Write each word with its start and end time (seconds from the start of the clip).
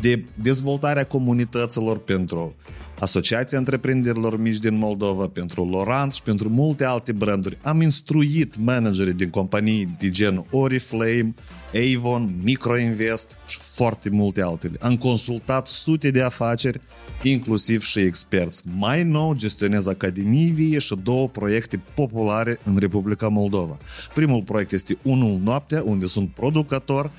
de 0.00 0.24
dezvoltare 0.34 1.00
a 1.00 1.06
comunităților 1.06 1.98
pentru 1.98 2.54
Asociația 3.00 3.58
Întreprinderilor 3.58 4.40
Mici 4.40 4.58
din 4.58 4.76
Moldova, 4.76 5.26
pentru 5.26 5.64
Lorant 5.64 6.12
și 6.12 6.22
pentru 6.22 6.48
multe 6.48 6.84
alte 6.84 7.12
branduri. 7.12 7.58
Am 7.62 7.80
instruit 7.80 8.56
managerii 8.56 9.12
din 9.12 9.30
companii 9.30 9.94
de 9.98 10.10
gen 10.10 10.46
Oriflame, 10.50 11.34
Avon, 11.94 12.34
Microinvest 12.42 13.36
și 13.46 13.58
foarte 13.60 14.10
multe 14.10 14.42
altele. 14.42 14.76
Am 14.80 14.96
consultat 14.96 15.66
sute 15.66 16.10
de 16.10 16.22
afaceri, 16.22 16.80
inclusiv 17.22 17.82
și 17.82 18.00
experți. 18.00 18.62
Mai 18.76 19.04
nou 19.04 19.34
gestionez 19.34 19.86
Academii 19.86 20.50
Vie 20.50 20.78
și 20.78 20.96
două 21.02 21.28
proiecte 21.28 21.80
populare 21.94 22.58
în 22.64 22.76
Republica 22.76 23.28
Moldova. 23.28 23.78
Primul 24.14 24.42
proiect 24.42 24.72
este 24.72 24.98
Unul 25.02 25.40
Noaptea, 25.42 25.82
unde 25.84 26.06
sunt 26.06 26.28
producător, 26.28 27.10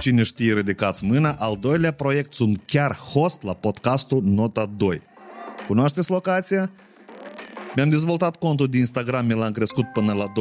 Cine 0.00 0.22
știe, 0.22 0.54
ridicați 0.54 1.04
mâna. 1.04 1.34
Al 1.38 1.56
doilea 1.60 1.92
proiect 1.92 2.34
sunt 2.34 2.62
chiar 2.66 2.96
host 2.96 3.42
la 3.42 3.54
podcastul 3.54 4.22
Nota 4.22 4.72
2. 4.76 5.02
Cunoașteți 5.66 6.10
locația? 6.10 6.70
Mi-am 7.76 7.88
dezvoltat 7.88 8.36
contul 8.36 8.68
de 8.68 8.78
Instagram, 8.78 9.26
mi 9.26 9.34
l-am 9.34 9.50
crescut 9.50 9.84
până 9.92 10.12
la 10.12 10.24
20.000 10.26 10.32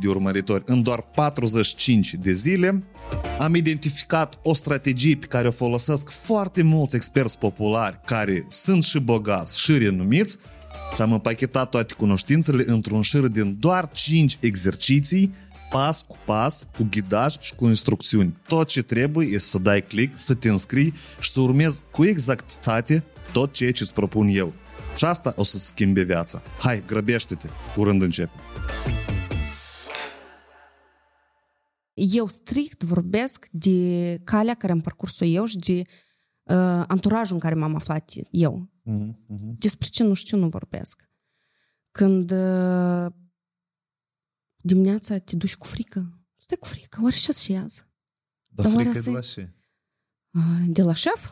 de 0.00 0.08
urmăritori 0.08 0.62
în 0.66 0.82
doar 0.82 1.00
45 1.14 2.14
de 2.14 2.32
zile. 2.32 2.82
Am 3.38 3.54
identificat 3.54 4.38
o 4.42 4.54
strategie 4.54 5.16
pe 5.16 5.26
care 5.26 5.48
o 5.48 5.50
folosesc 5.50 6.10
foarte 6.10 6.62
mulți 6.62 6.96
experți 6.96 7.38
populari 7.38 8.00
care 8.04 8.46
sunt 8.48 8.84
și 8.84 8.98
bogați 8.98 9.60
și 9.60 9.78
renumiți 9.78 10.38
și 10.94 11.02
am 11.02 11.12
împachetat 11.12 11.70
toate 11.70 11.94
cunoștințele 11.94 12.64
într-un 12.66 13.02
șir 13.02 13.26
din 13.26 13.56
doar 13.60 13.90
5 13.92 14.36
exerciții 14.40 15.34
pas 15.70 16.02
cu 16.02 16.16
pas, 16.24 16.66
cu 16.76 16.86
ghidaj 16.90 17.38
și 17.38 17.54
cu 17.54 17.66
instrucțiuni. 17.66 18.36
Tot 18.48 18.66
ce 18.66 18.82
trebuie 18.82 19.26
este 19.26 19.48
să 19.48 19.58
dai 19.58 19.82
click, 19.82 20.18
să 20.18 20.34
te 20.34 20.48
înscrii 20.48 20.94
și 21.20 21.30
să 21.30 21.40
urmezi 21.40 21.82
cu 21.90 22.04
exactitate 22.04 23.04
tot 23.32 23.52
ceea 23.52 23.72
ce 23.72 23.82
îți 23.82 23.92
propun 23.92 24.28
eu. 24.28 24.52
Și 24.96 25.04
asta 25.04 25.32
o 25.36 25.42
să-ți 25.42 25.66
schimbe 25.66 26.02
viața. 26.02 26.42
Hai, 26.58 26.82
grăbește-te, 26.86 27.48
curând 27.74 28.02
începe. 28.02 28.32
Eu 31.94 32.26
strict 32.26 32.82
vorbesc 32.82 33.48
de 33.50 34.20
calea 34.24 34.54
care 34.54 34.72
am 34.72 34.80
parcurs-o 34.80 35.24
eu 35.24 35.44
și 35.44 35.56
de 35.56 35.72
uh, 35.72 36.84
anturajul 36.86 37.34
în 37.34 37.40
care 37.40 37.54
m-am 37.54 37.74
aflat 37.74 38.10
eu. 38.30 38.70
Uh-huh, 38.86 39.08
uh-huh. 39.08 39.58
Despre 39.58 39.88
ce 39.90 40.04
nu 40.04 40.14
știu, 40.14 40.38
nu 40.38 40.48
vorbesc. 40.48 41.08
Când 41.90 42.30
uh, 42.30 43.06
dimineața 44.62 45.18
te 45.18 45.36
duci 45.36 45.56
cu 45.56 45.66
frică, 45.66 46.18
stai 46.36 46.56
cu 46.56 46.66
frică, 46.66 46.98
oare 47.02 47.16
ce 47.16 47.32
se 47.32 47.52
iază? 47.52 47.90
Dar 48.46 48.70
frică 48.72 49.00
de 49.00 49.10
la 49.10 49.20
ce? 49.20 49.52
De 50.66 50.82
la 50.82 50.92
șef? 50.92 51.30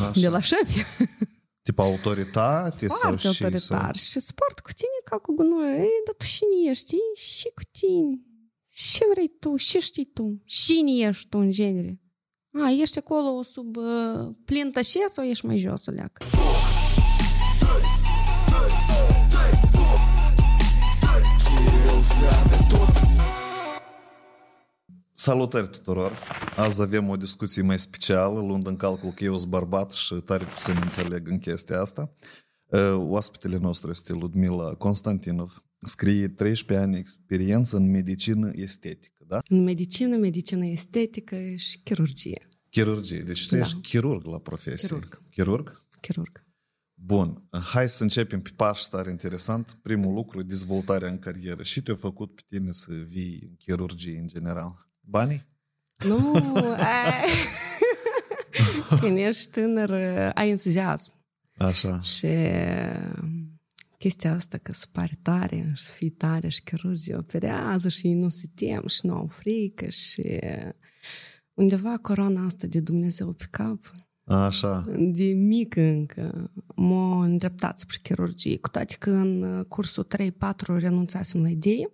Așa. 0.00 0.20
De 0.20 0.28
la 0.28 0.40
șef. 0.40 0.76
Tip 1.62 1.78
autoritate? 1.78 2.86
Foarte 2.86 3.18
sau 3.20 3.30
autoritar. 3.30 3.96
Și, 3.96 4.10
și 4.10 4.20
sport 4.20 4.60
cu 4.60 4.72
tine 4.72 5.00
ca 5.04 5.18
cu 5.18 5.34
gunoi. 5.34 5.78
Ei, 5.78 6.02
dar 6.06 6.14
tu 6.18 6.24
cine 6.24 6.70
ești? 6.70 6.96
Și 7.14 7.50
cu 7.54 7.62
tine. 7.70 8.20
Ce 8.66 9.04
vrei 9.12 9.28
tu? 9.28 9.56
Ce 9.56 9.80
știi 9.80 10.04
tu? 10.04 10.42
Cine 10.44 10.92
ești 10.92 11.28
tu 11.28 11.38
în 11.38 11.50
genere? 11.50 12.00
A, 12.52 12.70
ești 12.70 12.98
acolo 12.98 13.42
sub 13.42 13.76
uh, 13.76 14.34
plin 14.44 14.70
tășe 14.70 14.98
sau 15.08 15.24
ești 15.24 15.46
mai 15.46 15.58
jos, 15.58 15.86
o 15.86 15.90
leacă? 15.90 16.24
Salutări 25.14 25.70
tuturor! 25.70 26.18
Azi 26.56 26.82
avem 26.82 27.08
o 27.08 27.16
discuție 27.16 27.62
mai 27.62 27.78
specială, 27.78 28.40
luând 28.40 28.66
în 28.66 28.76
calcul 28.76 29.10
că 29.10 29.24
eu 29.24 29.38
sunt 29.38 29.50
bărbat 29.50 29.92
și 29.92 30.14
tare 30.14 30.44
puțin 30.44 30.74
înțeleg 30.82 31.28
în 31.28 31.38
chestia 31.38 31.80
asta. 31.80 32.14
Oaspetele 32.94 33.56
nostru 33.56 33.90
este 33.90 34.12
Ludmila 34.12 34.74
Constantinov. 34.74 35.62
Scrie 35.78 36.28
13 36.28 36.86
ani 36.86 36.98
experiență 36.98 37.76
în 37.76 37.90
medicină 37.90 38.50
estetică, 38.54 39.24
da? 39.26 39.38
În 39.48 39.62
medicină, 39.62 40.16
medicină 40.16 40.66
estetică 40.66 41.36
și 41.56 41.78
chirurgie. 41.84 42.48
Chirurgie. 42.70 43.20
Deci 43.20 43.46
tu 43.46 43.54
da. 43.54 43.60
ești 43.60 43.80
chirurg 43.80 44.24
la 44.24 44.38
profesie. 44.38 44.88
Chirurg. 44.88 45.22
Chirurg? 45.30 45.86
Chirurg. 46.00 46.41
Bun, 47.04 47.48
hai 47.50 47.88
să 47.88 48.02
începem 48.02 48.40
pe 48.40 48.50
pași 48.56 48.88
tare 48.88 49.10
interesant. 49.10 49.78
Primul 49.82 50.14
lucru, 50.14 50.42
dezvoltarea 50.42 51.08
în 51.08 51.18
carieră. 51.18 51.62
Și 51.62 51.82
te-a 51.82 51.94
făcut 51.94 52.34
pe 52.34 52.42
tine 52.48 52.72
să 52.72 52.94
vii 52.94 53.38
în 53.42 53.54
chirurgie 53.56 54.18
în 54.18 54.26
general? 54.26 54.88
Banii? 55.00 55.46
Nu, 56.04 56.32
când 59.00 59.16
ești 59.16 59.50
tânăr, 59.50 59.90
ai 60.34 60.50
entuziasm. 60.50 61.12
Așa. 61.56 62.00
Și 62.00 62.26
chestia 63.98 64.34
asta 64.34 64.58
că 64.58 64.72
să 64.72 64.86
pare 64.92 65.18
tare 65.22 65.72
și 65.74 65.82
să 65.82 65.92
fii 65.92 66.10
tare 66.10 66.48
și 66.48 66.62
chirurgii 66.62 67.14
operează 67.14 67.88
și 67.88 68.06
ei 68.06 68.14
nu 68.14 68.28
se 68.28 68.46
tem 68.54 68.86
și 68.86 69.00
nu 69.06 69.14
au 69.14 69.26
frică 69.26 69.88
și 69.88 70.38
undeva 71.54 71.98
corona 71.98 72.44
asta 72.44 72.66
de 72.66 72.80
Dumnezeu 72.80 73.32
pe 73.32 73.46
cap 73.50 73.78
Așa. 74.24 74.84
De 74.96 75.24
mic 75.24 75.76
încă 75.76 76.52
m-a 76.74 77.24
îndreptat 77.24 77.78
spre 77.78 77.98
chirurgie, 78.02 78.58
cu 78.58 78.68
toate 78.68 78.96
că 78.98 79.10
în 79.10 79.62
cursul 79.68 80.06
3-4 80.06 80.30
renunțasem 80.66 81.42
la 81.42 81.48
idee. 81.48 81.92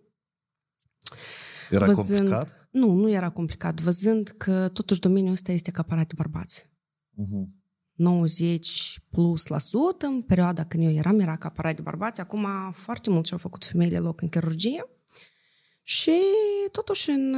Era 1.71 1.87
văzând, 1.87 2.19
complicat? 2.19 2.69
Nu, 2.71 2.93
nu 2.93 3.11
era 3.11 3.31
complicat, 3.31 3.81
văzând 3.81 4.28
că 4.28 4.69
totuși 4.69 5.00
domeniul 5.00 5.33
ăsta 5.33 5.53
este 5.53 5.69
acaparat 5.69 6.06
de 6.06 6.15
bărbați. 6.17 6.69
Uh-huh. 7.12 7.56
90 7.93 8.99
plus 9.11 9.47
la 9.47 9.59
sută, 9.59 10.06
în 10.06 10.22
perioada 10.22 10.65
când 10.65 10.84
eu 10.84 10.91
eram, 10.91 11.21
era 11.21 11.33
acaparat 11.33 11.77
de 11.77 11.83
bărbați. 11.83 12.21
Acum 12.21 12.47
foarte 12.72 13.11
mult 13.11 13.27
și-au 13.27 13.38
făcut 13.38 13.65
femeile 13.65 13.99
loc 13.99 14.21
în 14.21 14.28
chirurgie. 14.28 14.84
Și 15.83 16.21
totuși 16.72 17.11
în 17.11 17.34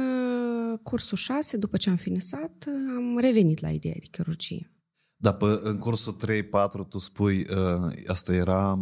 cursul 0.83 1.17
6, 1.17 1.57
după 1.57 1.77
ce 1.77 1.89
am 1.89 1.95
finisat, 1.95 2.65
am 2.97 3.17
revenit 3.17 3.59
la 3.59 3.69
ideea 3.69 3.95
de 3.99 4.07
chirurgie. 4.11 4.71
Da, 5.21 5.33
pe, 5.33 5.45
în 5.63 5.77
cursul 5.77 6.15
3-4 6.83 6.87
tu 6.89 6.99
spui, 6.99 7.39
uh, 7.39 7.93
asta 8.07 8.33
era 8.33 8.79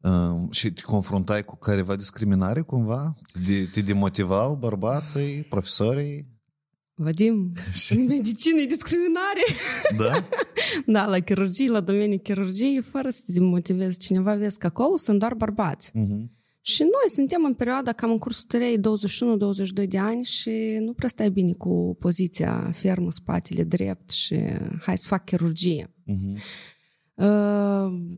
uh, 0.00 0.50
și 0.50 0.72
te 0.72 0.82
confruntai 0.82 1.44
cu 1.44 1.56
careva 1.56 1.96
discriminare 1.96 2.60
cumva? 2.60 3.14
Te, 3.46 3.64
te 3.64 3.80
demotivau 3.80 4.54
bărbații, 4.54 5.42
profesorii? 5.42 6.32
Vadim, 6.94 7.52
în 7.96 8.06
medicină 8.06 8.60
e 8.60 8.66
discriminare. 8.66 9.44
Da? 9.96 10.28
da, 10.94 11.06
la 11.06 11.18
chirurgie, 11.18 11.70
la 11.70 11.80
domeniul 11.80 12.18
chirurgiei, 12.18 12.80
fără 12.82 13.10
să 13.10 13.22
te 13.26 13.32
demotivezi 13.32 13.98
cineva, 13.98 14.34
vezi 14.34 14.58
că 14.58 14.66
acolo 14.66 14.96
sunt 14.96 15.18
doar 15.18 15.34
bărbați. 15.34 15.90
Uh-huh. 15.90 16.42
Și 16.66 16.82
noi 16.82 17.10
suntem 17.10 17.44
în 17.44 17.54
perioada 17.54 17.92
cam 17.92 18.10
în 18.10 18.18
cursul 18.18 18.44
3, 18.48 18.78
21-22 18.78 19.88
de 19.88 19.98
ani 19.98 20.24
și 20.24 20.76
nu 20.80 20.92
prea 20.92 21.08
stai 21.08 21.30
bine 21.30 21.52
cu 21.52 21.96
poziția 21.98 22.70
fermă, 22.72 23.10
spatele 23.10 23.64
drept 23.64 24.10
și 24.10 24.36
hai 24.80 24.98
să 24.98 25.08
fac 25.08 25.24
chirurgie. 25.24 25.94
Uh-huh. 26.06 26.38
Uh, 27.14 28.16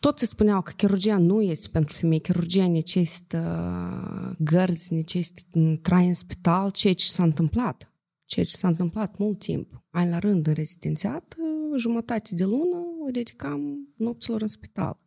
toți 0.00 0.20
se 0.20 0.26
spuneau 0.26 0.62
că 0.62 0.72
chirurgia 0.76 1.18
nu 1.18 1.42
este 1.42 1.68
pentru 1.72 1.96
femei, 1.96 2.20
chirurgia 2.20 2.68
necesită 2.68 4.36
gărzi, 4.38 4.94
necesită 4.94 5.42
trai 5.82 6.06
în 6.06 6.14
spital, 6.14 6.70
ceea 6.70 6.94
ce 6.94 7.04
s-a 7.04 7.22
întâmplat. 7.22 7.92
Ceea 8.24 8.44
ce 8.44 8.56
s-a 8.56 8.68
întâmplat 8.68 9.18
mult 9.18 9.38
timp. 9.38 9.84
Ai 9.90 10.08
la 10.08 10.18
rând 10.18 10.46
în 10.46 10.52
rezidențiat, 10.52 11.36
jumătate 11.76 12.34
de 12.34 12.44
lună 12.44 12.76
o 13.06 13.10
dedicam 13.10 13.88
nopților 13.96 14.40
în 14.40 14.48
spital 14.48 15.02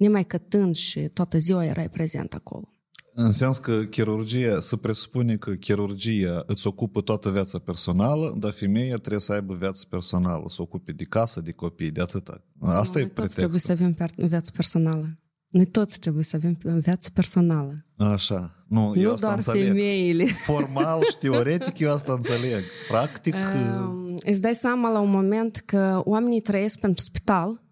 nemai 0.00 0.24
cătând 0.24 0.74
și 0.74 1.00
toată 1.00 1.38
ziua 1.38 1.64
erai 1.64 1.88
prezent 1.88 2.34
acolo. 2.34 2.68
În 3.14 3.30
sens 3.30 3.58
că 3.58 3.82
chirurgia, 3.82 4.60
se 4.60 4.76
presupune 4.76 5.36
că 5.36 5.50
chirurgia 5.50 6.42
îți 6.46 6.66
ocupă 6.66 7.00
toată 7.00 7.30
viața 7.30 7.58
personală, 7.58 8.34
dar 8.38 8.52
femeia 8.52 8.96
trebuie 8.96 9.20
să 9.20 9.32
aibă 9.32 9.54
viață 9.54 9.86
personală, 9.88 10.44
să 10.48 10.62
ocupe 10.62 10.92
de 10.92 11.04
casă, 11.04 11.40
de 11.40 11.50
copii, 11.50 11.90
de 11.90 12.00
atâta. 12.00 12.44
Asta 12.60 12.98
nu, 12.98 13.04
e 13.04 13.08
pretextul. 13.08 13.38
trebuie 13.38 13.60
să 13.60 13.72
avem 13.72 13.96
viață 14.16 14.50
personală. 14.50 15.18
Noi 15.48 15.64
toți 15.64 15.98
trebuie 15.98 16.24
să 16.24 16.36
avem 16.36 16.58
viață 16.80 17.10
personală. 17.14 17.86
Așa. 17.96 18.64
Nu, 18.68 18.92
eu 18.96 19.02
nu 19.02 19.12
asta 19.12 19.26
doar 19.26 19.36
înțeleg. 19.36 19.66
femeile. 19.66 20.24
Formal 20.50 21.04
și 21.04 21.10
șteoretic 21.10 21.78
eu 21.78 21.92
asta 21.92 22.12
înțeleg. 22.12 22.62
Practic... 22.88 23.34
Um, 23.34 24.14
îți 24.24 24.40
dai 24.40 24.54
seama 24.54 24.90
la 24.90 25.00
un 25.00 25.10
moment 25.10 25.56
că 25.56 26.02
oamenii 26.04 26.40
trăiesc 26.40 26.78
pentru 26.78 27.04
spital 27.04 27.62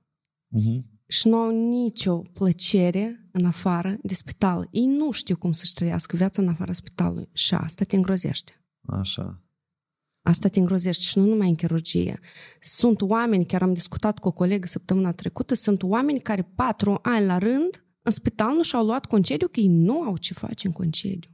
uh-huh. 0.57 0.98
Și 1.09 1.29
nu 1.29 1.37
au 1.37 1.69
nicio 1.69 2.19
plăcere 2.19 3.29
în 3.33 3.45
afară 3.45 3.97
de 4.03 4.15
spital. 4.15 4.69
Ei 4.71 4.87
nu 4.87 5.11
știu 5.11 5.37
cum 5.37 5.53
să-și 5.53 5.75
trăiască 5.75 6.17
viața 6.17 6.43
în 6.43 6.49
afara 6.49 6.73
spitalului 6.73 7.29
și 7.33 7.55
asta 7.55 7.85
te 7.85 7.97
îngrozește. 7.97 8.65
Așa. 8.89 9.43
Asta 10.23 10.49
te 10.49 10.59
îngrozește 10.59 11.05
și 11.05 11.19
nu 11.19 11.25
numai 11.25 11.49
în 11.49 11.55
chirurgie. 11.55 12.21
Sunt 12.61 13.01
oameni, 13.01 13.47
chiar 13.47 13.63
am 13.63 13.73
discutat 13.73 14.19
cu 14.19 14.29
o 14.29 14.33
colegă 14.33 14.67
săptămâna 14.67 15.13
trecută, 15.13 15.55
sunt 15.55 15.83
oameni 15.83 16.21
care 16.21 16.43
patru 16.43 16.99
ani 17.03 17.27
la 17.27 17.39
rând 17.39 17.87
în 18.03 18.13
spital 18.13 18.55
nu 18.55 18.63
și-au 18.63 18.85
luat 18.85 19.07
concediu, 19.07 19.49
că 19.49 19.61
ei 19.61 19.69
nu 19.69 20.03
au 20.03 20.17
ce 20.17 20.35
face 20.35 20.67
în 20.67 20.73
concediu. 20.73 21.31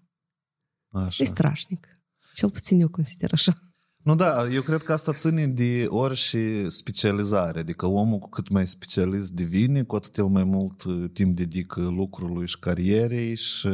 Așa. 0.88 1.22
E 1.22 1.26
strașnic. 1.26 1.88
Cel 2.34 2.50
puțin 2.50 2.80
eu 2.80 2.88
consider 2.88 3.32
așa. 3.32 3.73
Nu, 4.04 4.14
da, 4.14 4.48
eu 4.52 4.62
cred 4.62 4.82
că 4.82 4.92
asta 4.92 5.12
ține 5.12 5.46
de 5.46 5.86
orice 5.88 6.68
specializare. 6.68 7.58
Adică 7.58 7.86
omul 7.86 8.18
cu 8.18 8.28
cât 8.28 8.48
mai 8.48 8.66
specialist 8.66 9.30
devine, 9.32 9.82
cu 9.82 9.96
atât 9.96 10.16
el 10.16 10.26
mai 10.26 10.44
mult 10.44 10.82
uh, 10.84 11.04
timp 11.12 11.36
dedică 11.36 11.80
lucrului 11.80 12.46
și 12.46 12.58
carierei 12.58 13.36
și 13.36 13.68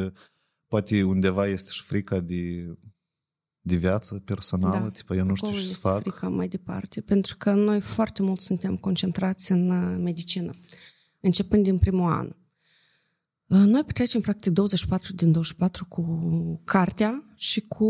poate 0.67 1.03
undeva 1.03 1.47
este 1.47 1.71
și 1.73 1.83
frica 1.83 2.21
de, 2.21 2.65
de 3.61 3.77
viață 3.77 4.23
personală, 4.25 4.79
Da. 4.83 4.91
tipă 4.91 5.15
eu 5.15 5.25
nu 5.25 5.35
știu 5.35 5.47
Acolo 5.47 5.63
ce 5.63 5.67
să 5.69 5.75
este 5.77 5.89
fac. 5.89 6.01
frica 6.01 6.29
mai 6.29 6.49
departe, 6.49 7.01
pentru 7.01 7.37
că 7.37 7.53
noi 7.53 7.81
foarte 7.81 8.23
mult 8.23 8.41
suntem 8.41 8.77
concentrați 8.77 9.53
în 9.53 9.71
uh, 9.71 9.99
medicină, 10.03 10.51
începând 11.21 11.63
din 11.65 11.79
primul 11.79 12.11
an. 12.13 12.27
Uh, 13.47 13.59
Noi 13.67 13.85
petrecem 13.85 14.21
practic 14.21 14.53
24 14.53 15.13
din 15.15 15.33
24 15.33 15.85
cu 15.89 16.61
cartea 16.65 17.25
și 17.37 17.61
cu 17.61 17.85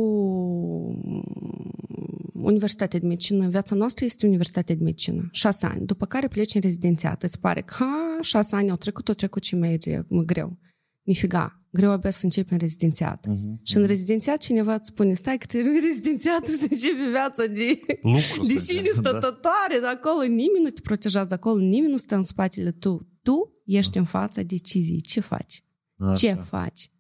Universitatea 2.43 2.99
de 2.99 3.07
Medicină. 3.07 3.49
Viața 3.49 3.75
noastră 3.75 4.05
este 4.05 4.27
Universitatea 4.27 4.75
de 4.75 4.85
Medicină. 4.85 5.29
Șase 5.33 5.67
ani. 5.67 5.87
După 5.87 6.07
care 6.07 6.29
pleci 6.29 6.55
în 6.55 6.61
rezidențiat. 6.61 7.23
Îți 7.23 7.41
pare 7.41 7.61
că, 7.61 7.75
ha, 7.79 8.19
șase 8.21 8.57
ani 8.57 8.71
au 8.71 8.77
trecut, 8.77 9.09
au 9.09 9.15
trecut 9.15 9.43
și 9.45 9.57
mai 9.57 9.77
re- 9.85 10.07
greu. 10.09 10.59
Nifiga. 11.03 11.55
Greu 11.73 11.91
abia 11.91 12.11
să 12.11 12.25
începi 12.25 12.53
în 12.53 12.59
rezidențiat. 12.59 13.27
Mhm. 13.27 13.61
Și 13.63 13.77
în 13.77 13.85
rezidențiat 13.85 14.39
cineva 14.39 14.75
îți 14.75 14.89
spune, 14.89 15.15
stai 15.15 15.39
că 15.39 15.47
termin 15.47 15.81
rezidențiat 15.81 16.47
și 16.49 16.55
să 16.63 16.67
începi 16.71 17.11
viața 17.11 17.47
de, 17.47 17.79
Lucru 18.03 18.47
de 18.47 18.59
să 18.59 18.65
sine 18.65 18.81
zic, 18.93 19.01
da. 19.01 19.09
stătătoare, 19.09 19.79
dar 19.83 19.95
acolo 19.95 20.23
nimeni 20.23 20.65
nu 20.65 20.71
te 20.71 20.81
protejează, 20.81 21.35
acolo 21.35 21.59
nimeni 21.59 21.91
nu 21.91 21.97
stă 21.97 22.15
în 22.15 22.23
spatele 22.23 22.71
tu. 22.71 23.09
Tu 23.23 23.63
ești 23.65 23.99
în 23.99 24.05
fața 24.05 24.43
deciziei. 24.43 25.01
Ce 25.01 25.21
faci? 25.21 25.65
Așa. 25.97 26.15
Ce 26.15 26.35
faci? 26.35 26.91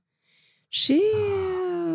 Și, 0.69 1.00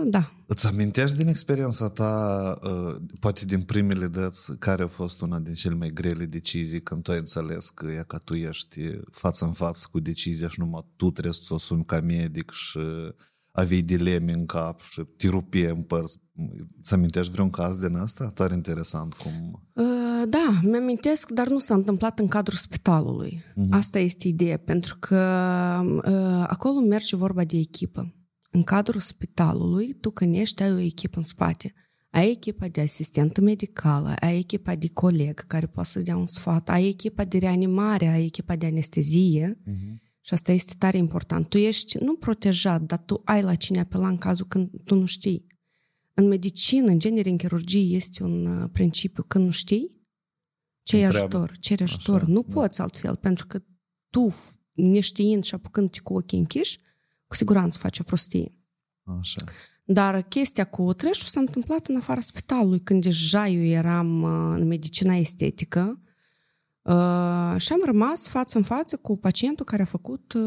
da, 0.09 0.31
Îți 0.47 0.67
amintești 0.67 1.17
din 1.17 1.27
experiența 1.27 1.89
ta, 1.89 2.53
uh, 2.63 2.95
poate 3.19 3.45
din 3.45 3.61
primele 3.61 4.07
dăți, 4.07 4.57
care 4.57 4.83
a 4.83 4.87
fost 4.87 5.21
una 5.21 5.39
din 5.39 5.53
cele 5.53 5.75
mai 5.75 5.89
grele 5.89 6.25
decizii 6.25 6.81
când 6.81 7.03
tu 7.03 7.11
ai 7.11 7.17
înțeles 7.17 7.69
că, 7.69 7.91
ea, 7.91 8.03
că 8.03 8.17
tu 8.17 8.33
ești 8.33 8.81
față 9.11 9.45
în 9.45 9.51
față 9.51 9.87
cu 9.91 9.99
decizia 9.99 10.47
și 10.47 10.59
numai 10.59 10.85
tu 10.95 11.11
trebuie 11.11 11.33
să 11.33 11.47
o 11.49 11.55
asumi 11.55 11.85
ca 11.85 12.01
medic 12.01 12.51
și 12.51 12.79
aveai 13.51 13.81
dileme 13.81 14.33
în 14.33 14.45
cap 14.45 14.81
și 14.81 15.01
te 15.17 15.27
rupie 15.27 15.69
în 15.69 15.81
părți. 15.81 16.19
Îți 16.79 16.93
amintești 16.93 17.31
vreun 17.31 17.49
caz 17.49 17.75
din 17.75 17.95
asta? 17.95 18.31
Tare 18.33 18.53
interesant 18.53 19.13
cum... 19.13 19.63
Uh, 19.73 20.29
Da, 20.29 20.59
mi-amintesc, 20.63 21.31
dar 21.31 21.47
nu 21.47 21.59
s-a 21.59 21.73
întâmplat 21.73 22.19
în 22.19 22.27
cadrul 22.27 22.57
spitalului. 22.57 23.43
Asta 23.69 23.99
este 23.99 24.27
ideea, 24.27 24.57
pentru 24.57 24.97
că 24.99 25.15
uh, 26.05 26.45
acolo 26.47 26.79
merge 26.79 27.15
vorba 27.15 27.43
de 27.43 27.57
echipă. 27.57 28.13
În 28.55 28.63
cadrul 28.63 28.99
spitalului, 28.99 29.93
tu 29.93 30.11
când 30.11 30.35
ești, 30.35 30.63
ai 30.63 30.71
o 30.71 30.77
echipă 30.77 31.17
în 31.17 31.23
spate. 31.23 31.73
Ai 32.09 32.29
echipa 32.29 32.67
de 32.67 32.81
asistentă 32.81 33.41
medicală, 33.41 34.15
ai 34.19 34.37
echipa 34.37 34.75
de 34.75 34.89
coleg 34.93 35.47
care 35.47 35.67
poate 35.67 35.89
să 35.89 36.01
dea 36.01 36.17
un 36.17 36.25
sfat, 36.25 36.69
ai 36.69 36.87
echipa 36.87 37.23
de 37.23 37.37
reanimare, 37.37 38.07
ai 38.07 38.25
echipa 38.25 38.55
de 38.55 38.65
anestezie 38.65 39.59
și 40.21 40.33
asta 40.33 40.51
este 40.51 40.73
tare 40.77 40.97
important. 40.97 41.49
Tu 41.49 41.57
ești 41.57 41.97
nu 41.97 42.15
protejat, 42.15 42.81
dar 42.81 42.99
tu 42.99 43.21
ai 43.25 43.41
la 43.41 43.55
cine 43.55 43.79
apela 43.79 44.07
în 44.07 44.17
cazul 44.17 44.45
când 44.45 44.69
tu 44.83 44.95
nu 44.95 45.05
știi. 45.05 45.47
În 46.13 46.27
medicină, 46.27 46.91
în 46.91 46.99
genere, 46.99 47.29
în 47.29 47.37
chirurgie, 47.37 47.95
este 47.95 48.23
un 48.23 48.45
uh, 48.45 48.69
principiu. 48.71 49.23
Când 49.23 49.45
nu 49.45 49.51
știi, 49.51 49.89
ce 50.83 50.95
Întreabă. 50.95 51.17
ajutor, 51.17 51.57
cere 51.57 51.83
ajutor. 51.83 52.21
Așa, 52.21 52.31
nu 52.31 52.41
da. 52.41 52.53
poți 52.53 52.81
altfel, 52.81 53.15
pentru 53.15 53.47
că 53.47 53.63
tu, 54.09 54.27
neștiind 54.73 55.43
și 55.43 55.53
apucându-te 55.53 55.99
cu 55.99 56.13
ochii 56.13 56.37
închiși, 56.37 56.79
cu 57.27 57.35
siguranță 57.35 57.77
faci 57.77 57.99
o 57.99 58.03
prostie. 58.03 58.55
Așa. 59.19 59.43
Dar 59.87 60.21
chestia 60.21 60.65
cu 60.65 60.93
treșul 60.93 61.27
s-a 61.27 61.39
întâmplat 61.39 61.87
în 61.87 61.95
afara 61.95 62.19
spitalului, 62.19 62.79
când 62.79 63.03
deja 63.03 63.47
eu 63.47 63.63
eram 63.63 64.21
uh, 64.21 64.55
în 64.59 64.67
medicina 64.67 65.15
estetică 65.15 65.99
uh, 66.81 67.55
și 67.57 67.73
am 67.73 67.81
rămas 67.85 68.27
față 68.27 68.57
în 68.57 68.63
față 68.63 68.97
cu 68.97 69.17
pacientul 69.17 69.65
care 69.65 69.81
a 69.81 69.85
făcut 69.85 70.33
uh, 70.33 70.41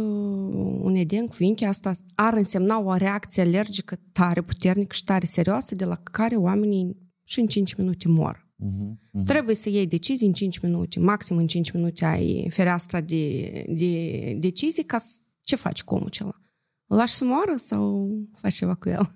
un 0.80 0.94
edem 0.94 1.26
cu 1.26 1.34
vinche. 1.38 1.66
Asta 1.66 1.92
ar 2.14 2.34
însemna 2.34 2.78
o 2.78 2.94
reacție 2.94 3.42
alergică 3.42 3.98
tare 4.12 4.42
puternică 4.42 4.94
și 4.94 5.04
tare 5.04 5.26
serioasă, 5.26 5.74
de 5.74 5.84
la 5.84 5.96
care 5.96 6.36
oamenii 6.36 6.96
și 7.24 7.40
în 7.40 7.46
5 7.46 7.74
minute 7.74 8.08
mor. 8.08 8.46
Mhm, 8.56 9.00
mhm. 9.12 9.24
Trebuie 9.24 9.54
să 9.54 9.68
iei 9.68 9.86
decizii 9.86 10.26
în 10.26 10.32
5 10.32 10.58
minute, 10.58 11.00
maxim 11.00 11.36
în 11.36 11.46
5 11.46 11.70
minute 11.70 12.04
ai 12.04 12.46
fereastra 12.50 13.00
de, 13.00 13.64
de 13.68 14.32
decizii 14.38 14.84
ca 14.84 14.98
să, 14.98 15.20
ce 15.42 15.56
faci 15.56 15.82
cu 15.82 15.94
omul 15.94 16.06
acela? 16.06 16.42
Îl 16.88 16.96
lași 16.96 17.14
să 17.14 17.24
moară 17.24 17.52
sau 17.56 18.10
faci 18.34 18.54
ceva 18.54 18.74
cu 18.74 18.88
el? 18.88 19.12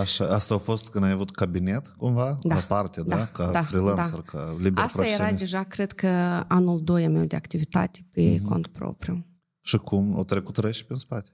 Așa. 0.00 0.28
Asta 0.28 0.54
a 0.54 0.58
fost 0.58 0.88
când 0.88 1.04
ai 1.04 1.10
avut 1.10 1.30
cabinet, 1.30 1.86
cumva? 1.96 2.38
Da. 2.42 2.54
La 2.54 2.60
parte, 2.60 3.02
da? 3.02 3.16
Da, 3.16 3.26
Ca 3.26 3.50
da, 3.50 3.62
freelancer, 3.62 4.14
da. 4.14 4.20
ca 4.20 4.56
liber 4.58 4.82
Asta 4.84 4.98
era 5.06 5.08
profesionist. 5.16 5.42
deja, 5.44 5.62
cred 5.62 5.92
că, 5.92 6.08
anul 6.48 6.82
2 6.82 7.04
a 7.04 7.08
meu 7.08 7.24
de 7.24 7.36
activitate 7.36 8.06
pe 8.12 8.40
cont 8.40 8.66
propriu. 8.66 9.26
Și 9.60 9.76
cum? 9.78 10.16
O 10.18 10.24
trecut 10.24 10.56
răși 10.56 10.84
pe 10.84 10.92
în 10.92 10.98
spate? 10.98 11.30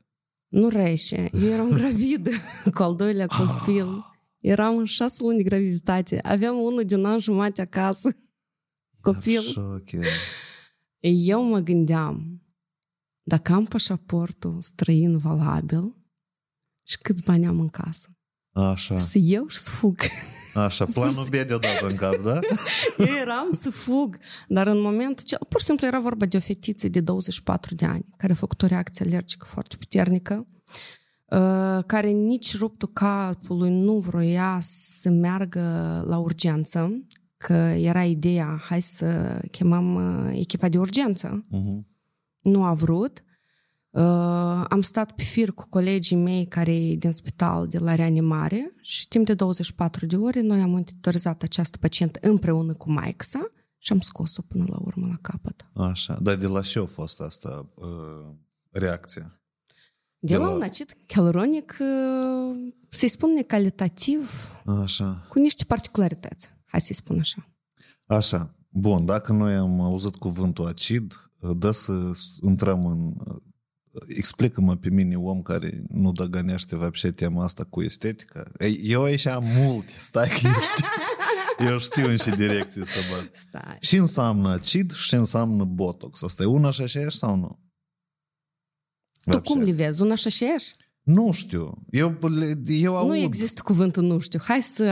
Nu 0.48 0.68
reșe. 0.68 1.28
Eu 1.32 1.48
eram 1.50 1.68
gravidă 1.70 2.30
cu 2.74 2.82
al 2.82 2.94
doilea 2.96 3.26
copil. 3.26 3.86
Eram 4.38 4.76
în 4.76 4.84
șase 4.84 5.22
luni 5.22 5.36
de 5.36 5.42
graviditate. 5.42 6.18
Aveam 6.22 6.56
unul 6.56 6.84
din 6.84 7.04
an 7.04 7.18
jumate 7.18 7.60
acasă. 7.60 8.16
Copil. 9.00 9.38
Așa, 9.38 9.60
ok. 9.74 9.90
Eu 11.00 11.42
mă 11.42 11.58
gândeam, 11.58 12.33
dacă 13.24 13.52
am 13.52 13.64
pașaportul 13.64 14.60
străin 14.60 15.16
valabil 15.16 15.96
și 16.86 16.98
câți 16.98 17.22
bani 17.22 17.46
am 17.46 17.60
în 17.60 17.68
casă, 17.68 18.08
Așa, 18.52 18.96
să 18.96 19.18
iau 19.20 19.46
și 19.46 19.58
să 19.58 19.70
fug. 19.70 19.94
așa. 20.54 20.84
Planul 20.94 21.26
B 21.28 21.30
deodată 21.30 21.86
în 21.88 21.96
cap, 21.96 22.16
da? 22.22 22.38
Eu 22.98 23.14
eram 23.20 23.50
să 23.50 23.70
fug, 23.70 24.18
dar 24.48 24.66
în 24.66 24.80
momentul 24.80 25.24
ce... 25.24 25.36
Pur 25.48 25.60
și 25.60 25.66
simplu 25.66 25.86
era 25.86 26.00
vorba 26.00 26.26
de 26.26 26.36
o 26.36 26.40
fetiță 26.40 26.88
de 26.88 27.00
24 27.00 27.74
de 27.74 27.84
ani, 27.84 28.06
care 28.16 28.32
a 28.32 28.36
făcut 28.36 28.62
o 28.62 28.66
reacție 28.66 29.04
alergică 29.06 29.46
foarte 29.48 29.76
puternică, 29.76 30.46
uh, 31.26 31.84
care 31.86 32.08
nici 32.08 32.56
ruptul 32.58 32.88
capului 32.88 33.70
nu 33.70 33.98
vroia 33.98 34.58
să 34.62 35.10
meargă 35.10 35.60
la 36.06 36.18
urgență, 36.18 37.06
că 37.36 37.52
era 37.76 38.04
ideea, 38.04 38.60
hai 38.62 38.82
să 38.82 39.40
chemăm 39.50 39.94
uh, 39.94 40.38
echipa 40.38 40.68
de 40.68 40.78
urgență. 40.78 41.44
Mhm. 41.48 41.92
Nu 42.44 42.64
a 42.64 42.72
vrut. 42.72 43.24
Uh, 43.90 44.02
am 44.68 44.80
stat 44.80 45.12
pe 45.12 45.22
fir 45.22 45.52
cu 45.52 45.66
colegii 45.68 46.16
mei 46.16 46.46
care 46.46 46.74
e 46.74 46.94
din 46.96 47.12
spital 47.12 47.68
de 47.68 47.78
la 47.78 47.94
reanimare 47.94 48.74
și 48.80 49.08
timp 49.08 49.26
de 49.26 49.34
24 49.34 50.06
de 50.06 50.16
ore 50.16 50.40
noi 50.40 50.60
am 50.60 50.70
monitorizat 50.70 51.42
această 51.42 51.78
pacientă 51.78 52.18
împreună 52.22 52.74
cu 52.74 52.90
maica 52.90 53.24
sa 53.24 53.50
și 53.78 53.92
am 53.92 54.00
scos-o 54.00 54.42
până 54.42 54.64
la 54.68 54.76
urmă 54.80 55.06
la 55.06 55.18
capăt. 55.20 55.66
Așa. 55.74 56.18
Dar 56.20 56.34
de 56.36 56.46
la 56.46 56.60
ce 56.60 56.78
a 56.78 56.84
fost 56.84 57.20
asta 57.20 57.68
uh, 57.74 58.34
reacția? 58.70 59.40
De, 60.18 60.32
De 60.32 60.36
la 60.38 60.44
la- 60.44 60.50
un 60.54 60.62
acid 60.62 60.96
caloronic, 61.06 61.76
uh, 61.80 62.72
să-i 62.88 63.08
spun 63.08 63.32
necalitativ, 63.32 64.50
Așa. 64.82 65.26
cu 65.28 65.38
niște 65.38 65.64
particularități. 65.64 66.50
Hai 66.66 66.80
să-i 66.80 66.94
spun 66.94 67.18
așa. 67.18 67.48
Așa. 68.06 68.54
Bun, 68.76 69.04
dacă 69.04 69.32
noi 69.32 69.54
am 69.54 69.80
auzit 69.80 70.16
cuvântul 70.16 70.66
acid, 70.66 71.30
da 71.56 71.72
să 71.72 72.12
intrăm 72.42 72.86
în... 72.86 73.14
Explică-mă 74.08 74.76
pe 74.76 74.90
mine, 74.90 75.16
om 75.16 75.42
care 75.42 75.84
nu 75.88 76.12
dăgănește 76.12 76.76
vapșe 76.76 77.10
tema 77.10 77.44
asta 77.44 77.64
cu 77.64 77.82
estetica. 77.82 78.52
Eu 78.82 79.02
aici 79.02 79.26
am 79.26 79.44
mult, 79.44 79.88
stai 79.88 80.28
că 80.28 80.46
eu 80.46 80.60
știu, 80.60 80.86
eu 81.72 81.78
știu 81.78 82.08
în 82.08 82.16
ce 82.16 82.34
direcție 82.34 82.84
să 82.84 82.98
bat. 83.12 83.34
Stai. 83.34 83.76
Ce 83.80 83.96
înseamnă 83.96 84.50
acid 84.50 84.92
și 84.92 85.08
ce 85.08 85.16
înseamnă 85.16 85.64
botox? 85.64 86.22
Asta 86.22 86.42
e 86.42 86.46
una 86.46 86.70
și 86.70 86.82
aceeași 86.82 87.16
sau 87.16 87.36
nu? 87.36 87.58
Tu 89.24 89.40
cum 89.40 89.60
le 89.60 89.72
vezi? 89.72 90.02
Una 90.02 90.14
și 90.14 90.26
aceeași? 90.26 90.74
Nu 91.02 91.32
știu. 91.32 91.84
Eu, 91.90 92.18
eu 92.66 92.96
aud. 92.96 93.08
Nu 93.08 93.16
există 93.16 93.62
cuvântul 93.64 94.02
nu 94.02 94.18
știu. 94.18 94.40
Hai 94.42 94.62
să 94.62 94.84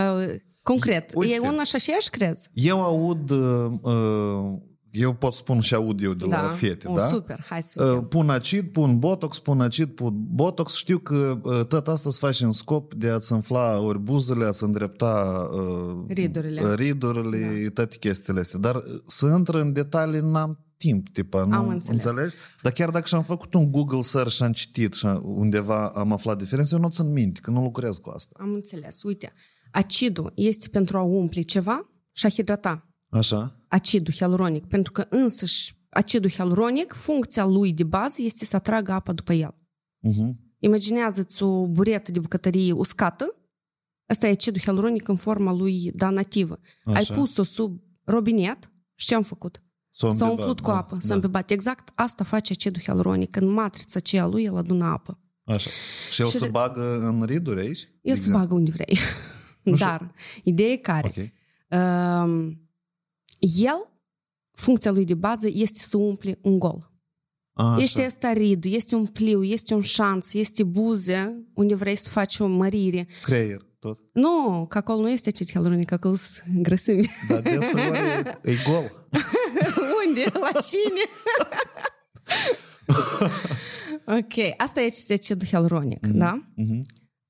Concret. 0.63 1.11
Uite. 1.15 1.35
e 1.35 1.49
una 1.49 1.65
și 1.65 1.75
aceeași, 1.75 2.11
crezi? 2.11 2.49
Eu 2.53 2.83
aud 2.83 3.31
uh, 3.31 3.73
uh, 3.83 4.61
eu 4.93 5.13
pot 5.13 5.35
spun 5.35 5.61
și 5.61 5.75
aud 5.75 6.03
eu 6.03 6.15
de 6.15 6.25
la 6.25 6.49
fete, 6.49 6.89
o, 6.89 6.93
da? 6.95 7.09
super, 7.09 7.45
hai 7.49 7.63
să 7.63 7.85
uh, 7.85 8.05
Pun 8.09 8.31
acid, 8.31 8.73
pun 8.73 8.99
botox, 8.99 9.39
pun 9.39 9.61
acid, 9.61 9.89
pun 9.89 10.13
botox. 10.15 10.75
Știu 10.75 10.99
că 10.99 11.41
uh, 11.43 11.65
tot 11.65 11.89
asta 11.89 12.11
se 12.11 12.17
face 12.21 12.45
în 12.45 12.53
scop 12.53 12.95
de 12.95 13.09
a-ți 13.09 13.33
înfla 13.33 13.81
ori 13.81 13.99
buzele, 13.99 14.45
a-ți 14.45 14.65
îndrepta 14.65 15.49
uh, 15.53 16.05
ridurile, 16.09 16.75
ridurile 16.75 17.63
da. 17.63 17.69
toate 17.75 17.97
chestiile 17.97 18.41
astea. 18.41 18.59
Dar 18.59 18.75
uh, 18.75 18.83
să 19.07 19.27
intră 19.37 19.61
în 19.61 19.73
detalii 19.73 20.21
n-am 20.21 20.59
timp, 20.77 21.09
tipa, 21.09 21.45
nu 21.45 21.55
am 21.55 21.69
înțeles. 21.69 22.05
înțelegi? 22.05 22.35
Dar 22.63 22.73
chiar 22.73 22.91
dacă 22.91 23.07
și-am 23.07 23.23
făcut 23.23 23.55
un 23.55 23.71
Google 23.71 24.01
search 24.01 24.33
și 24.33 24.43
am 24.43 24.53
citit 24.53 24.93
și 24.95 25.07
undeva 25.23 25.89
am 25.89 26.13
aflat 26.13 26.39
diferențe, 26.39 26.75
eu 26.75 26.81
nu 26.81 26.89
țin 26.89 27.13
minte, 27.13 27.41
că 27.43 27.51
nu 27.51 27.63
lucrez 27.63 27.97
cu 27.97 28.11
asta. 28.11 28.37
Am 28.41 28.53
înțeles. 28.53 29.03
Uite, 29.03 29.33
acidul 29.73 30.33
este 30.35 30.69
pentru 30.69 30.99
a 30.99 31.03
umple 31.03 31.43
ceva 31.43 31.91
și 32.13 32.27
a 32.27 32.29
hidrata. 32.29 32.89
Așa. 33.09 33.57
Acidul 33.69 34.15
hialuronic. 34.15 34.67
Pentru 34.67 34.93
că 34.93 35.07
însăși 35.11 35.75
acidul 35.89 36.31
hialuronic, 36.31 36.93
funcția 36.93 37.45
lui 37.45 37.73
de 37.73 37.85
bază 37.85 38.23
este 38.23 38.45
să 38.45 38.57
atragă 38.57 38.93
apă 38.93 39.13
după 39.13 39.33
el. 39.33 39.55
Uh-huh. 40.09 40.35
Imaginează-ți 40.59 41.43
o 41.43 41.67
buretă 41.67 42.11
de 42.11 42.19
bucătărie 42.19 42.73
uscată, 42.73 43.37
Asta 44.13 44.27
e 44.27 44.31
acidul 44.31 44.61
hialuronic 44.61 45.09
în 45.09 45.17
forma 45.17 45.53
lui, 45.53 45.91
da, 45.95 46.11
nativă. 46.11 46.61
Așa. 46.85 46.97
Ai 46.97 47.19
pus-o 47.19 47.43
sub 47.43 47.81
robinet 48.05 48.71
și 48.95 49.07
ce 49.07 49.15
am 49.15 49.23
făcut? 49.23 49.63
S-a, 49.91 50.11
s-a 50.11 50.29
umplut 50.29 50.61
cu 50.61 50.71
apă, 50.71 50.95
da. 50.95 51.01
s-a 51.01 51.15
îmbibat. 51.15 51.51
Exact 51.51 51.89
asta 51.95 52.25
face 52.25 52.53
acidul 52.53 52.83
hialuronic. 52.83 53.37
În 53.37 53.49
matrița 53.49 53.95
aceea 53.97 54.27
lui, 54.27 54.45
el 54.45 54.57
adună 54.57 54.85
apă. 54.85 55.19
Așa. 55.45 55.71
Și 56.11 56.21
el 56.21 56.27
și 56.27 56.37
se 56.37 56.49
bagă 56.49 56.99
în 56.99 57.23
riduri 57.25 57.61
aici? 57.61 57.81
El 58.03 58.13
exact. 58.13 58.21
se 58.21 58.31
bagă 58.31 58.55
unde 58.55 58.71
vrei. 58.71 58.99
Dar, 59.63 60.15
ideea 60.43 60.71
e 60.71 60.77
care? 60.77 61.09
Okay. 61.09 61.33
Uh, 61.69 62.53
el, 63.41 63.93
funcția 64.53 64.91
lui 64.91 65.05
de 65.05 65.15
bază 65.15 65.49
este 65.53 65.79
să 65.79 65.97
umple 65.97 66.39
un 66.43 66.59
gol. 66.59 66.91
A, 67.53 67.77
este 67.81 68.05
asta 68.05 68.33
rid, 68.33 68.65
este 68.65 68.95
un 68.95 69.07
pliu, 69.07 69.45
este 69.45 69.75
un 69.75 69.83
șanț, 69.83 70.35
este 70.35 70.63
buze 70.63 71.47
unde 71.55 71.75
vrei 71.75 71.97
să 71.97 72.11
faci 72.11 72.39
o 72.39 72.47
mărire. 72.47 73.07
Creier, 73.23 73.67
tot? 73.79 73.99
Nu, 74.13 74.67
că 74.69 74.79
acolo 74.79 75.01
nu 75.01 75.11
este 75.11 75.29
acid 75.29 75.51
hialuronic, 75.51 75.93
acolo 75.93 76.15
sunt 76.15 76.63
grăsimi. 76.63 77.11
Dar 77.29 77.41
deseori 77.41 77.99
e, 78.43 78.51
e 78.51 78.55
gol. 78.67 79.07
unde? 80.07 80.25
La 80.33 80.61
cine? 80.61 81.05
ok, 84.19 84.55
asta 84.57 84.81
este 84.81 85.13
acidul 85.13 85.47
hialuronic, 85.47 86.07
mm-hmm. 86.07 86.17
da? 86.17 86.49
Mm-hmm. 86.57 86.81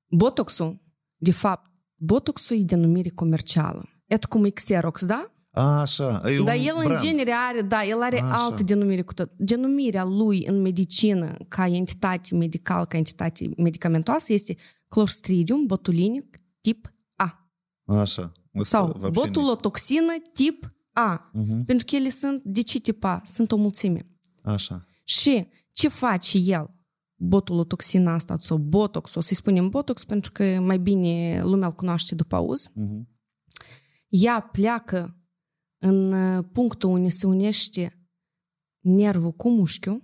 Botoxul, 0.09 0.81
de 1.15 1.31
fapt, 1.31 1.71
botoxul 2.03 2.57
e 2.57 2.63
denumire 2.63 3.09
comercială. 3.09 3.89
E 4.05 4.17
cum 4.29 4.45
e 4.45 4.49
Xerox, 4.49 5.05
da? 5.05 5.31
A, 5.51 5.79
așa. 5.81 6.21
E 6.25 6.43
Dar 6.43 6.55
el 6.55 6.75
brand. 6.77 6.89
în 6.89 6.97
genere 6.97 7.31
are, 7.49 7.61
da, 7.61 7.83
el 7.83 8.01
are 8.01 8.21
așa. 8.21 8.33
altă 8.33 8.63
denumire 8.63 9.01
cu 9.01 9.13
tot. 9.13 9.31
Denumirea 9.37 10.03
lui 10.03 10.45
în 10.45 10.61
medicină 10.61 11.35
ca 11.47 11.67
entitate 11.67 12.35
medicală, 12.35 12.85
ca 12.85 12.97
entitate 12.97 13.49
medicamentoasă 13.57 14.33
este 14.33 14.55
Clostridium 14.87 15.65
botulinic 15.65 16.41
tip 16.61 16.93
A. 17.15 17.49
Așa. 17.85 18.31
Sau 18.61 19.09
botulotoxină 19.11 20.13
tip 20.33 20.73
A. 20.91 21.31
Uh-huh. 21.31 21.65
Pentru 21.65 21.85
că 21.85 21.95
ele 21.95 22.09
sunt, 22.09 22.43
de 22.43 22.61
ce 22.61 22.79
tip 22.79 23.03
A? 23.03 23.21
Sunt 23.25 23.51
o 23.51 23.55
mulțime. 23.55 24.07
Așa. 24.43 24.85
Și 25.03 25.47
ce 25.71 25.87
face 25.87 26.37
el? 26.37 26.69
Botulotoxina 27.25 28.13
asta 28.13 28.35
sau 28.39 28.57
botox, 28.57 29.15
o 29.15 29.19
să-i 29.19 29.35
spunem 29.35 29.69
botox 29.69 30.03
pentru 30.03 30.31
că 30.31 30.59
mai 30.59 30.79
bine 30.79 31.41
lumea 31.43 31.67
îl 31.67 31.73
cunoaște 31.73 32.15
după 32.15 32.35
auz. 32.35 32.69
Uh-huh. 32.69 33.01
Ea 34.07 34.39
pleacă 34.39 35.17
în 35.77 36.13
punctul 36.43 36.89
unde 36.89 37.09
se 37.09 37.27
unește 37.27 38.07
nervul 38.79 39.31
cu 39.31 39.49
mușchiul 39.49 40.03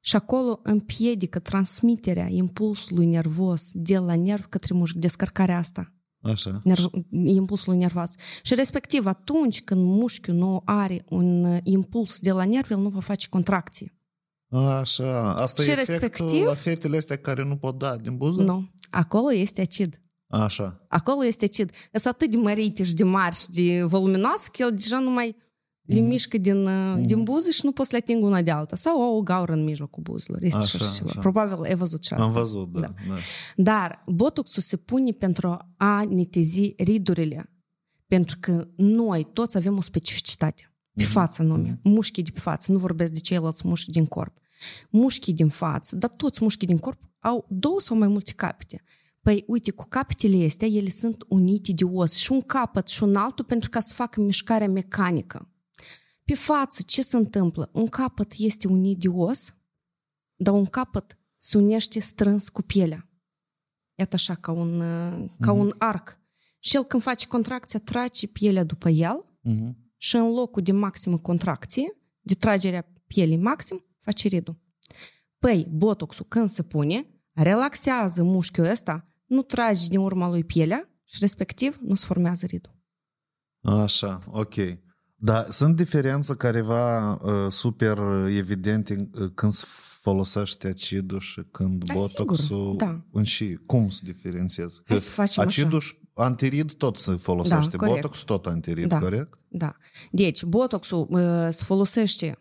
și 0.00 0.16
acolo 0.16 0.60
împiedică 0.62 1.38
transmiterea 1.38 2.28
impulsului 2.28 3.06
nervos 3.06 3.70
de 3.72 3.98
la 3.98 4.14
nerv 4.14 4.44
către 4.44 4.74
mușchi, 4.74 4.98
descărcarea 4.98 5.58
asta. 5.58 5.94
Așa. 6.22 6.60
Nerv, 6.64 6.90
impulsul 7.10 7.74
nervos. 7.74 8.14
Și 8.42 8.54
respectiv 8.54 9.06
atunci 9.06 9.62
când 9.62 9.84
mușchiul 9.84 10.34
nu 10.34 10.62
are 10.64 11.04
un 11.08 11.60
impuls 11.62 12.20
de 12.20 12.32
la 12.32 12.44
nerv, 12.44 12.70
el 12.70 12.78
nu 12.78 12.88
va 12.88 13.00
face 13.00 13.28
contracție. 13.28 13.94
Așa. 14.50 15.34
Asta 15.34 15.62
și 15.62 15.70
e 15.70 15.74
respectiv, 15.74 16.44
la 16.44 16.54
fetele 16.54 16.96
astea 16.96 17.16
care 17.16 17.44
nu 17.44 17.56
pot 17.56 17.78
da 17.78 17.96
din 17.96 18.16
buză? 18.16 18.42
Nu. 18.42 18.70
Acolo 18.90 19.32
este 19.32 19.60
acid. 19.60 20.00
Așa. 20.26 20.84
Acolo 20.88 21.24
este 21.24 21.44
acid. 21.44 21.70
Sunt 21.92 22.14
atât 22.14 22.30
de 22.30 22.36
mărite 22.36 22.82
și 22.82 22.94
de 22.94 23.04
mari 23.04 23.36
și 23.36 23.50
de 23.50 23.82
voluminoase 23.82 24.48
că 24.52 24.62
el 24.62 24.70
deja 24.70 24.98
nu 24.98 25.10
mai 25.10 25.36
le 25.82 26.00
mișcă 26.00 26.38
din, 26.38 26.62
mm. 26.62 27.02
din 27.02 27.22
buze 27.22 27.50
și 27.50 27.60
nu 27.64 27.72
poți 27.72 27.88
să 27.88 27.96
le 27.96 28.02
ating 28.02 28.24
una 28.24 28.42
de 28.42 28.50
alta. 28.50 28.76
Sau 28.76 29.02
au 29.02 29.16
o 29.16 29.22
gaură 29.22 29.52
în 29.52 29.64
mijlocul 29.64 30.02
buzelor. 30.02 30.42
Este 30.42 30.58
așa, 30.58 30.78
așa 30.84 30.94
ceva. 30.94 31.08
Așa. 31.10 31.20
Probabil 31.20 31.62
ai 31.62 31.74
văzut 31.74 32.04
și 32.04 32.12
asta. 32.12 32.26
Am 32.26 32.32
văzut, 32.32 32.72
da. 32.72 32.80
da. 32.80 32.94
da. 33.08 33.14
Dar 33.56 34.02
botoxul 34.06 34.62
se 34.62 34.76
pune 34.76 35.12
pentru 35.12 35.58
a 35.76 36.04
netezi 36.04 36.72
ridurile. 36.76 37.52
Pentru 38.06 38.36
că 38.40 38.68
noi 38.76 39.28
toți 39.32 39.56
avem 39.56 39.76
o 39.76 39.80
specificitate. 39.80 40.74
Pe 40.92 41.02
mm-hmm. 41.04 41.06
față 41.06 41.42
nume. 41.42 41.68
Mm-hmm. 41.68 41.82
Mușchii 41.82 42.22
de 42.22 42.30
pe 42.30 42.40
față. 42.40 42.72
Nu 42.72 42.78
vorbesc 42.78 43.12
de 43.12 43.18
ceilalți 43.18 43.66
mușchi 43.66 43.90
din 43.90 44.06
corp. 44.06 44.38
Mușchii 44.90 45.32
din 45.32 45.48
față, 45.48 45.96
dar 45.96 46.10
toți 46.10 46.42
mușchii 46.42 46.66
din 46.66 46.78
corp 46.78 47.02
au 47.18 47.46
două 47.48 47.80
sau 47.80 47.96
mai 47.96 48.08
multe 48.08 48.32
capete. 48.32 48.82
Păi, 49.22 49.44
uite, 49.46 49.70
cu 49.70 49.86
capetele 49.88 50.44
astea, 50.44 50.68
ele 50.68 50.88
sunt 50.88 51.24
unite 51.28 51.72
de 51.72 51.84
os. 51.84 52.14
Și 52.14 52.32
un 52.32 52.40
capăt 52.40 52.88
și 52.88 53.02
un 53.02 53.16
altul 53.16 53.44
pentru 53.44 53.70
ca 53.70 53.80
să 53.80 53.94
facă 53.94 54.20
mișcarea 54.20 54.68
mecanică. 54.68 55.48
Pe 56.24 56.34
față, 56.34 56.82
ce 56.82 57.02
se 57.02 57.16
întâmplă? 57.16 57.70
Un 57.72 57.86
capăt 57.86 58.32
este 58.38 58.68
unit 58.68 58.98
de 58.98 59.08
os, 59.08 59.54
dar 60.34 60.54
un 60.54 60.66
capăt 60.66 61.18
se 61.36 61.58
unește 61.58 62.00
strâns 62.00 62.48
cu 62.48 62.62
pielea. 62.62 63.08
Iată 63.94 64.14
așa, 64.14 64.34
ca 64.34 64.52
un, 64.52 64.78
ca 65.40 65.52
mm-hmm. 65.52 65.58
un 65.58 65.74
arc. 65.78 66.18
Și 66.58 66.76
el 66.76 66.84
când 66.84 67.02
face 67.02 67.26
contracția, 67.26 67.80
trage 67.80 68.26
pielea 68.26 68.64
după 68.64 68.88
el 68.88 69.24
mm-hmm. 69.48 69.74
și 69.96 70.16
în 70.16 70.32
locul 70.32 70.62
de 70.62 70.72
maximă 70.72 71.18
contracție, 71.18 71.96
de 72.20 72.34
tragerea 72.34 72.92
pielii 73.06 73.36
maxim, 73.36 73.84
face 74.00 74.28
ridul. 74.28 74.58
Păi, 75.38 75.66
botoxul 75.70 76.26
când 76.28 76.48
se 76.48 76.62
pune, 76.62 77.06
relaxează 77.32 78.22
mușchiul 78.22 78.64
ăsta, 78.64 79.08
nu 79.26 79.42
trage 79.42 79.88
din 79.88 79.98
urma 79.98 80.28
lui 80.28 80.44
pielea 80.44 80.88
și 81.04 81.16
respectiv 81.20 81.78
nu 81.80 81.94
se 81.94 82.06
formează 82.06 82.46
ridul. 82.46 82.78
Așa, 83.62 84.20
ok. 84.26 84.54
Dar 85.16 85.50
sunt 85.50 85.76
diferențe 85.76 86.34
careva 86.34 87.12
uh, 87.12 87.50
super 87.50 87.98
evidente 88.28 89.10
uh, 89.14 89.30
când 89.34 89.52
se 89.52 89.66
folosește 90.00 90.68
acidul 90.68 91.18
și 91.18 91.42
când 91.50 91.84
da, 91.84 91.94
botoxul? 91.94 92.36
Sigur, 92.36 92.74
da. 92.76 93.04
În 93.12 93.22
și 93.22 93.58
cum 93.66 93.90
se 93.90 94.00
diferențiază? 94.04 94.82
Hai 94.86 94.98
să 94.98 95.10
facem 95.10 95.42
acidul 95.42 95.78
așa. 95.78 95.92
antirid 96.14 96.72
tot 96.72 96.96
se 96.96 97.16
folosește, 97.16 97.76
da, 97.76 97.86
botox 97.86 98.22
tot 98.22 98.46
antirid, 98.46 98.88
da. 98.88 98.98
corect? 98.98 99.38
Da. 99.48 99.76
Deci, 100.10 100.44
botoxul 100.44 101.06
uh, 101.10 101.46
se 101.50 101.64
folosește 101.64 102.38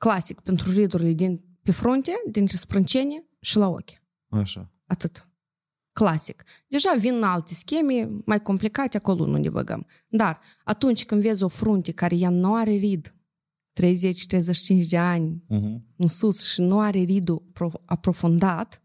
clasic 0.00 0.40
pentru 0.40 0.70
ridurile 0.70 1.12
din, 1.12 1.40
pe 1.62 1.70
frunte, 1.70 2.12
dintre 2.30 2.56
sprâncene 2.56 3.24
și 3.40 3.56
la 3.56 3.68
ochi. 3.68 4.02
Așa. 4.28 4.72
Atât. 4.86 5.28
Clasic. 5.92 6.44
Deja 6.68 6.94
vin 6.98 7.22
alte 7.22 7.54
scheme 7.54 8.10
mai 8.24 8.42
complicate, 8.42 8.96
acolo 8.96 9.26
nu 9.26 9.36
ne 9.36 9.48
băgăm. 9.48 9.86
Dar 10.08 10.40
atunci 10.64 11.04
când 11.04 11.22
vezi 11.22 11.42
o 11.42 11.48
frunte 11.48 11.92
care 11.92 12.16
ea 12.16 12.30
nu 12.30 12.54
are 12.54 12.70
rid, 12.70 13.14
30-35 13.80 14.88
de 14.88 14.98
ani 14.98 15.44
uh-huh. 15.44 15.80
în 15.96 16.06
sus 16.06 16.52
și 16.52 16.60
nu 16.60 16.80
are 16.80 16.98
ridul 16.98 17.50
aprofundat, 17.84 18.82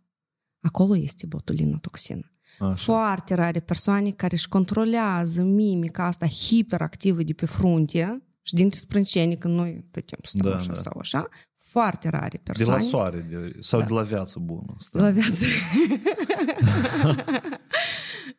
acolo 0.60 0.98
este 0.98 1.26
botulinotoxină. 1.26 2.32
Așa. 2.60 2.76
Foarte 2.76 3.34
rare 3.34 3.60
persoane 3.60 4.12
care 4.12 4.34
își 4.34 4.50
controlează 4.50 5.44
mimica 5.44 6.06
asta 6.06 6.28
hiperactivă 6.28 7.24
de 7.24 7.34
pe 7.34 7.46
frunte 7.46 8.24
și 8.46 8.54
dintre 8.54 8.80
sprâncene, 8.80 9.36
când 9.36 9.56
noi 9.56 9.86
tot 9.92 10.06
timpul 10.06 10.28
stăm 10.30 10.50
Da, 10.50 10.56
așa 10.56 10.68
da. 10.74 10.80
sau 10.80 10.98
așa, 11.00 11.28
foarte 11.58 12.10
rare 12.10 12.28
De 12.30 12.38
persoane. 12.44 12.72
la 12.84 12.88
soare 12.90 13.20
de, 13.20 13.56
sau 13.60 13.80
Da. 13.80 13.86
de 13.86 13.94
la 13.94 14.02
viață 14.02 14.40
bună. 14.40 14.74
Asta. 14.78 14.98
De 15.00 15.04
la 15.06 15.10
viață. 15.12 15.46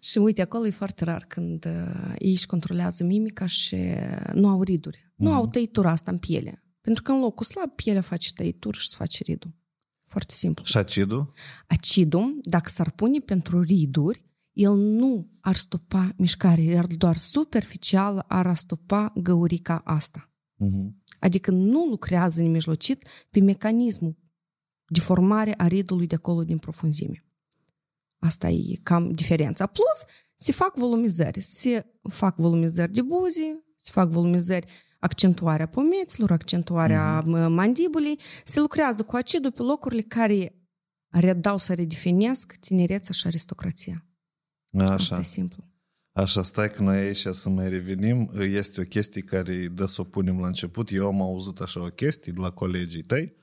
și 0.00 0.18
uite, 0.18 0.42
acolo 0.42 0.66
e 0.66 0.70
foarte 0.70 1.04
rar 1.04 1.25
când 1.28 1.64
uh, 1.64 2.14
ei 2.18 2.30
își 2.32 2.46
controlează 2.46 3.04
mimica 3.04 3.46
și 3.46 3.76
nu 4.32 4.48
au 4.48 4.62
riduri. 4.62 5.12
Nu 5.16 5.28
Mhm. 5.28 5.38
au 5.38 5.46
tăitura 5.46 5.90
asta 5.90 6.10
în 6.10 6.18
piele. 6.18 6.64
Pentru 6.80 7.02
că 7.02 7.12
în 7.12 7.20
locul 7.20 7.46
slab, 7.46 7.70
pielea 7.70 8.00
face 8.00 8.32
tăitură 8.32 8.78
și 8.78 8.88
se 8.88 8.94
face 8.98 9.22
ridul. 9.22 9.54
Foarte 10.06 10.32
simplu. 10.34 10.64
Și 10.64 10.76
acidul? 10.76 11.32
Acidul, 11.66 12.38
dacă 12.42 12.68
s-ar 12.68 12.90
pune 12.90 13.18
pentru 13.18 13.62
riduri, 13.62 14.25
el 14.56 14.76
nu 14.76 15.30
ar 15.40 15.54
stopa 15.54 16.12
mișcarea, 16.16 16.64
iar 16.64 16.86
doar 16.86 17.16
superficial 17.16 18.25
ar 18.28 18.54
stopa 18.54 19.12
găurica 19.14 19.80
asta. 19.84 20.30
Uh-huh. 20.64 20.90
Adică 21.18 21.50
nu 21.50 21.84
lucrează 21.84 22.42
nemijlocit 22.42 23.08
pe 23.30 23.40
mecanismul 23.40 24.16
de 24.86 25.00
formare 25.00 25.54
a 25.56 25.66
ridului 25.66 26.06
de 26.06 26.14
acolo 26.14 26.44
din 26.44 26.58
profunzime. 26.58 27.25
Asta 28.18 28.48
e 28.48 28.78
cam 28.82 29.12
diferența. 29.12 29.66
Plus, 29.66 30.04
se 30.34 30.52
fac 30.52 30.76
volumizări. 30.76 31.40
Se 31.40 31.86
fac 32.10 32.36
volumizări 32.36 32.92
de 32.92 33.02
buze, 33.02 33.64
se 33.76 33.90
fac 33.92 34.08
volumizări 34.08 34.66
accentuarea 34.98 35.66
pomeților, 35.66 36.30
accentuarea 36.30 37.22
mm-hmm. 37.22 37.48
mandibulei, 37.48 38.18
se 38.44 38.60
lucrează 38.60 39.02
cu 39.02 39.16
acidul 39.16 39.52
pe 39.52 39.62
locurile 39.62 40.02
care 40.02 40.54
redau 41.08 41.58
să 41.58 41.75
redefinesc 41.75 42.56
tinerețea 42.60 43.14
și 43.14 43.26
aristocrația. 43.26 44.05
Așa. 44.83 44.95
Asta 44.95 45.18
e 45.18 45.23
simplu. 45.23 45.64
Așa, 46.12 46.42
stai 46.42 46.71
că 46.71 46.83
noi 46.83 46.97
aici 46.97 47.26
să 47.30 47.49
mai 47.49 47.68
revenim. 47.68 48.30
Este 48.35 48.80
o 48.80 48.85
chestie 48.85 49.23
care 49.23 49.68
dă 49.68 49.87
să 49.87 50.00
o 50.00 50.04
punem 50.04 50.40
la 50.40 50.47
început. 50.47 50.90
Eu 50.92 51.06
am 51.06 51.21
auzit 51.21 51.61
așa 51.61 51.83
o 51.83 51.88
chestie 51.88 52.33
de 52.33 52.40
la 52.40 52.50
colegii 52.50 53.02
tăi 53.02 53.37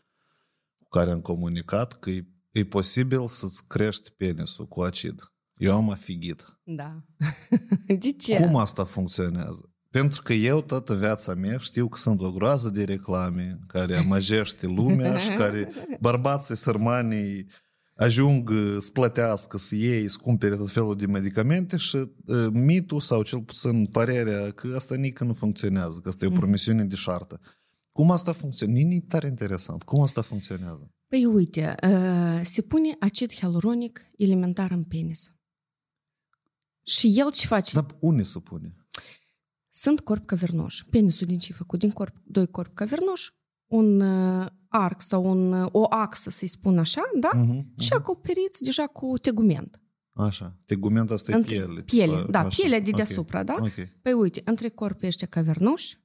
cu 0.78 0.88
care 0.90 1.12
am 1.12 1.22
comunicat 1.22 2.00
că 2.00 2.10
e, 2.10 2.28
e 2.52 2.66
posibil 2.66 3.28
să-ți 3.28 3.68
crești 3.68 4.12
penisul 4.12 4.66
cu 4.66 4.82
acid. 4.82 5.32
Eu 5.56 5.76
am 5.76 5.90
afigit. 5.90 6.60
Da. 6.64 7.04
De 8.00 8.12
ce? 8.12 8.40
Cum 8.40 8.56
asta 8.56 8.84
funcționează? 8.84 9.74
Pentru 9.90 10.22
că 10.22 10.34
eu 10.34 10.62
toată 10.62 10.96
viața 10.96 11.34
mea 11.34 11.58
știu 11.58 11.88
că 11.88 11.98
sunt 11.98 12.22
o 12.22 12.32
groază 12.32 12.70
de 12.70 12.84
reclame 12.84 13.60
care 13.68 13.98
amăjește 13.98 14.68
lumea 14.68 15.18
și 15.18 15.30
care 15.30 15.72
bărbații 16.00 16.56
sărmanii 16.56 17.48
ajung 17.96 18.52
să 18.78 18.92
plătească, 18.92 19.58
să 19.58 19.76
iei, 19.76 20.08
să 20.08 20.18
cumpere 20.22 20.56
tot 20.56 20.72
felul 20.72 20.96
de 20.96 21.06
medicamente 21.06 21.78
și 21.78 21.96
uh, 21.96 22.48
mitul 22.52 23.00
sau 23.00 23.24
cel 23.24 23.42
puțin 23.42 23.86
părerea 23.86 24.52
că 24.52 24.74
asta 24.76 24.96
nică 24.96 25.24
nu 25.24 25.34
funcționează, 25.34 26.00
că 26.00 26.10
asta 26.10 26.26
e 26.26 26.28
o 26.28 26.32
promisiune 26.32 26.86
de 26.86 26.96
șartă. 26.96 27.40
Cum 27.92 28.12
asta 28.12 28.32
funcționează? 28.32 28.88
E 28.88 29.00
tare 29.00 29.28
interesant. 29.28 29.84
Cum 29.84 30.02
asta 30.02 30.22
funcționează? 30.22 30.92
Păi 31.08 31.26
uite, 31.26 31.76
uh, 31.84 32.40
se 32.44 32.62
pune 32.62 32.96
acid 33.00 33.34
hialuronic 33.34 34.08
elementar 34.18 34.72
în 34.72 34.84
penis. 34.84 35.34
Și 36.84 37.14
el 37.20 37.32
ce 37.32 37.48
face? 37.48 37.74
Dar 37.74 37.86
unde 38.00 38.24
se 38.24 38.40
pune? 38.40 38.76
Sunt 39.70 40.00
corp 40.00 40.26
cavernoși. 40.26 40.86
Penisul 40.86 41.28
din 41.28 41.38
ce 41.38 41.48
e 41.52 41.56
făcut? 41.56 41.80
Din 41.80 41.92
corp, 41.92 42.16
doi 42.26 42.48
corp 42.48 42.74
cavernoși, 42.74 43.32
un 43.66 44.00
uh, 44.00 44.48
arc 44.76 45.02
sau 45.02 45.26
un, 45.26 45.52
uh, 45.52 45.68
o 45.72 45.86
axă, 45.90 46.30
să-i 46.30 46.48
spun 46.48 46.80
așa, 46.80 47.02
da? 47.20 47.30
Uh-huh, 47.36 47.66
Și 47.80 47.94
acoperiți 47.94 48.64
deja 48.64 48.88
cu 48.88 49.18
tegument. 49.18 49.82
Așa. 50.14 50.58
Tegument 50.66 51.10
asta 51.12 51.32
e 51.32 51.36
Între- 51.36 51.56
piele. 51.56 51.82
Piele, 51.82 52.16
Așa. 52.16 52.26
da, 52.30 52.44
pielea 52.44 52.80
de 52.80 52.90
Ok. 52.90 52.96
deasupra, 52.96 53.44
da? 53.44 53.56
Ok. 53.60 53.74
Păi 54.02 54.14
uite, 54.14 54.42
între 54.46 54.70
corpii 54.70 55.08
ăștia 55.08 55.28
cavernoși 55.28 55.98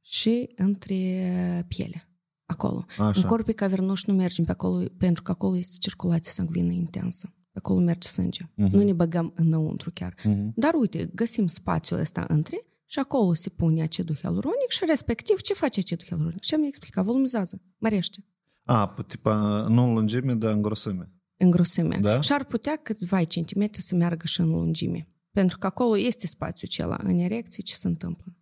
și 0.00 0.52
între 0.56 1.64
piele. 1.68 2.04
Acolo. 2.44 2.84
Așa. 2.98 3.12
În 3.14 3.22
corpii 3.22 3.54
cavernoși 3.54 4.04
nu 4.10 4.14
mergem 4.14 4.44
pe 4.44 4.50
acolo, 4.50 4.84
pentru 4.98 5.22
că 5.22 5.30
acolo 5.30 5.56
este 5.56 5.76
circulație 5.80 6.32
sanguină 6.32 6.72
intensă. 6.72 7.26
Pe 7.52 7.58
acolo 7.58 7.80
merge 7.80 8.08
sânge. 8.08 8.50
Mhm. 8.54 8.76
Nu 8.76 8.82
ne 8.82 8.92
băgăm 8.92 9.32
înăuntru 9.36 9.90
chiar. 9.94 10.14
Mhm. 10.24 10.52
Dar 10.56 10.74
uite, 10.74 11.10
găsim 11.14 11.46
spațiul 11.46 11.98
ăsta 12.00 12.24
între 12.28 12.64
și 12.92 12.98
acolo 12.98 13.34
se 13.34 13.48
pune 13.48 13.82
acidul 13.82 14.16
hialuronic 14.16 14.68
și 14.70 14.84
respectiv 14.86 15.40
ce 15.40 15.54
face 15.54 15.80
acidul 15.80 16.06
hialuronic? 16.06 16.40
Ce 16.40 16.54
am 16.54 16.62
explicat? 16.64 17.04
Volumizează, 17.04 17.60
mărește 17.78 18.24
A, 18.64 18.94
p- 18.94 19.06
tipa, 19.06 19.66
nu 19.68 19.82
în 19.82 19.92
lungime, 19.94 20.34
dar 20.34 20.52
în 20.52 20.62
grosime. 20.62 21.12
în 21.36 21.50
grosime. 21.50 21.98
Da? 22.00 22.20
Și 22.20 22.32
ar 22.32 22.44
putea 22.44 22.76
câțiva 22.82 23.24
centimetri 23.24 23.82
să 23.82 23.94
meargă 23.94 24.26
și 24.26 24.40
în 24.40 24.48
lungime. 24.48 25.08
Pentru 25.30 25.58
că 25.58 25.66
acolo 25.66 25.98
este 25.98 26.26
spațiul 26.26 26.70
acela 26.72 26.98
în 27.02 27.18
erecție, 27.18 27.62
ce 27.62 27.74
se 27.74 27.86
întâmplă? 27.88 28.34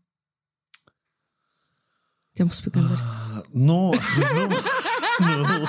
Te-am 2.32 2.48
spus 2.48 2.60
pe 2.60 2.70
gânduri. 2.78 3.00
Nu, 3.52 3.92
nu, 5.18 5.36
nu. 5.36 5.64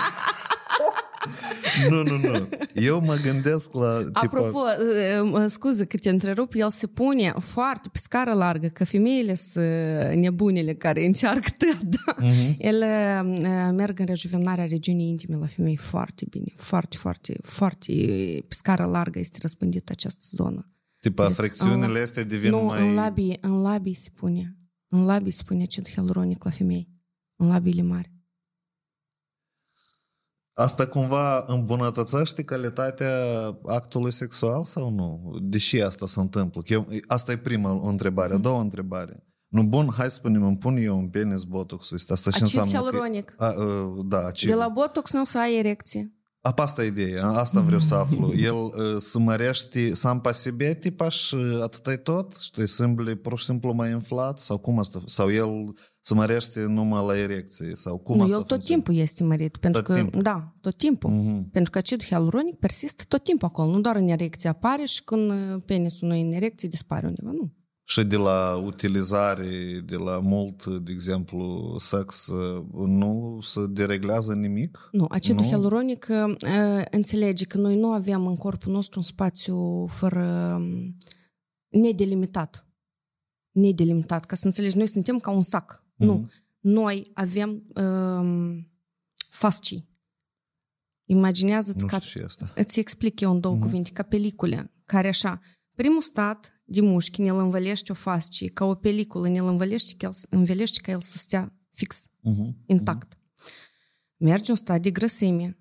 Nu, 1.89 2.03
nu, 2.03 2.17
nu. 2.17 2.49
Eu 2.73 3.01
mă 3.01 3.15
gândesc 3.23 3.73
la... 3.73 3.97
Tipa, 3.97 4.19
Apropo, 4.19 4.59
uh, 5.33 5.43
scuze 5.47 5.85
că 5.85 5.97
te 5.97 6.09
întrerup, 6.09 6.53
el 6.55 6.69
se 6.69 6.87
pune 6.87 7.33
foarte 7.39 7.89
pe 7.91 7.97
scară 7.97 8.33
largă, 8.33 8.67
că 8.67 8.85
femeile 8.85 9.33
sunt 9.33 9.65
nebunele 10.13 10.73
care 10.73 11.05
încearcă 11.05 11.49
tot, 11.57 11.81
da? 11.81 12.15
Mhm. 12.17 12.55
Ele 12.57 13.21
uh, 13.25 13.69
merg 13.75 13.99
în 13.99 14.05
rejuvenarea 14.05 14.65
regiunii 14.65 15.09
intime 15.09 15.35
la 15.35 15.45
femei 15.45 15.75
foarte 15.75 16.25
bine, 16.29 16.53
foarte, 16.55 16.97
foarte, 16.97 17.37
foarte 17.41 17.93
pe 18.47 18.53
scară 18.53 18.85
largă 18.85 19.19
este 19.19 19.37
răspândită 19.41 19.91
această 19.91 20.25
zonă. 20.29 20.71
tipa 20.99 21.29
fricțiunile 21.29 21.99
astea 21.99 22.23
devin 22.23 22.49
nu, 22.49 22.63
mai... 22.63 22.87
în 22.87 22.93
labii, 22.93 23.37
în 23.41 23.61
labii 23.61 23.93
se 23.93 24.09
pune. 24.13 24.53
În 24.87 25.05
labii 25.05 25.31
se 25.31 25.43
pune 25.45 25.63
acid 25.63 25.89
hialuronic 25.89 26.43
la 26.43 26.49
femei. 26.49 26.89
În 27.35 27.47
labiile 27.47 27.81
mari. 27.81 28.18
Asta 30.59 30.87
cumva 30.87 31.43
îmbunătățește 31.47 32.43
calitatea 32.43 33.11
actului 33.65 34.13
sexual 34.13 34.63
sau 34.63 34.89
nu? 34.89 35.37
Deși 35.41 35.81
asta 35.81 36.07
se 36.07 36.19
întâmplă? 36.19 36.61
Că 36.61 36.73
Eu, 36.73 36.87
asta 37.07 37.31
e 37.31 37.37
prima 37.37 37.79
întrebare. 37.89 38.33
A 38.33 38.37
doua 38.37 38.61
întrebare. 38.61 39.23
Nu, 39.47 39.63
bun, 39.63 39.93
hai 39.97 40.09
să 40.09 40.15
spunem, 40.15 40.43
îmi 40.43 40.57
pun 40.57 40.77
eu 40.77 40.97
un 40.97 41.09
penis 41.09 41.43
botoxul 41.43 41.95
ăsta. 41.95 42.13
Asta 42.13 42.29
ce 42.29 42.43
Acid 42.43 42.57
înseamnă? 42.57 42.89
hialuronic. 42.89 43.29
Că, 43.29 43.43
a, 43.43 43.47
a, 43.47 43.93
da, 44.05 44.25
acid. 44.25 44.49
De 44.49 44.55
la 44.55 44.67
botox 44.67 45.13
nu 45.13 45.21
o 45.21 45.25
să 45.25 45.39
ai 45.39 45.57
erecție. 45.57 46.13
Ap 46.41 46.59
asta 46.59 46.83
e 46.83 46.87
ideea, 46.87 47.25
asta 47.25 47.61
vreau 47.61 47.79
să 47.79 47.95
aflu. 47.95 48.33
El 48.49 48.55
ă, 48.55 48.83
uh, 48.83 48.95
se 48.97 49.19
mărește 49.19 49.93
sam 49.93 50.21
pe 50.21 50.33
sine 50.33 50.73
tipa 50.73 51.05
ă, 51.05 51.09
și 51.09 51.35
atâta 51.61 51.95
tot? 51.95 52.35
Știi, 52.39 52.67
semble 52.67 53.15
pur 53.15 53.39
și 53.39 53.45
simplu 53.45 53.71
mai 53.71 53.91
inflat? 53.91 54.39
Sau 54.39 54.57
cum 54.57 54.79
asta? 54.79 55.01
Sau 55.05 55.31
el 55.31 55.49
se 56.01 56.13
mărește 56.13 56.65
numai 56.65 57.05
la 57.05 57.17
erecție? 57.17 57.75
Sau 57.75 57.97
cum 57.97 58.17
nu, 58.17 58.23
asta 58.23 58.35
el 58.35 58.43
tot 58.43 58.63
timpul 58.63 58.95
este 58.95 59.23
mărit. 59.23 59.57
Pentru 59.57 59.81
tot 59.81 59.93
că, 59.93 60.01
timpul. 60.01 60.21
da, 60.21 60.55
tot 60.61 60.77
timpul. 60.77 61.11
Uh-huh. 61.11 61.51
Pentru 61.51 61.71
că 61.71 61.77
acidul 61.77 62.05
hialuronic 62.05 62.55
persistă 62.55 63.03
tot 63.07 63.23
timpul 63.23 63.47
acolo. 63.47 63.71
Nu 63.71 63.81
doar 63.81 63.95
în 63.95 64.07
erecție 64.07 64.49
apare 64.49 64.85
și 64.85 65.03
când 65.03 65.31
ă, 65.31 65.59
penisul 65.65 66.07
nu 66.07 66.15
e 66.15 66.21
în 66.21 66.31
erecție 66.31 66.69
dispare 66.69 67.07
undeva, 67.07 67.31
nu. 67.31 67.53
Și 67.89 68.03
de 68.03 68.15
la 68.15 68.55
utilizare, 68.55 69.79
de 69.85 69.95
la 69.95 70.19
mult, 70.19 70.65
de 70.65 70.91
exemplu, 70.91 71.75
sex, 71.79 72.27
uh, 72.27 72.65
nu 72.73 73.39
se 73.41 73.65
dereglează 73.67 74.33
nimic? 74.33 74.89
Nu, 74.91 75.05
acidul 75.09 75.41
Nu? 75.41 75.47
hialuronic 75.47 76.07
uh, 76.09 76.83
înțelege 76.91 77.45
că 77.45 77.57
noi 77.57 77.79
nu 77.79 77.91
avem 77.91 78.27
în 78.27 78.35
corpul 78.35 78.71
nostru 78.71 78.99
un 78.99 79.05
spațiu 79.05 79.85
fără 79.87 80.55
um, 80.59 80.97
nedelimitat. 81.67 82.67
Nedelimitat. 83.51 84.25
Ca 84.25 84.35
să 84.35 84.45
înțelegi, 84.45 84.77
noi 84.77 84.87
suntem 84.87 85.19
ca 85.19 85.31
un 85.31 85.41
sac. 85.41 85.83
Nu. 85.95 86.13
Mhm. 86.13 86.31
Noi 86.59 87.11
avem 87.13 87.63
um, 87.75 88.71
fascii. 89.29 89.89
Imaginează-ți 91.05 91.81
Nu 91.81 91.87
ca 91.87 91.99
știu 91.99 92.19
și 92.19 92.25
asta. 92.25 92.51
Îți 92.55 92.79
explic 92.79 93.19
eu 93.19 93.31
în 93.31 93.39
două 93.39 93.57
cuvinte, 93.57 93.89
ca 93.91 94.03
pelicule, 94.03 94.71
care 94.85 95.07
așa, 95.07 95.39
primul 95.75 96.01
stat 96.01 96.58
de 96.69 96.81
mușchi 96.81 97.21
ne-l 97.21 97.37
învălește 97.37 97.91
o 97.91 97.95
fascie, 97.95 98.47
ca 98.49 98.65
o 98.65 98.75
peliculă 98.75 99.27
ne-l 99.29 99.45
învălește, 99.47 99.93
că 99.97 100.05
el, 100.05 100.11
învelește 100.29 100.79
ca 100.81 100.91
el 100.91 101.01
să 101.01 101.17
stea 101.17 101.53
fix, 101.71 102.07
Mhm. 102.21 102.57
intact. 102.65 103.17
Merge 104.17 104.51
un 104.51 104.57
stat 104.57 104.81
de 104.81 104.91
grăsime 104.91 105.57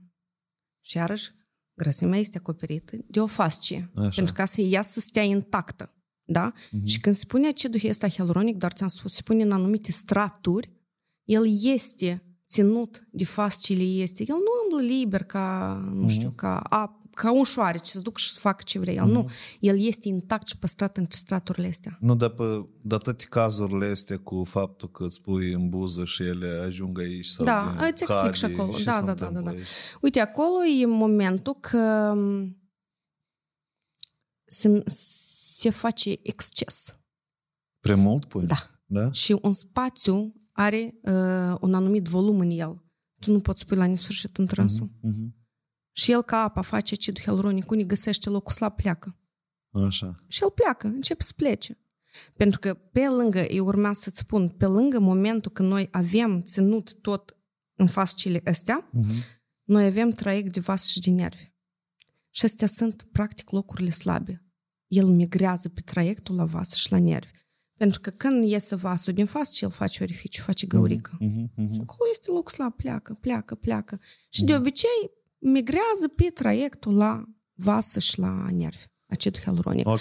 și 0.81 0.97
iarăși 0.97 1.31
grăsimea 1.75 2.19
este 2.19 2.39
acoperită 2.39 2.97
de 3.07 3.21
o 3.21 3.27
fascie, 3.27 3.91
Așa. 3.95 4.09
pentru 4.15 4.35
ca 4.35 4.45
să 4.45 4.61
ea 4.61 4.83
să 4.83 5.01
stea 5.01 5.23
intactă. 5.23 5.93
Da? 6.25 6.53
Și 6.85 7.01
când 7.01 7.15
se 7.15 7.25
pune 7.27 7.47
acidul 7.49 7.81
ăsta 7.89 8.09
hialuronic, 8.09 8.57
doar 8.57 8.73
ți-am 8.73 8.89
spus, 8.89 9.13
se 9.15 9.23
pune 9.23 9.43
în 9.43 9.53
anumite 9.53 9.93
straturi, 9.93 10.73
el 11.25 11.45
este 11.63 12.23
ținut 12.49 13.09
de 13.11 13.25
fasciile 13.25 13.83
este. 14.03 14.23
El 14.23 14.35
nu 14.35 14.79
umblă 14.79 14.95
liber 14.95 15.25
ca, 15.25 15.75
nu 15.95 16.09
știu, 16.09 16.31
ca, 16.31 16.59
a, 16.59 16.98
ca 17.21 17.33
un 17.33 17.45
șoare, 17.45 17.79
ce 17.79 17.91
se 17.91 18.01
duc 18.01 18.19
și 18.19 18.31
să 18.33 18.39
facă 18.39 18.63
ce 18.65 18.79
vrea. 18.79 18.93
El 18.93 19.05
nu. 19.07 19.31
El 19.61 19.81
este 19.85 20.09
intact 20.09 20.47
și 20.47 20.59
păstrat 20.59 20.97
între 20.97 21.17
straturile 21.17 21.67
astea. 21.69 21.99
Nu, 22.01 22.15
dar 22.15 22.29
pe 22.29 22.67
dar 22.83 22.99
toate 22.99 23.25
cazurile 23.25 23.87
astea 23.87 24.19
cu 24.19 24.45
faptul 24.45 24.89
că 24.91 25.05
îți 25.05 25.21
pui 25.21 25.53
în 25.53 25.69
buză 25.69 26.05
și 26.05 26.23
ele 26.23 26.49
ajung 26.67 26.99
aici 27.01 27.27
sau 27.27 27.45
Da, 27.45 27.77
de 27.81 27.87
îți 27.87 28.03
explic 28.03 28.35
și 28.35 28.41
cade, 28.41 28.55
acolo. 28.55 28.73
ce 28.73 28.85
Da, 28.85 28.93
se 28.93 29.01
da, 29.01 29.07
da, 29.07 29.15
da, 29.15 29.27
întâmplă 29.27 29.51
da. 29.51 29.57
aici? 29.57 29.67
Uite, 30.01 30.21
acolo 30.21 30.65
e 30.81 30.87
momentul 30.87 31.55
că 31.61 32.13
m, 32.17 32.57
se, 34.45 34.83
se 35.57 35.71
face 35.71 36.19
exces. 36.23 36.99
Prea 37.81 37.97
mult 37.97 38.25
pui? 38.25 38.47
Da. 38.47 38.57
Da? 38.87 39.11
Și 39.13 39.39
un 39.43 39.53
spațiu 39.53 40.35
are 40.53 40.95
uh, 41.03 41.57
un 41.61 41.75
anumit 41.75 42.05
volum 42.07 42.39
în 42.39 42.51
el. 42.51 42.83
Tu 43.21 43.33
nu 43.33 43.41
poți 43.41 43.67
pui 43.67 43.77
la 43.77 43.87
nesfârșit 43.87 44.37
în 44.37 44.47
trânsul. 44.47 44.91
Mhm. 45.01 45.37
Și 45.99 46.11
el 46.13 46.23
ca 46.23 46.37
apa 46.43 46.61
face 46.63 46.95
acidul 46.95 47.23
hialuronic, 47.23 47.71
unii 47.71 47.87
găsește 47.87 48.31
locul 48.31 48.53
slab, 48.53 48.77
pleacă. 48.77 49.17
Așa. 49.71 50.15
Și 50.27 50.43
el 50.43 50.51
pleacă, 50.51 50.87
începe 50.87 51.23
să 51.23 51.33
plece. 51.37 51.79
Pentru 52.37 52.59
că 52.61 52.75
pe 52.75 53.07
lângă, 53.09 53.39
eu 53.39 53.67
urma 53.67 53.93
să-ți 53.93 54.19
spun, 54.19 54.49
pe 54.49 54.67
lângă 54.67 54.99
momentul 54.99 55.51
când 55.53 55.69
noi 55.69 55.89
avem 55.91 56.43
ținut 56.43 56.95
tot 57.01 57.37
în 57.75 57.87
fascile 57.87 58.41
astea, 58.45 58.89
Mhm. 58.93 59.13
noi 59.65 59.85
avem 59.85 60.11
traiect 60.11 60.53
de 60.53 60.61
vas 60.61 60.87
și 60.87 61.01
de 61.01 61.11
nervi. 61.11 61.51
Și 62.31 62.45
astea 62.45 62.67
sunt, 62.67 63.03
practic, 63.13 63.51
locurile 63.51 63.91
slabe. 63.91 64.43
El 64.87 65.07
migrează 65.07 65.69
pe 65.69 65.81
traiectul 65.81 66.35
la 66.35 66.45
vas 66.45 66.73
și 66.75 66.93
la 66.93 66.99
nervi. 66.99 67.31
Pentru 67.77 68.01
că 68.01 68.11
când 68.11 68.45
iese 68.45 68.75
vasul 68.77 69.13
din 69.13 69.27
fascie, 69.27 69.67
el 69.67 69.73
face 69.73 70.03
orificiu, 70.03 70.43
face 70.43 70.67
găurică. 70.67 71.17
Mhm. 71.21 71.53
Mhm. 71.57 71.81
Acolo 71.81 72.09
este 72.11 72.31
loc 72.31 72.51
slab, 72.51 72.73
pleacă, 72.77 73.15
pleacă, 73.15 73.55
pleacă. 73.55 74.01
Și 74.29 74.45
de 74.45 74.55
obicei 74.57 75.17
migrează 75.39 76.09
pe 76.17 76.31
traiectul 76.35 76.97
la 76.97 77.25
vasă 77.55 78.01
și 78.01 78.19
la 78.19 78.51
nervi, 78.51 78.85
acidul 79.07 79.41
hialuronic. 79.41 79.87
Ok. 79.87 80.01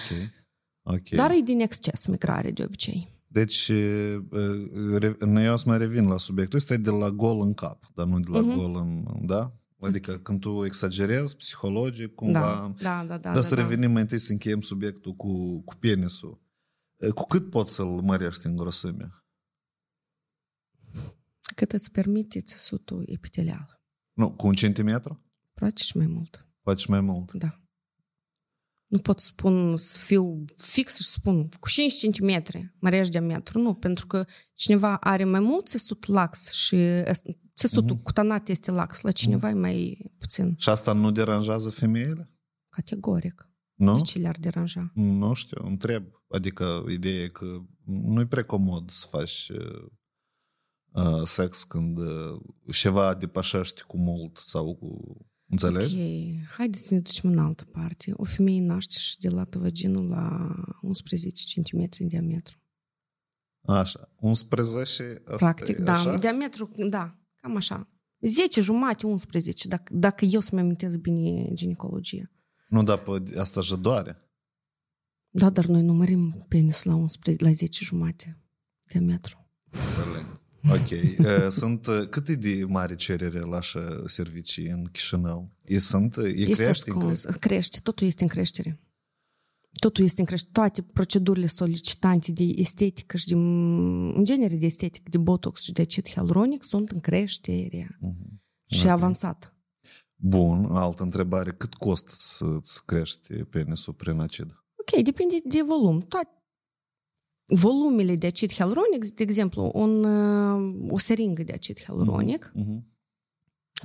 Ok. 0.82 1.10
Dar 1.10 1.32
e 1.32 1.40
din 1.40 1.60
exces 1.60 2.06
migrare 2.06 2.52
de 2.52 2.64
obicei. 2.64 3.16
Deci, 3.28 3.68
eu 3.68 5.54
o 5.54 5.58
să 5.58 5.64
mai 5.66 5.78
revin 5.78 6.08
la 6.08 6.18
subiectul 6.18 6.58
ăsta, 6.58 6.74
e 6.74 6.78
de 6.78 6.90
la 6.90 7.10
gol 7.10 7.42
în 7.42 7.54
cap, 7.54 7.84
dar 7.94 8.06
nu 8.06 8.20
de 8.20 8.30
la 8.30 8.40
uh-huh. 8.40 8.56
gol 8.56 8.76
în... 8.76 9.06
Da? 9.26 9.52
Adică 9.80 10.18
când 10.18 10.40
tu 10.40 10.66
exagerezi 10.66 11.36
psihologic, 11.36 12.16
cumva... 12.16 12.74
Da, 12.82 12.84
da, 12.84 13.04
da. 13.08 13.18
da 13.18 13.34
dar 13.34 13.44
să 13.44 13.56
da, 13.56 13.62
revenim 13.62 13.92
mai 13.92 14.02
întâi 14.02 14.18
să 14.18 14.32
încheiem 14.32 14.62
subiectul 14.62 15.14
cu, 15.14 15.62
cu 15.62 15.76
penisul. 15.76 16.42
Cu 17.16 17.24
cât 17.24 17.50
poți 17.50 17.74
să-l 17.74 18.02
mărești 18.02 18.46
în 18.46 18.56
grosime? 18.56 19.10
Cât 21.56 21.72
îți 21.72 21.92
permite 21.92 22.42
țesutul 22.42 23.04
epitelial. 23.08 23.82
Nu, 24.14 24.32
cu 24.32 24.48
un 24.48 24.54
centimetru? 24.54 25.26
Poate 25.60 25.82
și 25.82 25.98
mai 25.98 26.08
mult. 26.08 26.48
Poate 26.62 26.80
și 26.80 26.90
mai 26.90 27.02
mult. 27.02 27.32
Da. 27.32 27.62
Nu 28.88 29.00
pot 29.00 29.20
spun 29.20 29.78
să 29.78 30.00
fiu 30.00 30.46
fix 30.56 30.96
și 30.96 31.04
spun 31.04 31.50
cu 31.60 31.70
5 31.70 32.08
cm 32.08 32.44
mărești 32.80 33.12
diametru. 33.12 33.60
Nu, 33.60 33.74
pentru 33.74 34.08
că 34.08 34.26
cineva 34.54 34.98
are 34.98 35.24
mai 35.24 35.40
mult 35.40 35.68
țesut 35.68 36.06
lax 36.06 36.52
și 36.52 36.78
țesutul 37.56 37.98
uh-huh. 37.98 38.04
cutanat 38.04 38.48
este 38.48 38.72
lax, 38.72 39.02
la 39.02 39.12
cineva 39.12 39.48
uh-huh. 39.48 39.56
e 39.56 39.60
mai 39.60 40.12
puțin. 40.18 40.56
Și 40.58 40.70
asta 40.70 40.94
nu 40.94 41.12
deranjează 41.12 41.70
femeile? 41.70 42.32
Categoric. 42.70 43.50
Nu? 43.74 43.96
De 43.96 44.02
ce 44.02 44.20
le-ar 44.20 44.38
deranja? 44.40 44.92
Nu 44.94 45.34
știu, 45.34 45.66
întreb. 45.66 46.04
Adică 46.28 46.86
ideea 46.90 47.24
e 47.24 47.28
că 47.28 47.46
nu-i 47.84 48.28
prea 48.28 48.46
comod 48.46 48.90
să 48.90 49.08
faci 49.10 49.52
uh, 50.92 51.22
sex 51.24 51.64
când 51.64 51.98
uh, 51.98 52.40
ceva 52.72 53.14
depășești 53.14 53.82
cu 53.82 53.98
mult 53.98 54.38
sau 54.38 54.76
cu... 54.76 55.18
Înțelegi? 55.50 55.96
Ok, 55.96 56.50
haideți 56.58 56.88
să 56.88 56.94
ne 56.94 57.00
ducem 57.00 57.30
în 57.30 57.38
altă 57.38 57.66
parte. 57.66 58.12
O 58.16 58.24
femeie 58.24 58.62
naște 58.62 58.96
și 59.00 59.18
dilată 59.18 59.60
vaginul 59.60 60.08
la 60.08 60.56
11 60.82 61.62
cm 61.62 61.90
în 62.00 62.08
diametru. 62.08 62.58
Așa, 63.62 64.12
11 64.20 65.22
asta 65.26 65.36
Practic, 65.36 65.78
da. 65.78 65.94
Așa? 65.94 66.14
Diametru, 66.14 66.70
da, 66.90 67.20
cam 67.42 67.56
așa. 67.56 67.90
10 68.20 68.62
jumate, 68.62 69.06
11, 69.06 69.68
dacă, 69.68 69.94
dacă 69.94 70.26
eu 70.26 70.40
să-mi 70.40 70.62
amintesc 70.62 70.98
bine 70.98 71.54
ginecologie. 71.54 72.32
Nu, 72.70 72.84
dar 72.84 72.98
pe 72.98 73.40
asta 73.40 73.62
și 73.62 73.76
doare. 73.76 74.22
Da, 75.30 75.50
dar 75.50 75.66
noi 75.66 75.82
numărim 75.82 76.46
penisul 76.48 76.92
la, 76.92 76.98
11, 76.98 77.44
la 77.44 77.52
10 77.52 77.84
jumate 77.84 78.42
diametru. 78.88 79.52
Ok. 80.72 80.90
Sunt, 81.50 81.88
cât 82.10 82.28
e 82.28 82.36
de 82.36 82.64
mare 82.68 82.96
cerere 82.96 83.40
la 83.40 83.58
așa 83.58 84.02
servicii 84.06 84.66
în 84.66 84.84
Chișinău? 84.92 85.50
E, 85.66 85.78
sunt, 85.78 86.18
e 86.18 86.22
este 86.22 86.64
crește? 86.64 86.90
Scos, 86.90 87.24
crește, 87.24 87.80
totul 87.84 88.08
este 88.08 88.24
în 88.24 88.30
creștere. 88.30 88.80
Totul 89.80 90.04
este 90.04 90.22
în 90.22 90.28
creștere. 90.28 90.52
Toate 90.54 90.82
procedurile 90.82 91.46
solicitante 91.46 92.32
de 92.32 92.44
estetică 92.44 93.18
și 93.18 93.28
de, 93.28 93.34
în 93.34 94.24
genere 94.24 94.56
de 94.56 94.66
estetică, 94.66 95.10
de 95.10 95.18
botox 95.18 95.62
și 95.62 95.72
de 95.72 95.82
acid 95.82 96.10
hialuronic 96.10 96.64
sunt 96.64 96.90
în 96.90 97.00
creștere. 97.00 98.00
Uh-huh. 98.02 98.38
Și 98.68 98.80
okay. 98.80 98.92
avansat. 98.92 99.56
Bun, 100.16 100.66
altă 100.72 101.04
întrebare. 101.04 101.52
Cât 101.52 101.74
costă 101.74 102.12
să-ți 102.16 102.86
crești 102.86 103.34
penisul 103.34 103.94
prin 103.94 104.20
acid? 104.20 104.64
Ok, 104.76 105.04
depinde 105.04 105.36
de 105.44 105.62
volum. 105.66 106.00
Toate 106.00 106.30
volumele 107.47 108.17
de 108.17 108.27
acid 108.27 108.53
hialuronic, 108.53 109.07
de 109.15 109.23
exemplu, 109.23 109.71
un, 109.75 110.05
o 110.91 110.99
seringă 110.99 111.43
de 111.43 111.53
acid 111.53 111.81
hialuronic, 111.81 112.53
uh-huh. 112.57 112.83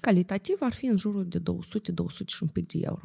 calitativ 0.02 0.58
ar 0.60 0.74
fi 0.74 0.86
în 0.86 0.98
jurul 0.98 1.28
de 1.28 1.40
200-200 1.40 1.44
și 2.26 2.44
un 2.44 2.50
pic 2.50 2.68
de 2.68 2.80
euro. 2.82 3.02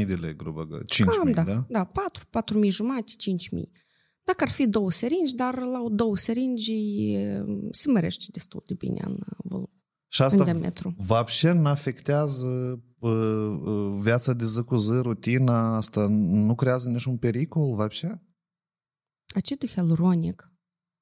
4.000 0.00 0.06
de 0.06 0.14
lei, 0.14 0.36
grubă, 0.36 0.84
5.000, 0.84 1.04
Cam, 1.04 1.32
da? 1.32 1.42
Da, 1.42 1.66
da 1.68 1.84
4, 1.84 2.24
4.000 2.64 2.68
jumate, 2.68 3.12
5.000. 3.56 3.62
Dacă 4.24 4.44
ar 4.44 4.50
fi 4.50 4.66
două 4.66 4.90
seringi, 4.90 5.34
dar 5.34 5.58
la 5.58 5.84
două 5.90 6.16
seringi 6.16 7.16
se 7.70 7.90
mărește 7.90 8.24
destul 8.32 8.62
de 8.66 8.74
bine 8.74 9.02
în 9.04 9.18
volum. 9.36 9.70
Și 10.08 10.22
asta 10.22 10.60
вообще 10.96 11.52
nu 11.52 11.68
afectează 11.68 12.82
viața 14.00 14.32
de 14.32 14.44
zi 14.44 14.62
cu 14.62 14.76
zi, 14.76 14.90
rutina 14.90 15.76
asta, 15.76 16.06
nu 16.08 16.54
creează 16.54 16.88
niciun 16.88 17.16
pericol, 17.16 17.74
вообще? 17.74 18.22
Acidul 19.35 19.69
hialuronic 19.69 20.51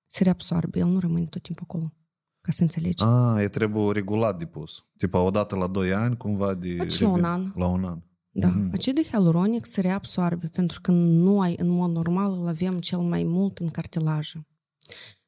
se 0.08 0.24
reabsorbe, 0.24 0.80
el 0.80 0.88
nu 0.88 1.00
rămâne 1.00 1.26
tot 1.26 1.42
timpul 1.42 1.66
acolo. 1.70 1.94
Ca 2.42 2.52
să 2.52 2.62
înțelegi. 2.62 3.04
Ah, 3.04 3.42
e 3.44 3.48
trebuie 3.48 3.92
regulat 3.92 4.38
de 4.38 4.46
pus. 4.46 4.86
Tipa 4.98 5.20
odată 5.22 5.56
la 5.56 5.68
2 5.68 5.94
ani, 5.94 6.18
cumva 6.18 6.54
de... 6.54 6.74
Deci 6.74 7.00
la 7.00 7.08
un 7.08 7.24
an. 7.24 7.52
La 7.56 7.68
un 7.68 7.84
an. 7.84 8.02
Da. 8.30 8.50
Mm-hmm. 8.50 8.72
Acidul 8.74 9.04
hialuronic 9.04 9.66
se 9.66 9.82
reabsorbe 9.82 10.48
pentru 10.48 10.82
că 10.82 10.92
noi, 10.92 11.56
în 11.58 11.68
mod 11.68 11.92
normal, 11.92 12.42
îl 12.42 12.48
avem 12.48 12.80
cel 12.80 13.00
mai 13.00 13.24
mult 13.24 13.60
în 13.60 13.70
cartilajă. 13.70 14.48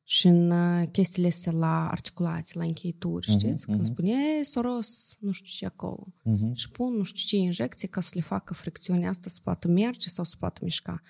Și 0.03 0.27
în 0.27 0.53
chestiile 0.91 1.27
astea 1.27 1.51
la 1.51 1.89
articulații, 1.89 2.57
la 2.57 2.63
încheituri, 2.63 3.25
uh-huh, 3.25 3.37
știți? 3.39 3.65
Când 3.65 3.81
uh-huh. 3.81 3.91
spune, 3.91 4.09
e, 4.09 4.43
soros, 4.43 5.17
nu 5.19 5.31
știu 5.31 5.51
ce 5.57 5.65
acolo. 5.65 6.07
Uh-huh. 6.07 6.53
Și 6.53 6.69
pun 6.69 6.93
nu 6.97 7.03
știu 7.03 7.37
ce 7.37 7.43
injecții 7.43 7.87
ca 7.87 8.01
să 8.01 8.11
le 8.13 8.21
facă 8.21 8.53
fricțiunea 8.53 9.09
asta 9.09 9.29
să 9.29 9.39
poată 9.43 9.67
merge 9.67 10.09
sau 10.09 10.23
să 10.23 10.35
poată 10.39 10.59
mișca. 10.63 11.01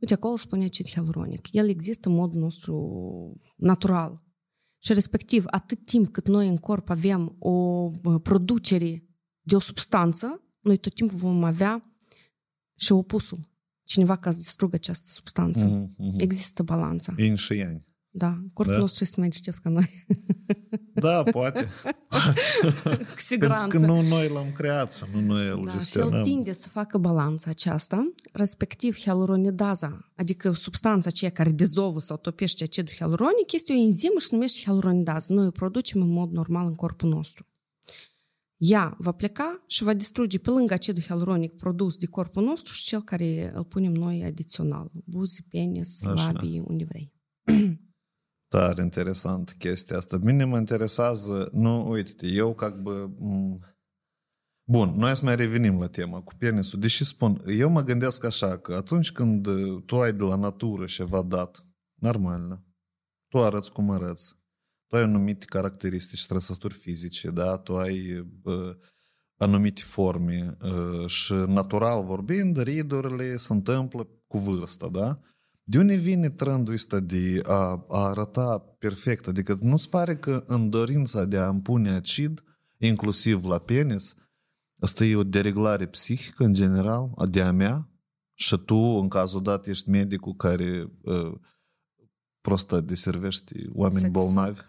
Uite, 0.00 0.14
acolo 0.14 0.36
spune 0.36 0.64
acid 0.64 0.88
hialuronic. 0.88 1.52
El 1.52 1.68
există 1.68 2.08
în 2.08 2.14
modul 2.14 2.40
nostru 2.40 3.40
natural. 3.56 4.22
Și 4.82 4.92
respectiv, 4.92 5.44
atât 5.46 5.84
timp 5.84 6.08
cât 6.08 6.28
noi 6.28 6.48
în 6.48 6.56
corp 6.56 6.88
avem 6.88 7.36
o 7.38 7.88
producere 8.22 9.08
de 9.40 9.54
o 9.54 9.58
substanță, 9.58 10.42
noi 10.60 10.76
tot 10.76 10.94
timpul 10.94 11.18
vom 11.18 11.44
avea 11.44 11.82
și 12.78 12.92
opusul. 12.92 13.48
Cineva 13.82 14.16
ca 14.16 14.30
să 14.30 14.36
distrugă 14.36 14.74
această 14.76 15.08
substanță. 15.08 15.66
Mm-hmm. 15.66 16.12
Există 16.16 16.62
balanța. 16.62 17.14
Yin 17.16 17.34
și 17.34 17.56
yang. 17.56 17.82
Da, 18.18 18.38
corpul 18.52 18.74
da? 18.74 18.80
nostru 18.80 19.04
este 19.04 19.20
mai 19.20 19.28
deștept 19.28 19.58
ca 19.58 19.68
noi. 19.68 19.90
Da, 21.00 21.22
poate. 21.22 21.68
Cu 23.14 23.20
siguranță. 23.20 23.66
Pentru 23.66 23.78
că 23.78 23.86
nu 23.86 24.08
noi 24.08 24.28
l-am 24.28 24.52
creat, 24.52 25.08
nu 25.12 25.20
noi 25.20 25.48
îl 25.48 25.64
da, 25.64 25.72
gestionăm. 25.72 26.10
Și 26.10 26.16
el 26.16 26.22
tinde 26.22 26.52
să 26.52 26.68
facă 26.68 26.98
balanța 26.98 27.50
aceasta, 27.50 28.12
respectiv 28.32 28.96
hialuronidaza, 28.98 30.10
adică 30.16 30.52
substanța 30.52 31.08
aceea 31.08 31.30
care 31.30 31.50
dizolvă 31.50 32.00
sau 32.00 32.16
topește 32.16 32.64
acidul 32.64 32.94
hialuronic, 32.94 33.52
este 33.52 33.72
o 33.72 33.76
enzimă 33.76 34.18
și 34.18 34.26
se 34.26 34.34
numește 34.34 34.60
hialuronidază. 34.64 35.32
Noi 35.32 35.46
o 35.46 35.50
producem 35.50 36.00
în 36.00 36.08
mod 36.10 36.30
normal 36.30 36.66
în 36.66 36.74
corpul 36.74 37.08
nostru. 37.08 37.46
Ea 38.56 38.96
va 38.98 39.12
pleca 39.12 39.64
și 39.66 39.82
va 39.82 39.94
distruge 39.94 40.38
pe 40.38 40.50
lângă 40.50 40.74
acidul 40.74 41.02
hialuronic 41.02 41.56
produs 41.56 41.96
de 41.96 42.06
corpul 42.06 42.44
nostru 42.44 42.72
și 42.72 42.84
cel 42.84 43.02
care 43.02 43.52
îl 43.54 43.64
punem 43.64 43.92
noi 43.92 44.24
adițional. 44.24 44.90
Buzi, 45.04 45.42
penis, 45.48 46.02
labii, 46.02 46.62
unde 46.66 46.84
vrei. 46.84 47.17
Tare 48.48 48.82
interesant 48.82 49.54
chestia 49.58 49.96
asta. 49.96 50.16
Bine 50.16 50.44
mă 50.44 50.58
interesează, 50.58 51.48
nu, 51.52 51.90
uite 51.90 52.26
eu 52.26 52.54
ca 52.54 52.68
bă, 52.68 53.08
Bun, 54.70 54.94
noi 54.96 55.16
să 55.16 55.24
mai 55.24 55.36
revenim 55.36 55.78
la 55.78 55.86
tema 55.86 56.20
cu 56.20 56.34
penisul. 56.38 56.80
Deși 56.80 57.04
spun, 57.04 57.42
eu 57.46 57.70
mă 57.70 57.82
gândesc 57.82 58.24
așa, 58.24 58.58
că 58.58 58.74
atunci 58.74 59.12
când 59.12 59.48
tu 59.84 59.96
ai 59.96 60.12
de 60.12 60.22
la 60.22 60.36
natură 60.36 60.84
ceva 60.84 61.22
dat, 61.22 61.66
normal, 61.94 62.62
tu 63.28 63.38
arăți 63.38 63.72
cum 63.72 63.90
arăți, 63.90 64.34
tu 64.86 64.96
ai 64.96 65.02
anumite 65.02 65.44
caracteristici, 65.44 66.26
trăsături 66.26 66.74
fizice, 66.74 67.30
da? 67.30 67.56
tu 67.56 67.76
ai 67.76 68.28
bă, 68.42 68.78
anumite 69.36 69.82
forme 69.84 70.56
și 71.06 71.32
natural 71.32 72.04
vorbind, 72.04 72.62
ridurile 72.62 73.36
se 73.36 73.52
întâmplă 73.52 74.08
cu 74.26 74.38
vârsta, 74.38 74.88
da? 74.88 75.18
De 75.70 75.78
unde 75.78 75.94
vine 75.94 76.30
trendul 76.30 76.74
ăsta 76.74 77.00
de 77.00 77.40
a, 77.42 77.84
a 77.88 78.06
arăta 78.08 78.58
perfect? 78.78 79.26
Adică 79.26 79.58
nu-ți 79.60 79.88
pare 79.88 80.16
că 80.16 80.44
în 80.46 80.70
dorința 80.70 81.24
de 81.24 81.36
a 81.36 81.48
împune 81.48 81.90
acid, 81.90 82.42
inclusiv 82.78 83.44
la 83.44 83.58
penis, 83.58 84.14
asta 84.80 85.04
e 85.04 85.16
o 85.16 85.24
dereglare 85.24 85.86
psihică 85.86 86.44
în 86.44 86.52
general, 86.52 87.10
de 87.30 87.42
a 87.42 87.52
mea? 87.52 87.90
Și 88.34 88.56
tu, 88.56 88.76
în 88.76 89.08
cazul 89.08 89.42
dat, 89.42 89.66
ești 89.66 89.90
medicul 89.90 90.34
care 90.34 90.92
uh, 91.02 91.32
prostă 92.40 92.80
deservești 92.80 93.54
oameni 93.72 94.00
Satisfac. 94.00 94.24
bolnavi? 94.24 94.60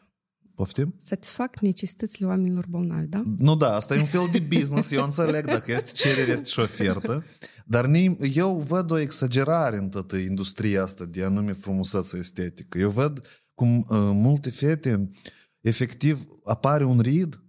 Poftim? 0.55 0.95
Satisfac 0.97 1.59
necesitățile 1.59 2.27
oamenilor 2.27 2.65
bolnavi, 2.69 3.07
da? 3.07 3.23
Nu, 3.37 3.55
da, 3.55 3.75
asta 3.75 3.95
e 3.95 3.99
un 3.99 4.05
fel 4.05 4.29
de 4.31 4.39
business, 4.39 4.91
eu 4.91 5.03
înțeleg 5.03 5.45
dacă 5.45 5.71
este 5.71 5.91
cerere, 5.91 6.31
este 6.31 6.49
și 6.49 6.59
ofertă. 6.59 7.23
Dar 7.69 7.89
eu 8.33 8.57
văd 8.57 8.91
o 8.91 8.97
exagerare 8.97 9.77
în 9.77 9.89
toată 9.89 10.15
industria 10.15 10.83
asta 10.83 11.05
de 11.05 11.23
anume 11.23 11.51
frumusețe 11.51 12.17
estetică. 12.17 12.77
Eu 12.77 12.89
văd 12.89 13.21
cum 13.53 13.77
uh, 13.77 13.85
multe 14.13 14.49
fete, 14.49 15.11
efectiv, 15.61 16.25
apare 16.43 16.83
un 16.83 16.99
rid 16.99 17.43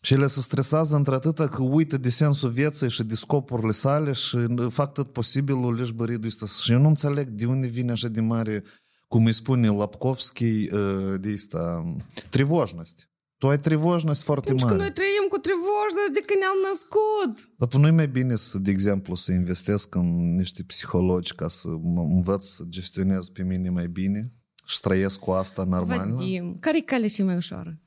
și 0.00 0.14
ele 0.14 0.26
se 0.26 0.40
stresează 0.40 0.96
într-atâta 0.96 1.48
că 1.48 1.62
uită 1.62 1.96
de 1.96 2.10
sensul 2.10 2.50
vieții 2.50 2.90
și 2.90 3.04
de 3.04 3.14
scopurile 3.14 3.72
sale 3.72 4.12
și 4.12 4.38
fac 4.68 4.92
tot 4.92 5.12
posibilul 5.12 5.74
leși 5.74 5.92
băridul 5.92 6.26
ăsta. 6.26 6.46
Și 6.46 6.72
eu 6.72 6.80
nu 6.80 6.88
înțeleg 6.88 7.28
de 7.28 7.46
unde 7.46 7.66
vine 7.66 7.92
așa 7.92 8.08
de 8.08 8.20
mare, 8.20 8.64
cum 9.08 9.24
îi 9.24 9.32
spune 9.32 9.68
Lapkovski, 9.68 10.44
uh, 10.44 11.20
de 11.20 11.32
asta, 11.34 11.94
trivojnost. 12.30 13.08
Tu 13.46 13.52
ai 13.52 13.60
trivojnost 13.60 14.22
foarte 14.22 14.46
Pentru 14.46 14.66
mare. 14.66 14.76
Pentru 14.78 14.92
că 14.94 15.00
noi 15.00 15.08
trăim 15.08 15.28
cu 15.28 15.38
trivojnost 15.38 16.12
de 16.12 16.22
când 16.26 16.40
ne-am 16.40 16.60
născut. 16.70 17.34
Dar 17.58 17.80
nu 17.80 17.86
e 17.86 17.90
mai 17.90 18.08
bine, 18.08 18.36
să, 18.36 18.58
de 18.58 18.70
exemplu, 18.70 19.14
să 19.14 19.32
investesc 19.32 19.94
în 19.94 20.34
niște 20.34 20.62
psihologi 20.62 21.34
ca 21.34 21.48
să 21.48 21.68
mă 21.82 22.00
învăț 22.00 22.44
să 22.44 22.62
gestionez 22.68 23.28
pe 23.28 23.42
mine 23.42 23.70
mai 23.70 23.88
bine? 23.88 24.32
Și 24.64 24.80
trăiesc 24.80 25.18
cu 25.18 25.30
asta 25.30 25.64
normal? 25.64 26.12
Vadim, 26.12 26.56
care 26.60 26.76
e 26.76 26.80
calea 26.80 27.08
cea 27.08 27.24
mai 27.24 27.36
ușoară? 27.36 27.80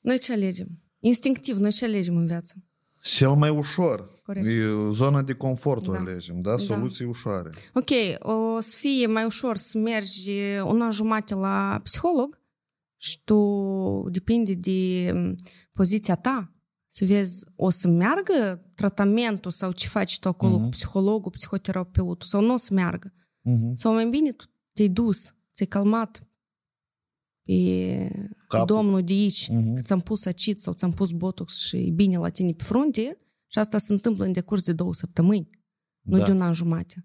Noi 0.00 0.18
ce 0.18 0.32
alegem? 0.32 0.68
Instinctiv, 0.98 1.56
noi 1.56 1.70
ce 1.70 1.84
alegem 1.84 2.16
în 2.16 2.26
viață? 2.26 2.54
Cel 3.02 3.34
mai 3.34 3.50
ușor. 3.50 4.08
Corect. 4.24 4.46
E 4.46 4.90
zona 4.90 5.22
de 5.22 5.32
confort 5.32 5.86
o 5.88 5.92
Da. 5.92 5.98
alegem, 5.98 6.40
da? 6.40 6.56
Soluții 6.56 7.04
ușoare. 7.04 7.50
Ok, 7.74 7.90
o 8.18 8.60
să 8.60 8.76
fie 8.78 9.06
mai 9.06 9.24
ușor 9.24 9.56
să 9.56 9.78
mergi 9.78 10.30
un 10.64 10.80
an 10.80 10.90
jumate 10.90 11.34
la 11.34 11.80
psiholog 11.82 12.39
și 13.02 13.22
tu, 13.24 13.38
depinde 14.10 14.54
de 14.54 15.10
m, 15.14 15.34
poziția 15.72 16.14
ta, 16.16 16.54
să 16.92 17.04
vezi, 17.04 17.44
o 17.56 17.70
să 17.70 17.88
meargă 17.88 18.70
tratamentul 18.74 19.50
sau 19.50 19.72
ce 19.72 19.86
faci 19.88 20.18
tu 20.18 20.28
acolo 20.28 20.54
Mhm. 20.54 20.62
cu 20.62 20.68
psihologul, 20.68 21.30
psihoterapeutul, 21.30 22.26
sau 22.28 22.40
nu 22.42 22.52
o 22.52 22.56
să 22.56 22.74
meargă. 22.74 23.12
Mhm. 23.40 23.74
Sau 23.76 23.92
mai 23.92 24.08
bine 24.08 24.32
tu 24.32 24.44
te-ai 24.72 24.88
dus, 24.88 25.22
ți-ai 25.54 25.68
calmat 25.68 26.30
pe 27.44 28.10
Capul. 28.48 28.66
domnul 28.76 29.04
de 29.04 29.12
aici, 29.12 29.48
Mhm. 29.48 29.74
că 29.74 29.82
ți-am 29.82 30.00
pus 30.00 30.24
acid 30.24 30.58
sau 30.58 30.72
ți-am 30.72 30.90
pus 30.92 31.10
botox 31.10 31.58
și 31.58 31.76
e 31.76 31.90
bine 31.90 32.18
la 32.18 32.28
tine 32.28 32.52
pe 32.52 32.62
frunte 32.64 33.18
și 33.46 33.58
asta 33.58 33.78
se 33.78 33.92
întâmplă 33.92 34.24
în 34.24 34.32
decurs 34.32 34.62
de 34.62 34.72
două 34.72 34.94
săptămâni, 34.94 35.50
nu 36.00 36.18
Da. 36.18 36.24
de 36.24 36.30
un 36.32 36.40
an 36.40 36.52
jumate. 36.52 37.04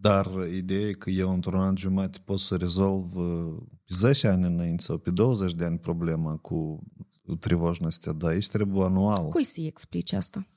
Dar 0.00 0.26
ideea 0.56 0.88
e 0.88 0.92
că 0.92 1.10
eu 1.10 1.32
într-un 1.32 1.60
an 1.60 1.76
jumate 1.76 2.18
pot 2.24 2.38
să 2.40 2.56
rezolv 2.56 3.16
uh, 3.16 3.62
pe 3.88 3.94
10 3.94 4.26
ani 4.26 4.46
înainte 4.46 4.82
sau 4.82 4.98
pe 4.98 5.10
20 5.10 5.52
de 5.52 5.64
ani 5.64 5.78
problema 5.78 6.36
cu 6.36 6.82
trivojnostea, 7.40 8.12
dar 8.12 8.30
aici 8.30 8.48
trebuie 8.48 8.84
anual. 8.84 9.28
Cui 9.28 9.44
să-i 9.44 9.66
explici 9.66 10.12
asta? 10.12 10.48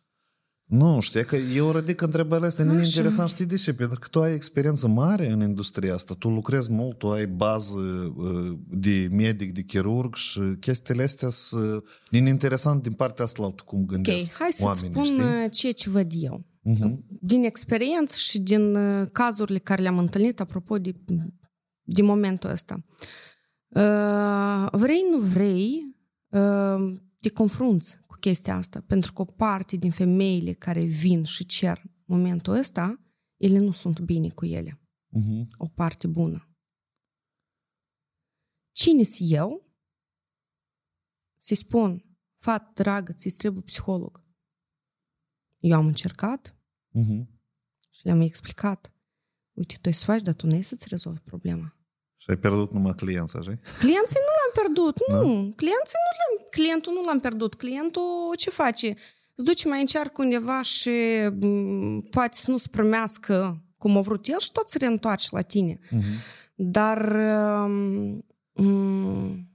Nu, 0.66 1.00
știi 1.00 1.26
că 1.26 1.36
eu 1.36 1.72
ridic 1.72 2.02
întrebările 2.02 2.48
astea, 2.48 2.66
nu 2.66 2.74
e 2.74 2.76
Așa. 2.80 2.86
interesant, 2.86 3.30
știi 3.30 3.46
de 3.46 3.56
ce? 3.56 3.74
Pentru 3.74 4.00
că 4.00 4.08
tu 4.08 4.22
ai 4.22 4.34
experiență 4.34 4.88
mare 4.88 5.32
în 5.32 5.42
industria 5.42 5.94
asta, 5.94 6.14
tu 6.14 6.30
lucrezi 6.30 6.72
mult, 6.72 6.98
tu 6.98 7.12
ai 7.12 7.28
bază 7.28 7.80
uh, 8.16 8.58
de 8.70 9.08
medic, 9.12 9.54
de 9.54 9.62
chirurg 9.62 10.16
și 10.16 10.40
chestiile 10.60 11.04
astea 11.04 11.30
sunt 11.30 11.84
e 12.10 12.18
interesant 12.18 12.82
din 12.82 12.92
partea 12.94 13.24
asta 13.24 13.42
la 13.42 13.48
altă 13.48 13.64
cum 13.66 13.80
Ok, 13.82 13.88
gândesc 13.88 14.34
hai 14.34 14.52
să-ți 14.52 14.64
oamenii, 14.64 14.92
spun 14.92 15.04
știi? 15.04 15.20
uh, 15.20 15.52
ceea 15.52 15.74
ce 15.74 15.90
văd 15.90 16.12
eu. 16.16 16.44
Mhm. 16.62 17.04
Din 17.22 17.44
experiență 17.44 18.16
și 18.18 18.40
din 18.40 18.76
uh, 18.76 19.08
cazurile 19.12 19.60
care 19.60 19.82
le-am 19.82 19.98
întâlnit, 19.98 20.40
apropo 20.40 20.78
de, 20.78 20.94
de 21.82 22.02
momentul 22.02 22.50
ăsta. 22.50 22.86
Uh, 23.68 24.68
vrei, 24.72 25.02
nu 25.12 25.18
vrei, 25.18 25.96
uh, 26.30 27.00
te 27.20 27.30
confrunți 27.30 27.98
cu 28.08 28.16
chestia 28.20 28.56
asta, 28.56 28.82
pentru 28.82 29.14
că 29.14 29.22
o 29.22 29.26
parte 29.26 29.76
din 29.76 29.92
femeile 29.92 30.54
care 30.54 30.84
vin 30.84 31.24
și 31.24 31.46
cer 31.46 31.82
momentul 32.06 32.54
ăsta, 32.54 33.02
ele 33.38 33.58
nu 33.58 33.72
sunt 33.72 34.00
bine 34.00 34.30
cu 34.30 34.46
ele. 34.46 34.82
Mhm. 35.08 35.48
O 35.58 35.68
parte 35.68 36.08
bună. 36.08 36.46
Cine 38.72 39.04
sunt 39.04 39.30
eu? 39.32 39.70
Să-i 41.38 41.58
spun, 41.58 42.06
fată 42.38 42.72
dragă, 42.74 43.14
ți 43.14 43.30
trebuie 43.30 43.62
psiholog. 43.64 44.24
Eu 45.60 45.78
am 45.78 45.86
încercat 45.86 46.56
Mhm. 46.90 47.42
și 47.90 48.06
le-am 48.06 48.22
explicat. 48.22 48.94
Uite, 49.62 49.76
tu 49.82 49.88
ai 49.88 49.94
să 49.94 50.06
faci, 50.06 50.22
dar 50.22 50.34
tu 50.34 50.48
nu 50.48 50.54
ai 50.54 50.62
să-ți 50.62 50.86
rezolvi 50.90 51.20
problema. 51.20 51.76
Și 52.18 52.30
ai 52.30 52.38
pierdut 52.38 52.72
numai 52.72 52.94
clienți, 52.96 53.38
așa? 53.38 53.58
Clienții 53.80 54.20
nu 54.28 54.32
l-am 54.38 54.52
pierdut, 54.54 54.98
nu. 55.08 55.54
Clienții 55.56 55.98
nu 56.06 56.12
l-am, 56.20 56.48
clientul 56.50 56.94
nu 56.94 57.04
l-am 57.04 57.20
pierdut. 57.20 57.56
Clientul 57.56 58.36
ce 58.38 58.50
face? 58.50 58.88
Îți 59.36 59.46
duce 59.46 59.68
mai 59.68 59.80
încearcă 59.80 60.22
undeva 60.22 60.62
și 60.62 60.90
m, 61.40 62.02
poate 62.10 62.38
să 62.38 62.52
nu-ți 62.52 62.70
primească 62.70 63.64
cum 63.78 63.98
a 63.98 64.02
vrut 64.02 64.28
el 64.28 64.40
și 64.40 64.52
tot 64.52 64.70
se 64.70 64.78
reîntoarce 64.78 65.28
la 65.32 65.42
tine. 65.42 65.80
Mhm. 65.90 66.04
Dar 66.56 67.16
um, 67.66 68.26
um, 68.52 69.50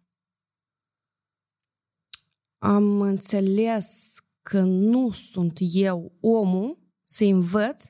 am 2.59 3.01
înțeles 3.01 4.15
că 4.43 4.61
nu 4.61 5.11
sunt 5.11 5.59
eu 5.61 6.13
omul 6.21 6.79
să 7.05 7.25
învăț 7.25 7.85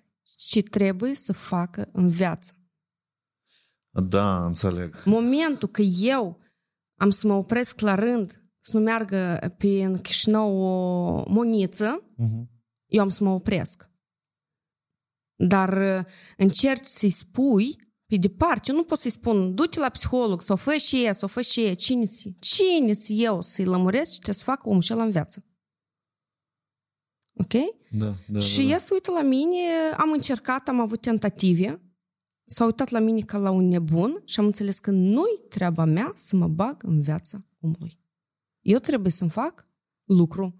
ce 0.46 0.62
trebuie 0.62 1.14
să 1.14 1.32
facă 1.32 1.88
în 1.92 2.08
viață. 2.08 2.52
Da, 4.08 4.44
înțeleg. 4.44 5.02
Momentul 5.04 5.68
că 5.68 5.82
eu 5.82 6.40
am 7.00 7.10
să 7.10 7.26
mă 7.26 7.32
opresc 7.34 7.80
la 7.80 7.94
rând 7.94 8.44
să 8.60 8.76
nu 8.76 8.82
meargă 8.84 9.54
pe 9.58 9.84
în 9.84 10.00
Chișinău 10.00 10.56
o 10.56 11.24
moniță, 11.28 12.10
Mhm. 12.16 12.50
eu 12.86 13.02
am 13.02 13.08
să 13.08 13.24
mă 13.24 13.30
opresc. 13.30 13.90
Dar 15.38 15.98
uh, 15.98 16.04
încerci 16.36 16.84
să-i 16.86 17.10
spui 17.10 17.76
pe 18.06 18.16
departe, 18.16 18.70
eu 18.70 18.76
nu 18.76 18.84
pot 18.84 18.98
să-i 18.98 19.10
spun, 19.10 19.54
du-te 19.54 19.78
la 19.80 19.88
psiholog 19.88 20.42
sau 20.42 20.56
fă 20.56 20.72
și 20.76 21.04
e, 21.04 21.12
sau 21.12 21.28
fă 21.28 21.40
și 21.40 21.62
e. 21.64 21.74
Cine 21.74 22.04
si? 22.04 22.36
Cine 22.38 22.92
si 22.92 23.22
eu 23.24 23.42
să-i 23.42 23.64
lămuresc 23.64 24.10
ce 24.10 24.16
trebuie 24.16 24.34
să 24.34 24.44
facă 24.44 24.68
omul 24.68 24.82
ăla 24.90 25.04
în 25.04 25.10
viață? 25.10 25.44
Ok? 27.36 27.52
Da, 27.90 28.14
da, 28.26 28.40
și 28.40 28.56
da, 28.56 28.62
da. 28.62 28.68
ea 28.70 28.78
se 28.78 28.90
uită 28.92 29.10
la 29.10 29.22
mine, 29.22 29.58
am 29.96 30.10
încercat, 30.10 30.68
am 30.68 30.80
avut 30.80 31.00
tentative, 31.00 31.80
s-a 32.44 32.64
uitat 32.64 32.88
la 32.88 32.98
mine 32.98 33.20
ca 33.20 33.38
la 33.38 33.50
un 33.50 33.68
nebun 33.68 34.22
și 34.24 34.40
am 34.40 34.46
înțeles 34.46 34.78
că 34.78 34.90
nu-i 34.90 35.42
treaba 35.48 35.84
mea 35.84 36.12
să 36.14 36.36
mă 36.36 36.48
bag 36.48 36.82
în 36.82 37.00
viața 37.00 37.44
omului. 37.60 37.98
Eu 38.60 38.78
trebuie 38.78 39.10
să-mi 39.10 39.30
fac 39.30 39.66
lucru 40.04 40.54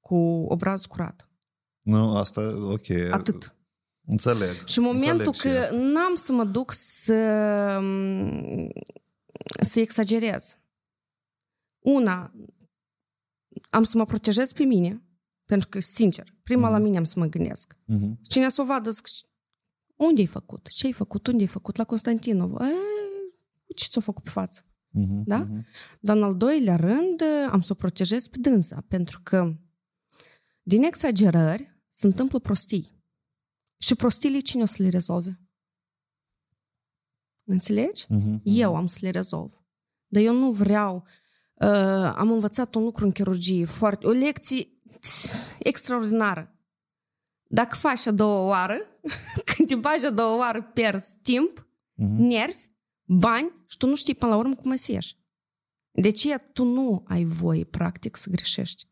cu 0.00 0.16
obraz 0.48 0.86
curat. 0.86 1.28
Nu, 1.80 2.16
asta, 2.16 2.70
ok. 2.72 2.90
Atât. 3.10 3.54
Înțeleg. 4.06 4.64
Și 4.64 4.78
în 4.78 4.84
momentul 4.84 5.26
Înțeleg 5.26 5.34
și 5.34 5.40
că 5.40 5.58
asta. 5.58 5.76
n-am 5.76 6.14
să 6.14 6.32
mă 6.32 6.44
duc 6.44 6.72
să, 6.72 7.80
să 9.60 9.80
exagerez. 9.80 10.58
Una, 11.78 12.34
am 13.70 13.82
să 13.82 13.96
mă 13.98 14.04
protejez 14.04 14.52
pe 14.52 14.64
mine, 14.64 15.03
pentru 15.44 15.68
că, 15.68 15.80
sincer, 15.80 16.34
prima 16.42 16.70
la 16.70 16.78
mine 16.78 16.96
am 16.96 17.04
să 17.04 17.18
mă 17.18 17.26
gândesc. 17.26 17.76
Mhm. 17.84 18.18
Cine 18.22 18.48
să 18.48 18.62
o 18.62 18.64
vadă, 18.64 18.90
zic, 18.90 19.08
unde 19.96 20.20
ai 20.20 20.26
făcut? 20.26 20.68
Ce 20.68 20.86
ai 20.86 20.92
făcut? 20.92 21.26
Unde 21.26 21.40
ai 21.40 21.46
făcut? 21.46 21.76
La 21.76 21.84
Constantinov. 21.84 22.60
E, 22.60 22.66
ce 23.74 23.86
ți-a 23.88 24.00
făcut 24.00 24.22
pe 24.22 24.30
față? 24.30 24.66
Mhm. 24.88 25.22
Da? 25.26 25.38
Mhm. 25.38 25.66
Dar 26.00 26.16
în 26.16 26.22
al 26.22 26.36
doilea 26.36 26.76
rând 26.76 27.22
am 27.50 27.60
să 27.60 27.72
o 27.72 27.74
protejez 27.74 28.26
pe 28.26 28.38
dânsa, 28.40 28.84
pentru 28.88 29.20
că 29.22 29.54
din 30.62 30.82
exagerări 30.82 31.82
se 31.90 32.06
întâmplă 32.06 32.38
prostii. 32.38 33.02
Și 33.78 33.94
prostiile 33.94 34.38
cine 34.38 34.62
o 34.62 34.66
să 34.66 34.82
le 34.82 34.88
rezolve? 34.88 35.40
Înțelegi? 37.44 38.06
Mhm. 38.08 38.40
Eu 38.42 38.76
am 38.76 38.86
să 38.86 38.98
le 39.00 39.10
rezolv. 39.10 39.64
Dar 40.06 40.22
eu 40.22 40.34
nu 40.34 40.50
vreau... 40.50 41.04
Uh, 41.54 42.12
am 42.16 42.30
învățat 42.30 42.74
un 42.74 42.82
lucru 42.82 43.04
în 43.04 43.12
chirurgie, 43.12 43.64
foarte, 43.64 44.06
o 44.06 44.10
lecție 44.10 44.68
extraordinară. 45.59 46.53
Dacă 47.51 47.75
faci 47.75 48.05
a 48.05 48.11
doua 48.11 48.47
oară, 48.47 48.77
când 49.55 49.67
te 49.67 49.75
bagi 49.75 50.05
a 50.05 50.09
doua 50.09 50.37
oară, 50.37 50.61
pierzi 50.61 51.17
timp, 51.21 51.67
Mhm. 51.93 52.21
nervi, 52.21 52.71
bani 53.05 53.51
și 53.65 53.77
tu 53.77 53.87
nu 53.87 53.95
știi 53.95 54.15
până 54.15 54.31
la 54.31 54.37
urmă 54.37 54.55
cum 54.55 54.75
să 54.75 54.91
ieși. 54.91 55.17
De 55.91 56.09
ce 56.11 56.37
tu 56.37 56.63
nu 56.63 57.03
ai 57.07 57.23
voie, 57.23 57.63
practic, 57.63 58.15
să 58.15 58.29
greșești? 58.29 58.87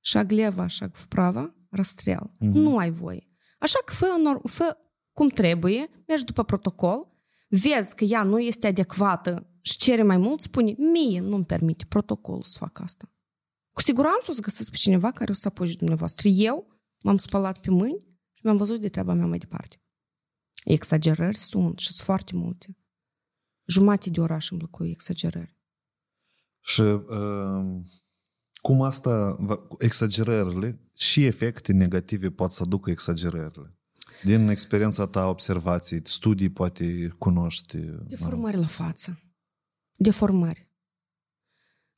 Шаг 0.00 0.30
лево, 0.30 0.66
шаг 0.66 0.96
вправо, 0.96 1.54
расстрел. 1.70 2.34
Mhm. 2.38 2.50
Nu 2.58 2.76
ai 2.78 2.90
voie. 2.90 3.28
Așa 3.58 3.78
că 3.84 3.92
fă, 3.94 4.06
nor- 4.06 4.50
fă 4.50 4.76
cum 5.12 5.28
trebuie, 5.28 5.88
mergi 6.06 6.24
după 6.24 6.42
protocol, 6.44 7.08
vezi 7.48 7.94
că 7.94 8.04
ea 8.04 8.22
nu 8.22 8.38
este 8.40 8.66
adecvată 8.66 9.50
și 9.60 9.76
cere 9.76 10.02
mai 10.02 10.16
mult, 10.16 10.40
spune, 10.40 10.74
mie 10.78 11.20
nu-mi 11.20 11.44
permite 11.44 11.84
protocolul 11.88 12.42
să 12.42 12.58
fac 12.58 12.80
asta. 12.80 13.12
Cu 13.74 13.80
siguranță 13.82 14.26
o 14.28 14.32
să 14.32 14.40
găsesc 14.40 14.70
pe 14.70 14.76
cineva 14.76 15.10
care 15.12 15.30
o 15.30 15.34
să 15.34 15.48
apoie 15.48 15.74
dumneavoastră. 15.78 16.28
Eu 16.28 16.80
m-am 17.02 17.16
spălat 17.16 17.60
pe 17.60 17.70
mâini 17.70 18.04
și 18.32 18.40
mi-am 18.44 18.56
văzut 18.56 18.80
de 18.80 18.88
treaba 18.88 19.12
mea 19.12 19.26
mai 19.26 19.38
departe. 19.38 19.82
Exagerări 20.64 21.36
sunt 21.36 21.78
și 21.78 21.92
sunt 21.92 22.06
foarte 22.06 22.34
multe. 22.36 22.76
Jumate 23.66 24.10
de 24.10 24.20
oraș 24.20 24.50
îmi 24.50 24.68
cu 24.70 24.84
exagerări. 24.84 25.56
Și 26.60 26.80
uh, 26.80 27.80
cum 28.60 28.82
asta, 28.82 29.36
va- 29.38 29.66
exagerările 29.78 30.80
și 30.94 31.24
efecte 31.24 31.72
negative 31.72 32.30
pot 32.30 32.52
să 32.52 32.62
aducă 32.62 32.90
exagerările? 32.90 33.74
Din 34.22 34.48
experiența 34.48 35.06
ta, 35.06 35.26
observații, 35.28 36.00
studii, 36.04 36.50
poate 36.50 37.08
cunoști. 37.18 37.76
mă 37.76 37.90
rog. 37.96 38.06
Deformări 38.08 38.56
la 38.56 38.66
față. 38.66 39.20
Deformări. 39.96 40.68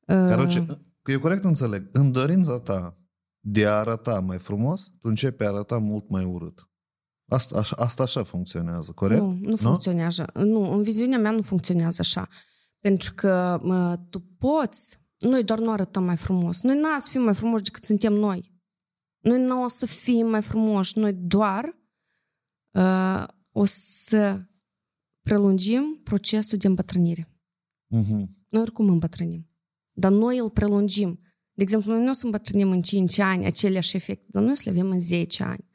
Короче, 0.06 0.58
Uh, 0.58 0.76
că 1.07 1.13
eu 1.13 1.19
corect 1.19 1.43
înțeleg, 1.43 1.89
în 1.91 2.11
dorința 2.11 2.59
ta 2.59 2.97
de 3.39 3.65
a 3.65 3.71
arăta 3.71 4.19
mai 4.19 4.37
frumos, 4.37 4.85
tu 4.85 5.07
începi 5.07 5.43
a 5.43 5.47
arăta 5.47 5.77
mult 5.77 6.09
mai 6.09 6.23
urât. 6.23 6.69
Asta, 7.29 7.59
așa- 7.59 7.75
asta 7.75 8.03
așa 8.03 8.23
funcționează, 8.23 8.91
corect? 8.91 9.21
Nu, 9.21 9.37
nu 9.41 9.55
funcționează. 9.55 10.25
Nu, 10.33 10.71
în 10.71 10.83
viziunea 10.83 11.17
mea 11.17 11.31
nu 11.31 11.41
funcționează 11.41 11.97
așa. 11.99 12.27
Pentru 12.79 13.13
că 13.13 13.59
mă, 13.63 13.99
tu 14.09 14.19
poți, 14.19 14.99
noi 15.17 15.43
doar 15.43 15.59
nu 15.59 15.71
arătăm 15.71 16.03
mai 16.03 16.17
frumos. 16.17 16.61
Noi 16.61 16.79
n-am 16.79 16.99
să 16.99 17.09
fim 17.11 17.21
mai 17.21 17.33
frumoși 17.33 17.63
decât 17.63 17.83
suntem 17.83 18.13
noi. 18.13 18.53
Noi 19.19 19.41
nu 19.41 19.63
o 19.63 19.67
să 19.67 19.85
fim 19.85 20.27
mai 20.27 20.41
frumoși. 20.41 20.97
Noi 20.97 21.13
doar 21.13 21.77
uh, 22.71 23.23
o 23.51 23.65
să 23.65 24.41
prelungim 25.21 25.99
procesul 26.03 26.57
de 26.57 26.67
îmbătrânire. 26.67 27.29
Uh-huh. 27.95 28.25
Noi 28.49 28.61
oricum 28.61 28.89
îmbătrânim. 28.89 29.46
Dar 29.99 30.11
noi 30.11 30.37
îl 30.37 30.49
prelungim. 30.49 31.19
De 31.53 31.63
exemplu, 31.63 31.91
noi 31.91 32.03
nu 32.03 32.09
o 32.09 32.13
să 32.13 32.25
îmbătrânim 32.25 32.71
în 32.71 32.81
5 32.81 33.19
ani 33.19 33.45
aceleași 33.45 33.95
efecte, 33.95 34.25
dar 34.29 34.43
noi 34.43 34.51
o 34.51 34.55
să 34.55 34.61
le 34.65 34.69
avem 34.69 34.91
în 34.91 34.99
10 34.99 35.43
ani. 35.43 35.69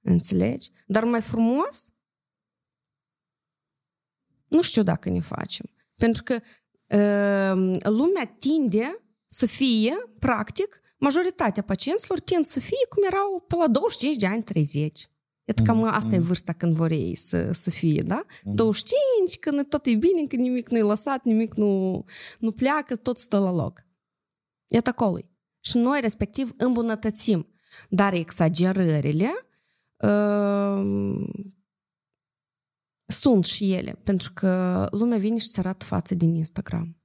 Înțelegi? 0.00 0.70
Dar 0.86 1.04
mai 1.04 1.20
frumos? 1.20 1.92
Nu 4.48 4.62
știu 4.62 4.82
dacă 4.82 5.08
ne 5.08 5.20
facem. 5.20 5.66
Pentru 5.94 6.22
că 6.22 6.34
uh, 6.34 7.80
lumea 7.82 8.36
tinde 8.38 9.02
să 9.26 9.46
fie, 9.46 9.94
practic, 10.18 10.80
majoritatea 10.98 11.62
pacienților 11.62 12.20
tind 12.20 12.46
să 12.46 12.60
fie 12.60 12.86
cum 12.88 13.02
erau 13.06 13.44
pe 13.48 13.54
la 13.56 13.68
25 13.68 14.16
de 14.16 14.26
ani, 14.26 14.42
30. 14.42 15.08
Iată 15.48 15.62
cam 15.62 15.76
mm, 15.76 15.84
asta 15.84 16.10
mm. 16.10 16.16
e 16.16 16.24
vârsta 16.24 16.52
când 16.52 16.74
vor 16.74 16.90
ei 16.90 17.14
să, 17.14 17.52
să 17.52 17.70
fie, 17.70 18.02
da? 18.02 18.24
Mm. 18.44 18.54
25, 18.54 19.38
când 19.40 19.68
tot 19.68 19.86
e 19.86 19.94
bine, 19.94 20.26
când 20.28 20.42
nimic 20.42 20.68
nu 20.68 20.78
e 20.78 20.82
lăsat, 20.82 21.24
nimic 21.24 21.54
nu, 21.54 22.04
nu 22.38 22.52
pleacă, 22.52 22.96
tot 22.96 23.18
stă 23.18 23.38
la 23.38 23.52
loc. 23.52 23.86
Iată 24.66 24.88
acolo 24.88 25.18
Și 25.60 25.76
noi, 25.76 26.00
respectiv, 26.00 26.52
îmbunătățim. 26.56 27.46
Dar 27.88 28.12
exagerările 28.12 29.30
uh, 29.96 31.26
sunt 33.06 33.44
și 33.44 33.72
ele, 33.72 33.98
pentru 34.02 34.32
că 34.32 34.86
lumea 34.90 35.18
vine 35.18 35.38
și 35.38 35.48
ți 35.48 35.58
arată 35.58 35.84
față 35.84 36.14
din 36.14 36.34
Instagram. 36.34 36.96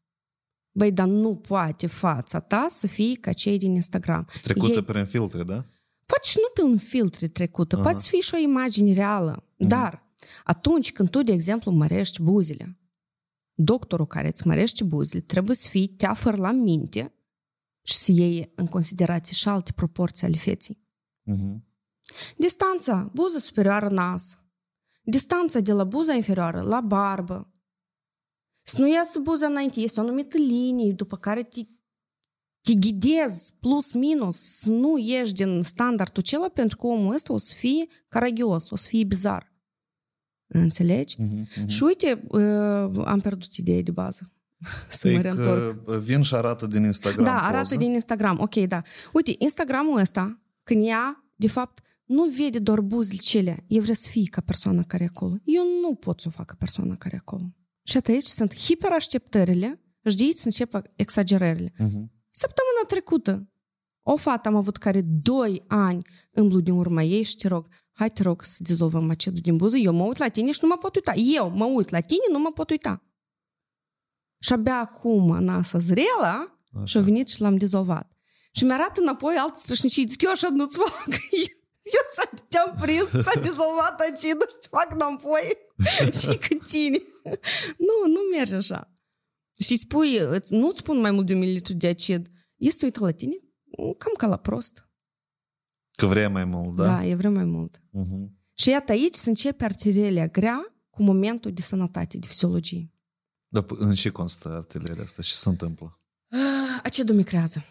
Băi, 0.71 0.91
dar 0.91 1.07
nu 1.07 1.35
poate 1.35 1.87
fața 1.87 2.39
ta 2.39 2.65
să 2.69 2.87
fie 2.87 3.15
ca 3.15 3.33
cei 3.33 3.57
din 3.57 3.75
Instagram. 3.75 4.27
Trecută 4.41 4.73
Ei... 4.73 4.83
prin 4.83 5.05
filtre, 5.05 5.43
da? 5.43 5.65
Poate 6.05 6.27
și 6.27 6.37
nu 6.41 6.63
prin 6.63 6.77
filtre 6.77 7.27
trecută, 7.27 7.75
Aha. 7.75 7.83
poate 7.83 8.01
fi 8.01 8.15
și 8.15 8.33
o 8.35 8.37
imagine 8.37 8.93
reală. 8.93 9.43
Mm. 9.57 9.67
Dar 9.67 10.11
atunci 10.43 10.91
când 10.91 11.09
tu, 11.09 11.23
de 11.23 11.31
exemplu, 11.31 11.71
mărești 11.71 12.21
buzile, 12.21 12.79
doctorul 13.53 14.07
care 14.07 14.27
îți 14.27 14.47
mărește 14.47 14.83
buzile 14.83 15.21
trebuie 15.21 15.55
să 15.55 15.69
fii 15.69 15.87
teafăr 15.87 16.37
la 16.37 16.51
minte 16.51 17.13
și 17.81 17.95
să 17.95 18.11
iei 18.11 18.51
în 18.55 18.67
considerație 18.67 19.33
și 19.33 19.47
alte 19.47 19.71
proporții 19.71 20.27
ale 20.27 20.35
feții. 20.35 20.87
Mm-hmm. 21.31 21.71
Distanța, 22.37 23.11
buză 23.13 23.37
superioară 23.37 23.89
nas. 23.89 24.39
Distanța 25.01 25.59
de 25.59 25.71
la 25.71 25.83
buza 25.83 26.13
inferioară 26.13 26.61
la 26.61 26.81
barbă. 26.81 27.53
Să 28.61 28.81
nu 28.81 28.87
iasă 28.87 29.19
buza 29.19 29.47
înainte, 29.47 29.79
este 29.79 29.99
o 29.99 30.03
anumită 30.03 30.37
linie 30.37 30.91
după 30.91 31.17
care 31.17 31.43
te, 31.43 31.61
te 32.63 32.73
ghidezi 32.73 33.53
plus 33.59 33.93
minus 33.93 34.37
să 34.37 34.69
nu 34.69 34.97
ieși 34.97 35.33
din 35.33 35.61
standardul 35.61 36.21
acela 36.25 36.49
pentru 36.49 36.77
că 36.77 36.87
omul 36.87 37.13
ăsta 37.13 37.33
o 37.33 37.37
să 37.37 37.53
fie 37.57 37.85
caragios, 38.07 38.69
o 38.69 38.75
să 38.75 38.87
fie 38.87 39.03
bizar. 39.03 39.51
Înțelegi? 40.47 41.15
Uh-huh, 41.15 41.47
uh-huh. 41.47 41.65
Și 41.65 41.83
uite, 41.83 42.23
uh, 42.27 43.05
am 43.05 43.19
pierdut 43.21 43.53
ideea 43.53 43.81
de 43.81 43.91
bază. 43.91 44.31
să 44.89 45.11
mă 45.11 45.21
reîntorc. 45.21 45.85
Vin 45.85 46.21
și 46.21 46.35
arată 46.35 46.67
din 46.67 46.83
Instagram 46.83 47.23
Da, 47.23 47.41
arată 47.41 47.57
poză. 47.57 47.75
din 47.75 47.93
Instagram. 47.93 48.37
Ok, 48.39 48.55
da. 48.55 48.81
Uite, 49.13 49.35
Instagramul 49.37 49.99
ăsta, 49.99 50.41
când 50.63 50.85
ea, 50.85 51.23
de 51.35 51.47
fapt, 51.47 51.79
nu 52.05 52.23
vede 52.25 52.59
doar 52.59 52.81
buzile 52.81 53.19
cele, 53.21 53.63
e 53.67 53.79
vrea 53.79 53.93
să 53.93 54.09
fie 54.09 54.23
ca 54.29 54.41
persoana 54.41 54.83
care 54.83 55.03
e 55.03 55.07
acolo. 55.15 55.35
Eu 55.43 55.63
nu 55.81 55.93
pot 55.93 56.19
să 56.19 56.27
o 56.27 56.31
fac 56.31 56.45
ca 56.45 56.55
persoana 56.59 56.95
care 56.95 57.15
e 57.15 57.17
acolo. 57.17 57.53
Și 57.83 57.97
atât 57.97 58.13
aici 58.13 58.25
sunt 58.25 58.55
hiperașteptările, 58.55 59.79
și 60.05 60.15
de 60.15 60.23
aici 60.23 60.39
încep 60.43 60.81
exagerările. 60.95 61.73
Uh-huh. 61.79 62.21
Săptămâna 62.35 62.87
trecută, 62.87 63.47
o 64.01 64.15
fată 64.15 64.47
am 64.47 64.55
avut 64.55 64.77
care 64.77 65.01
doi 65.01 65.63
ani 65.67 66.07
îmblu 66.31 66.59
din 66.59 66.73
urma 66.73 67.03
ei 67.03 67.23
și 67.23 67.35
te 67.35 67.47
rog, 67.47 67.67
hai 67.91 68.09
te 68.09 68.23
rog 68.23 68.43
să 68.43 68.57
dizolvăm 68.63 69.09
acedul 69.09 69.39
din 69.41 69.57
buză, 69.57 69.77
eu 69.77 69.93
mă 69.93 70.03
uit 70.03 70.17
la 70.17 70.27
tine 70.27 70.51
și 70.51 70.59
nu 70.61 70.67
mă 70.67 70.77
pot 70.77 70.95
uita. 70.95 71.13
Eu 71.13 71.49
mă 71.49 71.65
uit 71.65 71.89
la 71.89 71.99
tine, 71.99 72.25
nu 72.31 72.39
mă 72.39 72.51
pot 72.51 72.69
uita. 72.69 73.03
Și 74.39 74.53
abia 74.53 74.77
acum 74.77 75.43
nasa 75.43 75.79
zrela 75.79 76.59
și 76.83 76.97
a 76.97 77.01
venit 77.01 77.27
și 77.27 77.41
l-am 77.41 77.57
dizolvat. 77.57 78.11
Și 78.51 78.63
mi-arată 78.63 79.01
înapoi 79.01 79.35
altă 79.35 79.59
strășnicii, 79.59 80.07
zic, 80.07 80.21
eu 80.21 80.31
așa 80.31 80.49
nu-ți 80.49 80.77
fac. 80.77 81.07
Eu 81.83 82.25
te-am 82.49 82.73
prins, 82.81 83.09
ți-a 83.09 83.41
dizolvat 83.41 83.99
acidul 83.99 84.47
și 84.51 84.57
te 84.59 84.67
fac 84.69 84.91
înapoi 84.91 85.57
și 86.19 86.27
cu 86.27 86.65
tine. 86.67 87.01
Nu, 87.77 88.11
nu 88.11 88.19
merge 88.31 88.55
așa. 88.55 88.92
Și 89.59 89.77
spui, 89.77 90.19
nu-ți 90.49 90.79
spun 90.79 90.99
mai 90.99 91.11
mult 91.11 91.25
de 91.25 91.33
un 91.33 91.39
mililitru 91.39 91.73
de 91.73 91.87
acid. 91.87 92.31
Este 92.55 92.85
uită 92.85 92.99
la 92.99 93.11
tine 93.11 93.35
cam 93.97 94.13
ca 94.17 94.27
la 94.27 94.37
prost. 94.37 94.87
Că 95.95 96.05
vrea 96.05 96.29
mai 96.29 96.45
mult, 96.45 96.75
da? 96.75 96.85
Da, 96.85 97.05
e 97.05 97.15
vrea 97.15 97.29
mai 97.29 97.45
mult. 97.45 97.77
Uh-huh. 97.77 98.29
Și 98.53 98.69
iată 98.69 98.91
aici 98.91 99.15
se 99.15 99.29
începe 99.29 99.63
artileria 99.63 100.27
grea 100.27 100.75
cu 100.89 101.03
momentul 101.03 101.53
de 101.53 101.61
sănătate, 101.61 102.17
de 102.17 102.27
fisiologie. 102.27 102.93
Dar 103.47 103.65
în 103.69 103.93
ce 103.93 104.09
constă 104.09 104.49
artileria 104.49 105.03
asta? 105.03 105.21
Ce 105.21 105.33
se 105.33 105.49
întâmplă? 105.49 105.97
Ah, 106.27 106.79
Acidul 106.83 107.15
micrează. 107.15 107.65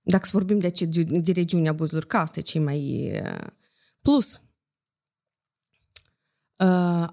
Dacă 0.00 0.24
să 0.24 0.30
vorbim 0.32 0.58
de, 0.58 0.66
acid, 0.66 1.10
de 1.10 1.32
regiunea 1.32 1.72
buzilor, 1.72 2.04
că 2.04 2.16
asta 2.16 2.38
e 2.38 2.42
cei 2.42 2.60
mai... 2.60 3.10
Plus, 4.00 4.40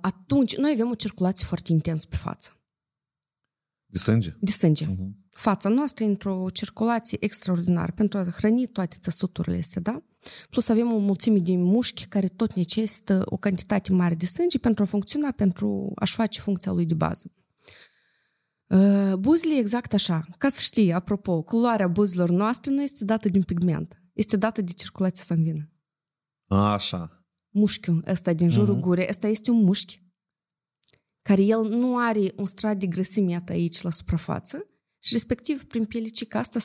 atunci 0.02 0.56
noi 0.56 0.72
avem 0.72 0.90
o 0.90 0.96
circulație 0.96 1.46
foarte 1.46 1.72
intensă 1.72 2.08
pe 2.10 2.16
față. 2.16 2.63
De 3.94 4.00
sânge? 4.00 4.36
De 4.40 4.52
sânge. 4.52 4.86
Uh-huh. 4.86 5.12
Fața 5.30 5.70
noastră 5.70 6.04
e 6.04 6.08
într-o 6.08 6.46
circulație 6.54 7.18
extraordinară 7.22 7.92
pentru 7.96 8.18
a 8.18 8.24
hrăni 8.24 8.68
toate 8.68 8.96
țăsuturile 9.00 9.58
astea, 9.58 9.82
da? 9.82 10.04
Plus 10.50 10.70
avem 10.70 10.94
o 10.94 10.98
mulțime 10.98 11.40
de 11.40 11.56
mușchi 11.56 12.06
care 12.06 12.28
tot 12.28 12.54
necesită 12.54 13.22
o 13.26 13.38
cantitate 13.38 13.92
mare 13.92 14.16
de 14.16 14.26
sânge 14.26 14.58
pentru 14.58 14.84
a 14.84 14.86
funcționa, 14.86 15.32
pentru 15.32 15.92
a-și 15.96 16.14
face 16.14 16.40
funcția 16.40 16.72
lui 16.72 16.86
de 16.86 16.94
bază. 16.94 17.32
Buzile 19.20 19.58
exact 19.58 19.94
așa. 19.94 20.28
Ca 20.38 20.50
să 20.50 20.62
știi, 20.62 20.94
apropo, 20.94 21.42
culoarea 21.42 21.88
buzilor 21.88 22.30
noastre 22.30 22.72
nu 22.72 22.82
este 22.82 23.06
dată 23.06 23.30
din 23.30 23.44
pigment. 23.44 24.02
Este 24.14 24.38
dată 24.38 24.62
de 24.62 24.72
circulația 24.72 25.24
sanguină. 25.24 25.72
Așa. 26.48 27.26
Mușchiul 27.50 28.04
ăsta 28.08 28.34
din 28.34 28.50
jurul 28.50 28.78
uh-huh. 28.78 28.82
gurii, 28.82 29.06
ăsta 29.10 29.28
este 29.28 29.52
un 29.52 29.64
mușchi 29.64 30.03
care 31.24 31.42
el 31.42 31.62
nu 31.62 31.98
are 31.98 32.34
un 32.36 32.46
strat 32.46 32.78
de 32.78 32.86
grăsime 32.86 33.44
aici 33.48 33.82
la 33.82 33.92
suprafață 33.92 34.68
și 35.00 35.14
respectiv 35.14 35.64
prin 35.64 35.86
pielicica 35.86 36.40
asta 36.40 36.60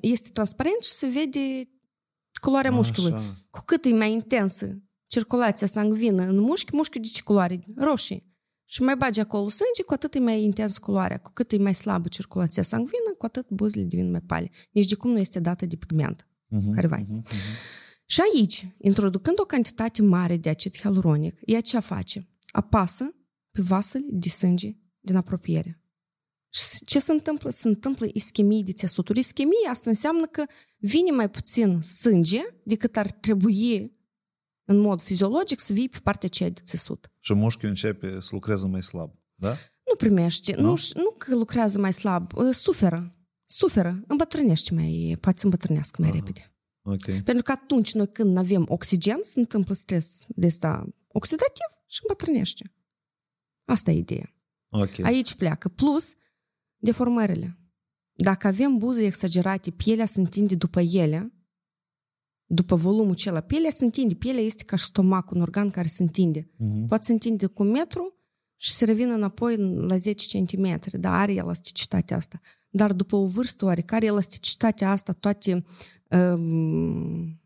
este 0.00 0.30
transparent 0.32 0.82
și 0.82 0.90
se 0.90 1.06
vede 1.06 1.68
culoarea 2.40 2.70
Așa. 2.70 2.78
mușchiului. 2.78 3.14
Cu 3.50 3.62
cât 3.64 3.84
e 3.84 3.92
mai 3.92 4.12
intensă 4.12 4.82
circulația 5.06 5.66
sanguină 5.66 6.22
în 6.22 6.38
mușchi, 6.38 6.76
mușchiul 6.76 7.00
de 7.00 7.08
ce 7.08 7.22
culoare? 7.22 7.64
Roșie. 7.76 8.26
Și 8.64 8.82
mai 8.82 8.96
bagi 8.96 9.20
acolo 9.20 9.48
sânge, 9.48 9.82
cu 9.82 9.92
atât 9.92 10.14
e 10.14 10.18
mai 10.18 10.42
intens 10.42 10.78
culoarea. 10.78 11.18
Cu 11.18 11.30
cât 11.34 11.52
e 11.52 11.56
mai 11.56 11.74
slabă 11.74 12.08
circulația 12.08 12.62
sanguină, 12.62 13.14
cu 13.18 13.26
atât 13.26 13.48
buzele 13.48 13.84
devin 13.84 14.10
mai 14.10 14.20
pale. 14.20 14.50
Nici 14.70 14.86
de 14.88 14.94
cum 14.94 15.10
nu 15.10 15.18
este 15.18 15.40
dată 15.40 15.66
de 15.66 15.76
pigment 15.76 16.26
Uh-huh, 16.52 16.72
care 16.74 16.86
vai. 16.86 17.06
uh-huh, 17.08 17.32
uh-huh. 17.32 17.82
Și 18.06 18.20
aici, 18.34 18.66
introducând 18.78 19.40
o 19.40 19.44
cantitate 19.44 20.02
mare 20.02 20.36
de 20.36 20.48
acid 20.48 20.76
hialuronic, 20.76 21.38
ea 21.44 21.60
ce 21.60 21.78
face? 21.78 22.28
Apasă 22.52 23.14
pe 23.50 23.62
vasele 23.62 24.06
de 24.10 24.28
sânge 24.28 24.76
din 25.00 25.16
apropiere. 25.16 25.82
Și 26.48 26.84
ce 26.84 26.98
se 26.98 27.12
întâmplă? 27.12 27.50
Se 27.50 27.68
întâmplă 27.68 28.06
ischemie 28.12 28.62
de 28.62 28.72
țesuturi. 28.72 29.18
Ischemie 29.18 29.68
asta 29.70 29.90
înseamnă 29.90 30.26
că 30.26 30.44
vine 30.78 31.10
mai 31.10 31.30
puțin 31.30 31.80
sânge 31.80 32.40
decât 32.64 32.96
ar 32.96 33.10
trebui 33.10 33.92
în 34.64 34.78
mod 34.78 35.02
fiziologic 35.02 35.60
să 35.60 35.72
vii 35.72 35.88
pe 35.88 35.98
partea 36.02 36.28
aceea 36.32 36.50
de 36.50 36.60
țesut. 36.64 37.12
Și 37.20 37.34
mușchiul 37.34 37.68
începe 37.68 38.20
să 38.20 38.28
lucreze 38.30 38.66
mai 38.66 38.82
slab, 38.82 39.10
da? 39.34 39.48
Nu 39.84 39.96
primește, 39.96 40.54
nu, 40.54 40.62
nu, 40.62 40.74
nu 40.94 41.14
că 41.18 41.34
lucrează 41.34 41.78
mai 41.78 41.92
slab, 41.92 42.32
suferă. 42.50 43.16
Suferă, 43.44 44.02
îmbătrânește 44.06 44.74
mai, 44.74 45.16
poate 45.20 45.38
să 45.38 45.44
îmbătrânească 45.44 45.96
mai 46.00 46.10
Aha. 46.10 46.18
repede. 46.18 46.54
Ok. 46.82 47.22
Pentru 47.22 47.42
că 47.42 47.52
atunci 47.52 47.92
noi 47.92 48.08
când 48.12 48.36
avem 48.36 48.66
oxigen, 48.68 49.18
se 49.22 49.40
întâmplă 49.40 49.74
stres 49.74 50.26
de 50.28 50.46
asta 50.46 50.86
oxidativ 51.08 51.81
și 51.92 52.00
îmbătrânește. 52.02 52.74
Asta 53.64 53.90
e 53.90 53.96
ideea. 53.96 54.34
Ok. 54.68 54.98
Aici 55.04 55.34
pleacă. 55.34 55.68
Plus, 55.68 56.14
deformările. 56.76 57.58
Dacă 58.12 58.46
avem 58.46 58.78
buze 58.78 59.04
exagerate, 59.04 59.70
pielea 59.70 60.04
se 60.06 60.20
întinde 60.20 60.54
după 60.54 60.80
ele, 60.80 61.32
după 62.44 62.74
volumul 62.74 63.12
acela, 63.12 63.40
pielea 63.40 63.70
se 63.70 63.84
întinde. 63.84 64.14
Pielea 64.14 64.42
este 64.42 64.64
ca 64.64 64.76
și 64.76 64.84
stomacul, 64.84 65.36
un 65.36 65.42
organ 65.42 65.70
care 65.70 65.88
se 65.88 66.02
întinde. 66.02 66.40
Uh-huh. 66.42 66.86
Poate 66.88 67.04
se 67.04 67.12
întinde 67.12 67.46
cu 67.46 67.62
un 67.62 67.70
metru 67.70 68.14
și 68.56 68.72
se 68.72 68.84
revină 68.84 69.14
înapoi 69.14 69.56
la 69.76 69.96
10 69.96 70.42
cm. 70.42 70.80
Da, 71.00 71.18
are 71.20 71.32
elasticitatea 71.34 72.16
asta. 72.16 72.40
Dar 72.70 72.92
după 72.92 73.16
o 73.16 73.26
vârstă 73.26 73.64
oarecare, 73.64 74.06
elasticitatea 74.06 74.90
asta, 74.90 75.12
toate... 75.12 75.64
Um, 76.10 77.40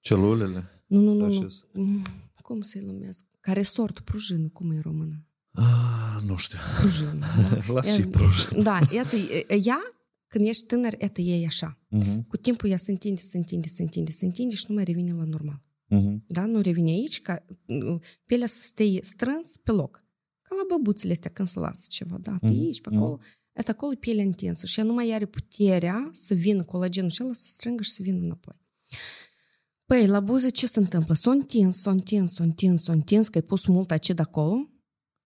Celulele? 0.00 0.84
nu, 0.86 1.00
nu, 1.00 1.12
nu, 1.12 1.12
Se 1.12 1.18
nu. 1.18 1.26
așează. 1.26 1.68
Mm, 1.72 2.02
Cum 2.42 2.60
să-i 2.60 2.80
numesc? 2.80 3.24
Care 3.39 3.61
sort, 3.61 3.99
prujină, 3.99 4.47
cum 4.47 4.71
e 4.71 4.75
în 4.75 4.81
română? 4.81 5.25
Ah, 5.51 6.21
nu 6.25 6.35
știu. 6.35 6.57
Prujină, 6.79 7.13
da. 7.19 7.73
Las 7.73 7.93
și 7.93 8.01
E- 8.01 8.05
prujină. 8.07 8.61
Da, 8.63 8.79
iată, 8.93 9.15
e- 9.15 9.45
ea, 9.63 9.79
când 10.27 10.47
ești 10.47 10.65
tânăr, 10.65 10.95
iată, 11.01 11.21
e 11.21 11.45
așa. 11.45 11.79
Uh-huh. 11.97 12.19
Cu 12.27 12.37
timpul 12.37 12.69
ea 12.69 12.77
se 12.77 12.91
întinde, 12.91 13.21
se 13.21 13.37
întinde, 13.37 13.67
se 13.67 13.81
întinde, 13.81 14.11
se 14.11 14.25
întinde 14.25 14.55
și 14.55 14.65
nu 14.67 14.75
mai 14.75 14.83
revine 14.83 15.13
la 15.13 15.23
normal. 15.23 15.63
Mhm. 15.87 16.23
Da? 16.27 16.45
Nu 16.45 16.61
revine 16.61 16.89
aici 16.91 17.21
ca 17.21 17.45
uh, 17.65 17.99
pielea 18.25 18.47
să 18.47 18.61
stea 18.61 18.97
strâns 19.01 19.57
pe 19.57 19.71
loc. 19.71 20.03
Ca 20.41 20.55
la 20.55 20.75
băbuțele 20.75 21.11
astea 21.11 21.31
când 21.31 21.47
se 21.47 21.59
lasă 21.59 21.85
ceva, 21.89 22.17
da? 22.21 22.31
Pe 22.41 22.47
Mhm. 22.49 22.59
aici, 22.59 22.81
pe 22.81 22.89
acolo. 22.95 23.19
Это 23.61 23.71
acolo 23.71 23.91
e 23.91 23.95
pielea 23.95 24.23
intensă 24.23 24.65
și 24.65 24.79
ea 24.79 24.85
nu 24.85 24.93
mai 24.93 25.11
are 25.11 25.25
puterea 25.25 26.09
să 26.11 26.33
vină 26.33 26.63
colagenul 26.63 27.09
și 27.09 27.23
ăla 27.23 27.33
să 27.33 27.47
strângă 27.47 27.83
și 27.83 27.91
să 27.91 28.01
vină 28.01 28.17
înapoi. 28.17 28.55
Păi, 29.90 30.06
la 30.06 30.20
buze 30.20 30.48
ce 30.48 30.66
se 30.66 30.78
întâmplă? 30.78 31.14
S-o 31.14 31.30
întins, 31.30 31.80
s-o 31.80 31.90
întins, 31.90 32.32
s-o 32.32 32.42
întins, 32.42 32.82
s-o 32.82 32.92
întins, 32.92 33.28
că 33.28 33.38
ai 33.38 33.44
pus 33.44 33.66
mult 33.66 33.90
acid 33.90 34.18
acolo, 34.18 34.70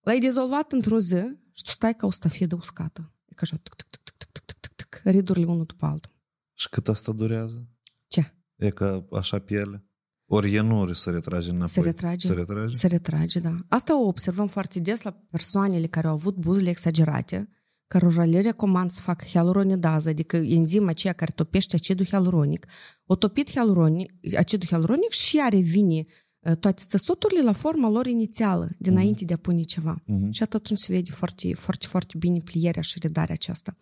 l-ai 0.01 0.19
dizolvat 0.19 0.73
într-o 0.73 0.99
zi 0.99 1.23
și 1.53 1.63
tu 1.63 1.71
stai 1.71 1.95
ca 1.95 2.07
o 2.07 2.11
stafidă 2.11 2.55
uscată. 2.55 3.13
E 3.25 3.35
ca 3.35 3.41
așa, 3.43 3.57
tuc, 3.63 3.75
tuc, 3.75 3.89
tuc, 3.89 4.03
tuc, 4.03 4.15
tuc, 4.17 4.45
tuc, 4.45 4.57
tuc, 4.61 4.73
tuc, 4.75 5.01
ridurile 5.05 5.47
unul 5.47 5.65
după 5.65 5.87
altul. 5.87 6.13
Și 6.53 6.69
cât 6.69 6.89
asta 6.89 7.13
durează? 7.13 7.69
Ce? 8.09 8.35
E 8.57 8.71
ca 8.71 9.07
așa 9.13 9.39
piele? 9.39 9.85
Ori 10.27 10.55
e 10.55 10.61
nu 10.61 10.93
se 10.93 11.11
retrage 11.11 11.49
înapoi? 11.49 11.69
Se 11.69 11.81
retrage. 11.81 12.27
Se 12.27 12.33
retrage? 12.33 12.75
Se 12.75 12.87
retrage, 12.87 13.39
da. 13.39 13.57
Asta 13.69 14.01
o 14.01 14.07
observăm 14.07 14.47
foarte 14.47 14.81
des 14.81 15.03
la 15.03 15.11
persoanele 15.31 15.87
care 15.87 16.07
au 16.07 16.13
avut 16.13 16.37
buzele 16.37 16.71
exagerate, 16.71 17.49
cărora 17.87 18.25
le 18.25 18.41
recomand 18.41 18.91
să 18.91 19.01
facă 19.01 19.25
hialuronidază, 19.25 20.09
adică 20.09 20.37
enzima 20.37 20.89
aceea 20.89 21.13
care 21.13 21.33
topește 21.35 21.77
acidul 21.77 22.07
hialuronic. 22.07 22.67
O 23.07 23.17
topit 23.17 23.51
hialuronic, 23.51 24.13
acidul 24.37 24.69
hialuronic 24.69 25.11
și 25.11 25.41
are 25.41 25.59
vine 25.59 26.05
uh, 26.39 26.57
toate 26.57 26.83
țesuturile 26.87 27.43
la 27.43 27.53
forma 27.53 27.89
lor 27.89 28.07
inițială, 28.07 28.71
dinainte 28.79 29.25
de 29.25 29.33
a 29.33 29.37
pune 29.37 29.63
ceva. 29.63 30.03
Mhm. 30.07 30.31
Și 30.31 30.43
atunci 30.43 30.79
se 30.79 30.93
vede 30.93 31.11
foarte, 31.11 31.55
foarte, 31.55 31.87
foarte 31.87 32.15
bine 32.19 32.41
plierea 32.45 32.83
și 32.83 32.99
redarea 33.03 33.35
aceasta. 33.35 33.77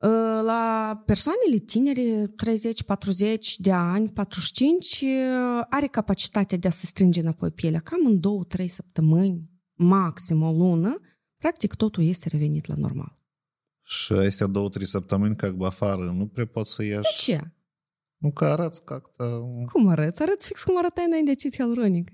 Uh, 0.00 0.42
La 0.42 1.02
persoanele 1.06 1.56
tinere, 1.56 2.26
30-40 2.36 3.56
de 3.56 3.72
ani, 3.72 4.08
45, 4.08 5.00
uh, 5.00 5.64
are 5.68 5.86
capacitatea 5.86 6.58
de 6.58 6.68
a 6.68 6.70
se 6.70 6.86
strânge 6.86 7.20
înapoi 7.20 7.50
pielea 7.50 7.80
cam 7.80 8.06
în 8.06 8.20
2-3 8.20 8.64
săptămâni, 8.66 9.50
maxim 9.74 10.42
o 10.42 10.52
lună, 10.52 11.00
Practic, 11.46 11.74
totul 11.74 12.04
este 12.04 12.28
revenit 12.28 12.66
la 12.66 12.74
normal. 12.74 13.18
Și 13.82 14.12
astea 14.12 14.46
două, 14.46 14.68
trei 14.68 14.86
săptămâni, 14.86 15.36
ca 15.36 15.56
afară, 15.60 16.02
nu 16.02 16.26
prea 16.26 16.46
poți 16.46 16.72
să 16.72 16.82
ieși. 16.82 17.00
De 17.00 17.08
ce? 17.16 17.40
Nu 18.16 18.32
că 18.32 18.44
arăți 18.44 18.84
ca 18.84 18.94
acta... 18.94 19.24
Cum 19.72 19.88
arăți? 19.88 20.22
Arăți 20.22 20.46
fix 20.46 20.62
cum 20.62 20.78
arătai 20.78 21.04
înainte 21.06 21.26
de 21.26 21.30
acid 21.30 21.54
hialuronic. 21.54 22.10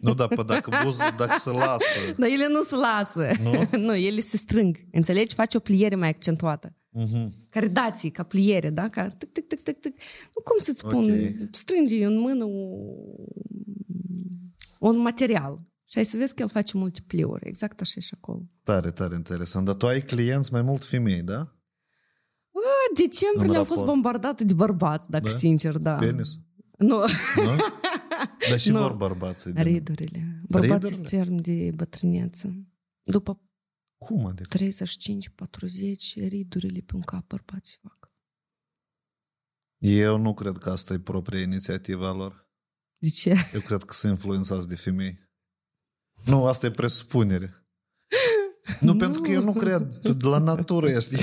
Nu, 0.00 0.14
da, 0.14 0.26
pe 0.26 0.42
dacă 0.46 0.70
buză, 0.84 1.14
dacă 1.16 1.38
se 1.38 1.50
lasă. 1.50 1.84
Dar 2.16 2.28
ele 2.28 2.48
nu 2.48 2.62
se 2.62 2.74
lasă. 2.74 3.30
Nu? 3.42 3.68
nu, 3.86 3.94
ele 3.94 4.20
se 4.20 4.36
strâng. 4.36 4.86
Înțelegi? 4.92 5.34
Face 5.34 5.56
o 5.56 5.60
pliere 5.60 5.94
mai 5.94 6.08
accentuată. 6.08 6.68
Uh-huh. 6.68 7.28
Care 7.48 7.66
dați 7.66 8.08
ca 8.08 8.22
pliere, 8.22 8.70
da? 8.70 8.88
Ca 8.88 9.08
tic, 9.08 9.32
tic, 9.32 9.46
tic, 9.46 9.60
tic, 9.60 9.80
tic. 9.80 10.00
Nu, 10.34 10.42
cum 10.42 10.58
să-ți 10.58 10.78
spun? 10.78 11.04
Okay. 11.04 11.48
Strângi 11.50 12.02
în 12.02 12.18
mână 12.18 12.44
o... 12.44 12.76
un 14.78 14.96
material 14.96 15.69
și 15.90 15.98
ai 15.98 16.04
să 16.04 16.16
vezi 16.16 16.34
că 16.34 16.42
el 16.42 16.48
face 16.48 16.76
multe 16.76 17.00
pliuri. 17.06 17.46
Exact 17.48 17.80
așa 17.80 17.92
e 17.96 18.00
și 18.00 18.14
acolo. 18.16 18.42
Tare, 18.62 18.90
tare 18.90 19.14
interesant. 19.14 19.64
Dar 19.66 19.74
tu 19.74 19.86
ai 19.86 20.00
clienți 20.02 20.52
mai 20.52 20.62
mult 20.62 20.84
femei, 20.84 21.22
da? 21.22 21.56
Bă, 22.52 22.60
decembrie 22.94 23.44
În 23.46 23.50
le-am 23.50 23.64
fost 23.64 23.78
raport. 23.78 23.94
bombardată 23.94 24.44
de 24.44 24.54
bărbați, 24.54 25.10
dacă 25.10 25.28
Da? 25.28 25.36
sincer, 25.36 25.78
da. 25.78 25.96
Penis? 25.96 26.28
Nu, 26.78 26.96
Nu? 27.36 27.56
Dar 28.50 28.58
și 28.58 28.70
Nu. 28.70 28.78
vor 28.80 28.92
bărbații. 28.92 29.52
din- 29.52 29.62
ridurile. 29.62 30.40
Bărbații 30.48 30.88
Ridurile? 30.88 31.06
sterm 31.08 31.34
de 31.36 31.70
bătrâneță. 31.74 32.54
După 33.02 33.40
Cum 33.98 34.26
adică? 34.26 34.48
35-40, 34.48 36.14
ridurile 36.28 36.80
pe 36.80 36.94
un 36.94 37.00
cap 37.00 37.26
bărbații 37.26 37.78
fac. 37.82 38.12
Eu 39.78 40.16
nu 40.18 40.34
cred 40.34 40.56
că 40.58 40.70
asta 40.70 40.92
e 40.94 40.98
propria 40.98 41.40
inițiativă 41.40 42.06
a 42.06 42.12
lor. 42.12 42.48
De 42.96 43.08
ce? 43.08 43.34
Eu 43.54 43.60
cred 43.60 43.82
că 43.82 43.92
sunt 43.92 44.12
influențați 44.12 44.68
de 44.68 44.74
femei. 44.76 45.28
Nu, 46.26 46.44
asta 46.46 46.66
e 46.66 46.70
presupunere. 46.70 47.54
Nu, 48.80 48.92
Nu. 48.92 48.98
pentru 48.98 49.20
că 49.20 49.30
eu 49.30 49.42
nu 49.42 49.52
cred. 49.52 49.98
Tu 50.02 50.12
de 50.12 50.26
la 50.28 50.38
natură 50.38 50.88
ești. 50.88 51.14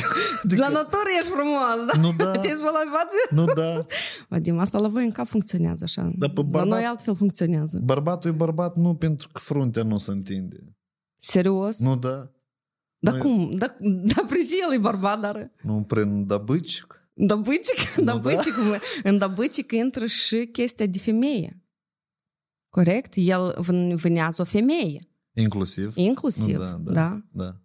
Adică, 0.44 0.62
La 0.62 0.68
natură 0.68 1.04
ești 1.20 1.32
frumos, 1.32 1.86
da? 1.94 2.00
Nu, 2.00 2.14
da. 2.18 2.32
Te-ai 2.32 2.54
spălat 2.54 2.84
pe 2.84 2.90
față? 2.92 3.16
Nu, 3.30 3.46
da. 3.54 3.86
Vadim, 4.30 4.58
asta 4.60 4.80
la 4.80 4.88
voi 4.88 5.04
în 5.06 5.12
cap 5.12 5.28
funcționează 5.28 5.84
așa. 5.84 6.12
Dar 6.18 6.30
pe 6.30 6.42
La 6.42 6.48
bărbat- 6.48 6.68
noi 6.68 6.84
altfel 6.84 7.16
funcționează. 7.16 7.80
Bărbatul 7.84 8.30
e 8.30 8.34
bărbat 8.34 8.76
nu 8.76 8.96
pentru 8.96 9.30
că 9.32 9.40
fruntea 9.40 9.84
nu 9.84 9.98
se 9.98 10.12
întinde. 10.12 10.76
Serios? 11.16 11.80
Nu, 11.80 11.96
da. 11.98 12.32
Dar 13.00 13.14
Noi- 13.14 13.22
cum? 13.22 13.56
Dar 13.56 13.78
da, 13.80 14.22
și 14.28 14.60
el 14.68 14.74
e 14.74 14.78
bărbat, 14.78 15.20
dar... 15.20 15.52
Nu 15.62 15.84
prin 15.88 16.28
dabâcic. 16.28 17.10
Dabâcic, 17.14 17.94
Nu, 17.98 18.04
dabâcic, 18.04 18.54
în 19.04 19.18
dabâcic 19.18 19.72
intră 19.72 20.06
și 20.06 20.46
chestia 20.52 20.86
de 20.86 20.98
femeie. 20.98 21.62
Corect? 22.84 23.14
El 23.16 23.56
vân- 23.60 23.96
vânează 23.96 24.42
o 24.42 24.46
femeie, 24.46 25.00
Inclusiv. 25.34 25.92
inclusiv. 25.96 26.58
Nu, 26.58 26.64
da, 26.64 26.78
da. 26.84 26.92
da. 26.94 27.22
da. 27.32 27.56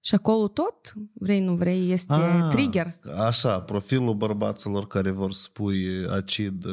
Și 0.00 0.14
acolo 0.14 0.48
tot, 0.48 0.92
vrei, 1.14 1.40
nu 1.40 1.54
vrei, 1.54 1.90
este 1.92 2.12
Ah, 2.12 2.48
trigger. 2.50 2.98
Așa, 3.26 3.60
profilul 3.60 4.14
bărbaților 4.14 4.86
care 4.86 5.10
vor 5.10 5.32
spui 5.32 5.86
acid 6.16 6.64
uh, 6.64 6.72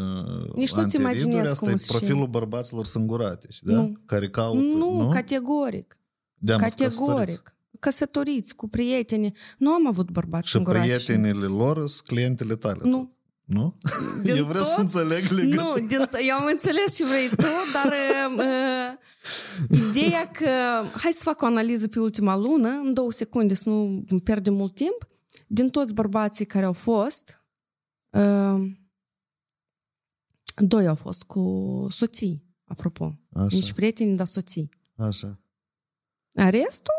Nici 0.56 0.74
nu-ți 0.74 0.96
imaginezi 0.96 1.06
antiriduri, 1.26 1.48
asta 1.48 1.66
cum 1.66 1.74
e 1.74 1.78
sunt 1.78 1.82
și- 1.82 1.92
profilul 1.98 2.28
bărbaților 2.28 2.86
sânguratici, 2.86 3.62
da? 3.62 3.74
Nu. 3.74 3.94
Care 4.06 4.30
caută, 4.30 4.60
Nu, 4.60 5.02
nu? 5.02 5.10
categoric. 5.10 6.00
De-am 6.38 6.60
căsătoriți. 6.60 6.98
Categoric. 7.00 7.56
Căsătoriți 7.80 8.56
cu 8.56 8.68
prieteni. 8.68 9.32
Nu 9.58 9.72
am 9.72 9.88
avut 9.88 10.12
bărbați 10.12 10.48
Și 10.48 10.54
singuratici. 10.56 11.06
prietenile 11.06 11.46
lor 11.46 11.88
sunt 11.88 12.08
clientele 12.08 12.56
tale. 12.56 12.80
Nu. 12.84 12.98
tot. 12.98 13.15
Nu? 13.46 13.78
Din 14.24 14.36
Eu 14.36 14.46
vreau 14.46 14.64
să 14.64 14.70
toți? 14.70 14.80
înțeleg 14.80 15.28
legătura. 15.30 15.64
Nu, 15.64 15.86
din, 15.88 16.10
eu 16.28 16.36
am 16.36 16.46
înțeles 16.52 16.96
ce 16.96 17.06
vrei 17.06 17.28
tu, 17.30 17.44
dar 17.74 17.94
uh, 18.38 18.98
ideea 19.90 20.32
că 20.32 20.48
hai 20.98 21.12
să 21.12 21.22
fac 21.24 21.42
o 21.42 21.46
analiză 21.46 21.88
pe 21.88 22.00
ultima 22.00 22.36
lună, 22.36 22.70
în 22.70 22.94
două 22.94 23.12
secunde, 23.12 23.54
să 23.54 23.70
nu 23.70 24.04
pierdem 24.24 24.54
mult 24.54 24.76
timp, 24.76 25.08
din 25.48 25.70
toți 25.70 25.94
bărbații 25.94 26.46
care 26.46 26.66
au 26.66 26.74
fost, 26.74 27.42
uh, 28.10 28.72
doi 30.56 30.88
au 30.88 30.96
fost 30.96 31.24
cu 31.24 31.42
soții, 31.90 32.44
apropo. 32.66 33.20
Așa, 33.34 33.48
Nici 33.52 33.72
prieteni, 33.74 34.16
dar 34.18 34.28
soții. 34.28 34.70
așa. 34.98 35.40
A 36.34 36.50
restul, 36.50 36.94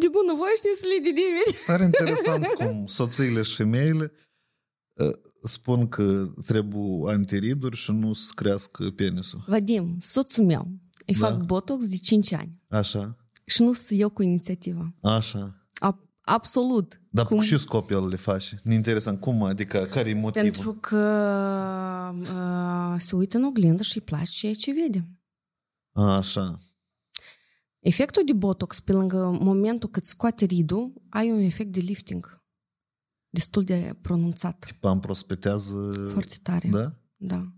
de 0.00 0.08
bunăvoie 0.08 0.52
și 0.56 0.62
nesli 0.66 1.00
de 1.12 1.20
nimeni. 1.20 1.64
Tare 1.66 1.84
interesant 1.84 2.46
cum 2.46 2.86
soțiile 2.86 3.42
și 3.42 3.54
femeile 3.56 4.12
uh, 4.14 4.20
spun 5.42 5.88
că 5.88 6.32
trebuie 6.46 7.12
antiriduri 7.12 7.76
și 7.76 7.90
nu 7.92 8.12
să 8.12 8.30
crească 8.34 8.90
penisul. 8.90 9.44
Vadim, 9.46 9.96
soțul 9.98 10.44
meu, 10.44 10.68
îi 11.06 11.14
Da. 11.14 11.26
fac 11.26 11.44
botox 11.44 11.88
de 11.88 11.96
5 11.96 12.32
ani 12.32 12.54
Așa, 12.68 13.16
și 13.44 13.62
nu 13.62 13.72
sunt 13.72 14.00
eu 14.00 14.08
cu 14.10 14.22
inițiativa. 14.22 14.94
așa. 15.02 15.66
A- 15.74 16.08
absolut. 16.20 17.00
Dar 17.10 17.26
Cum? 17.26 17.36
cu 17.38 17.44
ce 17.44 17.56
scop 17.56 17.90
el 17.90 18.06
le 18.08 18.16
face? 18.16 18.60
Ne 18.64 18.74
interesant. 18.74 19.20
Cum? 19.20 19.42
Adică, 19.42 19.78
care 19.78 20.08
e 20.08 20.14
motivul? 20.14 20.50
Pentru 20.50 20.72
că 20.74 20.96
uh, 22.20 22.94
se 23.00 23.16
uită 23.16 23.36
în 23.36 23.44
oglindă 23.44 23.82
și 23.82 23.96
îi 23.98 24.04
place 24.04 24.30
ceea 24.30 24.52
ce 24.54 24.72
vede. 24.72 25.08
Așa. 25.92 26.58
Efectul 27.78 28.22
de 28.26 28.32
botox, 28.32 28.80
pe 28.80 28.92
lângă 28.92 29.38
momentul 29.40 29.88
cât 29.88 30.04
scoate 30.06 30.44
ridul, 30.44 30.92
ai 31.10 31.30
un 31.30 31.38
efect 31.38 31.72
de 31.72 31.80
lifting 31.80 32.41
destul 33.32 33.64
de 33.64 33.98
pronunțat, 34.02 34.76
Pam 34.80 35.00
prospetează... 35.00 35.92
foarte 36.12 36.34
tare. 36.42 36.68
Da? 36.68 36.92
Da. 37.16 37.52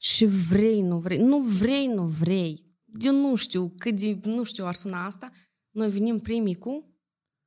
Și 0.00 0.24
vrei, 0.24 0.80
nu 0.80 0.98
vrei, 0.98 1.18
nu 1.18 1.40
vrei, 1.40 1.86
nu 1.86 2.06
vrei. 2.06 2.66
Eu 3.00 3.12
nu 3.12 3.34
știu 3.34 3.68
cât 3.78 4.00
de, 4.00 4.18
nu 4.22 4.44
știu, 4.44 4.66
ar 4.66 4.74
suna 4.74 5.04
asta. 5.04 5.30
Noi 5.70 5.90
venim 5.90 6.18
primii 6.18 6.54
cu, 6.54 6.70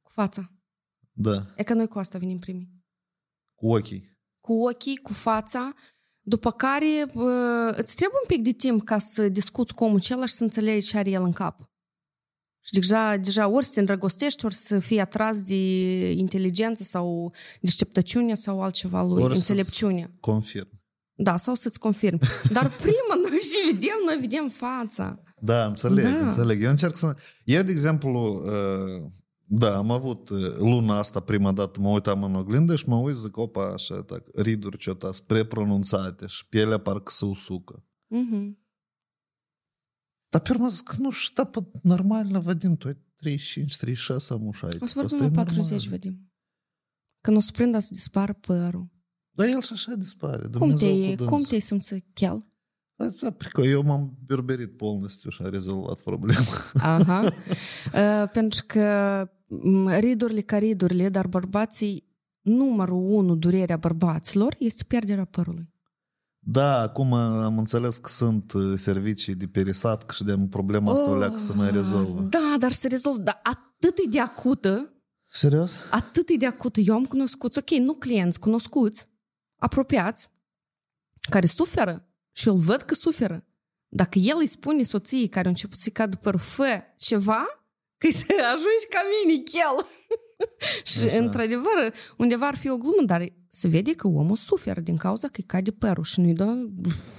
cu 0.01 0.11
fața. 0.13 0.51
Da. 1.11 1.53
E 1.55 1.63
că 1.63 1.73
noi 1.73 1.87
cu 1.87 1.99
asta 1.99 2.17
venim 2.17 2.39
primii. 2.39 2.69
Cu 3.55 3.67
ochii. 3.67 4.19
cu 4.39 4.53
ochii, 4.53 4.97
cu 4.97 5.13
fața, 5.13 5.73
după 6.19 6.51
care 6.51 7.05
uh, 7.13 7.77
îți 7.77 7.95
trebuie 7.95 8.19
un 8.21 8.27
pic 8.27 8.43
de 8.43 8.51
timp 8.51 8.83
ca 8.83 8.97
să 8.97 9.29
discuți 9.29 9.73
cu 9.73 9.83
omul 9.83 9.97
acela 9.97 10.25
și 10.25 10.33
să 10.33 10.43
înțelegi 10.43 10.87
ce 10.87 10.97
are 10.97 11.09
el 11.09 11.23
în 11.23 11.31
cap. 11.31 11.70
Și 12.63 12.73
deja, 12.73 13.17
deja 13.17 13.47
ori 13.47 13.65
să 13.65 13.71
te 13.73 13.79
îndrăgostești, 13.79 14.45
ori 14.45 14.53
să 14.53 14.79
fii 14.79 14.99
atras 14.99 15.41
de 15.41 15.55
inteligență 16.11 16.83
sau 16.83 17.33
deșteptăciune 17.61 18.33
sau 18.35 18.61
altceva 18.61 19.03
lui, 19.03 19.23
Ori 19.23 19.35
să-ți- 19.37 19.49
înțelepciune. 19.49 20.15
Confirm. 20.19 20.69
Da, 21.13 21.37
sau 21.37 21.55
să-ți 21.55 21.79
confirm. 21.79 22.19
Dar 22.51 22.69
prima 22.69 23.15
noi 23.29 23.39
și 23.39 23.71
vedem, 23.73 23.95
noi 24.05 24.17
vedem 24.19 24.47
fața. 24.49 25.23
Da, 25.39 25.65
înțeleg, 25.65 26.03
Da. 26.03 26.17
înțeleg. 26.17 26.63
Eu 26.63 26.69
încerc 26.69 26.97
să... 26.97 27.15
Eu, 27.45 27.61
de 27.63 27.71
exemplu, 27.71 28.43
uh, 28.45 29.09
da, 29.45 29.77
am 29.77 29.91
avut 29.91 30.29
uh, 30.29 30.55
luna 30.57 30.97
asta 30.97 31.19
prima 31.19 31.51
dată, 31.51 31.79
mă 31.79 31.89
uitam 31.89 32.23
în 32.23 32.35
oglindă 32.35 32.75
și 32.75 32.87
mă 32.89 32.95
uit, 32.95 33.15
zic, 33.15 33.37
opa, 33.37 33.71
așa, 33.73 34.01
tac, 34.01 34.23
riduri 34.35 34.77
ce-o 34.77 35.11
spre 35.11 35.43
pronunțate 35.45 36.25
și 36.27 36.47
pielea 36.47 36.77
parcă 36.77 37.11
se 37.11 37.25
usucă. 37.25 37.83
Mhm. 38.07 38.59
Dar 40.31 40.41
pe 40.41 40.51
urmă 40.51 40.67
zic, 40.67 40.93
nu 40.93 41.11
știu, 41.11 41.43
da, 41.43 41.49
pe 41.49 41.59
normal, 41.81 42.41
vedem, 42.41 42.75
tu 42.75 42.87
ai 42.87 42.97
35, 43.15 43.77
36 43.77 44.33
am 44.33 44.47
ușa 44.47 44.67
aici. 44.67 44.81
O 44.81 44.85
să 44.85 44.93
vorbim 44.95 45.15
Asta 45.17 45.25
e 45.25 45.29
la 45.29 45.43
40, 45.43 45.69
normal. 45.71 45.87
vedem. 45.89 46.31
Când 47.21 47.37
o 47.37 47.39
să 47.39 47.51
prindă 47.51 47.79
să 47.79 47.89
dispară 47.91 48.33
părul. 48.33 48.87
Dar 49.31 49.47
el 49.47 49.61
și 49.61 49.73
așa 49.73 49.93
dispare. 49.95 50.41
Cum 50.41 50.49
Dumnezeu 50.51 50.89
te-ai, 50.89 51.09
cu 51.15 51.23
cum 51.23 51.27
dânsul. 51.27 51.47
te-ai 51.47 51.59
simțit, 51.59 52.05
Chel? 52.13 52.45
Da, 52.95 53.09
da, 53.21 53.31
prică, 53.31 53.61
eu 53.61 53.83
m-am 53.83 54.17
berberit 54.25 54.77
polnăstiu 54.77 55.29
și 55.29 55.41
a 55.41 55.49
rezolvat 55.49 56.01
problema. 56.01 56.45
Aha. 56.73 57.21
Uh, 57.93 58.29
pentru 58.33 58.63
că 58.67 59.27
m, 59.47 59.87
ridurile 59.87 60.41
ca 60.41 60.57
ridurile, 60.57 61.09
dar 61.09 61.27
bărbații, 61.27 62.09
numărul 62.41 63.03
unu, 63.11 63.35
durerea 63.35 63.77
bărbaților, 63.77 64.55
este 64.59 64.83
pierderea 64.83 65.25
părului. 65.25 65.69
Da, 66.43 66.81
acum 66.81 67.13
am 67.13 67.57
înțeles 67.57 67.97
că 67.97 68.09
sunt 68.09 68.51
uh, 68.53 68.73
servicii 68.77 69.35
de 69.35 69.47
perisat 69.47 70.05
că 70.05 70.13
și 70.13 70.23
de 70.23 70.35
problema 70.49 70.91
asta 70.91 71.09
o 71.09 71.17
leacă 71.17 71.37
să 71.37 71.53
mai 71.53 71.71
rezolvă. 71.71 72.21
Da, 72.21 72.55
dar 72.59 72.71
se 72.71 72.87
rezolvă. 72.87 73.19
Dar 73.19 73.39
atât 73.43 73.97
e 73.97 74.09
de 74.09 74.19
acută, 74.19 74.93
Serios? 75.25 75.75
atât 75.91 76.29
e 76.29 76.35
de 76.35 76.45
acută. 76.45 76.79
Eu 76.79 76.95
am 76.95 77.05
cunoscuți, 77.05 77.57
ok, 77.57 77.69
nu 77.69 77.93
clienți, 77.93 78.39
cunoscuți, 78.39 79.07
apropiați, 79.59 80.29
care 81.29 81.45
suferă 81.45 82.07
și 82.31 82.47
eu 82.47 82.55
îl 82.55 82.61
văd 82.61 82.81
că 82.81 82.93
suferă. 82.93 83.45
Dacă 83.87 84.19
el 84.19 84.35
îi 84.39 84.47
spune 84.47 84.83
soției 84.83 85.27
care 85.27 85.45
a 85.45 85.49
început 85.49 85.77
să-i 85.77 85.91
cadă 85.91 86.17
părul, 86.17 86.39
fă 86.39 86.81
ceva, 86.97 87.45
că 87.97 88.07
să 88.11 88.25
ajungi 88.53 88.87
ca 88.89 88.99
mine, 89.25 89.41
chel. 89.43 89.87
și, 90.91 91.03
Așa. 91.03 91.17
într-adevăr, 91.17 91.93
undeva 92.17 92.47
ar 92.47 92.55
fi 92.55 92.69
o 92.69 92.77
glumă, 92.77 93.03
dar 93.05 93.21
se 93.53 93.67
vede 93.67 93.95
că 93.95 94.07
omul 94.07 94.35
suferă 94.35 94.79
din 94.79 94.97
cauza 94.97 95.27
că 95.27 95.33
îi 95.37 95.43
cade 95.43 95.71
părul 95.71 96.03
și 96.03 96.19
nu-i 96.19 96.33
dă... 96.33 96.69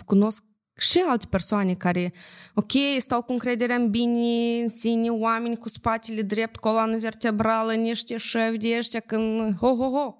Cunosc 0.04 0.44
și 0.76 0.98
alte 0.98 1.26
persoane 1.26 1.74
care, 1.74 2.12
ok, 2.54 2.70
stau 2.98 3.22
cu 3.22 3.32
încrederea 3.32 3.76
în 3.76 3.90
bine, 3.90 4.60
în 4.62 4.68
sine, 4.68 5.10
oameni 5.10 5.56
cu 5.56 5.68
spatele 5.68 6.22
drept, 6.22 6.56
coloană 6.56 6.96
vertebrală, 6.96 7.74
niște 7.74 8.16
șefi 8.16 8.58
de 8.58 8.76
ăștia 8.76 9.00
când, 9.00 9.54
ho, 9.54 9.66
ho, 9.66 9.88
ho. 9.90 10.16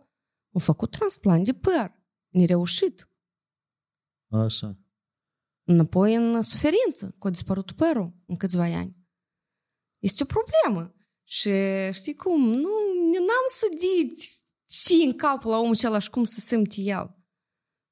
Au 0.53 0.61
făcut 0.61 0.91
transplant 0.91 1.45
de 1.45 1.53
păr. 1.53 1.93
Nereușit. 2.29 3.09
Așa. 4.31 4.79
Înapoi 5.65 6.15
în 6.15 6.43
suferință, 6.43 7.17
că 7.19 7.27
a 7.27 7.31
dispărut 7.31 7.73
părul 7.73 8.15
în 8.27 8.37
câțiva 8.37 8.65
ani. 8.65 8.97
Este 9.99 10.23
o 10.23 10.27
problemă. 10.27 10.95
Și 11.25 11.51
știi 11.93 12.15
cum, 12.15 12.43
nu, 12.43 12.71
n-am 13.13 13.47
sădit 13.49 14.19
și 14.73 15.03
în 15.05 15.13
capul 15.13 15.51
la 15.51 15.59
omul 15.59 15.73
acela 15.73 15.99
și 15.99 16.11
cum 16.11 16.25
se 16.25 16.41
simte 16.41 16.81
el. 16.81 17.17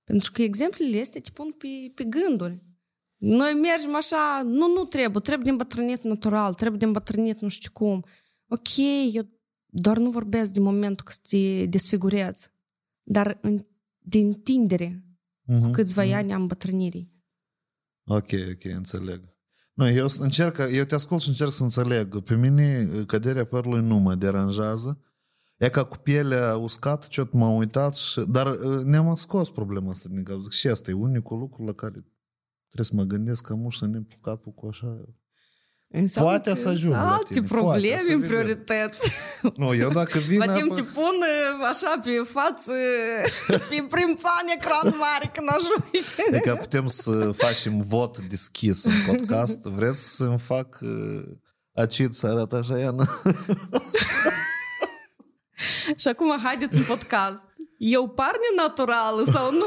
Pentru 0.04 0.32
că 0.32 0.42
exemplele 0.42 1.00
astea 1.00 1.20
te 1.20 1.30
pun 1.30 1.52
pe, 1.52 1.66
pe 1.94 2.04
gânduri. 2.04 2.62
Noi 3.16 3.52
mergem 3.52 3.94
așa, 3.94 4.42
nu, 4.44 4.72
nu 4.72 4.84
trebuie, 4.84 5.20
trebuie 5.20 5.44
de 5.44 5.50
îmbătrânit 5.50 6.02
natural, 6.02 6.54
trebuie 6.54 6.78
de 6.78 6.84
îmbătrânit 6.84 7.38
nu 7.38 7.48
știu 7.48 7.70
cum. 7.72 8.04
Ok, 8.48 8.76
eu 9.12 9.28
doar 9.66 9.98
nu 9.98 10.10
vorbesc 10.10 10.52
de 10.52 10.60
momentul 10.60 11.04
că 11.04 11.12
te 11.28 11.66
desfigurezi, 11.66 12.50
dar 13.02 13.38
în, 13.40 13.66
de 13.98 14.18
întindere, 14.18 15.10
Mhm, 15.50 15.64
cu 15.64 15.70
câțiva 15.70 16.04
mhm. 16.04 16.14
ani 16.14 16.32
a 16.32 16.36
îmbătrânirii. 16.36 17.12
Ok, 18.04 18.30
ok, 18.52 18.64
înțeleg. 18.64 19.22
Nu, 19.74 19.88
eu 19.88 20.06
încerc, 20.18 20.58
eu 20.72 20.84
te 20.84 20.94
ascult 20.94 21.20
și 21.20 21.28
încerc 21.28 21.52
să 21.52 21.62
înțeleg. 21.62 22.20
Pe 22.20 22.36
mine 22.36 22.88
căderea 23.06 23.44
părului 23.44 23.82
nu 23.82 23.96
mă 23.96 24.14
deranjează. 24.14 25.00
E 25.60 25.68
ca 25.68 25.84
cu 25.84 25.96
pielea 25.96 26.56
uscată, 26.56 27.06
ce 27.10 27.28
m-am 27.32 27.54
uitat, 27.56 27.96
și, 27.96 28.20
dar 28.28 28.46
uh, 28.46 28.82
ne-am 28.84 29.14
scos 29.14 29.50
problema 29.50 29.90
asta 29.90 30.08
din 30.12 30.22
cap. 30.24 30.38
Zic, 30.40 30.52
și 30.52 30.68
asta 30.68 30.90
e 30.90 30.94
unicul 30.94 31.38
lucru 31.38 31.64
la 31.64 31.72
care 31.72 32.04
trebuie 32.68 32.86
să 32.86 32.92
mă 32.94 33.02
gândesc 33.02 33.42
că 33.46 33.54
muș 33.54 33.76
să 33.76 33.86
ne 33.86 33.98
pun 33.98 34.18
capul 34.22 34.52
cu 34.52 34.66
așa. 34.66 35.04
Înseamnă 35.92 36.30
Poate 36.30 36.50
că 36.50 36.56
să 36.56 36.68
ajung 36.68 36.92
la 36.92 37.12
Alte 37.12 37.32
tine, 37.32 37.46
poate, 37.46 37.62
probleme 37.62 37.98
să 37.98 38.12
în 38.12 38.20
vedem. 38.20 38.36
priorități. 38.36 39.10
Nu, 39.56 39.74
eu 39.74 39.90
dacă 39.90 40.18
vin... 40.18 40.38
La 40.38 40.52
timp 40.52 40.72
apă- 40.72 40.74
te 40.74 40.82
pun 40.82 41.16
uh, 41.20 41.68
așa 41.70 42.00
pe 42.04 42.10
față, 42.30 42.72
pe 43.68 43.86
prim 43.88 44.16
plan 44.20 44.46
ecran 44.56 44.94
mare 44.98 45.30
când 45.34 45.48
ajungi. 45.48 46.34
Adică 46.34 46.54
putem 46.54 46.86
să 46.86 47.32
facem 47.36 47.80
vot 47.80 48.18
deschis 48.28 48.84
în 48.84 48.92
podcast. 49.06 49.62
Vreți 49.62 50.14
să-mi 50.16 50.38
fac 50.38 50.78
uh, 50.80 51.22
acid 51.74 52.12
să 52.14 52.26
arăt 52.26 52.52
așa, 52.52 52.78
Iana? 52.78 53.04
Și 55.96 56.08
acum 56.08 56.38
haideți 56.42 56.76
în 56.78 56.84
podcast. 56.88 57.48
Eu 57.76 58.08
par 58.08 58.32
nenaturală 58.50 59.22
sau 59.32 59.52
nu? 59.52 59.66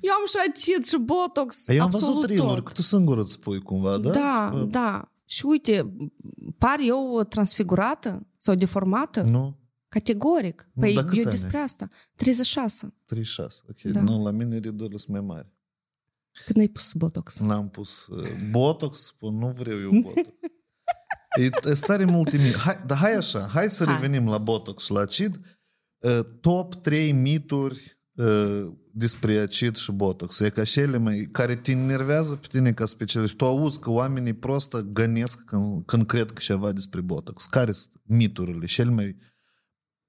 Eu 0.00 0.12
am 0.12 0.24
și 0.26 0.36
acid 0.48 0.84
și 0.84 0.96
botox, 0.98 1.68
Eu 1.68 1.80
am 1.82 1.86
absolut 1.86 2.14
văzut 2.14 2.28
reel 2.30 2.40
tot. 2.54 2.64
că 2.64 2.72
tu 2.72 2.82
singur 2.82 3.18
îți 3.18 3.32
spui 3.32 3.60
cumva, 3.62 3.98
da? 3.98 4.10
Da, 4.10 4.50
Bă, 4.52 4.58
da. 4.62 5.10
Și 5.24 5.46
uite, 5.46 5.92
par 6.58 6.78
eu 6.80 7.26
transfigurată 7.28 8.26
sau 8.38 8.54
deformată? 8.54 9.22
Nu? 9.22 9.56
Categoric. 9.88 10.68
Nu, 10.72 10.82
Păi 10.82 10.94
dar 10.94 11.04
câți 11.04 11.16
eu 11.16 11.22
ani 11.22 11.30
despre 11.30 11.58
asta. 11.58 11.88
36. 12.16 12.94
36. 13.04 13.60
Ok. 13.70 13.80
Da. 13.80 14.00
Nu, 14.02 14.22
la 14.22 14.30
mine 14.30 14.58
ridurile 14.58 14.98
sunt 14.98 15.12
mai 15.16 15.20
mari. 15.20 15.46
Când 16.44 16.58
ai 16.58 16.68
pus 16.68 16.92
botox? 16.92 17.38
N-am 17.38 17.68
pus 17.68 18.06
uh, 18.06 18.28
botox, 18.50 18.98
spun, 19.04 19.38
nu 19.38 19.48
vreau 19.48 19.80
eu 19.80 19.90
botox. 20.02 20.28
E, 21.36 21.70
e 21.70 21.74
stare 21.74 22.04
multe 22.04 22.36
mii. 22.36 22.54
Hai, 22.54 22.76
dar 22.86 22.98
hai 22.98 23.14
așa, 23.14 23.48
hai 23.52 23.70
să 23.70 23.84
Hai. 23.84 23.94
revenim 23.94 24.28
la 24.28 24.38
botox 24.38 24.84
și 24.84 24.92
la 24.92 25.00
acid. 25.00 25.40
Uh, 25.98 26.18
top 26.40 26.74
3 26.74 27.12
mituri 27.12 27.98
uh, 28.14 28.72
despre 28.92 29.36
acid 29.36 29.76
și 29.76 29.92
botox. 29.92 30.40
E 30.40 30.50
ca 30.50 30.64
cele 30.64 30.96
mai, 30.96 31.28
care 31.32 31.54
te 31.54 31.70
enervează 31.70 32.34
pe 32.34 32.46
tine 32.50 32.72
ca 32.72 32.84
specialist. 32.84 33.36
Tu 33.36 33.44
auzi 33.44 33.80
că 33.80 33.90
oamenii 33.90 34.32
prostă 34.32 34.80
gănesc 34.80 35.44
când, 35.44 35.84
când 35.84 36.06
cred 36.06 36.30
că 36.30 36.40
ceva 36.40 36.72
despre 36.72 37.00
botox. 37.00 37.44
Care 37.44 37.72
sunt 37.72 37.92
miturile 38.02 38.66
cele 38.66 38.90
mai 38.90 39.16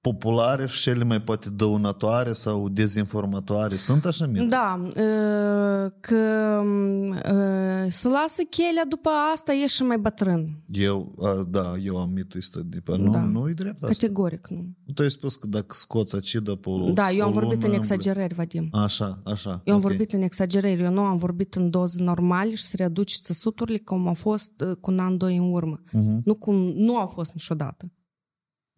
populare 0.02 0.68
și 0.68 0.82
cele 0.82 1.04
mai 1.04 1.22
poate 1.22 1.50
dăunătoare 1.50 2.34
sau 2.34 2.70
dezinformatoare? 2.70 3.76
Sunt 3.76 4.06
așa 4.06 4.26
mituri? 4.26 4.50
Da, 4.50 4.82
uh, 4.88 5.92
că 6.00 6.62
uh, 7.10 7.92
să 7.92 8.08
lasă 8.08 8.42
chelea 8.50 8.86
după 8.90 9.10
asta 9.34 9.54
e 9.54 9.68
și 9.68 9.84
mai 9.84 9.98
bătrân. 9.98 10.64
Eu, 10.68 11.16
a, 11.22 11.48
da, 11.50 11.74
eu 11.84 11.98
am 11.98 12.10
mitul 12.10 12.40
ăsta 12.40 12.60
de 12.66 12.80
pe... 12.80 12.98
Nu, 12.98 13.12
Da. 13.12 13.20
nu 13.20 13.50
e 13.50 13.54
drept 13.54 13.84
asta. 13.84 13.96
Categoric 14.00 14.48
nu. 14.48 14.66
Tu 14.94 15.02
ai 15.02 15.12
spus 15.12 15.36
că 15.36 15.48
dacă 15.48 15.74
scoți 15.76 16.16
acidă 16.16 16.56
pe 16.56 16.70
o 16.70 16.92
Da, 16.92 17.12
eu 17.12 17.24
am 17.24 17.30
o 17.30 17.34
vorbit 17.34 17.62
lună, 17.62 17.68
în 17.74 17.80
exagerări, 17.80 18.34
Vadim. 18.34 18.70
Așa, 18.72 19.22
așa. 19.26 19.62
Eu 19.64 19.74
am 19.74 19.80
ok. 19.80 19.88
vorbit 19.88 20.14
în 20.14 20.22
exagerări, 20.22 20.82
eu 20.82 20.92
nu 20.92 21.02
am 21.02 21.18
vorbit 21.18 21.56
în 21.56 21.70
doze 21.70 22.04
normale 22.04 22.56
și 22.56 22.64
să 22.64 22.76
reduci 22.78 23.20
țesuturile 23.24 23.78
cum 23.78 24.08
a 24.08 24.14
fost 24.14 24.52
uh, 24.62 24.76
cu 24.82 24.92
un 24.92 25.00
an, 25.00 25.18
doi 25.18 25.38
în 25.38 25.52
urmă. 25.52 25.82
Mhm. 25.92 26.22
Nu 26.26 26.36
cum 26.36 26.56
nu 26.56 26.98
a 26.98 27.06
fost 27.06 27.34
niciodată. 27.34 27.92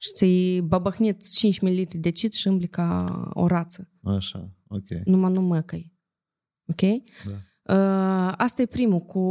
Și 0.01 0.11
ți-ai 0.11 0.61
babăhnit 0.61 1.29
5 1.29 1.59
ml 1.59 1.87
de 1.91 2.07
acid 2.07 2.33
și 2.33 2.47
îmbli 2.47 2.67
ca 2.67 3.29
o 3.33 3.47
rață. 3.47 3.89
Așa, 4.03 4.49
ok. 4.67 4.87
Numai 5.05 5.31
nu 5.31 5.41
măcăi. 5.41 5.93
Ok? 6.65 6.81
Da. 7.25 7.31
Uh, 7.69 8.33
asta 8.37 8.61
e 8.61 8.65
primul, 8.65 8.99
cu 8.99 9.21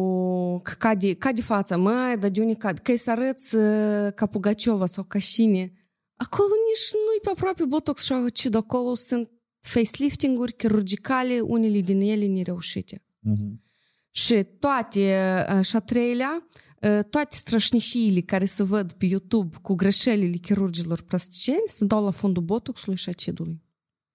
că 0.59 0.73
cade, 0.79 1.14
cade 1.14 1.41
fața, 1.41 1.77
măi, 1.77 2.16
dar 2.19 2.31
de 2.31 2.41
unde 2.41 2.55
cade? 2.55 2.81
Că 2.83 2.97
să 2.97 3.11
arăți 3.11 3.55
uh, 3.55 4.12
ca 4.14 4.27
Pugaciova 4.27 4.87
sau 4.87 5.05
ca 5.05 5.19
cine. 5.19 5.73
Acolo 6.16 6.49
nici 6.49 6.93
nu-i 6.93 7.21
pe 7.23 7.31
aproape 7.31 7.64
botox 7.64 8.05
și 8.05 8.12
acid, 8.12 8.55
acolo 8.55 8.95
sunt 8.95 9.31
facelifting-uri 9.61 10.53
chirurgicale, 10.53 11.41
unele 11.41 11.81
din 11.81 12.01
ele 12.01 12.27
nereușite. 12.27 13.05
Mhm. 13.19 13.62
Și 14.11 14.47
toate, 14.59 15.16
uh, 15.55 15.64
și 15.64 15.77
a 15.77 15.81
treilea, 15.81 16.47
uh, 16.51 16.68
toate 17.11 17.37
strășnișiile 17.37 18.20
care 18.20 18.45
se 18.45 18.62
văd 18.62 18.93
pe 18.93 19.07
YouTube 19.07 19.57
cu 19.62 19.74
greșelile 19.74 20.37
chirurgilor 20.37 21.01
plasticieni 21.01 21.62
se 21.66 21.85
dau 21.85 22.05
la 22.05 22.11
fondul 22.11 22.43
botoxului 22.43 22.97
și 22.99 23.09
acidului. 23.09 23.62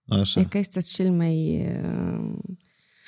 Așa. 0.08 0.40
E 0.40 0.44
că 0.44 0.58
este 0.58 0.80
cel 0.82 1.12
mai... 1.12 1.68
uh, 1.84 2.34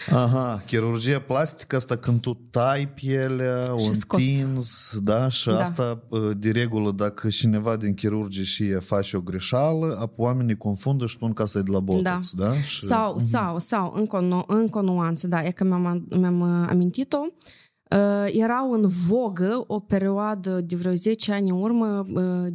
Aha, 0.10 0.64
chirurgia 0.66 1.20
plastică 1.20 1.76
asta 1.76 1.96
când 1.96 2.20
tu 2.22 2.34
tai 2.52 2.90
pielea, 2.90 3.74
o 3.74 3.78
Și 3.78 3.94
scoți. 3.94 4.24
întinzi, 4.24 5.02
da? 5.04 5.30
Și 5.30 5.48
Da. 5.48 5.62
asta 5.62 6.08
de 6.38 6.52
regulă 6.52 6.92
dacă 6.92 7.30
cineva 7.30 7.76
din 7.78 7.94
chirurgie 7.94 8.44
și 8.44 8.72
face 8.72 9.18
o 9.18 9.22
greșeală, 9.22 9.98
apoi 10.00 10.26
oamenii 10.26 10.58
confundă 10.58 11.06
și 11.06 11.16
spun 11.16 11.34
că 11.34 11.42
asta 11.42 11.60
e 11.60 11.62
de 11.62 11.72
la 11.72 11.80
botox, 11.80 12.32
da? 12.34 12.54
Și... 12.54 12.86
Sau, 12.86 13.20
sau, 13.20 13.60
sau, 13.60 13.94
încă 13.96 14.16
o, 14.16 14.22
nu- 14.22 14.44
încă 14.48 14.78
o 14.78 14.82
nuanță, 14.82 15.28
da, 15.28 15.44
e 15.46 15.52
că 15.52 15.64
mi-am, 15.64 16.06
mi-am 16.10 16.40
uh, 16.62 16.68
amintit-o. 16.70 17.18
Uh, 17.22 17.34
erau 18.26 18.72
în 18.72 18.88
vogă 18.88 19.64
o 19.68 19.80
perioadă 19.80 20.62
de 20.62 20.76
vreo 20.76 20.94
10 20.94 21.32
ani 21.32 21.50
în 21.50 21.62
urmă 21.62 22.00
uh, 22.00 22.54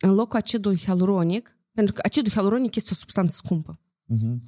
în 0.00 0.14
locul 0.14 0.38
acidului 0.38 0.78
hialuronic, 0.78 1.56
pentru 1.72 1.94
că 1.94 2.00
acidul 2.04 2.32
hialuronic 2.32 2.74
este 2.74 2.88
o 2.92 2.94
substanță 2.94 3.36
scumpă. 3.36 3.80
Mhm. 4.04 4.38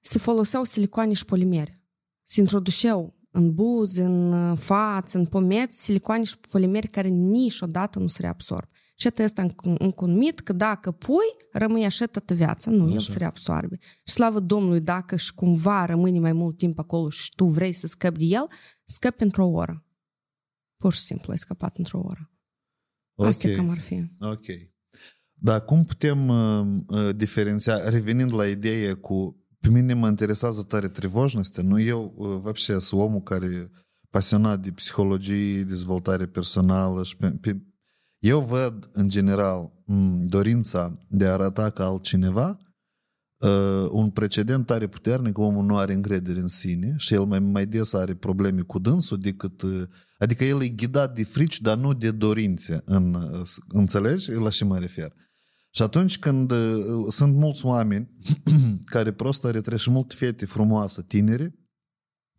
Se 0.00 0.18
foloseau 0.18 0.64
silicoane 0.64 1.12
și 1.12 1.24
polimere. 1.24 1.82
Se 2.22 2.40
introduceau 2.40 3.14
în 3.30 3.54
buzi, 3.54 4.00
în 4.00 4.32
uh, 4.32 4.58
față, 4.58 5.18
în 5.18 5.26
pomeți, 5.26 5.82
silicoane 5.82 6.22
și 6.22 6.38
polimere 6.38 6.86
care 6.86 7.08
niciodată 7.08 7.98
nu 7.98 8.06
se 8.06 8.20
reabsorb. 8.20 8.68
Și 8.99 9.07
atât 9.07 9.25
ăsta 9.25 9.41
încă- 9.41 9.75
încă 9.77 10.05
un 10.05 10.17
mit 10.17 10.39
că 10.39 10.53
dacă 10.53 10.91
pui, 10.91 11.47
rămâi 11.51 11.85
așa 11.85 12.05
toată 12.05 12.33
viața. 12.33 12.71
Nu, 12.71 12.89
el 12.89 12.97
Așa. 12.97 13.11
se 13.11 13.17
reabsorbe. 13.17 13.77
Și 14.03 14.13
slavă 14.13 14.39
Domnului, 14.39 14.81
dacă 14.81 15.15
și 15.15 15.33
cumva 15.33 15.85
rămâne 15.85 16.19
mai 16.19 16.33
mult 16.33 16.57
timp 16.57 16.79
acolo 16.79 17.09
și 17.09 17.31
tu 17.35 17.45
vrei 17.45 17.73
să 17.73 17.87
scapi 17.87 18.17
de 18.17 18.23
el, 18.23 18.47
scapi 18.85 19.23
într-o 19.23 19.47
oră. 19.47 19.85
Pur 20.77 20.93
și 20.93 20.99
simplu 20.99 21.31
ai 21.31 21.37
scăpat 21.37 21.77
într-o 21.77 21.99
oră. 21.99 22.31
Asta 23.15 23.47
Ok. 23.47 23.55
cam 23.55 23.69
ar 23.69 23.79
fi. 23.79 24.11
Ok. 24.19 24.45
Dar 25.33 25.63
cum 25.63 25.83
putem 25.83 26.27
uh, 26.27 26.65
uh, 26.87 27.15
diferenția, 27.15 27.89
revenind 27.89 28.33
la 28.33 28.47
ideea 28.47 28.95
cu 28.95 29.39
Pe 29.59 29.71
mine 29.71 29.93
mă 29.93 30.07
interesează 30.07 30.63
tare 30.63 30.87
trevojnostea. 30.87 31.63
Nu 31.63 31.79
eu, 31.79 32.13
вообще, 32.17 32.79
sunt 32.79 33.01
omul 33.01 33.21
care 33.21 33.69
pasionat 34.09 34.59
de 34.59 34.71
psihologie, 34.71 35.63
dezvoltare 35.63 36.25
personală 36.25 37.03
și 37.03 37.17
pe, 37.17 37.31
pe, 37.31 37.61
eu 38.20 38.40
văd 38.40 38.88
în 38.92 39.08
general 39.08 39.72
dorința 40.22 40.98
de 41.08 41.26
a 41.26 41.32
arăta 41.32 41.70
ca 41.70 41.84
altcineva 41.84 42.58
uh, 43.36 43.88
un 43.90 44.10
precedent 44.10 44.66
tare 44.66 44.86
puternic, 44.86 45.38
omul 45.38 45.64
nu 45.64 45.76
are 45.76 45.92
încredere 45.92 46.40
în 46.40 46.48
sine 46.48 46.94
și 46.96 47.14
el 47.14 47.24
mai, 47.24 47.38
mai 47.38 47.66
des 47.66 47.92
are 47.92 48.14
probleme 48.14 48.60
cu 48.60 48.78
dânsul 48.78 49.18
decât... 49.20 49.62
Uh, 49.62 49.82
adică 50.18 50.44
el 50.44 50.62
e 50.62 50.68
ghidat 50.68 51.14
de 51.14 51.24
frici, 51.24 51.60
dar 51.60 51.76
nu 51.76 51.92
de 51.92 52.10
dorințe. 52.10 52.82
În, 52.84 53.14
uh, 53.14 53.48
înțelegi? 53.68 54.32
La 54.32 54.48
ce 54.48 54.64
mă 54.64 54.78
refer. 54.78 55.12
Și 55.70 55.82
atunci 55.82 56.18
când 56.18 56.50
uh, 56.50 57.06
sunt 57.08 57.34
mulți 57.34 57.64
oameni 57.64 58.10
care 58.84 59.12
prost 59.12 59.44
are 59.44 59.76
și 59.76 59.90
multe 59.90 60.14
fete 60.18 60.46
frumoase, 60.46 61.02
tinere, 61.02 61.54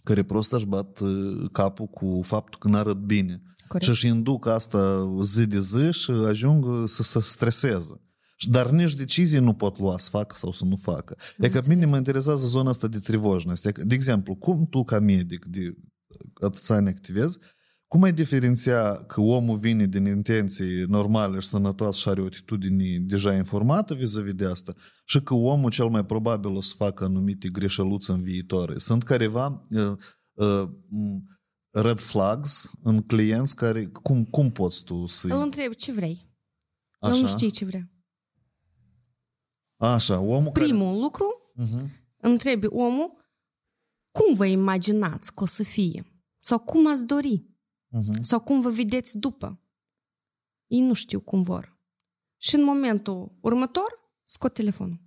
care 0.03 0.23
prost 0.23 0.51
își 0.51 0.65
bat 0.65 0.99
uh, 0.99 1.49
capul 1.51 1.87
cu 1.87 2.19
faptul 2.23 2.59
că 2.59 2.67
n-arăt 2.67 2.97
bine. 2.97 3.41
Corect. 3.71 3.83
Și 3.83 3.89
își 3.89 4.07
induc 4.07 4.47
asta 4.47 5.11
zi 5.21 5.45
de 5.45 5.59
zi 5.59 5.91
și 5.91 6.11
ajung 6.11 6.65
să 6.87 7.03
se 7.03 7.19
streseze. 7.21 8.01
Dar 8.49 8.69
nici 8.69 8.93
decizii 8.93 9.39
nu 9.39 9.53
pot 9.53 9.79
lua 9.79 9.97
să 9.97 10.09
facă 10.09 10.35
sau 10.37 10.51
să 10.51 10.65
nu 10.65 10.75
facă. 10.75 11.17
E 11.37 11.49
că 11.49 11.61
mine 11.67 11.85
mă 11.85 11.97
interesează 11.97 12.45
zona 12.45 12.69
asta 12.69 12.87
de 12.87 12.99
trivojnost. 12.99 13.71
De 13.71 13.95
exemplu, 13.95 14.35
cum 14.35 14.67
tu 14.69 14.83
ca 14.83 14.99
medic 14.99 15.45
de 15.45 15.75
atâția 16.41 16.75
ani 16.75 16.87
activezi, 16.87 17.37
cum 17.87 18.03
ai 18.03 18.13
diferenția 18.13 18.93
că 18.93 19.21
omul 19.21 19.57
vine 19.57 19.85
din 19.85 20.05
intenții 20.05 20.83
normale 20.87 21.39
și 21.39 21.47
sănătoase 21.47 21.99
și 21.99 22.09
are 22.09 22.21
o 22.21 22.25
atitudine 22.25 22.97
deja 22.99 23.33
informată 23.33 23.93
vis-a-vis 23.93 24.33
de 24.33 24.45
asta 24.45 24.73
și 25.05 25.21
că 25.21 25.33
omul 25.33 25.69
cel 25.69 25.87
mai 25.87 26.05
probabil 26.05 26.55
o 26.55 26.61
să 26.61 26.73
facă 26.77 27.03
anumite 27.03 27.49
greșeluți 27.49 28.11
în 28.11 28.21
viitor? 28.23 28.73
Sunt 28.77 29.03
careva 29.03 29.61
uh, 29.69 29.97
uh, 30.33 30.69
red 31.71 31.99
flags 31.99 32.71
în 32.83 33.01
clienți 33.01 33.55
care... 33.55 33.85
Cum, 33.85 34.25
cum 34.25 34.51
poți 34.51 34.83
tu 34.83 35.05
să... 35.05 35.27
Îl 35.27 35.41
întreb 35.41 35.73
ce 35.73 35.91
vrei. 35.91 36.29
Așa? 36.99 37.15
El 37.15 37.21
nu 37.21 37.27
știe 37.27 37.49
ce 37.49 37.65
vrea. 37.65 37.91
Așa, 39.77 40.19
omul 40.19 40.51
Primul 40.51 40.87
care... 40.87 40.99
lucru, 40.99 41.53
uh-huh. 41.57 41.89
întrebi 42.17 42.67
omul 42.67 43.21
cum 44.11 44.35
vă 44.35 44.45
imaginați 44.45 45.33
că 45.33 45.43
o 45.43 45.45
să 45.45 45.63
fie? 45.63 46.05
Sau 46.39 46.59
cum 46.59 46.87
ați 46.87 47.05
dori? 47.05 47.45
Uh-huh. 47.97 48.19
Sau 48.19 48.39
cum 48.39 48.61
vă 48.61 48.69
vedeți 48.69 49.17
după? 49.17 49.61
Ei 50.67 50.79
nu 50.79 50.93
știu 50.93 51.19
cum 51.19 51.41
vor. 51.41 51.79
Și 52.37 52.55
în 52.55 52.63
momentul 52.63 53.37
următor, 53.41 53.99
scot 54.23 54.53
telefonul. 54.53 55.01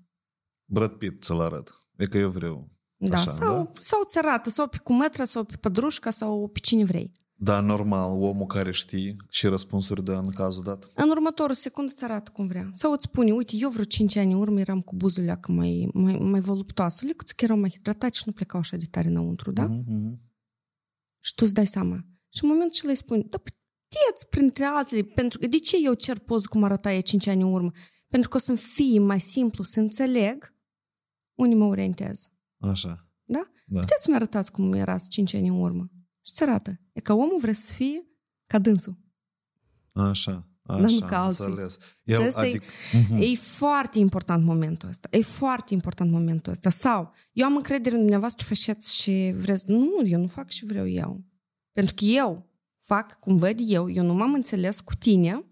Brad 0.64 0.92
Pitt 0.92 1.22
ți-l 1.22 1.40
arăt. 1.40 1.78
E 1.96 2.06
că 2.06 2.18
eu 2.18 2.30
vreau. 2.30 2.73
Da, 3.08 3.16
Așa, 3.16 3.30
sau, 3.30 3.54
da? 3.54 3.70
sau 3.80 4.02
ți 4.06 4.18
arată, 4.18 4.50
sau 4.50 4.66
pe 4.66 4.76
cumetra, 4.82 5.24
sau 5.24 5.44
pe 5.44 5.56
pădrușca, 5.56 6.10
sau 6.10 6.48
pe 6.52 6.58
cine 6.58 6.84
vrei. 6.84 7.12
Da, 7.36 7.60
normal, 7.60 8.22
omul 8.22 8.46
care 8.46 8.70
știe 8.70 9.16
și 9.28 9.46
răspunsuri 9.46 10.04
dă 10.04 10.12
în 10.12 10.30
cazul 10.30 10.62
dat. 10.62 10.90
În 10.94 11.10
următorul 11.10 11.54
secundă 11.54 11.92
îți 11.94 12.04
arată 12.04 12.30
cum 12.34 12.46
vrea. 12.46 12.70
Sau 12.72 12.92
îți 12.92 13.04
spune, 13.04 13.32
uite, 13.32 13.52
eu 13.56 13.70
vreo 13.70 13.84
5 13.84 14.16
ani 14.16 14.32
în 14.32 14.38
urmă 14.38 14.60
eram 14.60 14.80
cu 14.80 14.96
buzul 14.96 15.34
că 15.40 15.52
mai, 15.52 15.88
mai, 15.92 16.18
mai 16.18 16.40
voluptoasă, 16.40 17.04
lecuți 17.04 17.36
că 17.36 17.44
erau 17.44 17.58
mai 17.58 17.70
hidratați 17.70 18.18
și 18.18 18.22
nu 18.26 18.32
plecau 18.32 18.60
așa 18.60 18.76
de 18.76 18.84
tare 18.90 19.08
înăuntru, 19.08 19.52
da? 19.52 19.68
Uh-huh. 19.68 20.18
Și 21.20 21.34
tu 21.34 21.44
îți 21.44 21.54
dai 21.54 21.66
seama. 21.66 21.96
Și 22.28 22.42
în 22.44 22.48
momentul 22.48 22.72
ce 22.72 22.86
le 22.86 22.94
spui, 22.94 23.26
da, 23.28 23.38
puteți, 23.38 24.28
printre 24.30 24.64
altele, 24.64 25.02
pentru 25.02 25.38
că 25.38 25.46
de 25.46 25.58
ce 25.58 25.76
eu 25.84 25.94
cer 25.94 26.18
poză 26.18 26.46
cum 26.48 26.64
arăta 26.64 26.92
ea 26.92 27.00
5 27.00 27.26
ani 27.26 27.42
în 27.42 27.52
urmă? 27.52 27.70
Pentru 28.08 28.28
că 28.28 28.36
o 28.36 28.40
să 28.40 28.54
fie 28.54 28.98
mai 28.98 29.20
simplu 29.20 29.64
să 29.64 29.80
înțeleg 29.80 30.54
unde 31.34 31.54
mă 31.54 31.64
orientez. 31.64 32.28
Așa. 32.70 33.08
Da? 33.24 33.50
da. 33.66 33.80
Puteți 33.80 34.02
să-mi 34.02 34.16
arătați 34.16 34.52
cum 34.52 34.72
erați 34.72 35.08
5 35.08 35.34
ani 35.34 35.48
în 35.48 35.60
urmă. 35.60 35.90
Și 36.20 36.32
ți 36.32 36.42
arată. 36.42 36.80
E 36.92 37.00
că 37.00 37.12
omul 37.12 37.38
vrea 37.40 37.52
să 37.52 37.72
fie 37.72 38.06
ca 38.46 38.58
dânsul. 38.58 38.98
Așa. 39.92 40.48
Așa, 40.66 40.80
nu 40.80 40.98
ca 40.98 41.24
alții. 41.24 41.44
Înțeles. 41.44 41.78
El, 42.04 42.32
adic... 42.34 42.62
e, 42.62 42.66
uh-huh. 42.98 43.18
e 43.18 43.34
foarte 43.34 43.98
important 43.98 44.44
momentul 44.44 44.88
ăsta. 44.88 45.08
E 45.10 45.20
foarte 45.22 45.74
important 45.74 46.10
momentul 46.10 46.52
ăsta. 46.52 46.70
Sau, 46.70 47.12
eu 47.32 47.46
am 47.46 47.56
încredere 47.56 47.94
în 47.94 48.00
dumneavoastră 48.00 48.46
faceți 48.46 48.96
și 49.02 49.34
vreți... 49.36 49.64
Nu, 49.66 50.02
eu 50.04 50.20
nu 50.20 50.26
fac 50.26 50.50
și 50.50 50.64
vreau 50.64 50.88
eu. 50.88 51.24
Pentru 51.72 51.94
că 51.94 52.04
eu 52.04 52.50
fac 52.80 53.18
cum 53.18 53.36
văd 53.36 53.58
eu, 53.60 53.90
eu 53.90 54.04
nu 54.04 54.14
m-am 54.14 54.34
înțeles 54.34 54.80
cu 54.80 54.94
tine, 54.94 55.44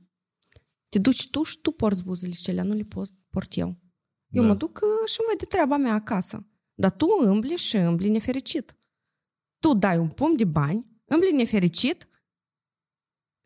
te 0.89 0.99
duci 0.99 1.31
tu 1.31 1.43
și 1.43 1.59
tu 1.59 1.71
porți 1.71 2.05
buzele 2.05 2.33
și 2.33 2.51
nu 2.51 2.75
le 2.75 2.83
pot, 2.83 3.11
port 3.31 3.57
eu. 3.57 3.77
Eu 4.29 4.43
da. 4.43 4.49
mă 4.49 4.55
duc 4.55 4.81
uh, 4.83 5.09
și 5.09 5.17
îmi 5.19 5.29
văd 5.31 5.39
de 5.39 5.45
treaba 5.45 5.77
mea 5.77 5.95
acasă. 5.95 6.47
Dar 6.83 6.91
tu 6.91 7.07
îmbli 7.21 7.57
și 7.57 7.77
îmbli 7.77 8.09
nefericit. 8.09 8.77
Tu 9.59 9.75
dai 9.75 9.99
un 9.99 10.09
pom 10.09 10.37
de 10.37 10.45
bani, 10.45 10.83
îmbli 11.05 11.33
nefericit 11.33 12.09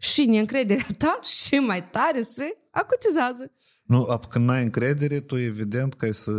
și 0.01 0.25
neîncrederea 0.25 0.87
ta 0.99 1.21
și 1.45 1.59
mai 1.59 1.91
tare 1.91 2.23
se 2.23 2.57
acutizează. 2.71 3.53
Nu, 3.83 4.21
când 4.29 4.45
n-ai 4.45 4.63
încredere, 4.63 5.21
tu 5.21 5.37
evident 5.37 5.95
că 5.95 6.05
ai 6.05 6.15
să 6.15 6.33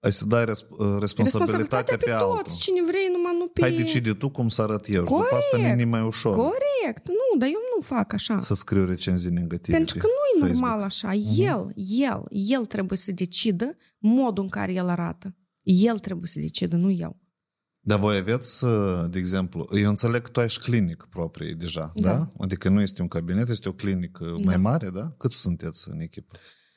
ai 0.00 0.12
să 0.12 0.24
dai 0.24 0.44
resp- 0.44 0.70
uh, 0.78 0.96
responsabilitatea 0.98 1.96
pe, 1.96 2.04
pe 2.04 2.10
altul. 2.10 2.36
toți, 2.36 2.60
cine 2.60 2.82
vrei, 2.82 3.08
numai 3.12 3.36
nu 3.38 3.46
pe... 3.46 3.60
Hai 3.60 3.72
decide 3.72 4.14
tu 4.14 4.30
cum 4.30 4.48
să 4.48 4.62
arăt 4.62 4.86
eu. 4.88 5.04
Corect, 5.04 5.30
după 5.30 5.36
asta 5.36 5.58
e 5.58 5.84
mai 5.84 6.02
ușor. 6.02 6.34
Corect. 6.34 7.08
Nu, 7.08 7.38
dar 7.38 7.48
eu 7.48 7.60
nu 7.76 7.82
fac 7.82 8.12
așa. 8.12 8.40
Să 8.40 8.54
scriu 8.54 8.86
recenzii 8.86 9.30
negative 9.30 9.76
Pentru 9.76 9.98
că 9.98 10.06
nu 10.06 10.46
e 10.46 10.48
normal 10.48 10.82
așa. 10.82 11.10
Uh-huh. 11.10 11.38
El, 11.38 11.72
el, 11.76 12.24
el 12.28 12.66
trebuie 12.66 12.98
să 12.98 13.12
decidă 13.12 13.76
modul 13.98 14.42
în 14.42 14.50
care 14.50 14.72
el 14.72 14.88
arată. 14.88 15.34
El 15.70 15.98
trebuie 15.98 16.26
să 16.26 16.40
decidă, 16.40 16.76
nu 16.76 16.90
eu. 16.90 17.20
Dar 17.80 17.98
voi 17.98 18.16
aveți, 18.16 18.64
uh, 18.64 19.04
de 19.10 19.18
exemplu, 19.18 19.68
eu 19.72 19.88
înțeleg 19.88 20.22
că 20.22 20.28
tu 20.30 20.40
ai 20.40 20.48
și 20.48 20.58
clinic 20.58 21.06
proprie 21.10 21.52
deja, 21.52 21.92
da? 21.94 22.14
da? 22.16 22.32
Adică 22.38 22.68
nu 22.68 22.80
este 22.80 23.02
un 23.02 23.08
cabinet, 23.08 23.48
este 23.48 23.68
o 23.68 23.72
clinică 23.72 24.24
da. 24.24 24.44
mai 24.44 24.56
mare, 24.56 24.90
da? 24.90 25.14
Cât 25.18 25.32
sunteți 25.32 25.90
în 25.90 26.00
echipă? 26.00 26.36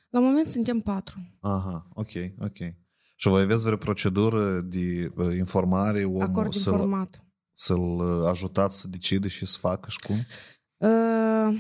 La 0.10 0.20
moment 0.20 0.48
suntem 0.48 0.80
patru. 0.80 1.38
Aha, 1.40 1.88
ok, 1.94 2.10
ok. 2.40 2.58
Și 3.16 3.28
voi 3.28 3.42
aveți 3.42 3.64
vreo 3.64 3.78
procedură 3.78 4.62
de 4.62 5.12
uh, 5.16 5.36
informare 5.36 6.04
omul 6.04 6.22
Acord 6.22 6.54
să-l, 6.54 6.74
informat. 6.74 7.26
să-l 7.54 8.00
uh, 8.00 8.28
ajutați 8.28 8.80
să 8.80 8.88
decide 8.88 9.28
și 9.28 9.46
să 9.46 9.58
facă 9.60 9.90
și 9.90 10.00
cum? 10.00 10.16
Uh, 10.78 11.60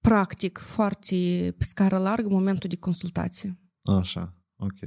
practic, 0.00 0.58
foarte 0.58 1.14
pe 1.58 1.64
scară 1.64 1.98
largă, 1.98 2.28
momentul 2.28 2.68
de 2.68 2.76
consultație. 2.76 3.58
Așa, 3.82 4.34
ok. 4.56 4.78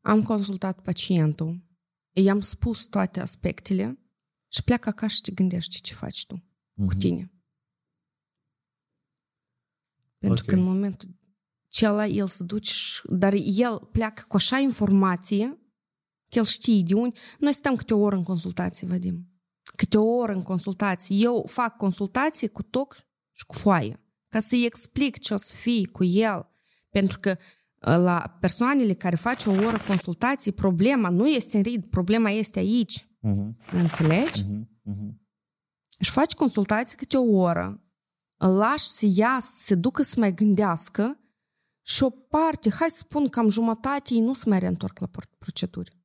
Am 0.00 0.22
consultat 0.22 0.82
pacientul, 0.82 1.66
i-am 2.12 2.40
spus 2.40 2.84
toate 2.84 3.20
aspectele 3.20 3.98
și 4.48 4.62
pleacă 4.64 4.88
acasă 4.88 5.14
și 5.14 5.20
te 5.20 5.30
gândești 5.30 5.80
ce 5.80 5.94
faci 5.94 6.26
tu 6.26 6.36
uh-huh. 6.36 6.74
cu 6.74 6.82
mhm. 6.82 6.98
tine. 6.98 7.32
Pentru 10.18 10.42
okay. 10.42 10.54
că 10.54 10.60
în 10.60 10.72
momentul 10.72 11.16
cela 11.68 12.06
el 12.06 12.26
se 12.26 12.44
duce, 12.44 12.72
dar 13.04 13.32
el 13.44 13.78
pleacă 13.78 14.24
cu 14.28 14.36
așa 14.36 14.58
informație 14.58 15.58
că 16.28 16.38
el 16.38 16.44
știe 16.44 16.82
de 16.82 16.94
unde. 16.94 17.18
Noi 17.38 17.52
stăm 17.52 17.76
câte 17.76 17.94
o 17.94 17.98
oră 17.98 18.16
în 18.16 18.22
consultație, 18.22 18.86
Vadim. 18.86 19.32
Câte 19.76 19.98
o 19.98 20.16
oră 20.16 20.32
în 20.32 20.42
consultație. 20.42 21.16
Eu 21.16 21.46
fac 21.48 21.76
consultație 21.76 22.48
cu 22.48 22.62
toc 22.62 22.96
și 23.32 23.46
cu 23.46 23.54
foaie. 23.54 24.00
Ca 24.28 24.40
să-i 24.40 24.64
explic 24.64 25.18
ce 25.18 25.34
o 25.34 25.36
să 25.36 25.54
fie 25.54 25.86
cu 25.86 26.04
el. 26.04 26.48
Pentru 26.90 27.18
că 27.20 27.36
la 27.78 28.36
persoanele 28.40 28.94
care 28.94 29.16
fac 29.16 29.36
o 29.46 29.50
oră 29.50 29.78
consultații, 29.86 30.52
problema 30.52 31.08
nu 31.08 31.28
este 31.28 31.56
în 31.56 31.62
rid, 31.62 31.86
problema 31.86 32.30
este 32.30 32.58
aici. 32.58 33.04
Uh-huh. 33.04 33.72
Înțelegi? 33.72 34.44
Uh-huh. 34.44 34.62
Uh-huh. 34.92 35.14
Și 36.00 36.10
faci 36.10 36.34
consultații 36.34 36.96
câte 36.96 37.16
o 37.16 37.36
oră, 37.36 37.82
îl 38.40 38.54
lași 38.54 38.86
să 38.86 39.06
ia, 39.08 39.38
să 39.40 39.62
se 39.62 39.74
ducă 39.74 40.02
să 40.02 40.14
mai 40.18 40.34
gândească 40.34 41.20
și 41.86 42.02
o 42.02 42.10
parte, 42.10 42.70
hai 42.70 42.88
să 42.90 42.96
spun 42.96 43.28
cam 43.28 43.48
jumătate, 43.48 44.14
ei 44.14 44.20
nu 44.20 44.32
se 44.32 44.48
mai 44.48 44.58
reîntorc 44.58 44.98
la 44.98 45.08
proceduri. 45.38 45.96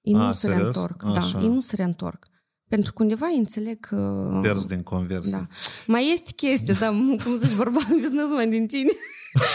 Ei 0.00 0.14
A, 0.14 0.26
nu 0.26 0.32
se 0.32 0.48
reîntorc. 0.48 1.02
Da, 1.02 1.40
ei 1.40 1.48
nu 1.48 1.60
se 1.60 1.76
reîntorc. 1.76 2.28
Pentru 2.67 2.93
că 2.93 3.03
undeva 3.03 3.29
ei 3.29 3.37
înțeleg 3.37 3.79
că... 3.79 4.29
Pierzi 4.41 4.67
din 4.67 4.83
conversie. 4.83 5.31
Da. 5.31 5.47
Mai 5.87 6.11
este 6.13 6.31
chestie, 6.35 6.73
da, 6.79 6.87
cum 7.23 7.35
zici, 7.35 7.55
bărbat 7.55 7.87
businessman 8.01 8.49
din 8.49 8.67
tine. 8.67 8.91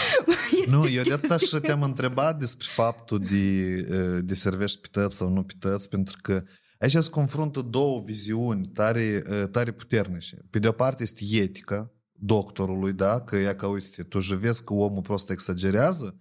nu, 0.67 0.87
eu 0.87 1.03
de 1.03 1.13
atât 1.13 1.39
și 1.39 1.59
te-am 1.59 1.81
întrebat 1.81 2.39
despre 2.39 2.67
faptul 2.69 3.19
de, 3.19 3.81
de 4.19 4.33
servești 4.33 4.79
pități 4.79 5.15
sau 5.15 5.29
nu 5.29 5.43
pități, 5.43 5.89
pentru 5.89 6.17
că 6.21 6.43
aici 6.79 6.91
se 6.91 7.09
confruntă 7.09 7.61
două 7.61 8.01
viziuni 8.05 8.65
tare, 8.65 9.21
tare 9.51 9.71
puternice. 9.71 10.37
Pe 10.49 10.59
de 10.59 10.67
o 10.67 10.71
parte 10.71 11.03
este 11.03 11.23
etica, 11.31 11.91
doctorului, 12.11 12.93
da, 12.93 13.21
că 13.21 13.37
ea 13.37 13.55
ca, 13.55 13.67
uite, 13.67 14.03
tu 14.03 14.19
же 14.19 14.35
vezi 14.35 14.63
că 14.63 14.73
omul 14.73 15.01
prost 15.01 15.29
exagerează 15.29 16.19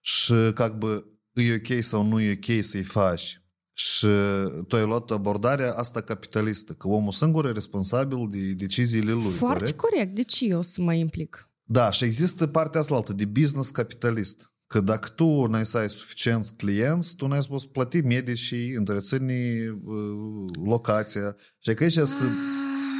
și, 0.00 0.34
как 0.54 0.78
бы, 0.78 1.04
e 1.32 1.54
ok 1.54 1.82
sau 1.82 2.02
nu 2.02 2.20
e 2.20 2.32
ok 2.32 2.64
să-i 2.64 2.82
faci. 2.82 3.41
și 3.83 4.07
tu 4.67 4.75
ai 4.75 4.85
luat 4.85 5.09
abordarea 5.11 5.73
asta 5.73 6.01
capitalistă, 6.01 6.73
că 6.73 6.87
omul 6.87 7.11
singur 7.11 7.45
e 7.45 7.51
responsabil 7.51 8.27
de 8.31 8.51
deciziile 8.51 9.11
lui. 9.11 9.31
Foarte 9.31 9.59
corect. 9.59 9.77
corect. 9.77 10.15
De 10.15 10.23
ce 10.23 10.45
eu 10.45 10.61
să 10.61 10.81
mă 10.81 10.93
implic? 10.93 11.49
Da, 11.63 11.91
și 11.91 12.03
există 12.03 12.47
partea 12.47 12.79
asta 12.79 12.95
altă, 12.95 13.13
de 13.13 13.25
business 13.25 13.69
capitalist. 13.69 14.53
Că 14.67 14.81
dacă 14.81 15.09
tu 15.09 15.45
n-ai 15.45 15.65
să 15.65 15.77
ai 15.77 15.89
suficienți 15.89 16.55
clienți, 16.55 17.15
tu 17.15 17.27
n-ai 17.27 17.41
supus 17.41 17.65
plăti 17.65 18.01
medicii, 18.01 18.71
întreține 18.71 19.33
uh, 19.83 19.95
locația. 20.65 21.35
Și 21.59 21.73
că 21.73 21.83
aici 21.83 21.93
să 21.93 22.23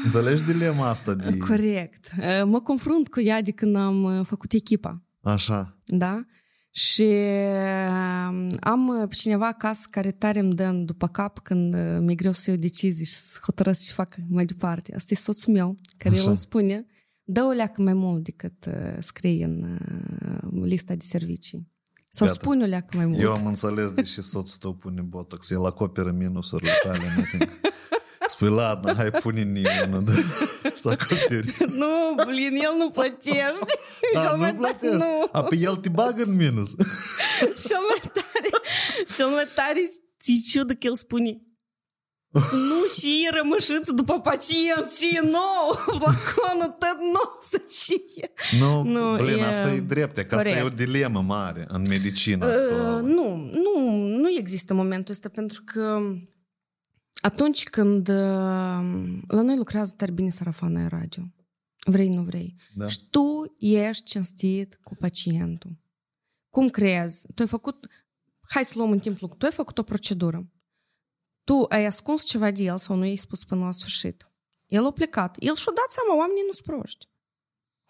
înțelegi 0.03 0.43
dilema 0.43 0.89
asta 0.89 1.13
de... 1.13 1.37
Corect. 1.37 2.11
Uh, 2.17 2.43
Mă 2.45 2.61
confrunt 2.61 3.09
cu 3.09 3.21
ea 3.21 3.41
de 3.41 3.51
când 3.51 3.75
am 3.75 4.03
uh, 4.03 4.25
făcut 4.25 4.51
echipa. 4.51 5.03
Așa. 5.21 5.77
Da? 5.85 6.25
Și 6.75 7.01
uh, 7.01 8.47
am 8.59 8.87
uh, 8.87 9.07
pe 9.07 9.15
cineva 9.15 9.47
acasă 9.47 9.87
care 9.91 10.11
tare 10.11 10.39
îmi 10.39 10.53
dă 10.53 10.63
în 10.63 10.85
după 10.85 11.07
cap 11.07 11.39
când 11.39 11.73
uh, 11.73 11.97
mi-e 11.99 12.15
greu 12.15 12.31
să 12.31 12.49
iau 12.49 12.59
decizii 12.59 13.05
și 13.05 13.13
să 13.13 13.39
hotărăsc 13.43 13.85
ce 13.87 13.93
fac 13.93 14.15
mai 14.29 14.45
departe. 14.45 14.95
Asta 14.95 15.13
e 15.13 15.15
soțul 15.15 15.53
meu, 15.53 15.77
care 15.97 16.13
Așa. 16.13 16.23
el 16.23 16.29
îmi 16.29 16.37
spune, 16.37 16.85
dă 17.23 17.43
o 17.43 17.51
leacă 17.51 17.81
mai 17.81 17.93
mult 17.93 18.23
decât 18.23 18.65
uh, 18.65 18.95
scrie 18.99 19.45
în 19.45 19.79
uh, 20.43 20.63
lista 20.63 20.93
de 20.93 21.03
servicii. 21.05 21.71
Sau 22.09 22.27
Gata. 22.27 22.39
spune 22.41 22.63
o 22.63 22.67
leacă 22.67 22.97
mai 22.97 23.05
mult. 23.05 23.19
Eu 23.19 23.31
am 23.31 23.45
înțeles 23.45 23.91
de 23.91 24.01
ce 24.01 24.21
soțul 24.21 24.57
tău 24.59 24.73
pune 24.73 25.01
botox. 25.01 25.49
El 25.49 25.65
acoperă 25.65 26.11
minusurile 26.11 26.71
tale. 26.83 26.99
Nothing. 28.23 28.29
Spui, 28.29 28.49
ladna, 28.49 28.93
hai 28.93 29.11
pune 29.11 29.41
nimeni, 29.41 30.05
da? 30.05 30.11
să 30.73 30.89
acoperi. 30.89 31.55
Nu, 31.67 32.23
blin, 32.25 32.55
el 32.55 32.73
nu 32.77 32.89
plătește. 32.89 33.53
Da, 34.13 34.21
Cel 34.25 34.37
mai 34.37 34.51
nu 34.51 34.61
tare- 34.61 34.75
plătești. 34.79 34.95
Nu. 35.05 35.27
A, 35.31 35.43
pe 35.43 35.55
el 35.55 35.75
te 35.75 35.89
bagă 35.89 36.23
în 36.23 36.35
minus. 36.35 36.69
Cel 37.67 37.83
mai 37.89 38.01
tare, 38.13 38.49
cel 39.17 39.27
mai 39.27 39.47
tare 39.55 39.81
ți 40.19 40.41
ciudă 40.51 40.73
că 40.73 40.87
el 40.87 40.95
spune 40.95 41.37
nu 42.51 42.85
și 42.99 43.27
rămășiți 43.31 43.93
după 43.95 44.19
pacient 44.19 44.89
și 44.89 45.19
nou, 45.23 45.65
flaconul 45.99 46.75
tot 46.79 46.97
nou 46.99 47.37
să 47.41 47.61
știe. 47.83 48.31
Nu, 48.59 48.83
Nu, 48.83 49.15
blin, 49.23 49.37
e- 49.37 49.43
asta 49.45 49.71
e 49.73 49.79
drept, 49.79 50.17
că 50.19 50.35
asta 50.35 50.49
e 50.49 50.55
o 50.59 50.61
corect. 50.61 50.77
dilemă 50.77 51.21
mare 51.21 51.65
în 51.69 51.81
medicină. 51.89 52.45
Uh, 52.45 52.51
actuală. 52.53 52.99
nu, 52.99 53.35
nu, 53.51 53.95
nu 54.07 54.29
există 54.37 54.73
momentul 54.73 55.13
ăsta 55.13 55.29
pentru 55.29 55.61
că 55.65 55.99
atunci 57.21 57.63
când 57.63 58.07
uh, 58.07 58.15
la 59.27 59.41
noi 59.41 59.57
lucrează 59.57 59.93
tare 59.97 60.11
bine 60.11 60.29
sarafana 60.29 60.81
în 60.81 60.87
radio, 60.87 61.23
vrei, 61.85 62.09
nu 62.09 62.23
vrei, 62.23 62.55
Da. 62.75 62.87
și 62.87 63.09
tu 63.09 63.55
ești 63.57 64.03
cinstit 64.03 64.79
cu 64.83 64.95
pacientul. 64.95 65.77
Cum 66.49 66.69
crezi? 66.69 67.25
Tu 67.35 67.41
ai 67.41 67.47
făcut, 67.47 67.87
hai 68.49 68.65
să 68.65 68.73
luăm 68.77 68.91
în 68.91 68.99
timp 68.99 69.19
lucru, 69.19 69.37
tu 69.37 69.45
ai 69.45 69.51
făcut 69.51 69.77
o 69.77 69.83
procedură. 69.83 70.47
Tu 71.43 71.65
ai 71.69 71.85
ascuns 71.85 72.23
ceva 72.23 72.51
de 72.51 72.63
el 72.63 72.77
sau 72.77 72.95
nu 72.95 73.05
i-ai 73.05 73.15
spus 73.15 73.43
până 73.43 73.65
la 73.65 73.71
sfârșit. 73.71 74.27
El 74.65 74.85
a 74.85 74.91
plecat. 74.91 75.35
El 75.39 75.55
și-a 75.55 75.71
dat 75.75 75.89
seama, 75.89 76.17
oamenii 76.19 76.43
nu 76.45 76.51
sunt 76.51 76.65
proști. 76.65 77.07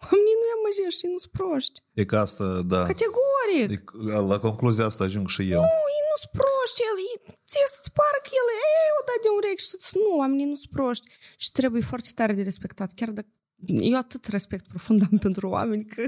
Oamenii 0.02 0.36
nu 0.40 0.46
amăjești, 0.56 1.04
ei 1.04 1.12
nu 1.14 1.20
sunt 1.24 1.34
proști. 1.38 1.76
E 2.00 2.04
că 2.10 2.16
asta, 2.26 2.44
da. 2.72 2.82
Categoric. 2.92 3.82
E, 4.14 4.18
la 4.32 4.38
concluzia 4.46 4.84
asta 4.90 5.04
ajung 5.04 5.28
și 5.34 5.42
eu. 5.56 5.62
ei 5.96 6.02
nu 6.10 6.16
sunt 6.22 6.32
proști, 6.40 6.80
el, 6.88 6.96
ei, 7.10 7.16
ție 7.50 7.66
să-ți 7.74 7.92
pară 7.98 8.18
că 8.24 8.30
el 8.40 8.48
e, 8.64 8.98
o 9.00 9.02
da 9.08 9.16
de 9.24 9.30
urechi 9.38 9.62
și 9.64 9.68
să 9.88 9.94
nu, 10.02 10.10
oamenii 10.22 10.50
nu 10.52 10.58
sunt 10.62 10.72
proști. 10.76 11.06
Și 11.42 11.48
trebuie 11.58 11.82
foarte 11.90 12.10
tare 12.18 12.32
de 12.38 12.42
respectat, 12.50 12.90
chiar 12.98 13.10
dacă 13.18 13.30
eu 13.90 13.96
atât 13.96 14.24
respect 14.26 14.64
profund 14.66 15.00
am 15.10 15.18
pentru 15.18 15.48
oameni 15.48 15.84
că... 15.84 16.02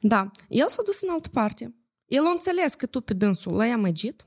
Da, 0.00 0.30
el 0.48 0.68
s-a 0.68 0.82
dus 0.82 1.02
în 1.02 1.08
altă 1.08 1.28
parte. 1.28 1.74
El 2.06 2.24
a 2.26 2.30
înțeles 2.30 2.74
că 2.74 2.86
tu 2.86 3.00
pe 3.00 3.14
dânsul 3.14 3.52
l-ai 3.54 3.70
amăgit 3.70 4.26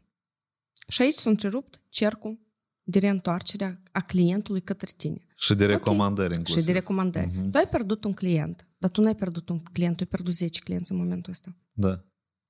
și 0.88 1.02
aici 1.02 1.14
s-a 1.14 1.30
întrerupt 1.30 1.82
cercul 1.90 2.40
de 2.84 3.00
reîntoarcere 3.00 3.82
a 3.92 4.02
clientului 4.02 4.62
către 4.62 4.92
tine. 4.98 5.22
Și 5.36 5.54
de 5.54 5.66
recomandări 5.66 6.36
inclusiv. 6.36 6.62
Și 6.62 6.68
de 6.68 6.72
recomandări. 6.72 7.30
Uh-huh. 7.30 7.52
Tu 7.52 7.58
ai 7.58 7.68
pierdut 7.68 8.04
un 8.04 8.14
client, 8.14 8.67
dar 8.78 8.90
tu 8.90 9.02
n-ai 9.02 9.16
pierdut 9.16 9.50
un 9.50 9.60
client, 9.60 9.96
tu 9.96 10.04
ai 10.04 10.10
pierdut 10.10 10.34
10 10.34 10.60
clienți 10.60 10.92
în 10.92 10.98
momentul 10.98 11.32
ăsta. 11.32 11.58
Da. 11.72 12.06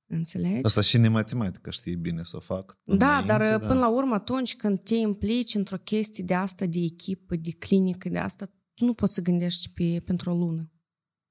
Înțelegi? 0.10 0.64
Asta 0.66 0.82
și 0.82 0.96
în 0.96 1.12
matematică 1.12 1.72
știi 1.72 1.96
bine 1.96 2.24
să 2.24 2.36
o 2.36 2.40
fac. 2.40 2.80
Da, 2.84 3.08
înainte, 3.08 3.28
dar 3.28 3.60
da. 3.60 3.68
până 3.68 3.80
la 3.80 3.90
urmă, 3.90 4.14
atunci 4.14 4.56
când 4.56 4.80
te 4.80 4.96
implici 4.96 5.56
într-o 5.56 5.78
chestie 5.78 6.24
de 6.24 6.34
asta, 6.34 6.66
de 6.66 6.80
echipă, 6.80 7.36
de 7.36 7.52
clinică, 7.52 8.10
de 8.10 8.18
asta, 8.18 8.46
tu 8.74 8.86
nu 8.86 8.94
poți 8.94 9.14
să 9.14 9.22
gândești 9.22 9.70
pe, 9.70 10.02
pentru 10.06 10.30
o 10.30 10.36
lună. 10.36 10.72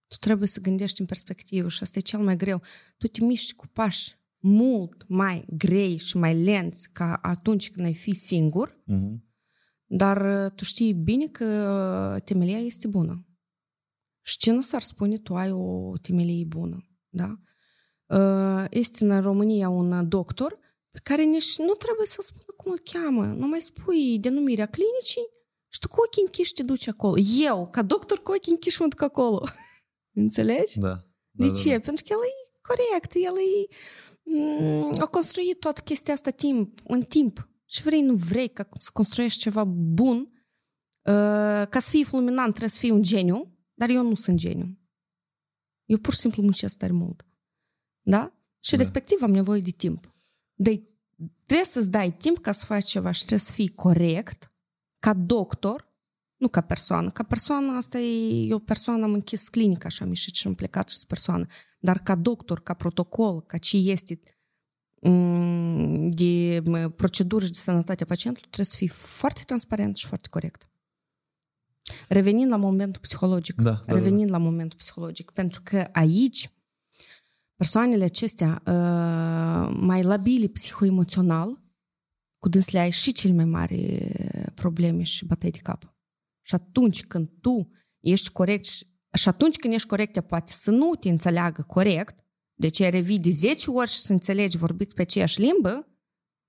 Tu 0.08 0.16
trebuie 0.16 0.48
să 0.48 0.60
gândești 0.60 1.00
în 1.00 1.06
perspectivă 1.06 1.68
și 1.68 1.82
asta 1.82 1.98
e 1.98 2.02
cel 2.02 2.20
mai 2.20 2.36
greu. 2.36 2.62
Tu 2.98 3.06
te 3.06 3.24
miști 3.24 3.54
cu 3.54 3.66
pași 3.66 4.14
mult 4.38 5.04
mai 5.08 5.44
grei 5.56 5.96
și 5.96 6.16
mai 6.16 6.42
lenți 6.42 6.88
ca 6.92 7.18
atunci 7.22 7.70
când 7.70 7.86
ai 7.86 7.94
fi 7.94 8.14
singur, 8.14 8.82
Mhm. 8.84 9.24
dar 9.86 10.44
uh, 10.44 10.50
tu 10.52 10.64
știi 10.64 10.92
bine 10.92 11.26
că 11.26 12.20
temelia 12.24 12.58
este 12.58 12.88
bună. 12.88 13.26
Și 14.26 14.36
ce 14.36 14.50
nu 14.52 14.60
s-ar 14.60 14.82
spune, 14.82 15.18
tu 15.18 15.34
ai 15.34 15.52
o 15.52 15.92
temelie 16.02 16.44
bună. 16.44 16.88
Da? 17.08 17.38
Uh, 18.06 18.64
Este 18.70 19.04
în 19.04 19.20
România 19.20 19.68
un 19.68 20.08
doctor 20.08 20.58
pe 20.90 21.00
care 21.02 21.22
nici 21.22 21.58
nu 21.58 21.72
trebuie 21.72 22.06
să 22.06 22.22
spună 22.22 22.44
cum 22.56 22.72
îl 22.72 22.78
cheamă. 22.78 23.24
Nu 23.24 23.46
mai 23.46 23.60
spui 23.60 24.18
denumirea 24.18 24.66
clinicii 24.66 25.26
și 25.68 25.78
tu 25.80 25.88
cu 25.88 25.96
ochii 26.06 26.22
închiși 26.22 26.52
te 26.52 26.62
duci 26.62 26.88
acolo. 26.88 27.14
Eu, 27.38 27.68
ca 27.70 27.82
doctor, 27.82 28.22
cu 28.22 28.32
ochii 28.32 28.52
închiși 28.52 28.80
mă 28.80 28.86
duc 28.88 29.02
acolo. 29.02 29.46
Înțelegi? 30.22 30.78
Da. 30.78 30.88
da. 30.88 31.04
De 31.30 31.46
da, 31.46 31.52
ce? 31.52 31.70
Da. 31.70 31.78
Pentru 31.78 32.04
că 32.06 32.12
el 32.12 32.18
e 32.18 32.58
corect, 32.60 33.12
el 33.14 33.36
e... 33.36 33.74
Mm, 34.22 34.92
a 35.00 35.06
construit 35.06 35.58
toată 35.58 35.80
chestia 35.80 36.14
asta 36.14 36.30
timp, 36.30 36.78
în 36.86 37.02
timp. 37.02 37.48
Și 37.64 37.82
vrei, 37.82 38.00
nu 38.00 38.14
vrei 38.14 38.48
ca 38.48 38.68
să 38.78 38.90
construiești 38.92 39.40
ceva 39.40 39.64
bun, 39.98 40.18
uh, 41.02 41.66
ca 41.68 41.78
să 41.78 41.90
fii 41.90 42.04
fulminant 42.04 42.48
trebuie 42.48 42.68
să 42.68 42.78
fii 42.78 42.90
un 42.90 43.02
geniu, 43.02 43.55
dar 43.76 43.88
eu 43.88 44.02
nu 44.02 44.14
sunt 44.14 44.38
geniu. 44.38 44.78
Eu 45.84 45.98
pur 45.98 46.12
și 46.12 46.20
simplu 46.20 46.42
muncesc 46.42 46.76
tare 46.76 46.92
mult. 46.92 47.26
Da? 48.00 48.32
Și 48.60 48.70
Da. 48.70 48.76
respectiv 48.76 49.22
am 49.22 49.30
nevoie 49.30 49.60
de 49.60 49.70
timp. 49.70 50.14
De, 50.54 50.82
trebuie 51.44 51.66
să-ți 51.66 51.90
dai 51.90 52.16
timp 52.16 52.38
ca 52.38 52.52
să 52.52 52.64
faci 52.64 52.84
ceva 52.84 53.10
și 53.10 53.18
trebuie 53.18 53.38
să 53.38 53.52
fii 53.52 53.74
corect, 53.74 54.52
ca 54.98 55.14
doctor, 55.14 55.94
nu 56.36 56.48
ca 56.48 56.60
persoană. 56.60 57.10
Ca 57.10 57.22
persoană, 57.22 57.72
asta 57.72 57.98
e, 57.98 58.46
eu 58.46 58.58
persoană 58.58 59.04
am 59.04 59.12
închis 59.12 59.48
clinica 59.48 59.88
și 59.88 60.02
am 60.02 60.08
ieșit 60.08 60.34
și 60.34 60.46
am 60.46 60.54
plecat 60.54 60.88
și 60.88 60.94
sunt 60.94 61.08
persoană. 61.08 61.46
Dar 61.80 61.98
ca 61.98 62.14
doctor, 62.14 62.62
ca 62.62 62.74
protocol, 62.74 63.42
ca 63.42 63.58
ce 63.58 63.76
este 63.76 64.20
mm, 65.00 66.10
de 66.10 66.62
m, 66.64 66.90
procedură 66.90 67.44
și 67.44 67.50
de 67.50 67.58
sănătate 67.58 68.02
a 68.02 68.06
pacientului, 68.06 68.48
trebuie 68.50 68.66
să 68.66 68.76
fii 68.76 68.88
foarte 68.88 69.42
transparent 69.46 69.96
și 69.96 70.06
foarte 70.06 70.28
corect. 70.28 70.68
Revenind 72.08 72.50
la 72.50 72.56
momentul 72.56 73.00
psihologic. 73.00 73.60
Da, 73.60 73.70
da, 73.70 73.94
revenind 73.94 74.30
la 74.30 74.38
momentul 74.38 74.78
psihologic. 74.78 75.30
Pentru 75.30 75.60
că 75.64 75.88
aici 75.92 76.50
persoanele 77.54 78.04
acestea 78.04 78.62
uh, 78.66 79.76
mai 79.80 80.02
labile 80.02 80.46
psihoemoțional, 80.46 81.64
cu 82.38 82.48
dânsele 82.48 82.78
ai 82.78 82.90
și 82.90 83.12
cele 83.12 83.32
mai 83.32 83.44
mari 83.44 84.08
probleme 84.54 85.02
și 85.02 85.24
bătăi 85.24 85.50
de 85.50 85.58
cap. 85.58 85.96
Și 86.42 86.54
atunci 86.54 87.04
când 87.04 87.28
tu 87.40 87.70
ești 88.00 88.32
corect 88.32 88.64
și, 88.64 88.86
și 89.12 89.28
atunci 89.28 89.56
când 89.56 89.72
ești 89.72 89.88
corect, 89.88 90.16
ea 90.16 90.22
poate 90.22 90.52
să 90.52 90.70
nu 90.70 90.94
te 90.94 91.08
înțeleagă 91.08 91.62
corect, 91.62 92.24
deci 92.54 92.78
ea 92.78 92.88
revii 92.88 93.20
de 93.20 93.30
10 93.30 93.70
ori 93.70 93.90
și 93.90 93.98
să 93.98 94.12
înțelegi, 94.12 94.56
vorbiți 94.56 94.94
pe 94.94 95.02
aceeași 95.02 95.40
limbă, 95.40 95.88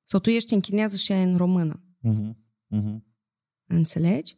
sau 0.03 0.19
tu 0.19 0.29
ești 0.29 0.53
în 0.53 0.59
chineză 0.59 0.95
și 0.95 1.11
ea 1.11 1.21
în 1.21 1.38
română. 1.38 1.83
Mhm. 1.99 2.45
Mhm. 2.67 3.05
Înțelegi? 3.65 4.38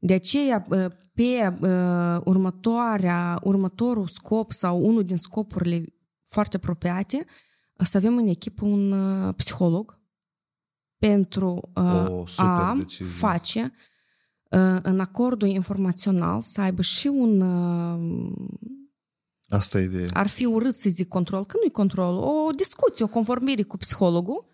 De 0.00 0.12
aceea, 0.14 0.64
uh, 0.70 0.86
pe 1.14 1.56
uh, 1.60 2.20
următoarea, 2.24 3.38
următorul 3.42 4.06
scop 4.06 4.52
sau 4.52 4.86
unul 4.86 5.04
din 5.04 5.16
scopurile 5.16 5.84
foarte 6.24 6.56
apropiate, 6.56 7.24
să 7.78 7.96
avem 7.96 8.16
în 8.16 8.26
echipă 8.26 8.64
un 8.64 8.92
uh, 8.92 9.34
psiholog 9.36 9.98
pentru 10.98 11.70
uh, 11.74 12.06
O 12.08 12.26
super 12.26 12.50
a 12.50 12.74
decizie. 12.76 13.06
face 13.06 13.72
uh, 14.50 14.78
în 14.82 15.00
acordul 15.00 15.48
informațional 15.48 16.40
să 16.42 16.60
aibă 16.60 16.82
și 16.82 17.06
un 17.06 17.40
uh, 17.40 18.32
Asta 19.48 19.80
e 19.80 19.84
ideea. 19.84 20.08
ar 20.12 20.26
fi 20.26 20.44
urât 20.44 20.74
să 20.74 20.88
zic 20.90 21.08
control, 21.08 21.44
că 21.46 21.56
nu-i 21.62 21.70
control, 21.70 22.16
o 22.16 22.50
discuție, 22.50 23.04
o 23.04 23.08
conformire 23.08 23.62
cu 23.62 23.76
psihologul, 23.76 24.46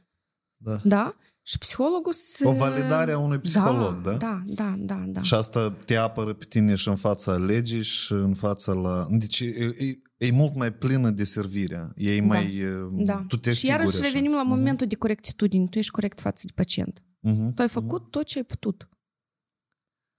Da. 0.56 0.80
da? 0.84 1.14
Și 1.42 1.58
psihologul 1.58 2.12
să... 2.12 2.48
O 2.48 2.52
validare 2.52 3.12
a 3.12 3.18
unui 3.18 3.38
psiholog, 3.38 4.00
da? 4.00 4.12
Da, 4.12 4.42
da, 4.46 4.74
da, 4.78 5.04
da. 5.06 5.22
Și 5.22 5.34
asta 5.34 5.70
te 5.70 5.96
apără 5.96 6.34
pe 6.34 6.44
tine 6.44 6.74
și 6.74 6.88
în 6.88 6.96
fața 6.96 7.36
legii 7.36 7.82
și 7.82 8.12
în 8.12 8.34
fața 8.34 8.72
la... 8.72 9.06
Deci 9.10 9.40
e, 9.40 9.74
e, 9.76 10.26
e 10.26 10.30
mult 10.30 10.54
mai 10.54 10.72
plină 10.72 11.10
de 11.10 11.24
servire. 11.24 11.92
E 11.96 12.18
Da. 12.18 12.24
mai... 12.26 12.62
Da. 12.92 13.24
Tu 13.28 13.36
te 13.36 13.52
și 13.52 13.66
iarăși 13.66 13.88
asiguri 13.88 14.06
așa. 14.06 14.14
revenim 14.14 14.36
la 14.36 14.42
momentul 14.42 14.86
de 14.86 14.94
corectitudine. 14.94 15.66
Tu 15.66 15.78
ești 15.78 15.90
corect 15.90 16.20
față 16.20 16.42
de 16.46 16.52
pacient. 16.54 17.02
Mhm. 17.20 17.54
Tu 17.54 17.62
ai 17.62 17.68
făcut 17.68 18.10
tot 18.10 18.24
ce 18.24 18.38
ai 18.38 18.44
putut. 18.44 18.88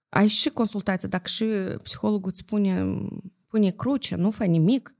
Ai 0.08 0.26
și 0.26 0.48
consultație. 0.50 1.08
Dacă 1.08 1.28
și 1.28 1.44
psihologul 1.82 2.30
îți 2.30 2.38
spune, 2.40 2.84
pune 3.46 3.70
cruce, 3.70 4.14
nu 4.14 4.30
fă 4.30 4.44
nimic, 4.44 4.94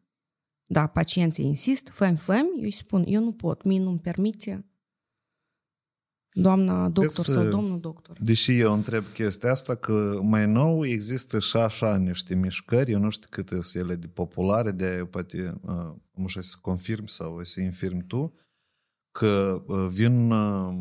da, 0.67 0.87
pacienții 0.87 1.45
insist, 1.45 1.89
făm, 1.89 2.15
făm, 2.15 2.47
eu 2.57 2.63
îi 2.63 2.71
spun, 2.71 3.05
eu 3.07 3.23
nu 3.23 3.33
pot, 3.33 3.63
mie 3.65 3.79
nu-mi 3.79 3.99
permite. 3.99 4.67
Doamna 6.37 6.89
doctor 6.89 7.25
Vezi, 7.25 7.33
sau 7.33 7.45
domnul 7.45 7.81
doctor. 7.81 8.17
Deși 8.21 8.59
eu 8.59 8.73
întreb 8.73 9.05
chestia 9.13 9.51
asta, 9.51 9.75
că 9.75 10.19
mai 10.23 10.47
nou 10.47 10.87
există 10.87 11.39
și 11.39 11.57
așa 11.57 11.97
niște 11.97 12.35
mișcări, 12.35 12.91
eu 12.91 13.01
nu 13.01 13.11
știu 13.11 13.29
câte 13.31 13.63
sunt 13.63 13.85
ele 13.85 13.95
de 13.95 14.07
populare, 14.07 14.71
de 14.71 14.85
aia 14.85 14.97
eu 14.97 15.07
poate, 15.07 15.61
uh, 15.61 15.95
nu 16.15 16.27
știu 16.27 16.43
să 16.43 16.57
confirm 16.61 17.07
sau 17.07 17.43
să 17.43 17.61
infirm 17.61 18.07
tu, 18.07 18.35
că 19.11 19.63
uh, 19.67 19.87
vin 19.91 20.31
uh, 20.31 20.75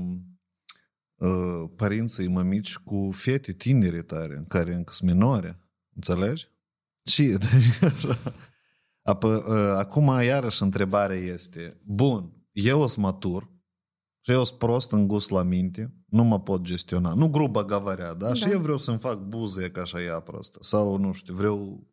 uh, 1.16 1.70
părinții 1.76 2.28
mămici 2.28 2.78
cu 2.78 3.10
fete 3.12 3.52
tinere 3.52 4.02
tare, 4.02 4.46
care 4.48 4.74
încă 4.74 4.94
sunt 4.94 5.10
minore, 5.12 5.60
înțelegi? 5.96 6.48
Și 7.06 7.38
Apă, 9.04 9.28
uh, 9.28 9.78
acum 9.78 10.22
iarăși 10.22 10.64
întrebarea 10.64 11.16
este, 11.16 11.82
bun, 11.86 12.32
eu 12.52 12.88
sunt 12.88 13.06
matur, 13.06 13.53
și 14.23 14.31
eu 14.31 14.45
sunt 14.45 14.59
prost 14.59 14.93
în 14.93 15.07
gust 15.07 15.31
la 15.31 15.43
minte, 15.43 15.95
nu 16.07 16.25
mă 16.25 16.41
pot 16.41 16.63
gestiona. 16.63 17.15
Nu 17.15 17.29
grubă 17.29 17.65
gavarea, 17.65 18.15
da? 18.15 18.27
da. 18.27 18.35
Și 18.35 18.51
eu 18.51 18.61
vreau 18.61 18.77
să-mi 18.77 18.99
fac 18.99 19.19
buze 19.19 19.71
ca 19.71 19.81
așa 19.81 20.03
ea 20.03 20.21
prostă. 20.21 20.59
Sau, 20.61 20.97
nu 20.97 21.13
știu, 21.13 21.35
vreau 21.35 21.87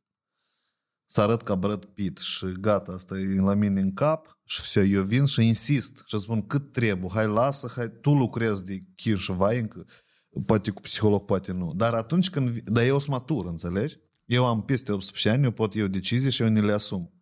să 1.06 1.22
arăt 1.22 1.42
ca 1.42 1.56
Brad 1.56 1.86
Pitt 1.86 2.18
și 2.18 2.46
gata, 2.60 2.92
asta 2.92 3.20
e 3.20 3.40
la 3.40 3.54
mine 3.54 3.80
în 3.80 3.94
cap 3.94 4.40
și 4.44 4.62
все, 4.62 4.84
eu 4.84 5.04
vin 5.04 5.26
și 5.26 5.48
insist 5.48 6.04
și 6.06 6.20
spun 6.20 6.48
cât 6.48 6.72
trebuie, 6.72 7.10
hai 7.14 7.28
lasă, 7.28 7.72
hai, 7.76 7.90
tu 8.02 8.14
lucrezi 8.14 8.66
de 8.66 8.84
chir 8.96 9.18
și 9.18 9.32
vai, 9.32 9.60
încă, 9.60 9.86
poate 10.46 10.72
cu 10.72 10.82
psiholog, 10.82 11.26
poate 11.26 11.52
nu. 11.52 11.74
Dar 11.74 11.94
atunci 11.94 12.30
când, 12.30 12.60
dar 12.62 12.84
eu 12.84 13.00
sunt 13.00 13.12
matur, 13.12 13.46
înțelegi? 13.46 13.98
Eu 14.26 14.46
am 14.46 14.64
peste 14.64 14.92
18 14.92 15.30
ani, 15.30 15.44
eu 15.44 15.52
pot 15.52 15.76
eu 15.76 15.88
decizii 15.88 16.32
și 16.32 16.42
eu 16.42 16.50
ne 16.50 16.62
le 16.62 16.72
asum. 16.72 17.14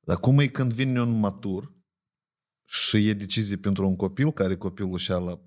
Dar 0.00 0.16
cum 0.16 0.38
e 0.38 0.46
când 0.46 0.72
vine 0.72 1.00
un 1.00 1.18
matur 1.18 1.74
și 2.71 3.07
e 3.07 3.13
decizie 3.13 3.57
pentru 3.57 3.87
un 3.87 3.95
copil, 3.95 4.31
care 4.31 4.57
copilul 4.57 4.97
și 4.97 5.09
la 5.09 5.41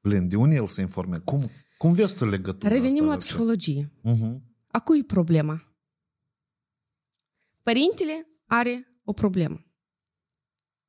plin, 0.00 0.28
de 0.28 0.36
unde 0.36 0.54
el 0.54 0.66
se 0.66 0.80
informează? 0.80 1.22
Cum, 1.24 1.50
cum 1.78 1.92
vezi 1.92 2.14
tu 2.14 2.24
legătura 2.24 2.72
Revenim 2.72 3.02
asta 3.02 3.12
la 3.12 3.16
psihologie. 3.16 3.92
Uh-huh. 4.04 4.40
A 4.66 4.80
cui 4.80 4.98
e 4.98 5.04
problema? 5.04 5.74
Părintele 7.62 8.26
are 8.46 9.00
o 9.04 9.12
problemă. 9.12 9.64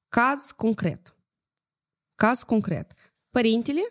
Caz 0.07 0.51
concret. 0.55 1.15
Caz 2.15 2.43
concret. 2.43 2.93
Părintele 3.29 3.81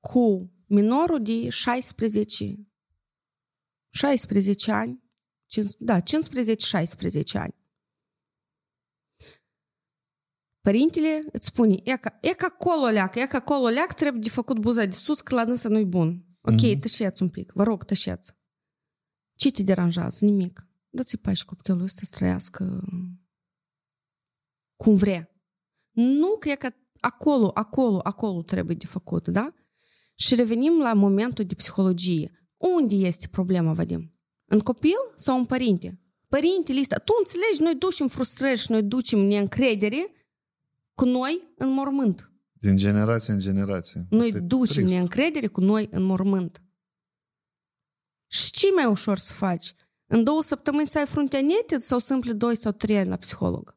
cu 0.00 0.52
minorul 0.66 1.22
de 1.22 1.48
16 1.48 2.66
16 3.90 4.72
ani, 4.72 5.04
5, 5.46 5.66
da, 5.78 6.00
15-16 6.00 6.02
ani. 7.32 7.54
Părintele 10.66 11.22
îți 11.32 11.46
spune, 11.46 11.80
e 11.82 11.96
ca, 11.96 12.18
e 12.20 12.34
ca 12.34 12.46
acolo 12.50 12.86
leac, 12.86 13.14
e 13.14 13.26
ca 13.26 13.36
acolo 13.36 13.68
leac, 13.68 13.92
trebuie 13.94 14.22
de 14.22 14.28
făcut 14.28 14.58
buza 14.58 14.84
de 14.84 14.90
sus, 14.90 15.20
că 15.20 15.34
la 15.34 15.44
dânsa 15.44 15.68
nu-i 15.68 15.84
bun. 15.84 16.26
Ok, 16.40 16.54
mm-hmm. 16.54 16.80
tășeți 16.80 17.22
un 17.22 17.28
pic, 17.28 17.52
vă 17.54 17.62
rog, 17.62 17.84
tășeți. 17.84 18.32
Ce 19.34 19.50
te 19.50 19.62
deranjează? 19.62 20.24
Nimic. 20.24 20.66
Dați-i 20.90 21.18
pași 21.18 21.44
copilul 21.44 21.82
ăsta 21.82 22.00
să 22.04 22.14
trăiască 22.14 22.84
cum 24.76 24.94
vrea. 24.94 25.30
Nu 25.90 26.36
că 26.38 26.48
e 26.48 26.54
ca 26.54 26.76
acolo, 27.00 27.50
acolo, 27.54 28.00
acolo 28.02 28.42
trebuie 28.42 28.76
de 28.76 28.86
făcut, 28.86 29.28
da? 29.28 29.54
Și 30.14 30.34
revenim 30.34 30.78
la 30.78 30.92
momentul 30.92 31.44
de 31.44 31.54
psihologie. 31.54 32.50
Unde 32.56 32.94
este 32.94 33.28
problema, 33.30 33.72
Vadim? 33.72 34.14
În 34.44 34.58
copil 34.58 35.12
sau 35.14 35.38
în 35.38 35.44
părinte? 35.44 36.00
Părintele 36.28 36.80
ăsta, 36.80 36.96
tu 36.96 37.12
înțelegi, 37.18 37.62
noi 37.62 37.74
ducem 37.74 38.08
frustrări 38.08 38.58
și 38.58 38.70
noi 38.70 38.82
ducem 38.82 39.18
neîncredere 39.18 40.10
cu 40.96 41.04
noi 41.04 41.52
în 41.56 41.72
mormânt. 41.72 42.30
Din 42.52 42.76
generație 42.76 43.32
în 43.32 43.38
generație. 43.38 44.06
Noi 44.10 44.26
Asta 44.26 44.36
e 44.36 44.40
ducem 44.40 44.74
trist. 44.74 44.88
neîncredere 44.92 45.46
cu 45.46 45.60
noi 45.60 45.88
în 45.90 46.02
mormânt. 46.02 46.62
Și 48.26 48.50
ce 48.50 48.66
mai 48.74 48.84
ușor 48.84 49.18
să 49.18 49.32
faci? 49.32 49.72
În 50.06 50.24
două 50.24 50.42
săptămâni 50.42 50.86
să 50.86 50.98
ai 50.98 51.06
fruntea 51.06 51.40
neted 51.40 51.80
sau 51.80 51.98
să 51.98 52.12
împli 52.12 52.34
doi 52.34 52.56
sau 52.56 52.72
trei 52.72 52.98
ani 52.98 53.08
la 53.08 53.16
psiholog? 53.16 53.76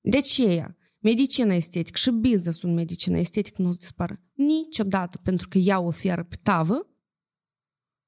De 0.00 0.16
aceea, 0.16 0.76
medicina 0.98 1.54
estetică 1.54 1.96
și 1.98 2.10
business-ul 2.10 2.68
în 2.68 2.74
medicina 2.74 3.18
estetică 3.18 3.62
nu 3.62 3.68
o 3.68 3.72
să 3.72 3.78
dispară 3.78 4.22
niciodată, 4.32 5.18
pentru 5.22 5.48
că 5.48 5.58
ea 5.58 5.80
oferă 5.80 6.24
pe 6.24 6.36
tavă 6.42 6.88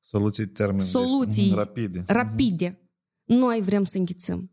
Soluții 0.01 0.47
termen 0.47 0.81
Soluții 0.81 1.53
rapide. 1.55 2.05
rapide. 2.07 2.91
Noi 3.25 3.61
vrem 3.61 3.85
să 3.85 3.99
înghițăm. 3.99 4.51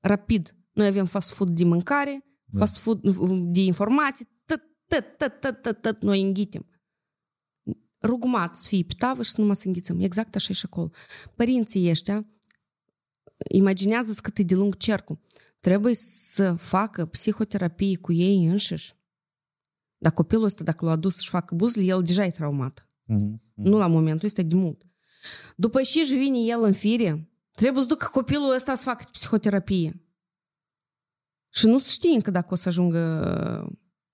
Rapid. 0.00 0.56
Noi 0.72 0.86
avem 0.86 1.04
fast 1.04 1.30
food 1.32 1.50
de 1.50 1.64
mâncare, 1.64 2.24
Da. 2.52 2.58
fast 2.58 2.78
food 2.78 3.00
de 3.52 3.60
informații, 3.60 4.28
tot, 4.44 4.62
tot, 4.86 5.18
tot, 5.18 5.40
tot, 5.40 5.62
tot, 5.62 5.80
tot 5.80 6.02
noi 6.02 6.22
înghitem. 6.22 6.66
Rugumat 8.02 8.56
să 8.56 8.68
fie 8.68 8.84
pe 8.84 8.94
tavă 8.98 9.22
și 9.22 9.30
să 9.30 9.40
nu 9.40 9.46
mă 9.46 9.54
să 9.54 9.66
înghițăm. 9.66 10.00
Exact 10.00 10.34
așa 10.34 10.46
e 10.50 10.54
și 10.54 10.66
acolo. 10.66 10.90
Părinții 11.34 11.90
ăștia 11.90 12.26
imaginează 13.48 14.20
cât 14.22 14.38
e 14.38 14.42
de 14.42 14.54
lung 14.54 14.76
cercul. 14.76 15.18
Trebuie 15.60 15.94
să 15.94 16.54
facă 16.54 17.06
psihoterapie 17.06 17.96
cu 17.96 18.12
ei 18.12 18.46
înșiși. 18.46 18.94
Dar 19.98 20.12
copilul 20.12 20.44
ăsta, 20.44 20.64
dacă 20.64 20.84
l-a 20.84 20.90
adus 20.90 21.14
să-și 21.14 21.28
facă 21.28 21.54
buzele, 21.54 21.84
el 21.84 22.02
deja 22.02 22.24
e 22.24 22.30
traumat. 22.30 22.88
Mhm. 23.04 23.42
Nu 23.54 23.76
la 23.76 23.86
momentul 23.86 24.26
ăsta, 24.26 24.42
de 24.42 24.54
mult. 24.54 24.86
După 25.56 25.80
ce 25.80 26.00
își 26.00 26.14
vine 26.14 26.38
el 26.38 26.62
în 26.62 26.72
fire, 26.72 27.30
trebuie 27.50 27.82
să 27.82 27.88
ducă 27.88 28.08
copilul 28.12 28.54
ăsta 28.54 28.74
să 28.74 28.82
facă 28.82 29.04
psihoterapie. 29.12 30.01
Și 31.54 31.66
nu 31.66 31.78
se 31.78 31.90
știe 31.90 32.14
încă 32.14 32.30
dacă 32.30 32.48
o 32.52 32.54
să 32.56 32.68
ajungă 32.68 33.00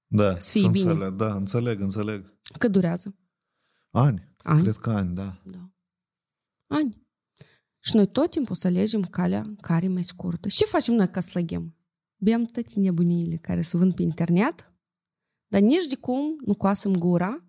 Da, 0.06 0.38
Să 0.38 0.50
fie 0.50 0.60
să 0.60 0.68
bine. 0.68 0.90
înțeleg, 0.90 1.12
da, 1.14 1.34
înțeleg, 1.34 1.80
înțeleg. 1.80 2.38
cât 2.58 2.72
durează. 2.72 3.14
Ani. 3.90 4.36
Ani. 4.42 4.62
Cred 4.62 4.76
că 4.76 4.90
ani, 4.90 5.14
da. 5.14 5.42
Da. 5.44 5.70
Ani. 6.66 7.06
Și 7.78 7.96
noi 7.96 8.06
tot 8.06 8.30
timpul 8.30 8.54
să 8.54 8.66
alegem 8.66 9.02
calea 9.02 9.54
care 9.60 9.84
e 9.84 9.88
mai 9.88 10.04
scurtă. 10.04 10.48
Ce 10.48 10.64
facem 10.64 10.94
noi 10.94 11.10
ca 11.10 11.20
să 11.20 11.30
lăghem? 11.38 11.76
Bem 12.16 12.44
toate 12.44 12.80
nebuniile 12.80 13.36
care 13.36 13.60
se 13.62 13.76
vând 13.76 13.94
pe 13.94 14.02
internet, 14.02 14.72
dar 15.46 15.60
nici 15.60 15.86
de 15.86 15.96
cum 15.96 16.36
nu 16.44 16.54
coasăm 16.54 16.92
gura 16.96 17.44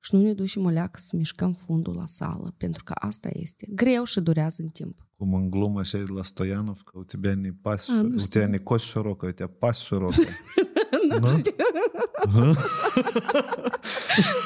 și 0.00 0.14
nu 0.14 0.20
ne 0.22 0.32
ducem 0.32 0.64
o 0.64 0.68
leacă 0.68 0.98
să 0.98 1.16
mișcăm 1.16 1.52
fundul 1.54 1.94
la 1.96 2.06
sală, 2.06 2.54
pentru 2.56 2.82
că 2.84 2.92
asta 2.96 3.28
este 3.32 3.66
greu 3.74 4.04
și 4.04 4.20
durează 4.20 4.62
în 4.62 4.68
timp. 4.68 5.06
Cum 5.16 5.34
în 5.34 5.50
glumă 5.50 5.80
așa 5.80 5.98
de 5.98 6.04
la 6.14 6.22
Stoianov, 6.22 6.80
că 6.84 6.98
у 6.98 7.04
тебя 7.04 7.34
не 7.34 7.52
пасть, 7.62 7.88
А, 7.90 8.02
ну 8.02 8.16
у 8.16 8.18
что? 8.20 8.28
тебя 8.30 8.46
не 8.46 8.58
кость 8.58 8.84
широкая, 8.86 9.30
у 9.30 9.34
тебя 9.34 9.48
пасть 9.48 9.82
широкая. 9.82 10.28
nu 11.20 11.28
știu. 11.30 11.54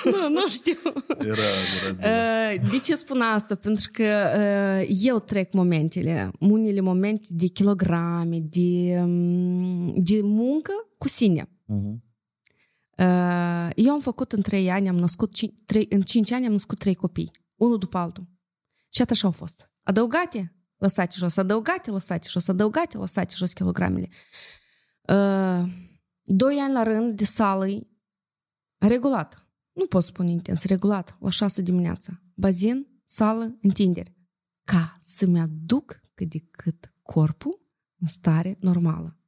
nu, 0.04 0.28
nu 0.28 0.48
știu. 0.48 0.76
Era, 1.18 1.42
era 1.82 1.92
bine. 1.96 2.60
Uh, 2.64 2.70
De 2.70 2.78
ce 2.78 2.94
spun 2.94 3.20
asta? 3.20 3.54
Pentru 3.54 3.90
că 3.92 4.04
uh, 4.36 4.88
eu 5.02 5.18
trec 5.18 5.52
momentele, 5.52 6.30
unele 6.40 6.80
momente 6.80 7.26
de 7.30 7.46
kilograme, 7.46 8.38
de, 8.40 8.98
um, 9.02 9.92
de 9.96 10.20
muncă 10.22 10.72
cu 10.98 11.08
sine. 11.08 11.48
Mhm. 11.66 12.02
Uh, 12.97 13.69
Eu 13.75 13.93
am 13.93 13.99
făcut 13.99 14.31
în 14.31 14.41
trei 14.41 14.69
ani, 14.71 14.87
am 14.87 14.95
născut, 14.97 15.31
cin- 15.35 15.65
trei, 15.65 15.85
în 15.89 16.01
cinci 16.01 16.31
ani 16.31 16.45
am 16.45 16.51
născut 16.51 16.79
trei 16.79 16.95
copii, 16.95 17.31
unul 17.55 17.77
după 17.77 17.97
altul. 17.97 18.27
Și 18.91 19.01
atât 19.01 19.15
așa 19.15 19.27
au 19.27 19.33
fost. 19.33 19.69
Adăugate, 19.83 20.55
lăsate 20.77 21.15
jos, 21.17 21.37
adăugate, 21.37 21.91
lăsate 21.91 22.27
jos, 22.29 22.47
adăugate, 22.47 22.97
lăsate 22.97 23.33
jos 23.37 23.53
kilogramele. 23.53 24.09
Uh, 25.01 25.83
Doi 26.27 26.57
ani 26.59 26.73
la 26.73 26.83
rând 26.83 27.17
de 27.17 27.25
sală 27.25 27.65
regulat. 28.77 29.47
Nu 29.71 29.85
pot 29.85 30.03
spune 30.03 30.31
intens, 30.31 30.63
regulat, 30.63 31.17
la 31.19 31.29
șase 31.29 31.61
dimineața. 31.61 32.21
Bazin, 32.33 33.01
sală, 33.05 33.57
întinderi. 33.61 34.15
Ca 34.63 34.97
să-mi 34.99 35.39
aduc 35.39 36.01
cât 36.13 36.29
de 36.29 36.39
cât 36.51 36.93
corpul 37.01 37.61
în 37.99 38.07
stare 38.07 38.57
normală. 38.59 39.19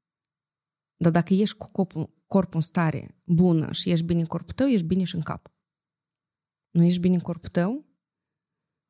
Dar 0.95 1.11
dacă 1.11 1.34
ești 1.34 1.57
cu 1.57 1.70
corpul, 1.72 2.13
corpul 2.28 2.55
în 2.55 2.61
stare 2.61 3.17
bună 3.23 3.71
și 3.71 3.89
ești 3.89 4.05
bine 4.05 4.19
în 4.19 4.25
corpul 4.25 4.53
tău, 4.53 4.67
ești 4.67 4.86
bine 4.86 5.03
și 5.03 5.15
în 5.15 5.21
cap. 5.21 5.51
Nu 6.69 6.84
ești 6.84 6.99
bine 6.99 7.13
în 7.15 7.21
corpul 7.21 7.49
tău, 7.49 7.86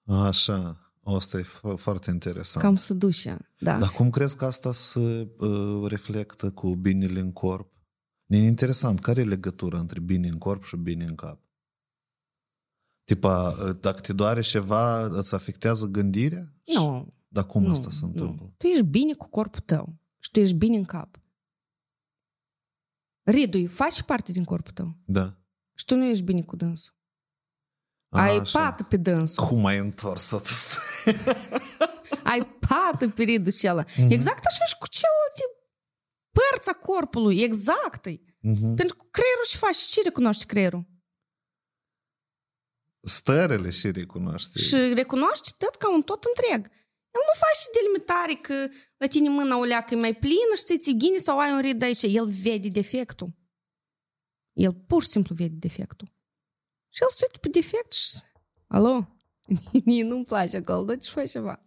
Așa, 0.10 0.92
asta 1.04 1.40
e 1.40 1.44
fo- 1.44 1.76
foarte 1.78 2.12
interesant. 2.12 2.66
cam 2.66 2.76
să 2.76 2.94
duce. 2.94 3.52
Da. 3.60 3.78
Dar 3.78 3.90
cum 3.90 4.10
crezi 4.10 4.38
că 4.38 4.46
asta 4.46 4.74
se 4.74 5.30
uh, 5.38 5.90
reflectă 5.90 6.52
cu 6.52 6.76
binele 6.76 7.20
în 7.20 7.32
corp? 7.32 7.72
E 8.26 8.38
interesant, 8.38 9.00
care 9.00 9.22
e 9.22 9.24
legătura 9.24 9.80
între 9.80 10.00
bine 10.00 10.28
în 10.28 10.38
corp 10.38 10.64
și 10.64 10.76
bine 10.76 11.04
în 11.06 11.16
cap? 11.16 11.42
Tipa, 13.04 13.50
uh, 13.50 13.78
dacă 13.80 14.00
te 14.00 14.14
doare 14.14 14.42
ceva, 14.42 15.04
îți 15.06 15.36
afectează 15.36 15.86
gândirea? 15.86 16.54
Nu, 16.76 17.14
Dar 17.28 17.46
cum 17.46 17.64
nu, 17.64 17.72
asta 17.72 17.90
se 17.90 18.00
nu. 18.06 18.08
întâmplă? 18.12 18.54
Tu 18.58 18.68
ești 18.68 18.84
bine 18.84 19.14
cu 19.14 19.30
corpul 19.30 19.60
tău 19.60 19.96
și 20.20 20.32
tu 20.32 20.40
ești 20.40 20.56
bine 20.56 20.78
în 20.78 20.84
cap. 20.84 21.20
Ridul 23.32 23.68
faci 23.68 24.02
parte 24.02 24.32
din 24.32 24.44
corpul 24.44 24.72
tău 24.74 24.98
Da. 25.06 25.38
și 25.74 25.86
tu 25.86 25.96
nu 25.96 26.06
ești 26.06 26.24
bine 26.24 26.42
cu 26.42 26.56
dânsul. 26.56 26.96
Ai 28.10 28.38
Așa. 28.38 28.60
pată 28.60 28.84
pe 28.84 28.98
dânsul. 28.98 29.46
Cum 29.46 29.66
ai 29.66 29.78
întors 29.78 30.32
atât? 30.32 30.48
Ai 32.32 32.58
pată 32.68 33.10
pe 33.10 33.24
ridul 33.24 33.52
acela. 33.56 33.84
Mhm. 33.98 34.10
Exact 34.12 34.46
așa 34.46 34.66
și 34.66 34.78
cu 34.78 34.88
celelalte 34.88 35.44
părți 36.32 36.70
a 36.70 36.74
corpului. 36.74 37.42
Exact. 37.42 38.10
-i. 38.10 38.20
Mhm. 38.40 38.76
Pentru 38.76 38.96
că 38.96 39.04
creierul 39.12 39.46
și 39.50 39.58
face. 39.58 39.80
Ce 39.88 40.02
recunoaște 40.04 40.46
creierul? 40.46 40.86
Stările 43.02 43.70
și 43.70 43.92
recunoaște. 43.92 44.60
Și 44.60 44.76
recunoaște 44.94 45.50
tot 45.58 45.76
ca 45.76 45.94
un 45.94 46.02
tot 46.02 46.24
întreg. 46.24 46.62
El 47.16 47.22
nu 47.30 47.36
face 47.46 47.64
delimitare 47.80 48.34
că 48.34 48.74
la 48.98 49.08
tine 49.08 49.30
mâna 49.30 49.58
o 49.58 49.64
leacă 49.64 49.94
e 49.94 49.98
mai 49.98 50.14
plină 50.14 50.54
și 50.58 50.64
ți-ți 50.64 50.94
ghine 50.94 51.18
sau 51.18 51.40
ai 51.40 51.52
un 51.52 51.62
rid 51.62 51.82
aici. 51.82 52.02
El 52.02 52.28
vede 52.28 52.68
defectul. 52.68 53.36
El 54.54 54.74
pur 54.74 55.04
și 55.04 55.10
simplu 55.10 55.36
vede 55.36 55.56
defectul. 55.60 56.12
Și 56.90 57.02
el 57.04 57.10
se 57.10 57.26
uită 57.28 57.38
pe 57.40 57.50
defect 57.50 57.94
și... 57.94 58.18
Alo? 58.68 59.08
Mie 59.86 60.04
nu-mi 60.04 60.26
place 60.26 60.58
acolo, 60.58 60.86
dar 60.86 60.98
ce 60.98 61.10
faci 61.10 61.30
ceva? 61.30 61.62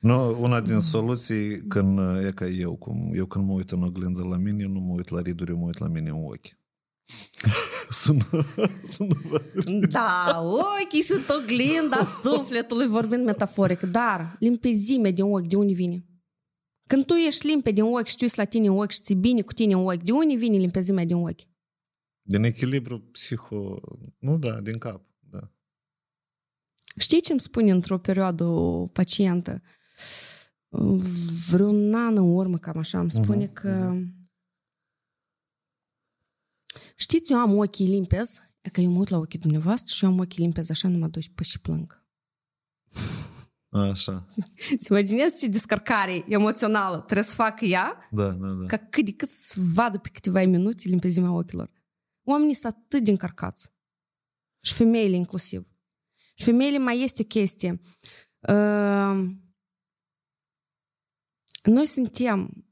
Nu, 0.00 0.42
una 0.42 0.60
din 0.60 0.80
soluții 0.80 1.66
când 1.66 1.98
e 2.26 2.32
ca 2.34 2.46
eu, 2.46 2.76
cum 2.76 3.10
eu 3.14 3.26
când 3.26 3.46
mă 3.46 3.52
uit 3.52 3.70
în 3.70 3.82
oglindă 3.82 4.22
la 4.22 4.36
mine, 4.36 4.62
eu 4.62 4.68
nu 4.68 4.80
mă 4.80 4.92
uit 4.92 5.08
la 5.08 5.20
riduri, 5.20 5.50
eu 5.50 5.56
mă 5.56 5.66
uit 5.66 5.78
la 5.78 5.88
mine 5.88 6.08
în 6.08 6.24
ochi. 6.24 6.46
să 7.90 8.12
nu, 8.12 8.42
să 8.84 9.02
nu 9.02 9.16
vă... 9.28 9.42
Da, 9.90 10.40
ochii 10.40 11.02
sunt 11.02 11.28
oglinda 11.28 12.04
sufletului, 12.04 12.86
vorbind 12.86 13.24
metaforic, 13.24 13.80
dar 13.80 14.36
limpezimea 14.38 15.10
din 15.10 15.24
ochi, 15.24 15.46
de 15.46 15.56
unde 15.56 15.72
vine? 15.72 16.04
Când 16.86 17.04
tu 17.04 17.14
ești 17.14 17.46
limpede 17.46 17.80
din 17.80 17.94
ochi 17.94 18.06
și 18.06 18.16
tu 18.16 18.24
ești 18.24 18.38
la 18.38 18.44
tine 18.44 18.68
în 18.68 18.78
ochi 18.78 18.90
și 18.90 19.00
ți 19.00 19.14
bine 19.14 19.42
cu 19.42 19.52
tine 19.52 19.74
în 19.74 19.86
ochi, 19.86 20.02
de 20.02 20.12
unde 20.12 20.34
vine 20.34 20.56
limpezimea 20.56 21.04
din 21.04 21.16
ochi? 21.16 21.40
Din 22.22 22.42
echilibru 22.42 23.00
psiho... 23.00 23.80
Nu, 24.18 24.38
da, 24.38 24.60
din 24.60 24.78
cap. 24.78 25.04
Da. 25.18 25.50
Știi 26.96 27.20
ce 27.20 27.32
îmi 27.32 27.40
spune 27.40 27.70
într-o 27.70 27.98
perioadă 27.98 28.44
o 28.44 28.86
pacientă? 28.86 29.62
Vreun 31.50 31.94
an 31.94 32.16
în 32.16 32.34
urmă, 32.34 32.58
cam 32.58 32.76
așa, 32.78 33.00
îmi 33.00 33.10
spune 33.10 33.44
Mhm, 33.44 33.52
că 33.52 33.94
știți, 36.96 37.32
eu 37.32 37.38
am 37.38 37.58
ochii 37.58 37.86
limpezi, 37.86 38.40
e 38.60 38.68
că 38.70 38.80
eu 38.80 38.90
mă 38.90 38.98
uit 38.98 39.08
la 39.08 39.16
ochii 39.18 39.38
dumneavoastră 39.38 39.94
și 39.94 40.04
eu 40.04 40.10
am 40.10 40.18
ochii 40.18 40.42
limpezi, 40.42 40.70
așa 40.70 40.88
nu 40.88 40.98
mă 40.98 41.08
duci 41.08 41.30
pe 41.34 41.42
și 41.42 41.60
plâng. 41.60 42.04
Așa. 43.80 44.26
Îți 44.78 44.90
imaginezi 44.90 45.38
ce 45.38 45.46
descărcare 45.46 46.24
emoțională 46.28 46.96
trebuie 46.96 47.24
să 47.24 47.34
facă 47.34 47.64
ea 47.64 48.08
Da, 48.10 48.30
da, 48.30 48.48
da. 48.48 48.66
ca 48.66 48.76
cât 48.76 49.04
de 49.04 49.12
cât 49.12 49.28
să 49.28 49.60
vadă 49.74 49.98
pe 49.98 50.08
câteva 50.12 50.40
minute 50.44 50.88
limpezimea 50.88 51.32
ochilor. 51.32 51.70
Oamenii 52.22 52.54
sunt 52.54 52.72
atât 52.72 53.04
de 53.04 53.10
încărcați. 53.10 53.70
Și 54.60 54.72
femeile 54.74 55.16
inclusiv. 55.16 55.66
Și 56.34 56.44
femeile 56.44 56.78
mai 56.78 57.02
este 57.02 57.22
o 57.22 57.26
chestie. 57.26 57.80
Uh, 58.40 59.30
noi 61.62 61.86
suntem 61.86 62.66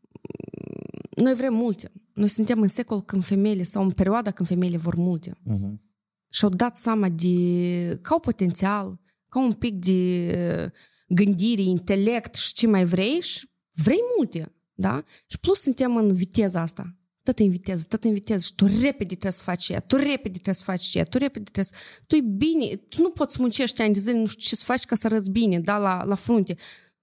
noi 1.16 1.34
vrem 1.34 1.54
multe. 1.54 1.92
Noi 2.12 2.28
suntem 2.28 2.60
în 2.60 2.68
secol 2.68 3.02
când 3.02 3.24
femeile 3.24 3.62
sau 3.62 3.82
în 3.82 3.90
perioada 3.90 4.30
când 4.30 4.48
femeile 4.48 4.76
vor 4.76 4.94
multe. 4.94 5.38
Mhm. 5.42 5.82
Și-au 6.28 6.50
dat 6.50 6.76
seama 6.76 7.08
de 7.08 7.98
ca 8.02 8.14
un 8.14 8.20
potențial, 8.20 9.00
ca 9.28 9.38
un 9.40 9.52
pic 9.52 9.74
de 9.74 10.72
gândire, 11.06 11.62
intelect 11.62 12.34
și 12.34 12.52
ce 12.52 12.66
mai 12.66 12.84
vrei 12.84 13.20
și 13.20 13.48
vrei 13.70 14.00
multe, 14.16 14.54
da? 14.72 15.04
Și 15.26 15.38
plus 15.40 15.60
suntem 15.60 15.96
în 15.96 16.14
viteza 16.14 16.60
asta. 16.60 16.96
Tot 17.22 17.38
în 17.38 17.50
viteză, 17.50 17.86
tot 17.88 18.04
în 18.04 18.12
viteză 18.12 18.44
și 18.44 18.54
tu 18.54 18.66
repede 18.66 19.04
trebuie 19.04 19.32
să 19.32 19.42
faci 19.42 19.68
ea, 19.68 19.80
tu 19.80 19.96
repede 19.96 20.28
trebuie 20.30 20.54
să 20.54 20.64
faci 20.64 20.94
ea, 20.94 21.04
tu 21.04 21.18
repede 21.18 21.50
trebuie 21.50 21.64
să... 21.64 21.74
Tu 22.06 22.16
e 22.16 22.20
bine, 22.20 22.76
tu 22.76 23.02
nu 23.02 23.10
poți 23.10 23.40
muncești 23.40 23.82
ani 23.82 23.92
de 23.92 24.00
zile, 24.00 24.18
nu 24.18 24.26
știu 24.26 24.40
ce 24.40 24.56
să 24.56 24.64
faci 24.64 24.84
ca 24.84 24.94
să 24.94 25.06
arăți 25.06 25.30
bine, 25.30 25.60
da, 25.60 25.78
la, 25.78 26.04
la 26.04 26.14
frunte. 26.14 26.56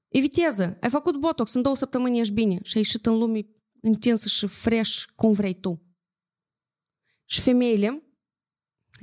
E 0.07 0.19
viteză, 0.19 0.77
ai 0.81 0.89
făcut 0.89 1.17
botox, 1.17 1.53
în 1.53 1.61
două 1.61 1.75
săptămâni 1.75 2.19
ești 2.19 2.33
bine 2.33 2.59
și 2.63 2.77
ai 2.77 2.83
ieșit 2.83 3.05
în 3.05 3.17
lume 3.17 3.45
întinsă 3.81 4.27
și 4.27 4.47
fresh 4.47 5.03
cum 5.15 5.31
vrei 5.31 5.53
tu. 5.53 5.81
Și 7.25 7.41
femeile, 7.41 8.03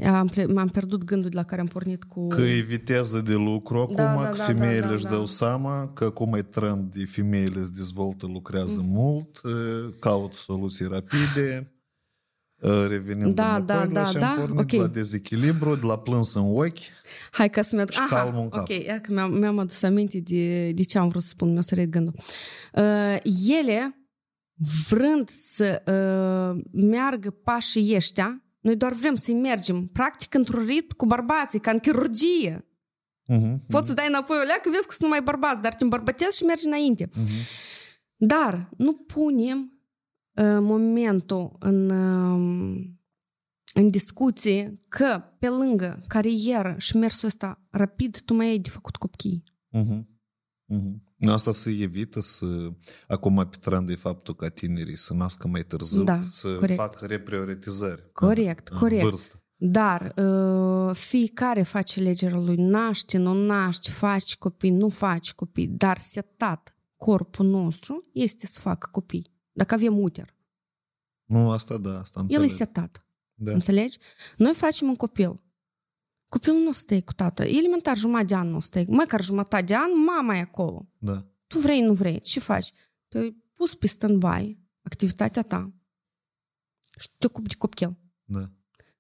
am, 0.07 0.27
ple- 0.27 0.47
m-am 0.47 0.69
pierdut 0.69 1.05
gândul 1.05 1.31
de 1.31 1.37
la 1.37 1.43
care 1.43 1.61
am 1.61 1.67
pornit 1.67 2.05
cu... 2.05 2.27
Că 2.27 2.41
e 2.41 2.61
viteză 2.61 3.21
de 3.21 3.33
lucru 3.35 3.79
acum, 3.79 3.95
Da, 3.97 4.15
da, 4.23 4.29
că 4.29 4.37
da, 4.37 4.43
femeile 4.43 4.81
da, 4.81 4.87
da, 4.87 4.93
își 4.93 5.05
da. 5.05 5.11
dau 5.11 5.27
seama 5.27 5.89
că 5.93 6.05
acum 6.05 6.35
e 6.35 6.43
trend 6.43 6.93
de 6.95 7.05
femeile 7.05 7.63
se 7.63 7.71
dezvoltă, 7.75 8.27
lucrează 8.27 8.81
Mm. 8.81 8.87
mult, 8.91 9.41
eh, 9.45 9.95
caut 9.99 10.33
soluții 10.35 10.87
rapide, 10.87 11.73
eh, 12.63 12.87
revenind 12.89 13.35
Da, 13.35 13.49
înapoi 13.57 13.67
da, 13.67 13.85
la 13.85 13.87
da, 13.93 14.05
și 14.05 14.17
am 14.17 14.21
da, 14.21 14.35
pornit 14.41 14.73
ok. 14.73 14.81
la 14.81 14.87
dezechilibru, 14.87 15.75
de 15.75 15.87
la 15.87 15.99
plâns 15.99 16.35
în 16.35 16.43
ochi. 16.55 16.79
Hai 17.31 17.51
ca 17.51 17.63
să 17.63 17.77
merg... 17.77 17.91
Și 17.91 18.01
calm 18.09 18.37
în 18.39 18.49
cap. 18.49 18.61
ok, 18.61 18.69
ia 18.85 19.01
că 19.01 19.13
mi-am, 19.13 19.33
mi-am 19.39 19.59
adus 19.59 19.83
aminte 19.83 20.21
de, 20.21 20.71
de 20.73 20.83
ce 20.83 20.99
am 20.99 21.09
vrut 21.09 21.23
să 21.23 21.29
spun, 21.29 21.53
mi-a 21.53 21.61
sărit 21.61 21.91
gândul. 21.91 22.15
Uh, 22.73 23.17
ele, 23.49 24.09
vrând 24.89 25.29
să 25.29 25.83
uh, 25.87 26.63
meargă 26.73 27.31
pașii 27.31 27.95
ăștia, 27.97 28.43
noi 28.61 28.77
doar 28.77 28.93
vrem 28.93 29.15
să 29.15 29.33
mergem, 29.33 29.87
practic, 29.87 30.35
într-un 30.35 30.65
ritm 30.65 30.97
cu 30.97 31.07
bărbații, 31.07 31.61
ca 31.61 31.71
în 31.71 31.79
chirurgie. 31.79 32.69
Mhm. 33.27 33.67
Poți 33.67 33.89
să 33.89 33.95
dai 33.95 34.07
înapoi 34.09 34.37
o 34.43 34.47
leacă, 34.47 34.71
vezi 34.71 34.87
că 34.87 34.93
sunt 34.93 35.01
numai 35.01 35.23
bărbați, 35.23 35.61
dar 35.61 35.75
te 35.75 35.85
îmbărbătezi 35.85 36.37
și 36.37 36.45
mergi 36.45 36.67
înainte. 36.67 37.09
Mhm. 37.15 37.33
Dar 38.17 38.71
nu 38.77 38.93
punem 38.93 39.59
uh, 39.59 40.59
momentul 40.61 41.57
în, 41.59 41.91
uh, 41.91 42.85
în 43.75 43.91
discuție 43.91 44.85
că 44.89 45.23
pe 45.39 45.49
lângă 45.49 46.05
carieră 46.07 46.75
și 46.79 46.97
mersul 46.97 47.29
ăsta 47.29 47.67
rapid, 47.71 48.21
tu 48.21 48.35
mai 48.35 48.47
ai 48.47 48.59
de 48.59 48.69
făcut 48.69 48.97
copii. 48.97 49.43
Mhm. 49.69 50.09
Mhm. 50.65 51.08
Asta 51.27 51.51
se 51.53 51.71
evită 51.71 52.21
să... 52.21 52.47
Acum 53.09 53.47
pe 53.51 53.57
trend 53.61 53.89
e 53.89 53.95
faptul 53.95 54.35
ca 54.35 54.49
tinerii 54.49 54.97
să 54.97 55.15
nască 55.15 55.49
mai 55.49 55.63
târziu, 55.65 56.03
Da, 56.03 56.23
să 56.31 56.55
corect. 56.55 56.79
facă 56.79 57.07
reprioritizări. 57.07 58.13
Corect, 58.13 58.69
în, 58.69 58.79
corect. 58.79 59.03
În 59.03 59.09
vârstă. 59.09 59.43
Dar 59.61 60.13
uh, 60.17 60.95
fiecare 60.95 61.63
face 61.63 62.01
alegerea 62.01 62.39
lui, 62.39 62.57
naște, 62.57 63.19
nu 63.19 63.33
naște, 63.47 63.91
faci 63.91 64.37
copii, 64.37 64.71
nu 64.71 64.89
faci 64.89 65.33
copii, 65.35 65.67
dar 65.69 65.99
setat 65.99 66.77
corpul 66.97 67.47
nostru 67.47 68.09
este 68.13 68.47
să 68.47 68.61
facă 68.61 68.89
copii. 68.91 69.33
Dacă 69.53 69.75
avem 69.75 69.99
uter, 70.01 70.35
Nu, 71.25 71.51
asta 71.51 71.79
da, 71.79 71.99
asta 72.01 72.19
el 72.19 72.23
înțeleg. 72.25 72.51
e 72.51 72.53
setat. 72.53 73.07
Da. 73.35 73.53
Înțelegi? 73.53 73.99
Noi 74.37 74.53
facem 74.55 74.89
un 74.89 74.95
copil. 74.95 75.43
Copilul 76.29 76.59
nu 76.63 76.73
stă 76.73 77.01
cu 77.03 77.13
tată. 77.13 77.45
Elementar, 77.45 77.97
jumătate 77.97 78.25
de 78.27 78.35
an 78.35 78.49
nu 78.49 78.61
stă. 78.61 78.85
Măcar 78.89 79.23
jumătate 79.23 79.65
de 79.65 79.75
an, 79.77 80.03
mama 80.05 80.37
e 80.37 80.41
acolo. 80.41 80.89
da. 80.99 81.27
Tu 81.47 81.59
vrei, 81.59 81.81
nu 81.81 81.93
vrei. 81.93 82.21
Ce 82.21 82.41
faci? 82.41 82.73
Tu 83.09 83.19
ai 83.19 83.37
pus 83.55 83.75
pe 83.75 83.87
stand-by 83.87 84.57
activitatea 84.83 85.43
ta 85.43 85.73
și 86.99 87.09
te 87.19 87.27
ocupi 87.27 87.49
de 87.49 87.55
copil. 87.55 87.97
Da. 88.25 88.51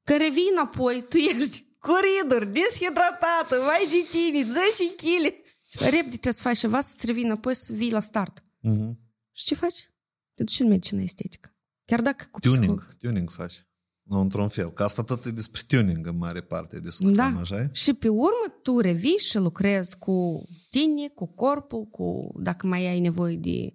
Când 0.04 0.18
revii 0.20 0.48
înapoi, 0.52 1.04
tu 1.08 1.16
ești 1.16 1.66
coridor, 1.78 2.44
deshidratată, 2.44 3.56
vai 3.64 3.86
de 3.90 4.08
tine, 4.10 4.42
10 4.42 4.94
kg. 4.96 5.34
Repede 5.80 6.08
trebuie 6.08 6.32
să 6.32 6.42
faci 6.42 6.58
ceva, 6.58 6.80
să-ți 6.80 7.06
revii 7.06 7.24
înapoi, 7.24 7.54
să 7.54 7.72
vii 7.72 7.90
la 7.92 8.00
start. 8.00 8.44
Mhm. 8.60 8.98
Și 9.32 9.44
ce 9.44 9.54
faci? 9.54 9.90
Te 10.34 10.42
duci 10.42 10.60
în 10.60 10.68
medicină 10.68 11.02
estetică. 11.02 11.56
Chiar 11.84 12.00
dacă 12.02 12.28
cu 12.30 12.40
Tuning, 12.40 12.60
psiholog. 12.60 12.96
tuning 12.98 13.30
faci. 13.30 13.66
Nu, 14.08 14.20
într-un 14.20 14.48
fel. 14.48 14.70
Că 14.70 14.82
asta 14.82 15.02
tot 15.02 15.24
e 15.24 15.30
despre 15.30 15.60
tuning 15.66 16.06
în 16.06 16.16
mare 16.16 16.40
parte 16.40 16.80
discutăm, 16.80 17.34
Da. 17.34 17.40
așa 17.40 17.56
e? 17.56 17.70
Și 17.72 17.92
pe 17.94 18.08
urmă 18.08 18.54
tu 18.62 18.80
revii 18.80 19.18
și 19.18 19.36
lucrezi 19.38 19.98
cu 19.98 20.48
tine, 20.70 21.08
cu 21.14 21.26
corpul, 21.26 21.84
cu 21.84 22.32
dacă 22.40 22.66
mai 22.66 22.86
ai 22.86 23.00
nevoie 23.00 23.36
de 23.36 23.72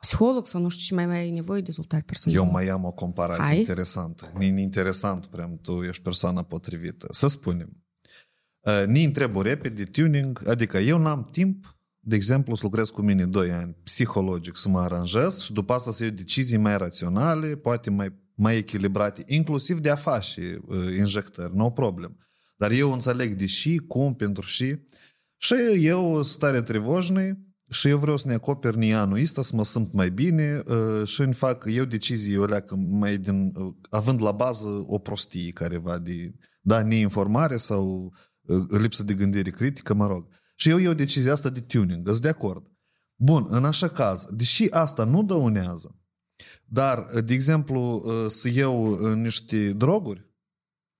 psiholog 0.00 0.46
sau 0.46 0.60
nu 0.60 0.68
știu 0.68 0.84
ce 0.96 1.06
mai 1.06 1.18
ai 1.18 1.30
nevoie 1.30 1.58
de 1.58 1.64
dezvoltare 1.64 2.02
personală. 2.06 2.42
Eu 2.42 2.50
mai 2.50 2.68
am 2.68 2.84
o 2.84 2.92
comparație 2.92 3.44
Hai. 3.44 3.58
interesantă. 3.58 4.32
E 4.38 4.44
interesant, 4.44 5.26
prea 5.26 5.58
tu 5.62 5.82
ești 5.82 6.02
persoana 6.02 6.42
potrivită. 6.42 7.06
Să 7.10 7.28
spunem, 7.28 7.84
uh, 8.60 8.84
ni 8.86 9.04
întrebu 9.04 9.42
repede 9.42 9.84
tuning, 9.84 10.48
adică 10.48 10.78
eu 10.78 10.98
n-am 10.98 11.24
timp, 11.24 11.76
de 11.98 12.16
exemplu, 12.16 12.54
să 12.54 12.60
lucrez 12.64 12.88
cu 12.88 13.02
mine 13.02 13.26
2 13.26 13.50
ani 13.50 13.76
psihologic, 13.82 14.56
să 14.56 14.68
mă 14.68 14.80
aranjez 14.80 15.40
și 15.40 15.52
după 15.52 15.72
asta 15.72 15.90
să 15.90 16.04
iau 16.04 16.12
decizii 16.12 16.56
mai 16.56 16.76
raționale, 16.76 17.56
poate 17.56 17.90
mai, 17.90 18.12
mai 18.40 18.56
echilibrate, 18.56 19.22
inclusiv 19.26 19.78
de 19.78 19.90
a 19.90 19.96
face 19.96 20.60
uh, 20.66 20.96
injectări, 20.96 21.56
nu 21.56 21.64
o 21.64 21.70
problemă. 21.70 22.16
Dar 22.56 22.70
eu 22.70 22.92
înțeleg 22.92 23.34
de 23.34 23.46
și, 23.46 23.76
cum, 23.76 24.14
pentru 24.14 24.46
și. 24.46 24.76
Și 25.36 25.54
eu 25.78 26.22
sunt 26.22 26.38
tare 26.38 26.62
trevojnă 26.62 27.38
și 27.70 27.88
eu 27.88 27.98
vreau 27.98 28.16
să 28.16 28.28
ne 28.28 28.34
acoperi 28.34 28.78
ni 28.78 28.94
anul 28.94 29.20
ăsta, 29.20 29.42
să 29.42 29.56
mă 29.56 29.64
simt 29.64 29.92
mai 29.92 30.10
bine 30.10 30.62
uh, 30.66 31.06
și 31.06 31.20
îmi 31.20 31.32
fac 31.32 31.64
eu 31.68 31.84
decizii 31.84 32.36
o 32.36 32.44
leacă 32.44 32.76
mai 32.76 33.16
din, 33.16 33.52
uh, 33.56 33.74
având 33.90 34.22
la 34.22 34.32
bază 34.32 34.84
o 34.86 34.98
prostie 34.98 35.50
careva 35.50 35.98
de, 35.98 36.34
da, 36.60 36.82
neinformare 36.82 37.56
sau 37.56 38.12
uh, 38.40 38.64
lipsă 38.68 39.02
de 39.02 39.14
gândire 39.14 39.50
critică, 39.50 39.94
mă 39.94 40.06
rog. 40.06 40.28
Și 40.56 40.68
eu 40.68 40.78
iau 40.78 40.92
decizia 40.92 41.32
asta 41.32 41.48
de 41.48 41.60
tuning, 41.60 42.08
sunt 42.08 42.20
de 42.20 42.28
acord. 42.28 42.64
Bun, 43.14 43.46
în 43.50 43.64
așa 43.64 43.88
caz, 43.88 44.26
deși 44.30 44.70
asta 44.70 45.04
nu 45.04 45.22
dăunează, 45.22 45.99
dar, 46.72 47.04
de 47.24 47.34
exemplu, 47.34 48.02
uh, 48.04 48.12
să 48.28 48.48
iau 48.52 48.90
uh, 48.90 49.14
niște 49.14 49.72
droguri 49.72 50.28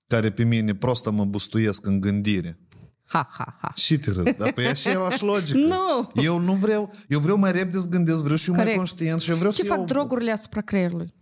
care 0.07 0.31
pe 0.33 0.45
mine 0.45 0.75
prostă 0.75 1.11
mă 1.11 1.25
bustuiesc 1.25 1.87
în 1.87 2.01
gândire, 2.01 2.59
Ha, 3.05 3.29
ha, 3.33 3.57
ha. 3.61 3.73
și 3.75 3.99
te 3.99 4.11
râzi, 4.11 4.37
dar 4.37 4.53
pe 4.53 4.67
aceeași 4.67 5.23
logică. 5.25 5.59
Nu! 5.75 6.11
Eu 6.15 6.39
nu 6.39 6.55
vreau, 6.55 6.93
eu 7.09 7.21
vreau 7.21 7.37
mai 7.37 7.53
repede 7.53 7.79
să 7.79 7.89
gândesc, 7.89 8.23
vreau 8.23 8.37
și 8.37 8.49
eu 8.49 8.55
mai 8.55 8.63
Corect. 8.65 8.79
conștient 8.79 9.21
și 9.21 9.31
eu 9.31 9.37
vreau 9.37 9.53
Ce 9.53 9.63
să 9.63 9.67
fac 9.69 9.77
iau... 9.77 9.87
drogurile 9.87 10.31
asupra 10.31 10.61
creierului? 10.61 11.15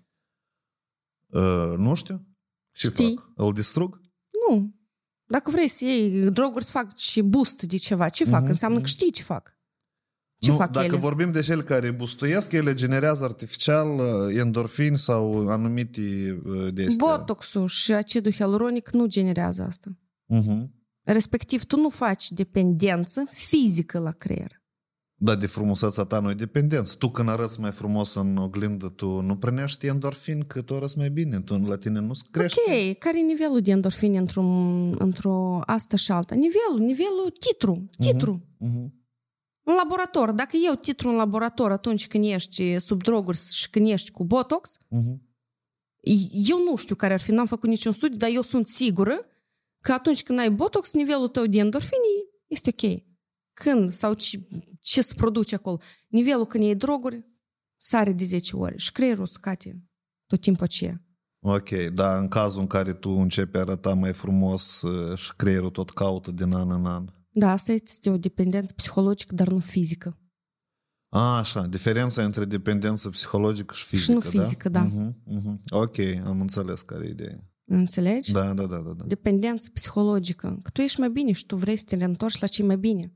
Uh, 1.27 1.75
nu 1.77 1.95
știu. 1.95 2.27
Ce 2.73 2.87
Știi? 2.87 3.15
fac? 3.15 3.33
Îl 3.47 3.53
distrug? 3.53 4.01
Nu. 4.49 4.75
Dacă 5.27 5.51
vrei 5.51 5.69
să 5.69 5.85
iei 5.85 6.31
droguri 6.31 6.65
să 6.65 6.71
fac 6.71 6.97
și 6.97 7.23
boost 7.23 7.63
de 7.63 7.77
ceva, 7.77 8.09
ce 8.09 8.25
fac? 8.25 8.41
Mhm, 8.41 8.51
Înseamnă 8.51 8.77
că 8.77 8.83
mhm. 8.83 8.93
știi 8.93 9.11
ce 9.13 9.23
fac. 9.23 9.58
Ce 10.39 10.51
nu, 10.51 10.57
fac 10.57 10.71
dacă 10.71 10.87
ele? 10.87 10.97
vorbim 10.97 11.33
de 11.33 11.41
cele 11.41 11.63
care 11.63 11.91
bustuiesc, 11.91 12.53
ele 12.53 12.75
generează 12.75 13.25
artificial 13.25 13.89
uh, 13.95 14.39
endorfini 14.39 14.99
sau 14.99 15.49
anumite 15.49 16.01
uh, 16.45 16.73
de 16.73 16.87
astea. 16.87 17.07
Botoxul 17.07 17.67
și 17.67 17.93
acidul 17.93 18.33
hialuronic 18.33 18.91
nu 18.91 19.07
generează 19.07 19.63
asta. 19.63 19.89
Mhm. 20.27 20.77
Respectiv, 21.03 21.65
tu 21.65 21.77
nu 21.77 21.89
faci 21.89 22.31
dependență 22.31 23.27
fizică 23.31 23.99
la 23.99 24.11
creier. 24.11 24.63
Da, 25.21 25.35
de 25.35 25.47
frumusețea 25.47 26.05
ta 26.05 26.21
nu 26.21 26.31
e 26.31 26.35
dependență. 26.35 26.95
Tu 26.99 27.09
când 27.09 27.29
arăți 27.29 27.61
mai 27.61 27.71
frumos 27.71 28.15
în 28.15 28.37
oglindă, 28.37 28.89
tu 28.89 29.21
nu 29.21 29.37
primești 29.37 29.87
endorfin 29.87 30.45
că 30.47 30.63
tu 30.63 30.75
arăți 30.75 30.99
mai 30.99 31.11
bine. 31.11 31.41
Tu 31.41 31.59
la 31.59 31.77
tine 31.77 32.01
nu 32.01 32.13
crește. 32.31 32.61
Ok, 32.67 32.99
care 32.99 33.19
e 33.19 33.23
nivelul 33.23 33.61
de 33.61 33.71
endorfine 33.71 34.19
într-o, 34.19 34.43
într-o 34.99 35.61
asta 35.67 35.97
și 35.97 36.13
alta? 36.13 36.35
Nivelul, 36.35 36.87
nivelul, 36.87 37.33
titru, 37.41 37.89
titru. 37.99 38.43
Mhm. 38.59 38.98
În 39.69 39.75
laborator, 39.75 40.31
dacă 40.31 40.57
eu 40.67 40.75
titru 40.75 41.09
în 41.09 41.15
laborator 41.15 41.71
atunci 41.73 42.07
când 42.07 42.25
ești 42.25 42.79
sub 42.79 43.03
droguri 43.03 43.39
și 43.53 43.71
când 43.71 43.89
ești 43.89 44.11
cu 44.11 44.25
Botox, 44.25 44.77
Mhm. 44.89 45.23
eu 46.33 46.63
nu 46.63 46.77
știu 46.77 46.95
care 46.95 47.13
ar 47.13 47.21
fi, 47.21 47.31
n-am 47.31 47.47
făcut 47.47 47.69
niciun 47.69 47.93
studiu, 47.93 48.17
dar 48.17 48.31
eu 48.33 48.43
sunt 48.43 48.67
sigură 48.67 49.21
că 49.83 49.93
atunci 49.93 50.23
când 50.23 50.39
ai 50.39 50.51
Botox, 50.51 50.93
nivelul 50.93 51.29
tău 51.29 51.47
de 51.47 51.59
endorfine 51.59 52.03
este 52.47 52.71
ok. 52.71 53.03
Când 53.53 53.91
sau 53.91 54.15
ce, 54.15 54.47
ce 54.81 55.03
se 55.03 55.15
produce 55.15 55.55
acolo? 55.55 55.79
Nivelul 56.09 56.47
când 56.47 56.65
iei 56.65 56.75
droguri 56.77 57.27
sare 57.77 58.13
de 58.13 58.25
10 58.25 58.57
ore 58.57 58.77
și 58.77 58.93
creierul 58.93 59.27
scade 59.27 59.83
tot 60.27 60.41
timpul 60.41 60.65
aceea. 60.65 61.03
Ok, 61.41 61.69
dar 61.71 62.19
în 62.19 62.29
cazul 62.29 62.61
în 62.61 62.67
care 62.67 62.93
tu 62.93 63.11
începi 63.11 63.57
a 63.57 63.61
arăta 63.61 63.95
mai 63.95 64.13
frumos 64.13 64.83
uh, 64.83 65.17
și 65.19 65.33
creierul 65.37 65.71
tot 65.71 65.91
caută 65.91 66.31
din 66.31 66.53
an 66.53 66.71
în 66.71 66.87
an. 66.87 67.05
Da, 67.39 67.51
asta 67.53 67.73
este 67.73 68.11
o 68.11 68.17
dependență 68.17 68.73
psihologică, 68.77 69.35
dar 69.35 69.49
nu 69.49 69.59
fizică. 69.59 70.19
A, 71.09 71.39
așa, 71.39 71.67
diferența 71.67 72.25
între 72.25 72.45
dependență 72.45 73.09
psihologică 73.11 73.75
și 73.75 73.85
fizică, 73.85 74.13
nu 74.13 74.21
fizică, 74.21 74.69
da. 74.69 74.83
Mhm, 74.83 75.17
mhm. 75.25 75.61
Ok, 75.71 75.99
am 76.25 76.41
înțeles 76.41 76.83
care 76.83 77.07
e 77.07 77.11
ideea. 77.11 77.51
Înțelegi? 77.65 78.33
Da, 78.33 78.55
da, 78.55 78.67
da, 78.67 78.77
da. 78.77 78.93
da. 78.93 79.05
Dependență 79.05 79.71
psihologică. 79.73 80.59
Că 80.63 80.71
tu 80.71 80.81
ești 80.81 81.01
mai 81.01 81.11
bine 81.11 81.33
și 81.33 81.47
tu 81.47 81.57
vrei 81.57 81.77
să 81.77 81.85
te 81.87 81.97
reîntorci 81.97 82.41
la 82.41 82.47
ce 82.47 82.63
mai 82.63 82.77
bine. 82.79 83.13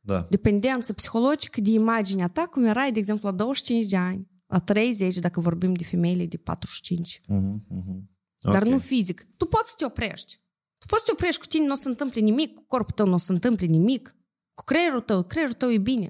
da. 0.00 0.26
Dependență 0.30 0.92
psihologică 0.92 1.60
de 1.60 1.70
imaginea 1.70 2.28
ta, 2.28 2.42
cum 2.46 2.64
erai, 2.64 2.92
de 2.92 2.98
exemplu, 2.98 3.28
la 3.28 3.34
25 3.34 3.86
de 3.86 3.96
ani, 3.96 4.28
la 4.46 4.58
30, 4.58 5.16
dacă 5.16 5.40
vorbim 5.40 5.72
de 5.74 5.84
femeile 5.84 6.26
de 6.26 6.36
45. 6.36 7.20
Mhm, 7.26 7.64
mhm. 7.68 8.10
Dar 8.40 8.62
Ok. 8.62 8.68
nu 8.68 8.78
fizic. 8.78 9.26
Tu 9.36 9.44
poți 9.44 9.70
să 9.70 9.74
te 9.78 9.84
oprești. 9.84 10.40
Tu 10.86 10.92
poți 10.92 11.00
să 11.00 11.06
te 11.06 11.12
oprești 11.12 11.40
cu 11.40 11.46
tine, 11.46 11.66
nu 11.66 11.72
o 11.72 11.74
să 11.74 11.82
se 11.82 11.88
întâmple 11.88 12.20
nimic, 12.20 12.54
cu 12.54 12.64
corpul 12.68 12.94
tău 12.94 13.06
nu 13.06 13.14
o 13.14 13.16
să 13.18 13.24
se 13.24 13.32
întâmple 13.32 13.66
nimic, 13.66 14.16
cu 14.54 14.64
creierul 14.64 15.00
tău, 15.00 15.22
creierul 15.22 15.54
tău 15.54 15.70
e 15.72 15.78
bine. 15.78 16.08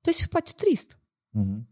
Tu 0.00 0.08
ești 0.08 0.28
poate 0.28 0.50
trist, 0.56 0.98
Mhm. 1.30 1.68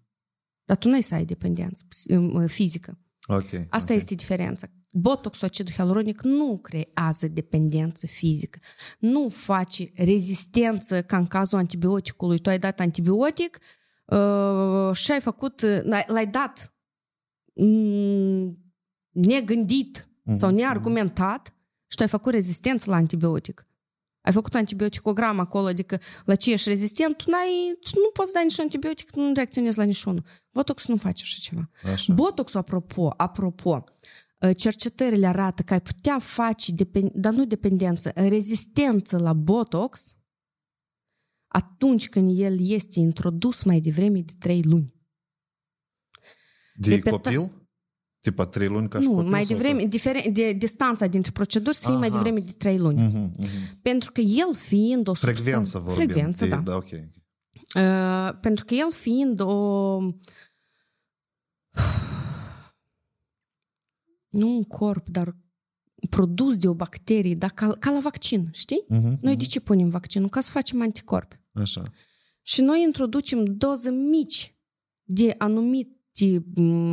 dar 0.64 0.76
tu 0.76 0.88
nu 0.88 0.94
ai 0.94 1.02
să 1.02 1.14
ai 1.14 1.24
dependență 1.24 1.84
ps- 1.88 2.04
fizică. 2.52 2.98
Ok. 3.28 3.48
Asta 3.70 3.92
ok. 3.92 3.98
este 3.98 4.14
diferența. 4.14 4.66
Botoxul 4.92 5.46
acidul 5.46 5.72
hialuronic 5.72 6.22
nu 6.22 6.58
creează 6.58 7.28
dependență 7.28 8.06
fizică. 8.06 8.58
Nu 8.98 9.28
face 9.28 9.90
rezistență 9.94 11.02
ca 11.02 11.16
în 11.16 11.26
cazul 11.26 11.58
antibioticului. 11.58 12.38
Tu 12.38 12.48
ai 12.48 12.58
dat 12.58 12.80
antibiotic 12.80 13.58
uh, 14.06 14.90
și 14.92 15.12
ai 15.12 15.20
făcut, 15.20 15.60
l-ai, 15.60 16.04
l-ai 16.06 16.26
dat 16.26 16.74
mm, 17.54 18.58
negândit 19.10 20.08
sau 20.32 20.50
neargumentat 20.50 21.55
și 21.86 21.96
tu 21.96 22.02
ai 22.02 22.08
făcut 22.08 22.32
rezistență 22.32 22.90
la 22.90 22.96
antibiotic. 22.96 23.66
Ai 24.20 24.32
făcut 24.32 24.54
antibioticogram 24.54 25.38
acolo, 25.38 25.66
adică 25.66 26.00
la 26.24 26.34
ce 26.34 26.52
ești 26.52 26.68
rezistent, 26.68 27.16
tu, 27.16 27.30
n-ai, 27.30 27.78
tu 27.80 27.90
nu 28.00 28.10
poți 28.12 28.32
da 28.32 28.40
niciun 28.42 28.64
antibiotic, 28.64 29.10
tu 29.10 29.20
nu 29.20 29.32
reacționezi 29.34 29.78
la 29.78 29.84
niciunul. 29.84 30.24
Botox 30.52 30.86
nu 30.86 30.96
face 30.96 31.22
așa 31.22 31.36
ceva. 31.40 31.70
Așa. 31.92 32.12
Botoxul, 32.14 32.60
apropo, 32.60 33.08
apropo, 33.16 33.84
cercetările 34.56 35.26
arată 35.26 35.62
că 35.62 35.72
ai 35.72 35.80
putea 35.80 36.18
face, 36.18 36.72
depend- 36.72 37.12
dar 37.14 37.32
nu 37.32 37.44
dependență, 37.46 38.12
rezistență 38.14 39.18
la 39.18 39.32
Botox 39.32 40.14
atunci 41.46 42.08
când 42.08 42.38
el 42.40 42.56
este 42.70 43.00
introdus 43.00 43.62
mai 43.62 43.80
devreme 43.80 44.20
de 44.20 44.32
3 44.38 44.62
luni. 44.62 44.94
De 46.74 46.94
Repeta- 46.94 47.10
copil? 47.10 47.65
Tipa 48.30 48.46
trei 48.46 48.68
luni 48.68 48.88
ca 48.88 49.00
și 49.00 49.06
nu, 49.06 49.12
copil? 49.14 49.30
mai 49.30 49.44
sau 49.44 49.56
devreme, 49.56 49.84
diferen, 49.84 50.32
de, 50.32 50.52
distanța 50.52 51.06
dintre 51.06 51.30
proceduri 51.30 51.76
să 51.76 51.88
fie 51.88 51.96
mai 51.98 52.08
Aha. 52.08 52.16
devreme 52.16 52.40
de 52.40 52.52
3 52.52 52.78
luni. 52.78 53.02
Mhm, 53.02 53.32
mhm. 53.38 53.78
Pentru 53.82 54.12
că 54.12 54.20
el 54.20 54.54
fiind 54.54 55.08
o 55.08 55.14
Frecvență 55.14 55.78
substan- 55.78 55.82
vorbim. 55.82 56.04
Frecvență, 56.08 56.44
de, 56.44 56.50
da. 56.50 56.56
da. 56.56 56.76
ok. 56.76 56.88
Uh, 56.92 58.38
pentru 58.40 58.64
că 58.64 58.74
el 58.74 58.92
fiind 58.92 59.40
o... 59.40 59.98
Nu 64.30 64.48
un 64.56 64.62
corp, 64.62 65.08
dar 65.08 65.36
produs 66.10 66.56
de 66.56 66.68
o 66.68 66.74
bacterie, 66.74 67.34
dar 67.34 67.50
ca, 67.50 67.70
ca 67.78 67.90
la 67.90 67.98
vaccin, 67.98 68.48
știi? 68.52 68.84
Mhm, 68.88 69.18
Noi 69.20 69.36
de 69.36 69.44
ce 69.44 69.60
punem 69.60 69.88
vaccinul? 69.88 70.28
Ca 70.28 70.40
să 70.40 70.50
facem 70.50 70.82
anticorpi. 70.82 71.40
Așa. 71.52 71.82
Și 72.42 72.60
noi 72.60 72.82
introducem 72.82 73.44
doze 73.44 73.90
mici 73.90 74.54
de 75.02 75.34
anumite 75.38 75.90
m, 75.90 75.95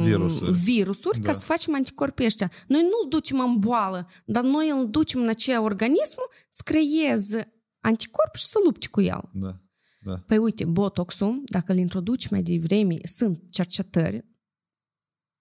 Virusuri. 0.03 0.51
virusuri 0.51 1.19
Da. 1.19 1.31
ca 1.31 1.37
să 1.37 1.45
facem 1.45 1.75
anticorpii 1.75 2.25
ăștia. 2.25 2.51
Noi 2.67 2.81
nu-l 2.81 3.09
ducem 3.09 3.39
în 3.39 3.59
boală, 3.59 4.07
dar 4.25 4.43
noi 4.43 4.69
îl 4.69 4.89
ducem 4.89 5.21
în 5.21 5.27
acea 5.27 5.61
organismul 5.61 6.29
să 6.51 6.61
creeze 6.65 7.53
anticorp 7.79 8.35
și 8.35 8.45
să 8.45 8.59
lupte 8.65 8.87
cu 8.87 9.01
el. 9.01 9.29
Da. 9.33 9.57
Da. 10.01 10.23
Păi 10.27 10.37
uite, 10.37 10.65
botoxul, 10.65 11.41
dacă 11.45 11.71
îl 11.71 11.77
introduci 11.77 12.27
mai 12.29 12.43
devreme, 12.43 12.95
sunt 13.03 13.43
cercetări, 13.49 14.25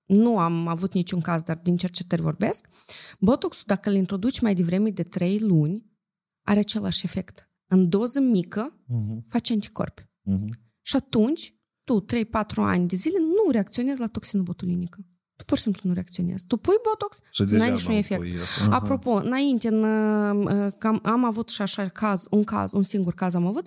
nu 0.05 0.39
am 0.39 0.66
avut 0.66 0.93
niciun 0.93 1.20
caz, 1.20 1.43
dar 1.43 1.57
din 1.57 1.76
cercetări 1.76 2.22
vorbesc, 2.22 2.66
botoxul, 3.18 3.64
dacă 3.66 3.91
îl 3.91 3.95
introduci 3.97 4.41
mai 4.41 4.55
devreme 4.55 4.91
de 4.91 5.03
3 5.03 5.39
luni, 5.41 5.91
are 6.43 6.59
același 6.59 7.05
efect. 7.05 7.51
În 7.66 7.89
doză 7.89 8.20
mică, 8.20 8.83
Mhm, 8.87 9.24
face 9.28 9.53
anticorpi. 9.53 10.09
mhm. 10.22 10.49
Și 10.83 10.97
atunci, 10.97 11.55
tu, 11.85 12.05
3-4 12.05 12.05
ani 12.57 12.89
de 12.89 12.97
zile, 12.97 13.18
nu 13.18 13.51
reacționezi 13.51 14.01
la 14.01 14.07
toxină 14.07 14.43
botulinică. 14.43 15.07
Tu 15.37 15.45
pur 15.45 15.57
și 15.57 15.62
simplu 15.62 15.80
nu 15.85 15.95
reacționezi. 15.95 16.45
Tu 16.47 16.57
pui 16.57 16.74
botox, 16.89 17.18
Și 17.30 17.43
n-ai 17.43 17.51
deja 17.51 17.64
niciun 17.72 17.89
n-am 17.91 17.99
efect. 17.99 18.20
pui 18.20 18.31
ies. 18.31 18.61
Aha. 18.61 18.74
Apropo, 18.77 19.11
înainte, 19.11 19.69
în, 19.69 19.82
uh, 19.82 20.73
cam, 20.78 21.01
am 21.02 21.24
avut 21.24 21.48
și 21.48 21.62
așa 21.62 21.89
caz, 21.89 22.27
un 22.31 22.44
caz, 22.44 22.73
un 22.73 22.82
singur 22.82 23.15
caz 23.15 23.35
am 23.35 23.47
avut, 23.47 23.66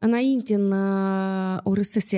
înainte 0.00 0.54
în 0.54 0.70
uh, 0.70 1.58
URSS 1.64 2.12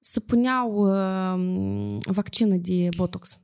se 0.00 0.20
puneau 0.20 0.72
uh, 0.74 1.98
vaccină 2.10 2.56
de 2.56 2.88
botox. 2.96 3.38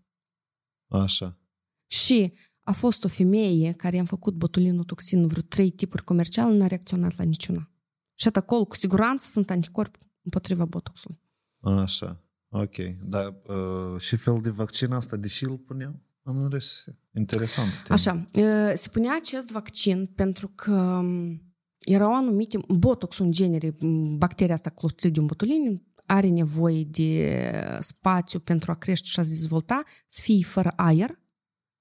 Așa. 0.88 1.38
Și 1.86 2.32
a 2.62 2.72
fost 2.72 3.04
o 3.04 3.08
femeie 3.08 3.72
care 3.72 3.96
i-am 3.96 4.04
făcut 4.04 4.34
botulinotoxină 4.34 5.26
vreo 5.26 5.42
trei 5.42 5.70
tipuri 5.70 6.04
comerciale, 6.04 6.56
n-a 6.56 6.66
reacționat 6.66 7.16
la 7.16 7.24
niciuna. 7.24 7.70
Și 8.14 8.28
atât 8.28 8.42
acolo, 8.42 8.64
cu 8.64 8.76
siguranță, 8.76 9.26
sunt 9.30 9.50
anticorpi 9.50 9.98
împotriva 10.22 10.64
botoxului. 10.64 11.20
Așa. 11.60 12.24
Ok. 12.48 12.76
Dar 13.04 13.34
uh, 13.46 14.00
și 14.00 14.16
fel 14.16 14.40
de 14.40 14.50
vaccin 14.50 14.92
asta, 14.92 15.16
deși 15.16 15.44
îl 15.44 15.58
puneau 15.58 16.00
în 16.22 16.48
RSS. 16.50 16.86
Interesant. 17.14 17.68
temă. 17.70 17.88
Așa, 17.88 18.28
uh, 18.32 18.72
se 18.74 18.88
punea 18.88 19.16
acest 19.16 19.50
vaccin 19.50 20.06
pentru 20.06 20.48
că 20.48 20.72
um, 20.72 21.42
erau 21.78 22.14
anumite, 22.14 22.58
botoxul 22.68 23.24
în 23.24 23.32
genere, 23.32 23.74
m, 23.78 24.18
bacteria 24.18 24.54
asta 24.54 24.70
Clostridium 24.70 25.26
botulinum, 25.26 25.86
are 26.06 26.28
nevoie 26.28 26.84
de 26.84 27.42
spațiu 27.80 28.38
pentru 28.40 28.70
a 28.70 28.74
crește 28.74 29.06
și 29.06 29.20
a 29.20 29.22
se 29.22 29.28
dezvolta, 29.28 29.82
să 30.06 30.20
fie 30.22 30.44
fără 30.44 30.72
aer, 30.76 31.20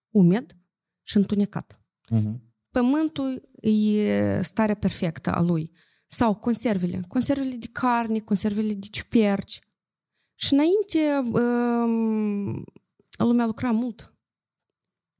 umed 0.09 0.57
și 1.01 1.17
întunecat. 1.17 1.81
Mhm. 2.09 2.49
Pământul 2.69 3.49
e 3.61 4.41
starea 4.41 4.75
perfectă 4.75 5.31
a 5.31 5.41
lui. 5.41 5.71
Sau 6.13 6.35
conservele. 6.35 7.01
Conservele 7.07 7.55
de 7.55 7.67
carne, 7.71 8.19
conservele 8.19 8.73
de 8.73 8.87
ciuperci. 8.91 9.59
Și 10.35 10.53
înainte 10.53 11.29
um, 11.39 12.63
lumea 13.17 13.45
lucra 13.45 13.71
mult 13.71 14.15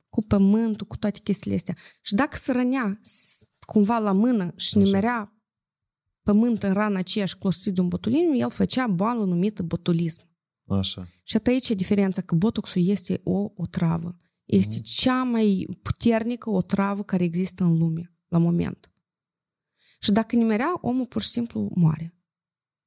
cu 0.10 0.22
pământul, 0.24 0.88
cu 0.88 0.98
toate 0.98 1.20
chestiile 1.20 1.56
astea. 1.56 1.76
Și 2.02 2.14
dacă 2.16 2.38
se 2.38 2.52
rănea 2.52 3.00
s- 3.02 3.48
cumva 3.66 3.98
la 3.98 4.12
mână 4.12 4.54
și 4.56 4.78
Așa. 4.78 4.86
nimerea 4.86 5.36
pământ 6.24 6.64
în 6.64 6.74
rana 6.74 7.00
aceea 7.00 7.26
și 7.26 7.38
clostridium 7.38 7.88
botulinum, 7.88 8.40
el 8.40 8.50
făcea 8.50 8.88
boală 8.88 9.24
numită 9.24 9.64
botulism. 9.64 10.22
Așa. 10.68 11.08
Și 11.24 11.36
atât 11.36 11.48
aici 11.48 11.70
e 11.70 11.74
diferența, 11.74 12.22
că 12.22 12.36
botoxul 12.36 12.88
este 12.88 13.22
o, 13.24 13.50
o 13.56 13.66
travă. 13.70 14.18
Este 14.46 14.76
Mhm. 14.76 14.84
cea 14.84 15.24
mai 15.24 15.68
puternică 15.82 16.50
o 16.50 16.62
travă 16.62 17.04
care 17.04 17.24
există 17.24 17.64
în 17.64 17.78
lume, 17.78 18.14
la 18.28 18.38
moment. 18.38 18.91
Și 20.02 20.12
dacă 20.12 20.36
nimerea, 20.36 20.74
omul 20.82 21.06
pur 21.06 21.22
și 21.22 21.30
simplu 21.30 21.72
moare. 21.76 22.16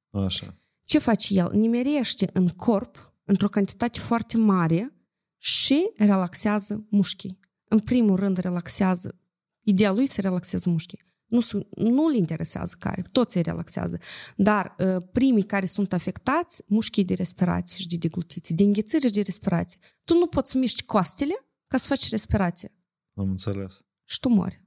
Așa. 0.09 0.57
Ce 0.83 0.99
face 0.99 1.33
el? 1.33 1.51
Nimerește 1.53 2.29
în 2.33 2.47
corp, 2.47 3.13
într-o 3.23 3.49
cantitate 3.49 3.99
foarte 3.99 4.37
mare, 4.37 4.95
și 5.37 5.91
relaxează 5.95 6.85
mușchii. 6.89 7.39
În 7.63 7.79
primul 7.79 8.15
rând 8.15 8.37
relaxează, 8.37 9.19
ideea 9.61 9.91
lui 9.91 10.07
să 10.07 10.21
relaxează 10.21 10.69
mușchii. 10.69 11.03
Nu, 11.25 11.39
nu-l 11.75 12.13
interesează 12.13 12.75
care, 12.79 13.01
toți 13.11 13.37
îi 13.37 13.43
relaxează. 13.43 13.99
Dar 14.35 14.75
uh, 14.77 15.03
primii 15.11 15.43
care 15.43 15.65
sunt 15.65 15.93
afectați, 15.93 16.63
mușchii 16.67 17.05
de 17.05 17.13
respirație 17.13 17.77
și 17.79 17.87
de 17.87 17.95
deglutiție, 17.95 18.55
de 18.57 18.63
înghețire 18.63 19.07
și 19.07 19.13
de 19.13 19.21
respirație. 19.21 19.79
Tu 20.03 20.17
nu 20.17 20.27
poți 20.27 20.51
să 20.51 20.57
miști 20.57 20.83
coastele 20.83 21.33
ca 21.67 21.77
să 21.77 21.87
faci 21.87 22.09
respirație. 22.09 22.71
Am 23.13 23.29
înțeles. 23.29 23.85
Și 24.03 24.19
tu 24.19 24.29
mori 24.29 24.64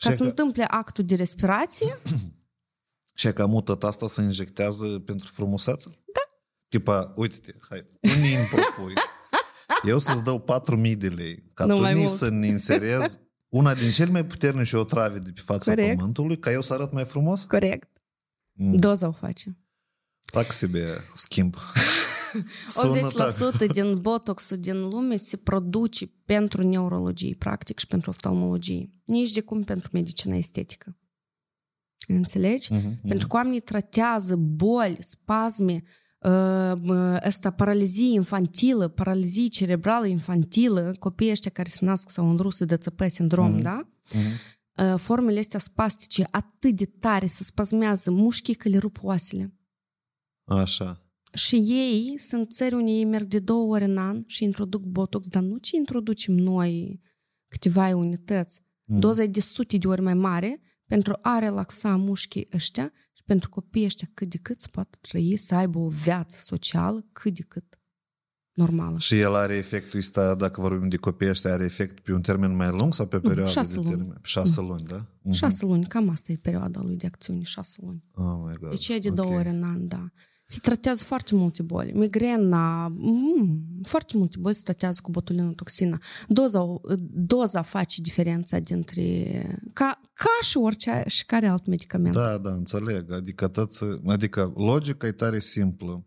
Ca 0.00 0.10
și 0.10 0.16
să 0.16 0.22
că... 0.22 0.28
întâmple 0.28 0.64
actul 0.64 1.04
de 1.04 1.14
respirație. 1.14 1.98
și 3.14 3.32
că 3.32 3.46
mutăt 3.46 3.84
asta 3.84 4.06
se 4.06 4.22
injectează 4.22 4.84
pentru 4.98 5.30
frumusețe? 5.32 5.90
Da. 5.90 6.20
Tipa, 6.68 7.12
uite-te, 7.16 7.54
hai, 7.68 7.86
unii 8.16 8.34
îmi 8.34 8.46
propui. 8.46 8.92
Eu 9.82 9.98
să-ți 9.98 10.24
dau 10.24 10.44
4.000 10.84 10.96
de 10.96 11.08
lei 11.08 11.50
ca 11.54 11.64
nu 11.64 12.02
tu 12.02 12.06
să 12.06 12.28
ne 12.28 12.46
inserezi 12.46 13.18
una 13.48 13.74
din 13.74 13.90
cele 13.90 14.10
mai 14.10 14.24
puternice 14.24 14.76
otrave 14.76 15.18
de 15.18 15.30
pe 15.32 15.40
fața 15.44 15.74
Corect. 15.74 15.96
pământului, 15.96 16.38
ca 16.38 16.50
eu 16.50 16.62
să 16.62 16.72
arăt 16.72 16.92
mai 16.92 17.04
frumos? 17.04 17.44
Corect. 17.44 17.88
Mm. 18.52 18.76
Doza 18.76 19.08
o 19.08 19.12
face. 19.12 19.58
Tac 20.30 20.52
себе 20.52 20.96
schimb. 21.14 21.54
80% 23.63 23.67
din 23.71 24.01
botoxul 24.01 24.57
din 24.57 24.81
lume 24.81 25.15
se 25.15 25.37
produce 25.37 26.11
pentru 26.25 26.63
neurologie, 26.63 27.35
practic, 27.35 27.79
și 27.79 27.87
pentru 27.87 28.09
oftalmologie. 28.09 28.91
Nici 29.05 29.31
de 29.31 29.41
cum 29.41 29.63
pentru 29.63 29.89
medicina 29.93 30.35
estetică. 30.35 30.97
Înțelegi? 32.07 32.73
Uh-huh, 32.73 32.81
uh-huh. 32.81 33.07
Pentru 33.07 33.27
că 33.27 33.35
oamenii 33.35 33.59
tratează 33.59 34.35
boli, 34.35 34.97
spasme, 34.99 35.83
asta 37.19 37.51
paralizie 37.51 38.13
infantilă, 38.13 38.87
paralizie 38.87 39.47
cerebrală 39.47 40.05
infantilă, 40.05 40.95
copiii 40.99 41.31
ăștia 41.31 41.51
care 41.51 41.69
se 41.69 41.85
nasc 41.85 42.09
sau 42.09 42.29
în 42.29 42.37
rusă 42.37 42.65
de 42.65 42.77
țăpă 42.77 43.07
sindrom, 43.07 43.57
mm-hmm. 43.57 43.61
da? 43.61 43.89
Mm-hmm. 44.09 44.95
Formele 44.95 45.39
astea 45.39 45.59
spastice 45.59 46.27
atât 46.31 46.75
de 46.75 46.85
tare 46.85 47.25
se 47.25 47.43
spasmează 47.43 48.11
mușchii 48.11 48.53
că 48.53 48.69
le 48.69 48.77
rup 48.77 48.97
oasele. 49.01 49.53
Așa. 50.43 51.00
Și 51.33 51.55
ei 51.55 52.17
sunt 52.17 52.51
țări 52.51 52.75
unde 52.75 52.91
ei 52.91 53.05
merg 53.05 53.27
de 53.27 53.39
două 53.39 53.73
ori 53.73 53.83
în 53.83 53.97
an 53.97 54.23
și 54.25 54.43
introduc 54.43 54.83
botox, 54.83 55.27
dar 55.27 55.43
nu 55.43 55.57
ce 55.57 55.75
introducem 55.75 56.33
noi 56.33 57.01
câteva 57.47 57.87
unități. 57.87 58.61
Mm. 58.83 58.99
Doza 58.99 59.23
e 59.23 59.27
de 59.27 59.39
sute 59.39 59.77
de 59.77 59.87
ori 59.87 60.01
mai 60.01 60.13
mare 60.13 60.61
pentru 60.85 61.17
a 61.21 61.39
relaxa 61.39 61.95
mușchii 61.95 62.47
ăștia 62.53 62.91
și 63.13 63.23
pentru 63.25 63.49
copiii 63.49 63.85
ăștia 63.85 64.09
cât 64.13 64.29
de 64.29 64.37
cât 64.37 64.59
să 64.59 64.67
poată 64.71 64.97
trăi, 65.01 65.37
să 65.37 65.55
aibă 65.55 65.79
o 65.79 65.87
viață 65.87 66.37
socială 66.39 67.05
cât 67.11 67.33
de 67.33 67.41
cât 67.41 67.79
normală. 68.53 68.99
Și 68.99 69.19
el 69.19 69.35
are 69.35 69.55
efectul 69.55 69.99
ăsta, 69.99 70.35
dacă 70.35 70.61
vorbim 70.61 70.89
de 70.89 70.97
copii 70.97 71.29
ăștia, 71.29 71.53
are 71.53 71.63
efect 71.63 71.99
pe 71.99 72.13
un 72.13 72.21
termen 72.21 72.55
mai 72.55 72.69
lung 72.77 72.93
sau 72.93 73.07
pe 73.07 73.19
perioadă 73.19 73.51
șase 73.51 73.73
de 73.73 73.81
luni. 73.81 73.95
termen? 73.95 74.19
Șase 74.21 74.61
luni, 74.61 74.83
da? 74.83 75.05
Uh-huh. 75.05 75.31
Șase 75.31 75.65
luni, 75.65 75.85
cam 75.85 76.09
asta 76.09 76.31
e 76.31 76.35
perioada 76.35 76.81
lui 76.81 76.95
de 76.95 77.05
acțiune, 77.05 77.43
șase 77.43 77.79
luni. 77.81 78.03
Oh 78.13 78.43
my 78.47 78.55
God. 78.59 78.69
Deci 78.69 78.87
e 78.87 78.97
de 78.97 79.09
okay. 79.09 79.25
două 79.25 79.39
ori 79.39 79.49
în 79.49 79.63
an, 79.63 79.87
da 79.87 80.11
se 80.51 80.59
tratează 80.61 81.03
foarte 81.03 81.35
multe 81.35 81.63
boli. 81.63 81.91
Migrena, 81.91 82.87
mm, 82.87 83.65
foarte 83.83 84.17
multe 84.17 84.37
boli 84.39 84.55
se 84.55 84.61
tratează 84.63 84.99
cu 85.03 85.11
botulinotoxina. 85.11 85.99
Doza, 86.27 86.59
doza 87.11 87.61
face 87.61 88.01
diferența 88.01 88.59
dintre... 88.59 89.59
Ca, 89.73 90.01
ca 90.13 90.29
și 90.41 90.57
orice 90.57 91.03
și 91.07 91.25
care 91.25 91.47
alt 91.47 91.65
medicament. 91.65 92.13
Da, 92.13 92.37
da, 92.37 92.51
înțeleg. 92.51 93.11
Adică, 93.11 93.47
tăți, 93.47 93.83
adică 94.05 94.53
logica 94.55 95.07
e 95.07 95.11
tare 95.11 95.39
simplă. 95.39 96.05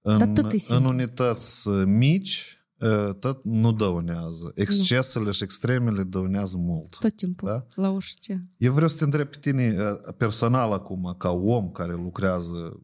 În, 0.00 0.18
da, 0.18 0.26
tot 0.26 0.52
e 0.52 0.56
simplu. 0.56 0.76
în 0.76 0.94
unități 0.94 1.68
mici, 1.68 2.56
tot 3.18 3.44
nu 3.44 3.72
dăunează. 3.72 4.52
Excesele 4.54 5.24
nu. 5.24 5.32
și 5.32 5.42
extremele 5.42 6.02
dăunează 6.02 6.56
mult. 6.56 6.96
Tot 6.98 7.16
timpul, 7.16 7.48
da? 7.48 7.82
la 7.82 7.90
orice. 7.90 8.48
Eu 8.56 8.72
vreau 8.72 8.88
să 8.88 8.96
te 8.96 9.04
întreb 9.04 9.28
pe 9.28 9.36
tine 9.40 9.76
personal 10.16 10.72
acum, 10.72 11.14
ca 11.18 11.30
om 11.30 11.70
care 11.70 11.92
lucrează 11.92 12.82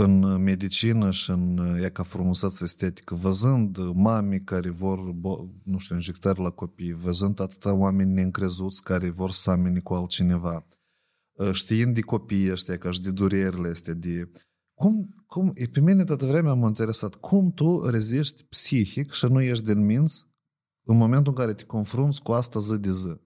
în 0.00 0.42
medicină 0.42 1.10
și 1.10 1.30
în 1.30 1.76
ea 1.80 1.90
ca 1.90 2.02
frumusețe 2.02 2.64
estetică, 2.64 3.14
văzând 3.14 3.78
mami 3.78 4.40
care 4.40 4.70
vor, 4.70 4.98
nu 5.62 5.78
știu, 5.78 5.94
injectări 5.94 6.40
la 6.40 6.50
copii, 6.50 6.92
văzând 6.92 7.40
atâta 7.40 7.74
oameni 7.74 8.12
neîncrezuți 8.12 8.82
care 8.82 9.10
vor 9.10 9.30
să 9.30 9.50
ameni 9.50 9.82
cu 9.82 9.94
altcineva, 9.94 10.66
știind 11.52 11.94
de 11.94 12.00
copii 12.00 12.50
ăștia, 12.50 12.78
ca 12.78 12.90
și 12.90 13.00
de 13.00 13.10
durerile 13.10 13.68
astea, 13.68 13.94
de... 13.94 14.30
Cum, 14.74 15.24
cum, 15.26 15.50
e 15.54 15.66
pe 15.66 15.80
mine 15.80 16.04
toată 16.04 16.26
vremea 16.26 16.54
m-a 16.54 16.66
interesat, 16.66 17.14
cum 17.14 17.50
tu 17.50 17.86
reziști 17.86 18.44
psihic 18.44 19.12
și 19.12 19.26
nu 19.26 19.40
ești 19.40 19.64
din 19.64 19.84
minți 19.84 20.26
în 20.84 20.96
momentul 20.96 21.32
în 21.32 21.38
care 21.38 21.54
te 21.54 21.64
confrunți 21.64 22.22
cu 22.22 22.32
asta 22.32 22.58
zi 22.58 22.78
de 22.78 22.92
zi. 22.92 23.16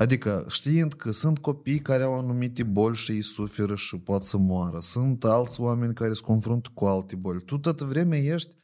Adică 0.00 0.46
știind 0.48 0.92
că 0.92 1.10
sunt 1.10 1.38
copii 1.38 1.78
care 1.78 2.02
au 2.02 2.18
anumite 2.18 2.62
boli 2.62 2.96
și 2.96 3.10
îi 3.10 3.22
suferă 3.22 3.74
și 3.74 3.98
pot 3.98 4.22
să 4.22 4.36
moară. 4.36 4.78
Sunt 4.80 5.24
alți 5.24 5.60
oameni 5.60 5.94
care 5.94 6.12
se 6.12 6.20
confruntă 6.20 6.70
cu 6.74 6.84
alte 6.84 7.16
boli. 7.16 7.44
Tu 7.44 7.58
tot 7.58 7.80
vremea 7.80 8.18
ești 8.18 8.56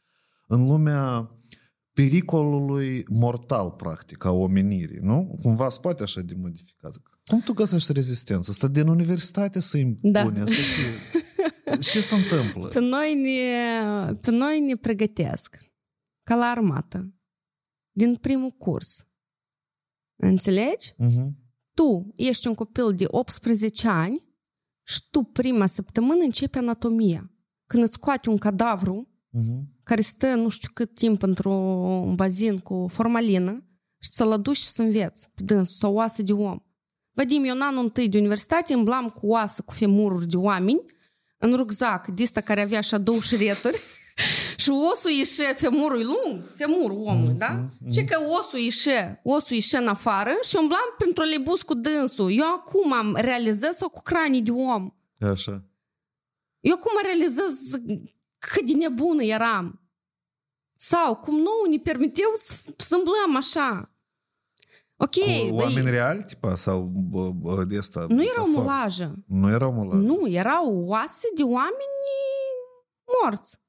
în 0.47 0.67
lumea 0.67 1.31
pericolului 1.93 3.05
mortal, 3.09 3.71
practic, 3.71 4.25
a 4.25 4.31
omenirii, 4.31 4.99
nu? 5.01 5.37
Cumva 5.41 5.69
se 5.69 5.79
poate 5.81 6.03
așa 6.03 6.21
de 6.21 6.33
modificat. 6.37 7.01
Cum 7.25 7.39
tu 7.39 7.53
găsești 7.53 7.93
rezistență? 7.93 8.51
Asta 8.51 8.67
din 8.67 8.87
universitate 8.87 9.59
să 9.59 9.77
impune? 9.77 10.11
Da. 10.11 10.43
Asta 10.43 10.55
ce, 11.75 11.79
ce 11.91 12.01
se 12.09 12.15
întâmplă? 12.15 12.67
Pe 12.67 12.79
noi, 12.79 13.13
ne, 13.13 14.13
pe 14.13 14.31
noi 14.31 14.59
ne 14.59 14.75
pregătesc 14.75 15.57
ca 16.23 16.35
la 16.35 16.45
armată. 16.45 17.13
Din 17.91 18.15
primul 18.15 18.51
curs 18.51 19.07
Înțelegi? 20.17 20.93
Uh-huh. 20.93 21.27
Tu 21.73 22.11
ești 22.15 22.47
un 22.47 22.53
copil 22.53 22.93
de 22.95 23.05
18 23.07 23.87
ani 23.87 24.27
și 24.83 25.01
tu 25.11 25.23
prima 25.23 25.65
săptămână 25.65 26.23
începi 26.23 26.57
anatomia. 26.57 27.31
Când 27.65 27.83
îți 27.83 27.93
scoate 27.93 28.29
un 28.29 28.37
cadavru 28.37 29.07
uh-huh. 29.07 29.83
care 29.83 30.01
stă 30.01 30.35
nu 30.35 30.49
știu 30.49 30.69
cât 30.73 30.95
timp 30.95 31.21
într-un 31.21 32.15
bazin 32.15 32.57
cu 32.57 32.87
formalină 32.89 33.67
și 34.01 34.09
să-l 34.11 34.31
aduci 34.31 34.57
și 34.57 34.67
să 34.67 34.81
înveți 34.81 35.29
pe 35.33 35.43
dânsul 35.43 35.75
sau 35.75 35.93
oasă 35.93 36.21
de 36.21 36.33
om. 36.33 36.59
Vadim, 37.11 37.43
eu 37.43 37.55
în 37.55 37.61
anul 37.61 37.83
întâi 37.83 38.09
de 38.09 38.17
universitate 38.17 38.73
îmblam 38.73 39.09
cu 39.09 39.27
oasă, 39.27 39.61
cu 39.61 39.73
femururi 39.73 40.27
de 40.27 40.35
oameni, 40.35 40.85
în 41.37 41.55
rucsac, 41.55 42.07
de 42.07 42.41
care 42.43 42.61
avea 42.61 42.77
așa 42.77 42.97
două 42.97 43.19
șireturi, 43.19 43.79
și 44.57 44.69
osul 44.69 45.11
ieșe, 45.11 45.53
femurul 45.53 46.05
lung, 46.05 46.43
femurul 46.55 46.97
omului, 46.97 47.31
mm, 47.31 47.37
da? 47.37 47.49
Mm, 47.49 47.91
și 47.91 48.03
că 48.03 48.19
osul 48.39 48.59
ieșe, 48.59 49.21
osul 49.23 49.55
ieșe 49.55 49.77
în 49.77 49.87
afară 49.87 50.31
și 50.43 50.55
umblam 50.59 50.93
printr-o 50.97 51.23
lebus 51.23 51.61
cu 51.61 51.73
dânsul. 51.73 52.31
Eu 52.31 52.53
acum 52.53 52.93
am 52.93 53.15
realizat-o 53.15 53.89
cu 53.89 54.01
cranii 54.01 54.41
de 54.41 54.51
om. 54.51 54.93
Așa. 55.19 55.63
Eu 56.59 56.73
acum 56.73 56.91
realizez 57.03 57.57
cât 58.37 58.65
de 58.65 58.73
nebună 58.73 59.23
eram. 59.23 59.81
Sau 60.77 61.15
cum 61.15 61.35
nu 61.35 61.51
ne 61.69 61.77
permiteau 61.77 62.31
să, 62.37 62.55
să 62.77 62.95
umblăm 62.95 63.35
așa. 63.35 63.91
Ok. 64.95 65.49
Cu 65.49 65.55
oameni 65.55 65.85
de... 65.85 65.89
reali, 65.89 66.23
tipa, 66.23 66.55
sau 66.55 66.81
bă, 66.81 67.29
bă, 67.29 67.63
de 67.63 67.77
asta? 67.77 68.05
Nu 68.09 68.23
erau 68.23 68.49
mulajă. 68.49 69.15
Nu 69.27 69.49
erau 69.49 69.71
mulajă. 69.71 70.01
Nu, 70.01 70.27
erau 70.27 70.83
oase 70.85 71.27
de 71.35 71.43
oameni 71.43 71.95
morți. 73.23 73.59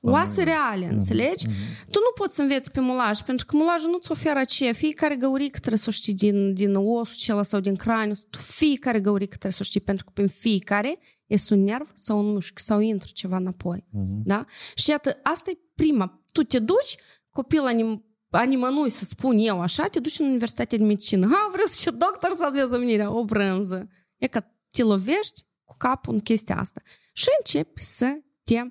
Oase 0.00 0.42
reale, 0.42 0.86
mm-hmm. 0.86 0.90
înțelegi? 0.90 1.46
Mm-hmm. 1.46 1.84
Tu 1.90 1.98
nu 1.98 2.12
poți 2.14 2.34
să 2.34 2.42
înveți 2.42 2.70
pe 2.70 2.80
mulaj, 2.80 3.20
pentru 3.20 3.46
că 3.46 3.56
mulajul 3.56 3.90
nu-ți 3.90 4.10
oferă 4.10 4.38
aceea. 4.38 4.72
Fiecare 4.72 5.16
găurică 5.16 5.58
trebuie 5.58 5.78
să 5.78 5.88
o 5.88 5.92
știi 5.92 6.14
din, 6.14 6.54
din 6.54 6.74
osul 6.74 7.14
acela 7.16 7.42
sau 7.42 7.60
din 7.60 7.76
craniu. 7.76 8.12
Fiecare 8.30 9.00
găurică 9.00 9.30
trebuie 9.30 9.52
să 9.52 9.58
o 9.62 9.64
știi, 9.64 9.80
pentru 9.80 10.04
că 10.04 10.10
pe 10.14 10.26
fiecare 10.26 10.98
este 11.26 11.54
un 11.54 11.64
nerv 11.64 11.90
sau 11.94 12.18
un 12.18 12.32
mușchi 12.32 12.62
sau 12.62 12.80
intră 12.80 13.08
ceva 13.12 13.36
înapoi. 13.36 13.84
Mm-hmm. 13.88 14.22
Da? 14.24 14.44
Și 14.74 14.90
iată, 14.90 15.18
asta 15.22 15.50
e 15.50 15.58
prima. 15.74 16.22
Tu 16.32 16.42
te 16.42 16.58
duci, 16.58 16.96
copil 17.30 17.60
anim, 17.60 18.04
animănui, 18.30 18.90
să 18.90 19.04
spun 19.04 19.38
eu 19.38 19.60
așa, 19.60 19.86
te 19.86 20.00
duci 20.00 20.18
în 20.18 20.26
Universitatea 20.26 20.78
de 20.78 20.84
Medicină. 20.84 21.26
Ha, 21.26 21.48
vreau 21.52 21.66
să 21.66 21.80
și 21.80 21.90
doctor 21.96 22.32
salvez 22.36 22.72
omenirea, 22.72 23.12
o 23.12 23.24
brânză. 23.24 23.88
E 24.16 24.26
că 24.26 24.44
te 24.70 24.82
lovești 24.82 25.46
cu 25.64 25.74
capul 25.78 26.14
în 26.14 26.20
chestia 26.20 26.58
asta. 26.58 26.82
Și 27.12 27.28
începi 27.38 27.82
să 27.82 28.18
te 28.44 28.62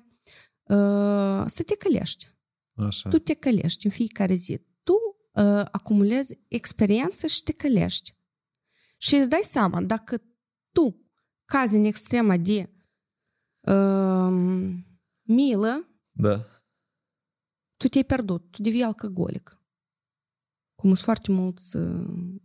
să 1.46 1.62
te 1.66 1.76
călești. 1.76 2.36
Așa. 2.74 3.08
Tu 3.08 3.18
te 3.18 3.34
călești 3.34 3.84
în 3.86 3.92
fiecare 3.92 4.34
zi. 4.34 4.60
Tu 4.82 4.92
uh, 5.32 5.64
acumulezi 5.70 6.40
experiență 6.48 7.26
și 7.26 7.42
te 7.42 7.52
călești. 7.52 8.16
Și 8.96 9.14
îți 9.14 9.28
dai 9.28 9.40
seama, 9.42 9.82
dacă 9.82 10.22
tu 10.72 11.10
cazi 11.44 11.76
în 11.76 11.84
extrema 11.84 12.36
de 12.36 12.70
uh, 13.60 14.74
milă, 15.22 15.88
da. 16.10 16.44
tu 17.76 17.88
te-ai 17.88 18.04
pierdut, 18.04 18.50
tu 18.50 18.62
devii 18.62 18.82
alcoolic. 18.82 19.62
Cum 20.74 20.94
sunt 20.94 21.04
foarte 21.04 21.32
mulți 21.32 21.76
uh, 21.76 22.36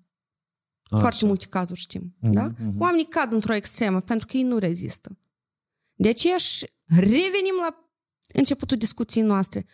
foarte 1.00 1.26
multe 1.26 1.46
cazuri 1.46 1.80
știm. 1.80 2.16
Mm-hmm, 2.16 2.32
da? 2.32 2.54
Mm-hmm. 2.54 2.78
Oamenii 2.78 3.08
cad 3.08 3.34
într-o 3.34 3.54
extremă 3.54 4.02
pentru 4.02 4.28
că 4.28 4.38
ei 4.38 4.44
nu 4.44 4.58
rezistă. 4.58 5.18
De 5.94 6.10
aceea 6.10 6.38
și 6.38 6.72
revenim 6.86 7.56
la 7.60 7.84
începutul 8.34 8.78
discuției 8.78 9.24
noastre. 9.24 9.66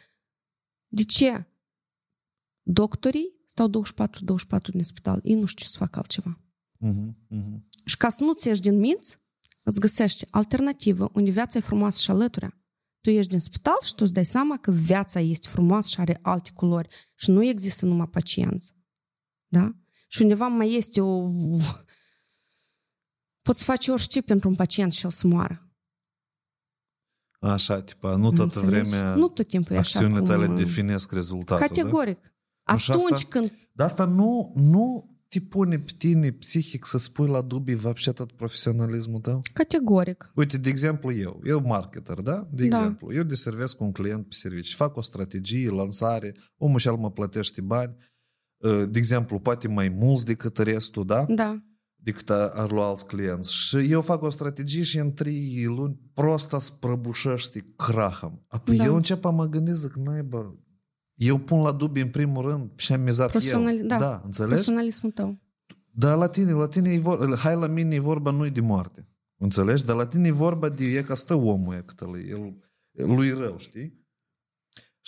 De 0.88 1.04
ce? 1.04 1.46
Doctorii 2.62 3.34
stau 3.46 3.70
24-24 3.70 3.72
din 4.72 4.84
spital. 4.84 5.20
Ei 5.24 5.36
nu 5.36 5.46
știu 5.46 5.66
ce 5.66 5.72
să 5.72 5.78
facă 5.78 6.00
altceva. 6.00 6.40
Mhm, 6.78 7.18
mhm. 7.28 7.70
Și 7.86 7.98
ca 7.98 8.10
să 8.10 8.24
nu-ți 8.24 8.48
ieși 8.48 8.62
din 8.62 8.80
minți, 8.80 9.18
îți 9.64 9.80
găsești 9.80 10.26
alternativă 10.30 11.10
unde 11.14 11.30
viața 11.30 11.58
e 11.58 11.62
frumoasă 11.62 12.02
și 12.02 12.12
alăturea. 12.12 12.60
Tu 13.02 13.10
ieși 13.10 13.28
din 13.28 13.40
spital 13.40 13.78
și 13.84 13.96
tu 13.96 14.04
îți 14.04 14.14
dai 14.14 14.26
seama 14.26 14.58
că 14.58 14.72
viața 14.72 15.20
este 15.20 15.48
frumoasă 15.48 15.90
și 15.90 16.00
are 16.00 16.20
alte 16.22 16.52
culori 16.54 16.90
și 17.16 17.32
nu 17.32 17.44
există 17.44 17.86
numai 17.86 18.08
pacienți. 18.08 18.76
Da? 19.48 19.76
Și 20.08 20.22
undeva 20.22 20.48
mai 20.48 20.74
este 20.74 21.02
o... 21.02 21.22
Poți 23.48 23.64
face 23.64 23.92
orice 23.92 24.22
pentru 24.22 24.50
un 24.50 24.56
pacient 24.56 24.94
și 24.94 25.06
el 25.06 25.12
să 25.12 25.28
moară. 25.28 25.69
Așa, 27.41 27.81
tipa, 27.83 28.17
nu 28.17 28.31
toată 28.33 28.59
Înțelegi? 28.61 28.91
vremea 28.91 29.15
Nu 29.15 29.29
tot 29.29 29.49
timpul 29.49 29.77
e 29.77 29.79
așa 29.79 29.99
acțiunile 29.99 30.21
cum... 30.21 30.29
tale 30.29 30.47
definesc 30.47 31.13
rezultatul. 31.13 31.67
Categoric. 31.67 32.19
Nu, 32.73 32.77
și 32.77 32.91
Atunci 32.91 33.13
asta- 33.13 33.27
când... 33.31 33.47
Da? 33.49 33.55
Dar 33.73 33.87
asta 33.87 34.05
nu, 34.05 34.53
nu 34.57 35.09
te 35.29 35.41
pune 35.41 35.79
pe 35.79 35.93
tine 35.99 36.31
psihic 36.31 36.85
să 36.87 36.99
spui 36.99 37.27
la 37.29 37.41
dubii 37.41 37.75
вообще 37.75 38.13
tot 38.13 38.33
profesionalismul 38.33 39.21
tău? 39.21 39.41
Categoric. 39.53 40.33
Uite, 40.35 40.59
de 40.59 40.69
exemplu, 40.69 41.13
eu, 41.13 41.41
eu 41.45 41.61
marketer, 41.67 42.21
da? 42.21 42.49
De 42.53 42.69
Da. 42.69 42.77
exemplu, 42.77 43.13
eu 43.15 43.23
deservesc 43.23 43.81
un 43.81 43.93
client 43.93 44.23
pe 44.29 44.35
servicii, 44.35 44.75
fac 44.75 44.97
o 44.97 45.03
strategie, 45.03 45.71
lansare, 45.71 46.35
omul 46.57 46.79
și 46.79 46.87
el 46.87 46.95
mă 46.97 47.11
plătește 47.11 47.61
bani, 47.61 47.97
Uh, 48.59 48.85
de 48.89 48.99
exemplu, 48.99 49.39
poate 49.39 49.69
mai 49.69 49.89
mulți 49.89 50.25
decât 50.25 50.59
restul, 50.59 51.07
da? 51.07 51.25
Da. 51.29 51.63
decât 52.02 52.30
a- 52.30 52.52
ar 52.56 52.72
lua 52.72 52.88
alți 52.88 53.06
clienți. 53.08 53.54
Și 53.54 53.78
eu 53.78 54.02
fac 54.02 54.22
o 54.22 54.30
strategie 54.30 54.84
și 54.84 54.98
în 54.98 55.14
trei 55.14 55.64
luni 55.68 56.00
prost 56.14 56.52
îți 56.52 56.80
prăbușește 56.80 57.66
crahăm. 57.76 58.46
Apoi 58.48 58.78
Da. 58.78 58.84
eu 58.84 58.96
încep 58.96 59.26
a 59.26 59.30
mă 59.30 59.46
gândi, 59.46 59.74
zic, 59.74 59.96
naibă, 59.96 60.60
eu 61.14 61.38
pun 61.38 61.62
la 61.62 61.72
dubii 61.72 62.02
în 62.02 62.10
primul 62.10 62.50
rând 62.50 62.70
și 62.76 62.94
am 62.94 63.02
mizat 63.02 63.34
eu. 63.34 63.40
Profesionali- 63.40 63.88
da. 63.88 63.98
da, 63.98 64.22
înțelegi? 64.26 64.54
Personalismul 64.54 65.12
tău. 65.12 65.38
Dar 65.92 66.18
la 66.18 66.28
tine, 66.28 66.52
la 66.52 66.68
tine 66.68 66.90
e 66.90 67.00
vor, 67.00 67.36
hai 67.38 67.56
la 67.56 67.68
mine 67.68 67.96
e 67.96 68.00
vorba 68.00 68.32
nu 68.32 68.50
de 68.50 68.62
moarte. 68.62 69.08
Înțelegi? 69.38 69.86
Dar 69.86 69.96
la 69.96 70.06
tine 70.06 70.28
e 70.28 70.32
vorba 70.32 70.70
de 70.70 70.86
e 70.86 71.02
ca 71.04 71.14
stă 71.14 71.34
omul 71.36 71.74
e 71.74 71.84
cât 71.86 72.00
el, 72.02 72.16
el, 72.92 73.16
lui 73.16 73.32
rău, 73.32 73.58
știi? 73.58 73.99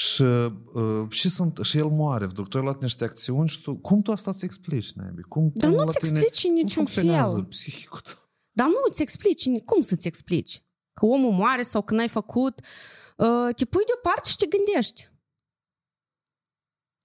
Și, 0.06 0.22
uh, 0.22 1.10
și, 1.10 1.30
sunt, 1.30 1.58
și 1.64 1.78
el 1.78 1.88
moare, 1.88 2.26
pentru 2.26 2.44
că 2.44 2.50
tu 2.50 2.58
ai 2.58 2.64
luat 2.64 2.82
niște 2.82 3.04
acțiuni 3.04 3.48
și 3.48 3.62
tu, 3.62 3.76
cum 3.78 4.02
tu 4.02 4.12
asta 4.12 4.32
îți 4.32 4.46
explici, 4.46 4.92
naibii? 4.92 5.24
Cum, 5.24 5.52
Dar 5.54 5.70
cum 5.70 5.78
nu 5.80 5.86
la 5.86 5.92
ți 5.92 6.00
tine- 6.00 6.20
explici 6.20 6.44
în 6.44 6.50
cum 6.50 6.62
niciun 6.64 6.86
funcționează 6.86 7.36
fel. 7.36 7.44
psihicul 7.46 8.00
tău? 8.00 8.14
Dar 8.52 8.68
nu 8.68 8.74
îți 8.90 9.02
explici. 9.02 9.48
Cum 9.66 9.82
să-ți 9.82 10.08
explici? 10.08 10.64
Că 10.94 11.06
omul 11.06 11.32
moare 11.32 11.62
sau 11.62 11.82
că 11.82 11.94
n-ai 11.94 12.08
făcut. 12.08 12.60
Uh, 13.18 13.54
Te 13.56 13.66
pui 13.66 13.84
deoparte 13.86 14.30
și 14.30 14.36
te 14.36 14.46
gândești. 14.46 15.10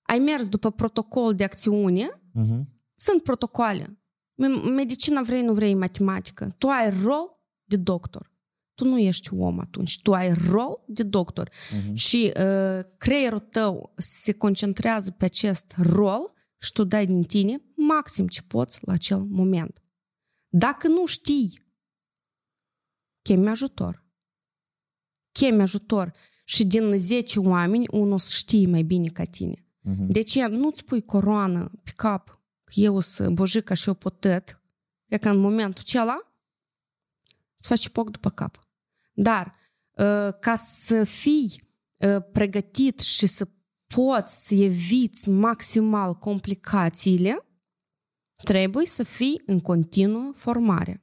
Ai 0.02 0.18
mers 0.18 0.48
după 0.48 0.70
protocol 0.70 1.34
de 1.34 1.44
acțiune. 1.44 2.20
Mhm. 2.32 2.74
Sunt 2.94 3.22
protocoale. 3.22 4.00
Me- 4.34 4.70
Medicina 4.70 5.22
vrei, 5.22 5.42
nu 5.42 5.52
vrei, 5.52 5.74
matematică. 5.74 6.54
Tu 6.58 6.68
ai 6.68 7.02
rol 7.02 7.40
de 7.64 7.76
doctor. 7.76 8.32
Tu 8.76 8.84
nu 8.84 8.98
ești 8.98 9.34
om 9.34 9.60
atunci. 9.60 10.00
Tu 10.02 10.12
ai 10.12 10.32
rol 10.32 10.84
de 10.86 11.02
doctor. 11.02 11.50
Mhm. 11.72 11.94
Și 11.94 12.32
uh, 12.40 12.84
creierul 12.98 13.40
tău 13.40 13.92
se 13.96 14.32
concentrează 14.32 15.10
pe 15.10 15.24
acest 15.24 15.74
rol 15.76 16.32
și 16.60 16.72
tu 16.72 16.84
dai 16.84 17.06
din 17.06 17.22
tine 17.22 17.62
maxim 17.74 18.26
ce 18.26 18.42
poți 18.42 18.78
la 18.86 18.92
acel 18.92 19.18
moment. 19.18 19.82
Dacă 20.48 20.88
nu 20.88 21.06
știi, 21.06 21.64
chemi 23.22 23.48
ajutor. 23.48 24.04
Chemi 25.32 25.62
ajutor. 25.62 26.12
Și 26.44 26.66
din 26.66 26.98
10 26.98 27.38
oameni, 27.40 27.88
unul 27.90 28.18
să 28.18 28.30
știe 28.32 28.66
mai 28.66 28.82
bine 28.82 29.08
ca 29.08 29.24
tine. 29.24 29.66
Mhm. 29.80 30.06
De 30.12 30.18
aceea 30.18 30.48
nu-ți 30.48 30.84
pui 30.84 31.04
coroană 31.04 31.70
pe 31.82 31.92
cap, 31.96 32.28
că 32.64 32.72
eu 32.74 33.00
sunt 33.00 33.34
bojica 33.34 33.74
și 33.74 33.88
eu 33.88 33.94
potăt, 33.94 34.60
e 35.06 35.18
că 35.18 35.28
în 35.28 35.38
momentul 35.38 35.80
acela 35.80 36.18
îți 37.56 37.68
faci 37.68 37.88
poc 37.88 38.10
după 38.10 38.30
cap. 38.30 38.65
Dar 39.16 39.52
uh, 39.90 40.32
ca 40.40 40.54
să 40.54 41.04
fii 41.04 41.62
uh, 41.96 42.16
pregătit 42.32 43.00
și 43.00 43.26
să 43.26 43.48
poți 43.94 44.46
să 44.46 44.54
eviți 44.54 45.28
maximal 45.28 46.14
complicațiile, 46.14 47.46
trebuie 48.42 48.86
să 48.86 49.02
fii 49.02 49.42
în 49.46 49.60
continuă 49.60 50.32
formare. 50.34 51.00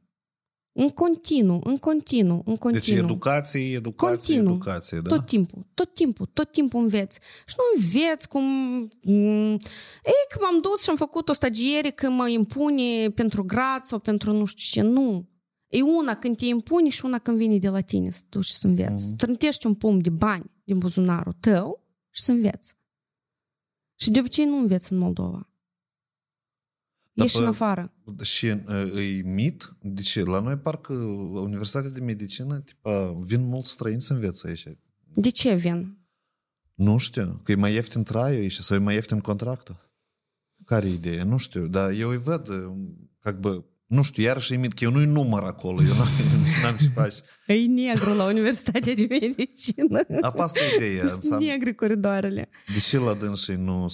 În 0.76 0.90
continuu, 0.90 1.62
în 1.64 1.78
continuu, 1.78 2.42
în 2.46 2.56
continuu. 2.56 2.96
Deci 2.96 3.04
educație, 3.12 3.76
educație, 3.76 4.34
Continuu. 4.36 4.54
educație, 4.54 5.00
da? 5.00 5.10
Tot 5.10 5.26
timpul, 5.26 5.68
tot 5.74 5.94
timpul, 5.94 6.26
tot 6.26 6.52
timpul 6.52 6.82
înveți. 6.82 7.20
Și 7.46 7.56
nu 7.58 7.64
înveți 7.82 8.28
cum... 8.28 8.44
mm, 9.02 9.52
Ei, 10.04 10.26
că 10.30 10.38
m-am 10.42 10.62
dus 10.62 10.84
și 10.84 10.90
am 10.90 10.96
făcut 10.96 11.30
o 11.30 11.34
stagiere 11.34 11.90
că 11.90 12.10
mă 12.10 12.30
impune 12.30 13.10
pentru 13.10 13.44
grad 13.44 13.84
sau 13.84 14.00
pentru 14.00 14.32
nu 14.32 14.46
știu 14.46 14.82
ce. 14.82 14.88
Nu. 14.88 15.30
E 15.73 15.83
una 15.83 16.15
când 16.17 16.37
te 16.37 16.45
impune 16.47 16.89
și 16.89 17.05
una 17.05 17.19
când 17.19 17.37
vine 17.37 17.59
de 17.59 17.69
la 17.69 17.81
tine 17.81 18.11
să 18.11 18.23
duci 18.29 18.47
să 18.47 18.67
înveți. 18.67 18.91
Mhm. 18.91 18.97
Să 19.09 19.15
trântești 19.17 19.67
un 19.67 19.75
pumn 19.75 20.01
de 20.01 20.11
bani 20.11 20.51
din 20.65 20.79
buzunarul 20.79 21.33
tău 21.41 21.87
și 22.11 22.23
să 22.23 22.31
înveți. 22.33 22.77
Și 24.01 24.11
de 24.11 24.19
obicei 24.19 24.45
nu 24.45 24.57
înveți 24.59 24.93
în 24.93 24.99
Moldova. 24.99 25.51
Dar 27.13 27.27
Ești 27.27 27.39
pe- 27.39 27.43
în 27.45 27.49
afară. 27.51 27.93
Și 28.23 28.47
uh, 28.47 29.19
e 29.19 29.23
mit? 29.25 29.77
De 29.81 30.03
ce? 30.03 30.23
La 30.23 30.41
noi 30.41 30.57
parcă 30.59 30.93
Universitatea 30.93 31.91
de 31.91 32.01
Medicină, 32.01 32.61
tipa, 32.61 33.13
vin 33.13 33.47
mulți 33.49 33.71
străini 33.71 34.01
să 34.03 34.13
învețe 34.13 34.49
aici. 34.49 34.65
De 35.15 35.31
ce 35.31 35.55
vin? 35.55 35.99
Nu 36.75 36.97
știu, 36.97 37.41
că 37.45 37.53
e 37.53 37.55
mai 37.55 37.73
ieftin 37.73 38.03
traiul 38.03 38.41
aici 38.41 38.59
sau 38.59 38.77
e 38.77 38.81
mai 38.81 38.95
ieftin 38.95 39.21
contractul. 39.21 39.93
Care 40.65 40.87
e 40.87 40.93
ideea? 40.93 41.25
Nu 41.25 41.37
știu, 41.37 41.67
dar 41.67 41.91
eu 41.91 42.09
îi 42.09 42.17
văd, 42.19 42.49
как 43.19 43.39
бы, 43.41 43.65
nu 43.94 44.02
știu, 44.04 44.24
iarăși 44.24 44.54
e 44.54 44.58
mit, 44.58 44.74
că 44.74 44.84
eu 44.84 44.92
nu-i 44.92 45.06
număr 45.06 45.44
acolo, 45.44 45.82
eu 45.82 45.88
n-am, 45.94 46.08
n-am 46.64 46.76
ce 46.82 46.88
faci. 46.94 47.14
E 47.48 47.54
negru 47.54 48.14
la 48.18 48.26
Universitatea 48.26 48.94
de 48.94 49.08
Medicină. 49.10 50.00
Apa 50.22 50.44
asta 50.44 50.60
e 50.60 50.76
ideea. 50.76 51.08
Sunt 51.08 51.22
Înseamnă, 51.24 51.46
negri 51.48 51.76
coridoarele. 51.76 52.50
deși 52.74 52.96
la 52.98 53.14
dânsii 53.14 53.56
nu 53.56 53.86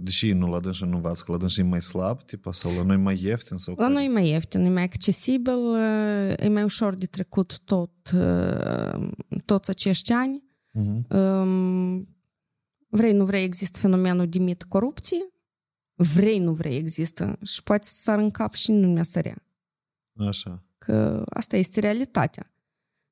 deși 0.00 0.26
ei 0.26 0.32
nu 0.32 0.46
la 0.50 0.60
dânsii 0.60 0.86
nu 0.86 0.94
învață, 0.96 1.22
că 1.26 1.32
la 1.32 1.38
dânsii 1.38 1.62
e 1.62 1.66
mai 1.66 1.82
slab, 1.82 2.22
tipa, 2.22 2.52
sau 2.52 2.72
la 2.76 2.82
noi 2.82 2.96
mai 2.96 3.20
ieftin 3.22 3.56
sau 3.56 3.74
La 3.76 3.82
care? 3.82 3.94
noi 3.94 4.04
e 4.04 4.08
mai 4.08 4.28
ieftin, 4.28 4.64
e 4.64 4.68
mai 4.68 4.82
accesibil, 4.82 5.74
e 6.36 6.48
mai 6.48 6.62
ușor 6.62 6.94
de 6.94 7.06
trecut 7.06 7.58
tot, 7.64 7.90
toți 9.44 9.70
acești 9.70 10.12
ani. 10.12 10.42
Mhm. 10.72 11.06
Um, 11.18 12.06
Vrei, 12.94 13.12
nu 13.12 13.24
vrei, 13.24 13.44
există 13.44 13.78
fenomenul 13.78 14.26
de 14.28 14.38
mit 14.38 14.62
corupție 14.62 15.16
vrei, 15.94 16.38
nu 16.38 16.52
vrei, 16.52 16.76
există. 16.76 17.38
Și 17.44 17.62
poate 17.62 17.86
să 17.86 17.94
sar 17.94 18.18
în 18.18 18.30
cap 18.30 18.54
și 18.54 18.70
nu 18.70 18.88
mi-a 18.88 19.02
sărea. 19.02 19.46
Așa. 20.16 20.64
Că 20.78 21.24
asta 21.28 21.56
este 21.56 21.80
realitatea. 21.80 22.54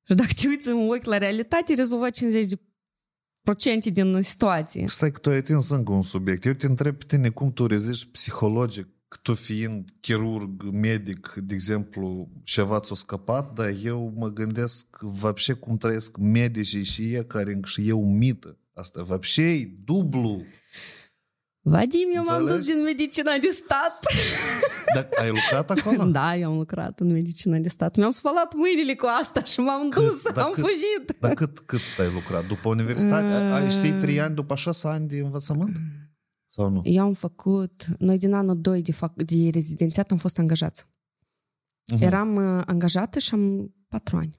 Și 0.07 0.15
dacă 0.15 0.29
te 0.41 0.47
uiți 0.47 0.67
în 0.67 0.89
ochi 0.89 1.03
la 1.03 1.17
realitate, 1.17 1.73
rezolva 1.73 2.09
50 2.09 2.49
de 2.49 2.59
procente 3.41 3.89
din 3.89 4.21
situație. 4.21 4.87
Stai 4.87 5.11
că 5.11 5.19
tu 5.19 5.29
ai 5.29 5.37
atins 5.37 5.69
încă 5.69 5.91
un 5.91 6.03
subiect. 6.03 6.45
Eu 6.45 6.53
te 6.53 6.65
întreb 6.65 6.95
pe 6.95 7.05
tine 7.07 7.29
cum 7.29 7.53
tu 7.53 7.67
reziști 7.67 8.07
psihologic 8.07 8.87
că 9.11 9.17
tu 9.21 9.33
fiind 9.33 9.89
chirurg, 9.99 10.63
medic, 10.63 11.33
de 11.37 11.53
exemplu, 11.53 12.29
ceva 12.43 12.79
ți-a 12.79 12.95
scăpat, 12.95 13.53
dar 13.53 13.73
eu 13.83 14.13
mă 14.15 14.29
gândesc 14.29 14.97
vapșe 14.99 15.53
cum 15.53 15.77
trăiesc 15.77 16.17
medicii 16.17 16.83
și 16.83 17.13
ei 17.13 17.25
care 17.25 17.53
încă 17.53 17.67
și 17.67 17.87
eu 17.87 18.05
mită. 18.05 18.57
Asta 18.73 19.03
vapșe 19.03 19.41
e 19.41 19.71
dublu 19.83 20.43
Vadim, 21.63 22.07
eu 22.13 22.23
m-am 22.27 22.39
dus 22.41 22.49
Înțelegi? 22.51 22.71
din 22.73 22.81
medicina 22.83 23.31
de 23.41 23.47
stat. 23.47 24.05
Dar 24.93 25.07
ai 25.21 25.27
lucrat 25.29 25.69
acolo? 25.71 26.03
Da, 26.05 26.35
eu 26.37 26.51
am 26.51 26.57
lucrat 26.57 26.99
în 26.99 27.11
medicina 27.11 27.57
de 27.57 27.69
stat. 27.69 27.95
Mi-am 27.95 28.09
spălat 28.11 28.53
mâinile 28.55 28.95
cu 28.95 29.05
asta 29.21 29.43
și 29.43 29.59
m-am 29.59 29.89
Cât? 29.89 30.03
dus, 30.07 30.23
Dar 30.23 30.43
am 30.45 30.51
cât? 30.51 30.63
fugit. 30.63 31.17
Dar 31.19 31.33
cât, 31.33 31.59
cât 31.59 31.79
ai 31.99 32.11
lucrat? 32.13 32.47
După 32.47 32.69
universitate? 32.69 33.25
Ai, 33.25 33.51
ai 33.61 33.69
știi 33.69 33.93
trei 33.93 34.19
ani 34.21 34.35
după 34.35 34.55
șase 34.55 34.87
ani 34.87 35.07
de 35.07 35.17
învățământ? 35.19 35.77
Sau 36.47 36.69
nu? 36.69 36.81
Eu 36.83 37.03
am 37.03 37.13
făcut, 37.13 37.85
noi 37.97 38.17
din 38.17 38.33
anul 38.33 38.61
2 38.61 38.81
de, 38.81 38.91
fac, 38.91 39.13
de 39.21 39.49
rezidențiat 39.53 40.11
am 40.11 40.17
fost 40.17 40.37
angajați. 40.39 40.85
Mhm. 41.93 42.03
Eram 42.03 42.35
uh, 42.35 42.63
angajată 42.65 43.19
și 43.19 43.33
am 43.33 43.73
patru 43.87 44.17
ani. 44.17 44.33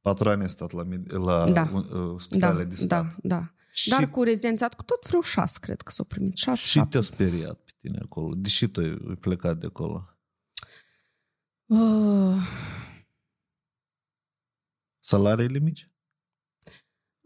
Patru 0.00 0.28
ani 0.28 0.42
ai 0.42 0.48
stat 0.48 0.72
la, 0.72 0.82
med- 0.82 1.12
la 1.12 1.50
Da. 1.50 1.70
uh, 1.74 2.14
spitale 2.16 2.62
Da, 2.62 2.68
de 2.68 2.74
stat. 2.74 3.04
da, 3.22 3.36
da. 3.36 3.52
Și, 3.78 3.88
Dar 3.88 4.10
cu 4.10 4.22
rezidențiat, 4.22 4.74
cu 4.74 4.82
tot 4.82 5.06
vreo 5.06 5.20
șase, 5.20 5.58
cred 5.60 5.80
că 5.80 5.90
s-au 5.90 6.04
primit. 6.04 6.36
Șase, 6.36 6.66
și 6.66 6.70
șapte. 6.70 6.90
te-a 6.90 7.00
speriat 7.00 7.60
pe 7.60 7.70
tine 7.80 7.98
acolo? 8.02 8.34
Deși 8.34 8.68
tu 8.68 8.80
ai 8.80 8.96
plecat 9.20 9.58
de 9.58 9.66
acolo? 9.66 10.08
Uh, 11.66 12.36
Salariile 15.00 15.58
mici? 15.58 15.90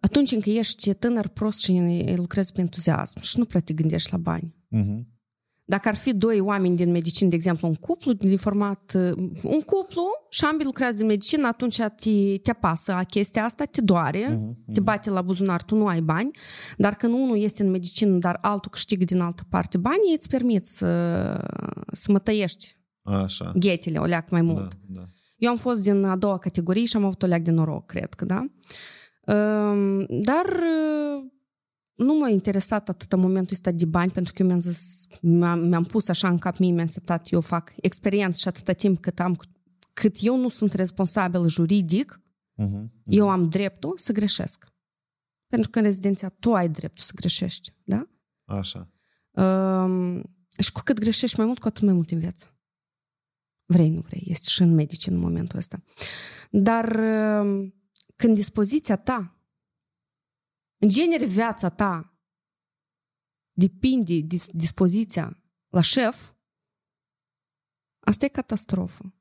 atunci 0.01 0.31
încă 0.33 0.51
ești 0.51 0.95
tânăr, 0.95 1.29
prost 1.29 1.61
și 1.61 2.15
lucrezi 2.17 2.53
pe 2.53 2.61
entuziasm 2.61 3.21
și 3.21 3.39
nu 3.39 3.45
prea 3.45 3.61
te 3.61 3.73
gândești 3.73 4.11
la 4.11 4.17
bani. 4.19 4.55
Mhm. 4.69 5.12
Dacă 5.73 5.89
ar 5.89 5.95
fi 5.95 6.15
doi 6.15 6.41
oameni 6.41 6.77
din 6.77 6.91
medicină, 6.91 7.29
de 7.29 7.35
exemplu, 7.35 7.69
un 7.69 7.75
cuplu 7.75 8.13
din 8.13 8.37
format, 8.37 8.93
un 9.43 9.61
cuplu 9.61 10.05
și 10.31 10.45
ambii 10.45 10.65
lucrează 10.65 10.97
din 10.97 11.07
medicină, 11.07 11.47
atunci 11.47 11.77
te, 11.77 12.39
te 12.43 12.51
apasă 12.51 13.01
chestia 13.11 13.45
asta, 13.45 13.65
te 13.65 13.81
doare, 13.81 14.25
uh-huh, 14.25 14.73
te 14.73 14.81
bate 14.81 15.11
la 15.11 15.23
buzunar, 15.23 15.63
tu 15.63 15.77
nu 15.77 15.87
ai 15.87 16.01
bani, 16.01 16.31
dar 16.77 16.95
când 16.95 17.13
unul 17.15 17.39
este 17.39 17.63
în 17.63 17.71
medicină, 17.71 18.17
dar 18.19 18.39
altul 18.41 18.71
câștigă 18.71 19.05
din 19.05 19.21
altă 19.21 19.43
parte 19.49 19.79
bani, 19.79 20.15
îți 20.15 20.29
permit 20.29 20.67
să, 20.67 20.87
să 21.93 22.13
mă 22.13 22.19
tăiești 22.19 22.77
Așa. 23.03 23.53
ghetele, 23.57 23.99
o 23.99 24.05
leac 24.05 24.31
mai 24.31 24.43
mult. 24.43 24.69
Da, 24.69 25.01
da. 25.01 25.03
Eu 25.37 25.51
am 25.51 25.57
fost 25.57 25.83
din 25.83 26.05
a 26.05 26.17
doua 26.17 26.39
categorie 26.39 26.85
și 26.85 26.97
am 26.97 27.05
avut 27.05 27.23
o 27.23 27.27
leac 27.27 27.43
de 27.43 27.51
noroc, 27.51 27.87
cred 27.87 28.15
că, 28.15 28.25
da? 28.25 28.47
Dar 30.09 30.47
nu 31.95 32.19
m-a 32.19 32.29
interesat 32.29 32.89
atât 32.89 33.13
în 33.13 33.21
momentul 33.21 33.53
ăsta 33.53 33.71
de 33.71 33.85
bani, 33.85 34.11
pentru 34.11 34.33
că 34.33 34.43
eu 34.43 34.49
mi-am 34.49 34.61
zis, 34.61 35.07
mi-am, 35.21 35.59
mi-am 35.59 35.85
pus 35.85 36.09
așa 36.09 36.29
în 36.29 36.39
cap 36.39 36.59
mie, 36.59 36.73
mi-am 36.73 36.87
setat, 36.87 37.31
eu 37.31 37.41
fac 37.41 37.73
experiență 37.77 38.41
și 38.41 38.49
atâta 38.49 38.73
timp 38.73 39.01
cât 39.01 39.21
am, 39.21 39.37
cât 39.93 40.17
eu 40.21 40.37
nu 40.37 40.49
sunt 40.49 40.73
responsabil 40.73 41.49
juridic, 41.49 42.21
uh-huh, 42.63 42.67
uh-huh. 42.67 42.89
eu 43.05 43.29
am 43.29 43.49
dreptul 43.49 43.93
să 43.97 44.13
greșesc. 44.13 44.67
Pentru 45.47 45.71
că 45.71 45.79
în 45.79 45.85
rezidenția 45.85 46.29
tu 46.29 46.55
ai 46.55 46.69
dreptul 46.69 47.05
să 47.05 47.13
greșești, 47.15 47.75
da? 47.85 48.09
Așa. 48.45 48.91
Um, 49.31 50.23
și 50.59 50.73
cu 50.73 50.81
cât 50.85 50.99
greșești 50.99 51.37
mai 51.37 51.47
mult, 51.47 51.59
cu 51.59 51.69
atât 51.69 51.83
mai 51.83 51.95
mult 51.95 52.11
în 52.11 52.19
viață. 52.19 52.57
Vrei, 53.65 53.91
nu 53.91 54.01
vrei, 54.01 54.23
este 54.27 54.49
și 54.49 54.63
în 54.63 54.75
medici 54.75 55.07
în 55.07 55.17
momentul 55.17 55.59
ăsta. 55.59 55.83
Dar 56.51 56.99
um, 57.41 57.75
când 58.17 58.35
dispoziția 58.35 58.97
ta 58.97 59.42
în 60.83 60.89
genere, 60.89 61.27
viața 61.27 61.69
ta 61.69 62.13
depinde 63.53 64.21
de 64.21 64.37
dispoziția 64.53 65.43
la 65.69 65.81
șef, 65.81 66.33
asta 68.01 68.25
e 68.25 68.29
catastrofă. 68.29 69.15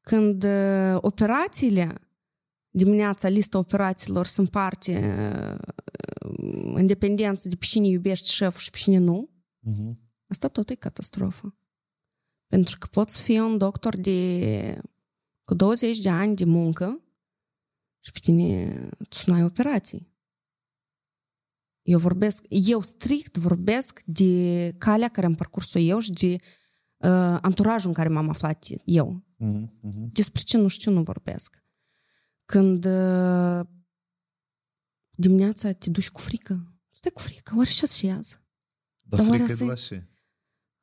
Când 0.00 0.42
uh, 0.42 0.96
operațiile, 1.00 2.10
dimineața, 2.68 3.28
lista 3.28 3.58
operațiilor 3.58 4.26
se 4.26 4.40
împarte 4.40 4.92
uh, 5.52 5.74
în 6.74 6.86
dependență 6.86 7.48
de 7.48 7.56
pe 7.56 7.64
cine 7.64 7.86
iubești 7.86 8.30
șeful 8.30 8.60
și 8.60 8.70
pe 8.70 8.76
cine 8.76 8.98
nu, 8.98 9.30
uh-huh. 9.66 9.94
asta 10.26 10.48
tot 10.48 10.70
e 10.70 10.74
catastrofă. 10.74 11.56
Pentru 12.46 12.78
că 12.78 12.86
poți 12.86 13.22
fi 13.22 13.38
un 13.38 13.58
doctor 13.58 13.96
de 13.96 14.80
cu 15.44 15.54
20 15.54 15.98
de 15.98 16.08
ani 16.08 16.36
de 16.36 16.44
muncă 16.44 17.02
și 18.04 18.12
pe 18.12 18.18
tine 18.18 18.78
tu 19.08 19.18
nu 19.26 19.34
ai 19.34 19.44
operații. 19.44 20.16
Eu 21.88 21.98
vorbesc, 21.98 22.44
eu 22.48 22.80
strict 22.80 23.36
vorbesc 23.36 24.02
de 24.04 24.74
calea 24.78 25.08
care 25.08 25.26
am 25.26 25.34
parcurs-o 25.34 25.78
eu 25.78 25.98
și 25.98 26.10
de 26.10 26.36
uh, 26.96 27.38
anturajul 27.40 27.88
în 27.88 27.94
care 27.94 28.08
m-am 28.08 28.28
aflat 28.28 28.66
eu. 28.84 29.24
Uh-huh, 29.44 29.62
uh-huh. 29.62 30.12
Despre 30.12 30.42
ce 30.42 30.56
nu 30.56 30.68
știu, 30.68 30.92
nu 30.92 31.02
vorbesc. 31.02 31.62
Când 32.44 32.84
uh, 32.84 33.60
dimineața 35.10 35.72
te 35.72 35.90
duci 35.90 36.10
cu 36.10 36.20
frică, 36.20 36.80
stai 36.90 37.12
cu 37.12 37.20
frică, 37.20 37.54
oare 37.56 37.70
ce 37.70 37.86
se 37.86 38.06
iază? 38.06 38.46
Dar 39.00 39.20
frică 39.20 39.54
de 39.54 39.64
la 39.64 39.74
ce? 39.74 40.06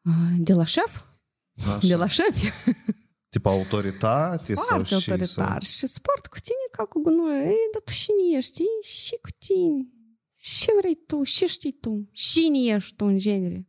Uh, 0.02 0.36
de 0.38 0.54
la 0.54 0.66
șef? 0.66 1.04
Așa. 1.66 1.88
De 1.88 1.96
la 1.96 2.08
șef. 2.08 2.42
Tipa 3.34 3.52
autoritate? 3.52 4.54
Foarte 4.54 4.88
sau 4.88 4.98
autoritar. 4.98 5.64
Și, 5.64 5.78
și 5.78 5.88
sport 5.88 6.28
cu 6.28 6.38
tine 6.40 6.66
ca 6.72 6.86
cu 6.86 7.02
gunoi. 7.02 7.46
Ei, 7.46 7.70
dar 7.74 7.82
tu 7.82 7.92
cine 7.92 8.38
ești? 8.38 8.64
Și 8.82 9.18
cu 9.22 9.30
tine. 9.38 9.95
Ce 10.46 10.72
vrei 10.80 10.96
tu? 10.96 11.24
Ce 11.24 11.46
știi 11.46 11.72
tu? 11.72 12.10
Cine 12.12 12.60
ești 12.60 12.96
tu 12.96 13.06
în 13.06 13.18
genere? 13.18 13.68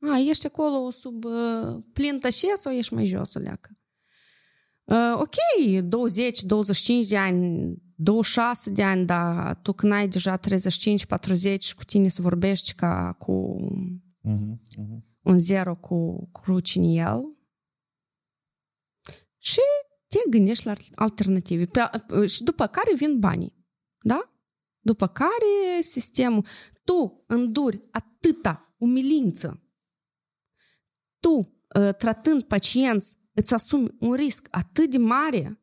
A, 0.00 0.18
ești 0.18 0.46
acolo 0.46 0.90
sub 0.90 1.24
uh, 1.24 1.82
plin 1.92 2.18
tășe 2.18 2.54
sau 2.56 2.72
ești 2.72 2.94
mai 2.94 3.06
jos 3.06 3.34
o 3.34 3.38
leacă? 3.38 3.78
Uh, 4.84 5.14
ok, 5.14 5.34
20, 5.84 6.42
25 6.42 7.06
de 7.06 7.16
ani, 7.16 7.74
26 7.94 8.70
de 8.70 8.82
ani, 8.82 9.06
dar 9.06 9.56
tu 9.62 9.72
când 9.72 9.92
ai 9.92 10.08
deja 10.08 10.38
35-40 10.38 10.42
cu 11.76 11.84
tine 11.84 12.08
să 12.08 12.22
vorbești 12.22 12.74
ca 12.74 13.12
cu 13.18 13.56
uh-huh, 14.24 14.80
uh-huh. 14.80 15.00
un 15.22 15.38
zero 15.38 15.76
cu 15.76 16.28
cruci 16.32 16.74
în 16.74 16.82
el 16.82 17.36
și 19.38 19.60
te 20.06 20.18
gândești 20.30 20.66
la 20.66 20.74
alternative. 20.94 21.66
Pe, 21.66 21.80
și 22.26 22.42
după 22.42 22.66
care 22.66 22.94
vin 22.96 23.18
banii. 23.18 23.54
Da? 24.00 24.35
După 24.86 25.06
care 25.06 25.80
sistemul, 25.80 26.46
tu 26.84 27.24
înduri 27.26 27.82
atâta 27.90 28.74
umilință, 28.76 29.62
tu, 31.18 31.30
uh, 31.30 31.94
tratând 31.94 32.42
pacienți, 32.42 33.16
îți 33.32 33.54
asumi 33.54 33.96
un 34.00 34.14
risc 34.14 34.48
atât 34.50 34.90
de 34.90 34.98
mare, 34.98 35.60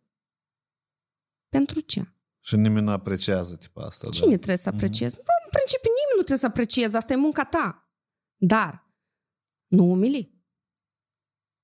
pentru 1.50 1.80
ce? 1.80 2.14
Și 2.40 2.56
nimeni 2.56 2.86
nu 2.86 2.92
apreciază 2.92 3.56
tipa 3.56 3.86
asta. 3.86 4.10
Cine 4.10 4.30
da? 4.30 4.36
trebuie 4.36 4.58
să 4.58 4.70
mhm. 4.70 4.78
aprecieze? 4.78 5.16
Mm-hmm. 5.16 5.44
În 5.46 5.50
principiu 5.50 5.90
nimeni 5.90 6.16
nu 6.16 6.24
trebuie 6.24 6.38
să 6.38 6.46
aprecieze, 6.46 6.98
asta 6.98 7.14
e 7.14 7.16
munca 7.16 7.46
ta. 7.46 7.92
Dar 8.36 8.94
nu 9.68 9.84
umili. 9.92 10.44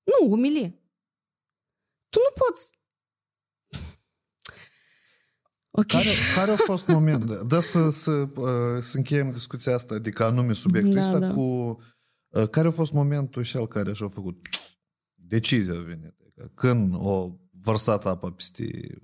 Nu 0.02 0.30
umili. 0.30 0.82
Tu 2.08 2.18
nu 2.18 2.44
poți 2.44 2.79
Okay. 5.70 6.02
Care, 6.02 6.16
care 6.34 6.50
a 6.50 6.56
fost 6.56 6.86
momentul? 6.86 7.44
Da 7.46 7.60
să, 7.60 7.90
să, 7.90 8.10
uh, 8.10 8.80
să 8.80 8.96
încheiem 8.96 9.30
discuția 9.30 9.74
asta, 9.74 9.94
adică 9.94 10.24
anume 10.24 10.52
subiectul 10.52 10.94
da, 10.94 11.00
ăsta 11.00 11.18
da. 11.18 11.32
cu... 11.32 11.40
Uh, 11.40 12.48
care 12.48 12.68
a 12.68 12.70
fost 12.70 12.92
momentul 12.92 13.42
și 13.42 13.56
al 13.56 13.66
care 13.66 13.92
și-a 13.92 14.08
făcut 14.08 14.46
decizia 15.14 15.74
a 15.74 15.82
venit? 15.82 16.14
Adică 16.20 16.50
când 16.54 16.94
o 16.94 17.30
vărsat 17.50 18.06
apa 18.06 18.30
peste 18.30 18.98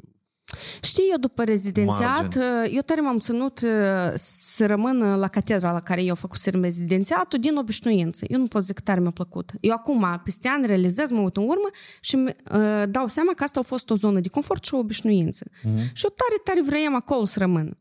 Știi, 0.82 1.08
eu 1.10 1.16
după 1.16 1.44
rezidențiat, 1.44 2.20
Margin. 2.20 2.40
Uh, 2.40 2.70
eu 2.74 2.80
tare 2.80 3.00
m-am 3.00 3.18
ținut 3.18 3.60
uh, 3.60 4.12
să 4.14 4.66
rămân 4.66 5.18
la 5.18 5.28
catedra 5.28 5.72
la 5.72 5.80
care 5.80 6.02
eu 6.02 6.14
făcusem 6.14 6.62
rezidențiatul 6.62 7.38
din 7.38 7.56
obișnuință. 7.56 8.24
Eu 8.28 8.38
nu 8.38 8.46
pot 8.46 8.62
zic 8.62 8.74
că 8.74 8.80
tare 8.80 9.00
mi-a 9.00 9.10
plăcut. 9.10 9.52
Eu 9.60 9.74
acum, 9.74 10.20
peste 10.24 10.48
ani, 10.48 10.66
realizez, 10.66 11.10
mă 11.10 11.20
uit 11.20 11.36
în 11.36 11.42
urmă 11.42 11.68
și 12.00 12.16
uh, 12.16 12.82
dau 12.88 13.06
seama 13.06 13.32
că 13.32 13.44
asta 13.44 13.60
a 13.60 13.62
fost 13.62 13.90
o 13.90 13.94
zonă 13.94 14.20
de 14.20 14.28
confort 14.28 14.64
și 14.64 14.74
o 14.74 14.78
obișnuință. 14.78 15.46
Uh-huh. 15.50 15.92
Și 15.92 16.04
eu 16.04 16.14
tare, 16.16 16.40
tare 16.44 16.62
vroiam 16.62 16.94
acolo 16.94 17.24
să 17.24 17.38
rămân. 17.38 17.78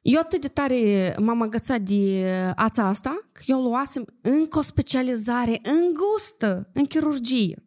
Eu 0.00 0.20
atât 0.20 0.40
de 0.40 0.48
tare 0.48 1.14
m-am 1.18 1.42
agățat 1.42 1.80
de 1.80 2.26
ața 2.56 2.86
asta, 2.86 3.28
că 3.32 3.42
eu 3.46 3.62
luasem 3.62 4.04
încă 4.20 4.58
o 4.58 4.62
specializare 4.62 5.60
îngustă 5.62 6.70
în 6.72 6.86
chirurgie. 6.86 7.66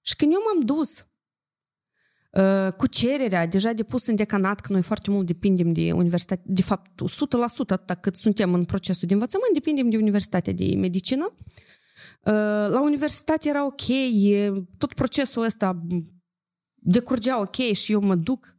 Și 0.00 0.16
când 0.16 0.32
eu 0.32 0.40
m-am 0.44 0.60
dus 0.60 1.02
Uh, 1.02 1.07
cu 2.76 2.86
cererea 2.86 3.46
deja 3.46 3.72
depus 3.72 4.06
în 4.06 4.16
decanat, 4.16 4.60
că 4.60 4.72
noi 4.72 4.82
foarte 4.82 5.10
mult 5.10 5.26
depindem 5.26 5.72
de 5.72 5.92
universitate, 5.92 6.42
de 6.46 6.62
fapt 6.62 6.90
100% 7.04 7.06
atâta 7.68 7.94
cât 7.94 8.16
suntem 8.16 8.54
în 8.54 8.64
procesul 8.64 9.08
de 9.08 9.14
învățământ, 9.14 9.52
depindem 9.52 9.90
de 9.90 9.96
Universitatea 9.96 10.52
de 10.52 10.74
Medicină. 10.76 11.24
Uh, 12.22 12.32
la 12.68 12.82
universitate 12.82 13.48
era 13.48 13.66
ok, 13.66 13.82
tot 14.78 14.92
procesul 14.92 15.42
ăsta 15.42 15.86
decurgea 16.74 17.40
ok 17.40 17.56
și 17.56 17.92
eu 17.92 18.00
mă 18.00 18.14
duc 18.14 18.56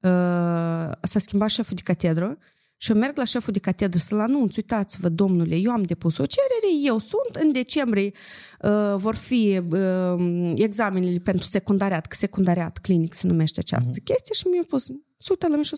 uh, 0.00 0.90
s-a 1.02 1.18
schimbat 1.18 1.48
șeful 1.48 1.76
de 1.76 1.82
catedră 1.82 2.38
și 2.80 2.92
eu 2.92 2.98
merg 2.98 3.16
la 3.16 3.24
șeful 3.24 3.52
de 3.52 3.58
catedră 3.58 3.98
să-l 3.98 4.20
anunț, 4.20 4.56
uitați-vă, 4.56 5.08
domnule, 5.08 5.56
eu 5.56 5.72
am 5.72 5.82
depus 5.82 6.18
o 6.18 6.26
cerere, 6.26 6.84
eu 6.84 6.98
sunt, 6.98 7.36
în 7.44 7.52
decembrie 7.52 8.12
uh, 8.60 8.94
vor 8.96 9.14
fi 9.14 9.60
uh, 9.70 10.52
examenele 10.54 11.18
pentru 11.18 11.46
secundariat, 11.46 12.06
că 12.06 12.14
secundariat 12.14 12.78
clinic 12.78 13.14
se 13.14 13.26
numește 13.26 13.60
această 13.60 13.90
uh-huh. 13.90 14.04
chestie 14.04 14.34
și 14.34 14.46
mi-a 14.46 14.64
pus, 14.66 14.84
să 15.18 15.28
uită 15.30 15.46
la 15.46 15.52
mine 15.52 15.62
și 15.62 15.74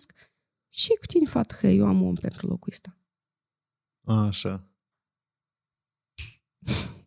și 0.69 0.89
cu 0.89 1.07
tine, 1.07 1.27
fată, 1.27 1.57
că 1.61 1.67
eu 1.67 1.87
am 1.87 2.03
om 2.03 2.15
pentru 2.15 2.47
locul 2.47 2.73
ăsta. 2.73 2.99
Așa. 4.05 4.65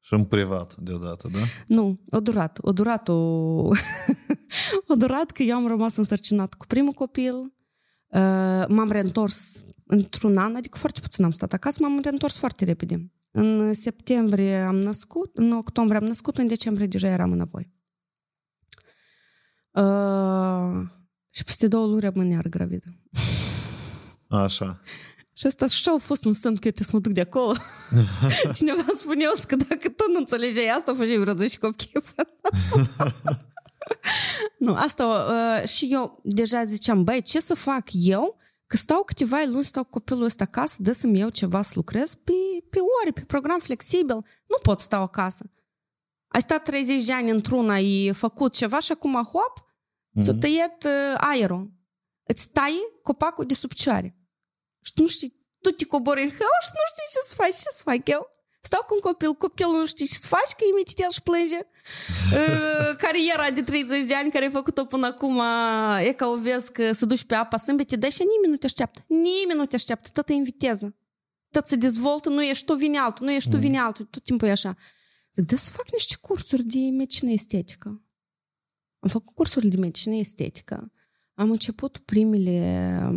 Și 0.00 0.14
în 0.14 0.24
privat 0.24 0.76
deodată, 0.76 1.28
da? 1.32 1.38
Nu, 1.66 2.00
o 2.10 2.20
durat. 2.20 2.58
O 2.60 2.72
durat, 2.72 3.08
o... 3.08 3.14
o 4.90 4.94
durat 4.96 5.30
că 5.30 5.42
eu 5.42 5.56
am 5.56 5.66
rămas 5.66 5.96
însărcinat 5.96 6.54
cu 6.54 6.66
primul 6.66 6.92
copil, 6.92 7.34
Uh, 7.34 7.57
m-am 8.68 8.90
reîntors 8.90 9.64
într-un 9.86 10.38
an, 10.38 10.56
adică 10.56 10.78
foarte 10.78 11.00
puțin 11.00 11.24
am 11.24 11.30
stat 11.30 11.52
acasă, 11.52 11.78
m-am 11.80 12.00
reîntors 12.00 12.36
foarte 12.36 12.64
repede. 12.64 13.12
În 13.30 13.74
septembrie 13.74 14.56
am 14.56 14.78
născut, 14.78 15.36
în 15.36 15.52
octombrie 15.52 15.98
am 15.98 16.04
născut, 16.04 16.38
în 16.38 16.46
decembrie 16.46 16.86
deja 16.86 17.08
eram 17.08 17.32
înapoi. 17.32 17.72
Uh, 19.70 20.86
și 21.30 21.44
peste 21.44 21.68
două 21.68 21.86
luni 21.86 22.00
rămân 22.00 22.30
iar 22.30 22.48
gravidă. 22.48 22.86
Așa. 24.28 24.80
Și 25.32 25.46
asta 25.46 25.64
așa 25.64 25.92
a 25.92 25.98
fost 25.98 26.24
un 26.24 26.32
semn 26.32 26.56
că 26.56 26.66
eu 26.66 26.72
trebuie 26.72 26.86
să 26.86 26.90
mă 26.92 27.00
duc 27.00 27.12
de 27.12 27.20
acolo. 27.20 27.52
Cineva 28.58 28.84
spunea 28.94 29.30
că 29.46 29.56
dacă 29.56 29.88
tu 29.88 30.04
nu 30.12 30.18
înțelegeai 30.18 30.74
asta, 30.76 30.94
făceai 30.94 31.16
vreo 31.16 31.34
10 31.34 31.58
copii. 31.58 31.92
nu, 34.58 34.74
asta 34.74 35.06
uh, 35.06 35.68
și 35.68 35.88
eu 35.90 36.20
deja 36.24 36.64
ziceam, 36.64 37.04
băi, 37.04 37.22
ce 37.22 37.40
să 37.40 37.54
fac 37.54 37.84
eu 37.92 38.38
Că 38.68 38.76
stau 38.76 39.04
câteva 39.04 39.42
luni, 39.46 39.64
stau 39.64 39.84
copilul 39.84 40.22
ăsta 40.22 40.44
acasă, 40.44 40.82
dă 40.82 40.92
să-mi 40.92 41.18
iau 41.18 41.28
ceva 41.28 41.62
să 41.62 41.72
lucrez 41.74 42.14
pe, 42.14 42.32
pe 42.70 42.78
ore, 43.00 43.10
pe 43.10 43.20
program 43.20 43.58
flexibil. 43.58 44.14
Nu 44.46 44.58
pot 44.62 44.78
stau 44.78 45.02
acasă. 45.02 45.50
Ai 46.28 46.40
stat 46.40 46.62
30 46.62 47.04
de 47.04 47.12
ani 47.12 47.30
într-una, 47.30 47.72
ai 47.72 48.12
făcut 48.14 48.52
ceva 48.52 48.80
și 48.80 48.92
acum, 48.92 49.12
hop, 49.12 49.58
mm-hmm. 49.60 50.22
s-a 50.22 50.32
tăiat 50.40 50.84
uh, 50.84 51.14
aerul. 51.16 51.72
Îți 52.26 52.52
taie 52.52 52.80
copacul 53.02 53.46
de 53.46 53.54
sub 53.54 53.68
picioare. 53.68 54.16
Și 54.84 54.92
tu 54.92 55.02
nu 55.02 55.08
știi, 55.08 55.46
tu 55.60 55.70
te 55.70 55.86
cobori 55.86 56.22
în 56.22 56.28
hău 56.28 56.56
și 56.62 56.70
nu 56.72 56.84
știi 56.88 57.12
ce 57.12 57.20
să 57.28 57.34
faci, 57.34 57.54
ce 57.54 57.70
să 57.70 57.82
fac 57.82 58.08
eu. 58.08 58.26
Stau 58.60 58.82
cu 58.86 58.94
un 58.94 59.00
copil, 59.00 59.32
copilul 59.32 59.78
nu 59.78 59.86
știe 59.86 60.06
ce 60.06 60.14
să 60.14 60.28
faci, 60.28 60.52
că 60.56 60.64
imediat 60.70 60.98
el 60.98 61.10
și 61.10 61.22
plânge. 61.22 61.60
Cariera 63.04 63.50
de 63.50 63.62
30 63.62 64.04
de 64.04 64.14
ani 64.14 64.30
care 64.30 64.44
ai 64.44 64.50
făcut-o 64.50 64.84
până 64.84 65.06
acum, 65.06 65.40
e 66.08 66.12
ca 66.12 66.26
o 66.26 66.36
vezi 66.36 66.72
că 66.72 66.92
să 66.92 67.06
duci 67.06 67.24
pe 67.24 67.34
apa 67.34 67.56
sâmbete, 67.56 67.96
dar 67.96 68.10
și 68.10 68.22
nimeni 68.34 68.52
nu 68.52 68.56
te 68.56 68.66
așteaptă. 68.66 69.04
Nimeni 69.08 69.58
nu 69.58 69.66
te 69.66 69.74
așteaptă, 69.74 70.08
tot 70.12 70.28
e 70.28 70.34
în 70.34 70.42
viteză. 70.42 70.96
Tot 71.50 71.66
se 71.66 71.76
dezvoltă, 71.76 72.28
nu 72.28 72.42
ești 72.42 72.64
tu, 72.64 72.74
vine 72.74 72.98
altul, 72.98 73.26
nu 73.26 73.32
ești 73.32 73.50
tu, 73.50 73.56
vine 73.56 73.78
altul, 73.78 74.04
tot 74.04 74.22
timpul 74.22 74.48
e 74.48 74.50
așa. 74.50 74.76
Zic, 75.34 75.44
da 75.44 75.56
să 75.56 75.70
fac 75.70 75.92
niște 75.92 76.16
cursuri 76.20 76.62
de 76.62 76.78
medicină 76.78 77.30
estetică. 77.30 78.02
Am 78.98 79.08
făcut 79.08 79.34
cursuri 79.34 79.68
de 79.68 79.76
medicină 79.76 80.14
estetică. 80.14 80.92
Am 81.34 81.50
început 81.50 81.98
primele, 81.98 83.10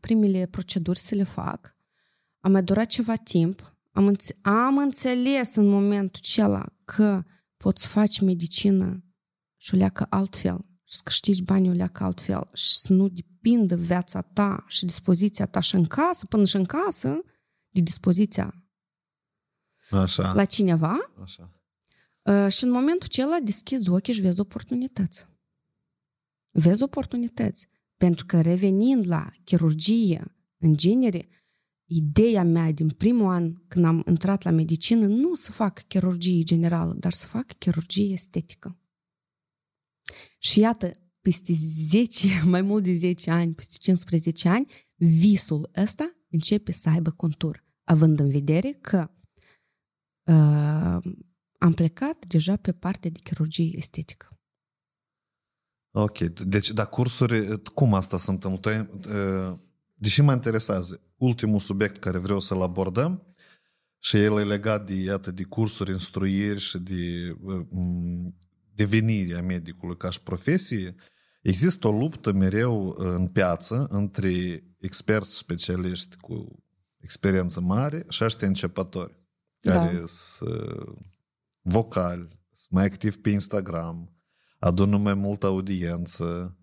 primele 0.00 0.46
proceduri 0.46 0.98
să 0.98 1.14
le 1.14 1.22
fac. 1.22 1.76
Am 2.40 2.52
mai 2.52 2.62
durat 2.62 2.86
ceva 2.86 3.14
timp 3.14 3.75
am, 3.96 4.06
înțe- 4.06 4.38
am 4.42 4.78
înțeles 4.78 5.54
în 5.54 5.66
momentul 5.68 6.20
acela 6.22 6.66
că 6.84 7.24
poți 7.56 7.86
face 7.86 8.24
medicină 8.24 9.04
și 9.56 9.74
o 9.74 9.76
leacă 9.76 10.06
altfel 10.08 10.66
și 10.84 10.96
să 10.96 11.00
câștigi 11.04 11.42
banii 11.42 11.70
o 11.70 11.72
leacă 11.72 12.04
altfel 12.04 12.48
și 12.54 12.76
să 12.78 12.92
nu 12.92 13.08
depindă 13.08 13.76
viața 13.76 14.20
ta 14.20 14.64
și 14.68 14.84
dispoziția 14.84 15.46
ta 15.46 15.60
și 15.60 15.74
în 15.74 15.84
casă, 15.84 16.26
până 16.26 16.44
și 16.44 16.56
în 16.56 16.64
casă, 16.64 17.20
de 17.68 17.80
dispoziția 17.80 18.54
Așa. 19.90 20.32
la 20.32 20.44
cineva. 20.44 20.96
Așa. 21.22 21.60
Uh, 22.22 22.48
și 22.48 22.64
în 22.64 22.70
momentul 22.70 23.06
acela 23.10 23.38
deschizi 23.38 23.90
ochii 23.90 24.12
și 24.12 24.20
vezi 24.20 24.40
oportunități. 24.40 25.26
Vezi 26.50 26.82
oportunități. 26.82 27.68
Pentru 27.96 28.26
că 28.26 28.40
revenind 28.40 29.06
la 29.06 29.30
chirurgie, 29.44 30.36
în 30.58 30.76
genere, 30.76 31.28
ideea 31.86 32.44
mea 32.44 32.72
din 32.72 32.88
primul 32.88 33.32
an 33.32 33.54
când 33.68 33.84
am 33.84 34.02
intrat 34.06 34.42
la 34.42 34.50
medicină 34.50 35.06
nu 35.06 35.34
să 35.34 35.52
fac 35.52 35.86
chirurgie 35.86 36.42
generală, 36.42 36.92
dar 36.98 37.12
să 37.12 37.26
fac 37.26 37.52
chirurgie 37.58 38.12
estetică. 38.12 38.78
Și 40.38 40.60
iată, 40.60 40.96
peste 41.20 41.52
10, 41.52 42.28
mai 42.54 42.62
mult 42.62 42.82
de 42.82 42.92
10 42.92 43.30
ani, 43.30 43.54
peste 43.54 43.76
15 43.78 44.48
ani, 44.48 44.66
visul 44.94 45.70
ăsta 45.76 46.16
începe 46.30 46.72
să 46.72 46.88
aibă 46.88 47.10
contur, 47.10 47.64
având 47.84 48.20
în 48.20 48.28
vedere 48.28 48.72
că 48.80 49.10
uh, 50.22 51.12
am 51.58 51.72
plecat 51.74 52.26
deja 52.26 52.56
pe 52.56 52.72
partea 52.72 53.10
de 53.10 53.18
chirurgie 53.18 53.76
estetică. 53.76 54.40
Ok, 55.90 56.18
deci, 56.18 56.70
dar 56.70 56.88
cursuri, 56.88 57.62
cum 57.62 57.94
asta 57.94 58.18
se 58.18 58.30
întâmplă? 58.30 58.90
Uh, 59.08 59.58
deși 59.94 60.20
mă 60.20 60.32
interesează, 60.32 61.05
ultimul 61.16 61.58
subiect 61.58 61.96
care 61.96 62.18
vreau 62.18 62.40
să-l 62.40 62.62
abordăm 62.62 63.26
și 63.98 64.16
el 64.16 64.38
e 64.38 64.44
legat 64.44 64.86
de, 64.86 64.94
iată, 64.94 65.30
de 65.30 65.42
cursuri, 65.42 65.90
instruiri 65.90 66.60
și 66.60 66.78
de 66.78 67.36
um, 67.70 68.36
devenirea 68.74 69.42
medicului 69.42 69.96
ca 69.96 70.10
și 70.10 70.22
profesie, 70.22 70.94
există 71.42 71.88
o 71.88 71.90
luptă 71.90 72.32
mereu 72.32 72.94
în 72.98 73.28
piață 73.28 73.86
între 73.90 74.64
experți 74.78 75.36
specialiști 75.36 76.16
cu 76.16 76.64
experiență 76.98 77.60
mare 77.60 78.04
și 78.08 78.24
ăștia 78.24 78.46
începători, 78.46 79.18
care 79.60 79.98
da. 79.98 80.06
sunt 80.06 80.50
vocali, 81.62 82.28
sunt 82.52 82.70
mai 82.70 82.84
activi 82.84 83.18
pe 83.18 83.30
Instagram, 83.30 84.16
adună 84.58 84.96
mai 84.96 85.14
multă 85.14 85.46
audiență, 85.46 86.55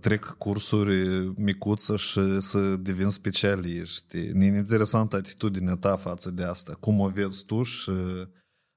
trec 0.00 0.24
cursuri 0.24 1.26
micuță 1.36 1.96
și 1.96 2.40
să 2.40 2.76
devin 2.76 3.08
specialiști. 3.08 4.16
E 4.16 4.44
interesantă 4.44 5.16
atitudinea 5.16 5.74
ta 5.74 5.96
față 5.96 6.30
de 6.30 6.44
asta. 6.44 6.74
Cum 6.74 7.00
o 7.00 7.08
vezi 7.08 7.44
tu 7.44 7.62
și 7.62 7.90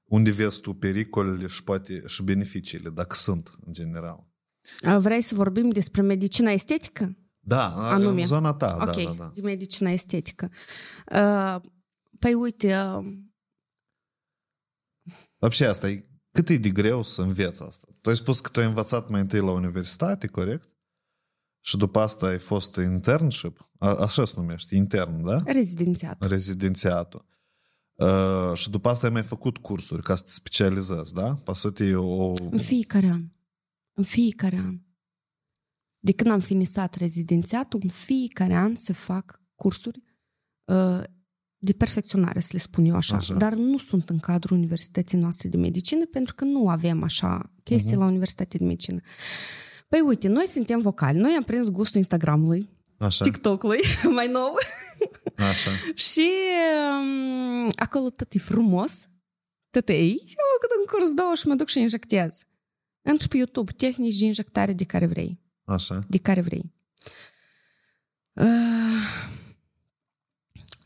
unde 0.04 0.30
vezi 0.30 0.60
tu 0.60 0.74
pericolele 0.74 1.46
și 1.46 1.64
poate 1.64 2.02
și 2.06 2.22
beneficiile, 2.22 2.90
dacă 2.90 3.14
sunt, 3.14 3.50
în 3.66 3.72
general. 3.72 4.26
Vrei 4.98 5.20
să 5.20 5.34
vorbim 5.34 5.68
despre 5.68 6.02
medicina 6.02 6.50
estetică? 6.50 7.16
Da, 7.40 7.90
Anume. 7.92 8.20
în 8.20 8.26
zona 8.26 8.52
ta. 8.52 8.76
Ok, 8.80 8.94
da, 8.94 9.02
da, 9.02 9.14
da. 9.16 9.32
de 9.34 9.40
medicina 9.40 9.90
estetică. 9.90 10.50
Păi 12.18 12.34
uite... 12.34 12.74
Вообще 15.38 15.66
asta 15.66 15.88
e 15.88 16.08
cât 16.32 16.48
e 16.48 16.56
de 16.56 16.70
greu 16.70 17.02
să 17.02 17.22
înveți 17.22 17.62
asta? 17.62 17.88
Tu 18.03 18.09
ai 18.09 18.15
spus 18.15 18.39
că 18.39 18.49
tu 18.49 18.59
ai 18.59 18.65
învățat 18.65 19.09
mai 19.09 19.21
întâi 19.21 19.39
la 19.39 19.51
universitate, 19.51 20.27
corect? 20.27 20.69
Și 21.59 21.77
după 21.77 21.99
asta 21.99 22.25
ai 22.25 22.39
fost 22.39 22.75
internship, 22.75 23.69
a, 23.77 23.95
așa 23.95 24.25
se 24.25 24.33
numește, 24.37 24.75
intern, 24.75 25.23
da? 25.23 25.41
Rezidențiat. 25.45 26.25
Rezidențiatul. 26.25 27.25
Uh, 27.93 28.53
și 28.53 28.69
după 28.69 28.89
asta 28.89 29.07
ai 29.07 29.13
mai 29.13 29.23
făcut 29.23 29.57
cursuri 29.57 30.01
ca 30.01 30.15
să 30.15 30.23
te 30.23 30.31
specializezi, 30.31 31.13
da? 31.13 31.35
Pasăti 31.35 31.93
o... 31.93 32.33
În 32.51 32.59
fiecare 32.59 33.07
an. 33.07 33.23
În 33.93 34.03
fiecare 34.03 34.57
an. 34.57 34.79
De 35.99 36.11
când 36.11 36.31
am 36.31 36.39
finisat 36.39 36.95
rezidențiatul, 36.95 37.79
în 37.83 37.89
fiecare 37.89 38.55
an 38.55 38.75
se 38.75 38.93
fac 38.93 39.41
cursuri 39.55 40.03
uh, 40.63 41.03
de 41.57 41.73
perfecționare, 41.73 42.39
să 42.39 42.49
le 42.51 42.59
spun 42.59 42.85
eu 42.85 42.95
așa. 42.95 43.15
așa. 43.15 43.33
Dar 43.33 43.53
nu 43.53 43.77
sunt 43.77 44.09
în 44.09 44.19
cadrul 44.19 44.57
Universității 44.57 45.17
noastre 45.17 45.49
de 45.49 45.57
medicină, 45.57 46.05
pentru 46.05 46.35
că 46.35 46.43
nu 46.43 46.69
avem 46.69 47.03
așa 47.03 47.52
chestii 47.63 47.95
uh-huh. 47.95 47.99
la 47.99 48.05
Universitatea 48.05 48.59
de 48.59 48.65
medicină. 48.65 49.01
Păi 49.87 50.01
uite, 50.01 50.27
noi 50.27 50.47
suntem 50.47 50.79
vocali, 50.79 51.17
noi 51.17 51.33
am 51.37 51.43
prins 51.43 51.69
gustul 51.69 51.97
Instagramului, 51.97 52.69
așa. 52.97 53.23
TikTok-ului, 53.23 53.79
mai 54.17 54.27
nou. 54.27 54.53
Așa. 55.37 55.71
și 55.95 56.29
um, 56.99 57.69
acolo 57.75 58.09
tot 58.09 58.33
e 58.33 58.39
frumos, 58.39 59.07
tot 59.69 59.89
e 59.89 59.91
aici, 59.91 60.33
am 60.37 60.47
făcut 60.53 60.77
un 60.79 60.85
curs 60.91 61.13
două 61.13 61.33
și 61.35 61.47
mă 61.47 61.55
duc 61.55 61.67
și 61.67 61.79
injectez. 61.79 62.43
Într 63.01 63.27
pe 63.27 63.37
YouTube 63.37 63.71
tehnici 63.71 64.17
de 64.19 64.25
injectare 64.25 64.73
de 64.73 64.83
care 64.83 65.05
vrei. 65.05 65.39
Așa. 65.63 66.05
De 66.07 66.17
care 66.17 66.41
vrei. 66.41 66.73
Uh, 68.33 68.45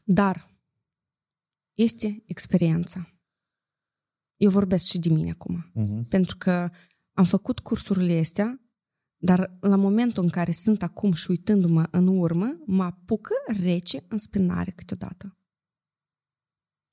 dar 0.04 0.50
este 1.74 2.24
experiența. 2.26 3.17
Eu 4.38 4.50
vorbesc 4.50 4.86
și 4.86 5.00
de 5.00 5.10
mine 5.10 5.30
acum. 5.30 5.72
Uh-huh. 5.72 6.08
Pentru 6.08 6.38
că 6.38 6.70
am 7.14 7.24
făcut 7.24 7.60
cursurile 7.60 8.20
astea, 8.20 8.62
dar 9.18 9.58
la 9.60 9.76
momentul 9.76 10.24
în 10.24 10.30
care 10.30 10.52
sunt 10.52 10.84
acum 10.84 11.14
și 11.14 11.30
uitându-mă 11.30 11.88
în 11.92 12.08
urmă, 12.08 12.58
mă 12.66 12.84
apucă 12.84 13.34
rece 13.46 14.06
în 14.08 14.18
spinare 14.18 14.72
câteodată. 14.72 15.38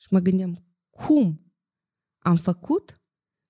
Și 0.01 0.09
mă 0.11 0.19
gândeam, 0.19 0.65
cum 0.91 1.55
am 2.19 2.37
făcut? 2.37 2.99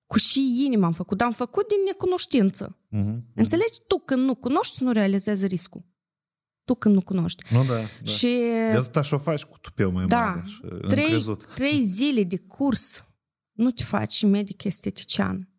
Cu 0.05 0.17
și 0.17 0.63
inima 0.65 0.85
am 0.85 0.93
făcut, 0.93 1.17
dar 1.17 1.27
am 1.27 1.33
făcut 1.33 1.67
din 1.67 1.77
necunoștință. 1.85 2.77
Uh-huh. 2.77 3.33
Înțelegi? 3.33 3.81
Tu 3.87 3.99
când 3.99 4.23
nu 4.23 4.35
cunoști, 4.35 4.83
nu 4.83 4.91
realizezi 4.91 5.45
riscul 5.45 5.85
tu 6.65 6.75
când 6.75 6.95
nu 6.95 7.01
cunoști. 7.01 7.53
Nu, 7.53 7.63
da. 7.63 7.73
da. 7.73 7.85
Și... 8.03 8.27
De 8.71 8.77
atâta 8.77 9.01
și 9.01 9.13
o 9.13 9.17
faci 9.17 9.43
cu 9.43 9.57
tupeu 9.57 9.91
mai 9.91 10.05
da, 10.05 10.25
mare 10.25 10.43
și 10.45 10.61
trei, 10.87 11.03
încrezut. 11.03 11.45
trei 11.45 11.83
zile 11.83 12.23
de 12.23 12.37
curs 12.37 13.05
nu 13.55 13.71
te 13.71 13.83
faci 13.83 14.23
medic 14.23 14.63
estetician. 14.63 15.49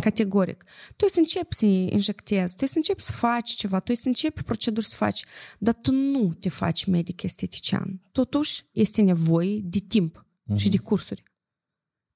Categoric. 0.00 0.64
Tu 0.96 1.08
să 1.08 1.18
începi 1.18 1.54
să 1.54 1.66
injectezi, 1.66 2.56
tu 2.56 2.66
să 2.66 2.72
începi 2.76 3.02
să 3.02 3.12
faci 3.12 3.50
ceva, 3.50 3.80
tu 3.80 3.94
să 3.94 4.08
începi 4.08 4.42
proceduri 4.42 4.86
să 4.86 4.96
faci, 4.96 5.24
dar 5.58 5.74
tu 5.74 5.92
nu 5.92 6.34
te 6.34 6.48
faci 6.48 6.84
medic 6.84 7.22
estetician. 7.22 8.02
Totuși, 8.12 8.64
este 8.72 9.02
nevoie 9.02 9.60
de 9.62 9.78
timp 9.78 10.26
uh-huh. 10.26 10.56
și 10.56 10.68
de 10.68 10.78
cursuri. 10.78 11.22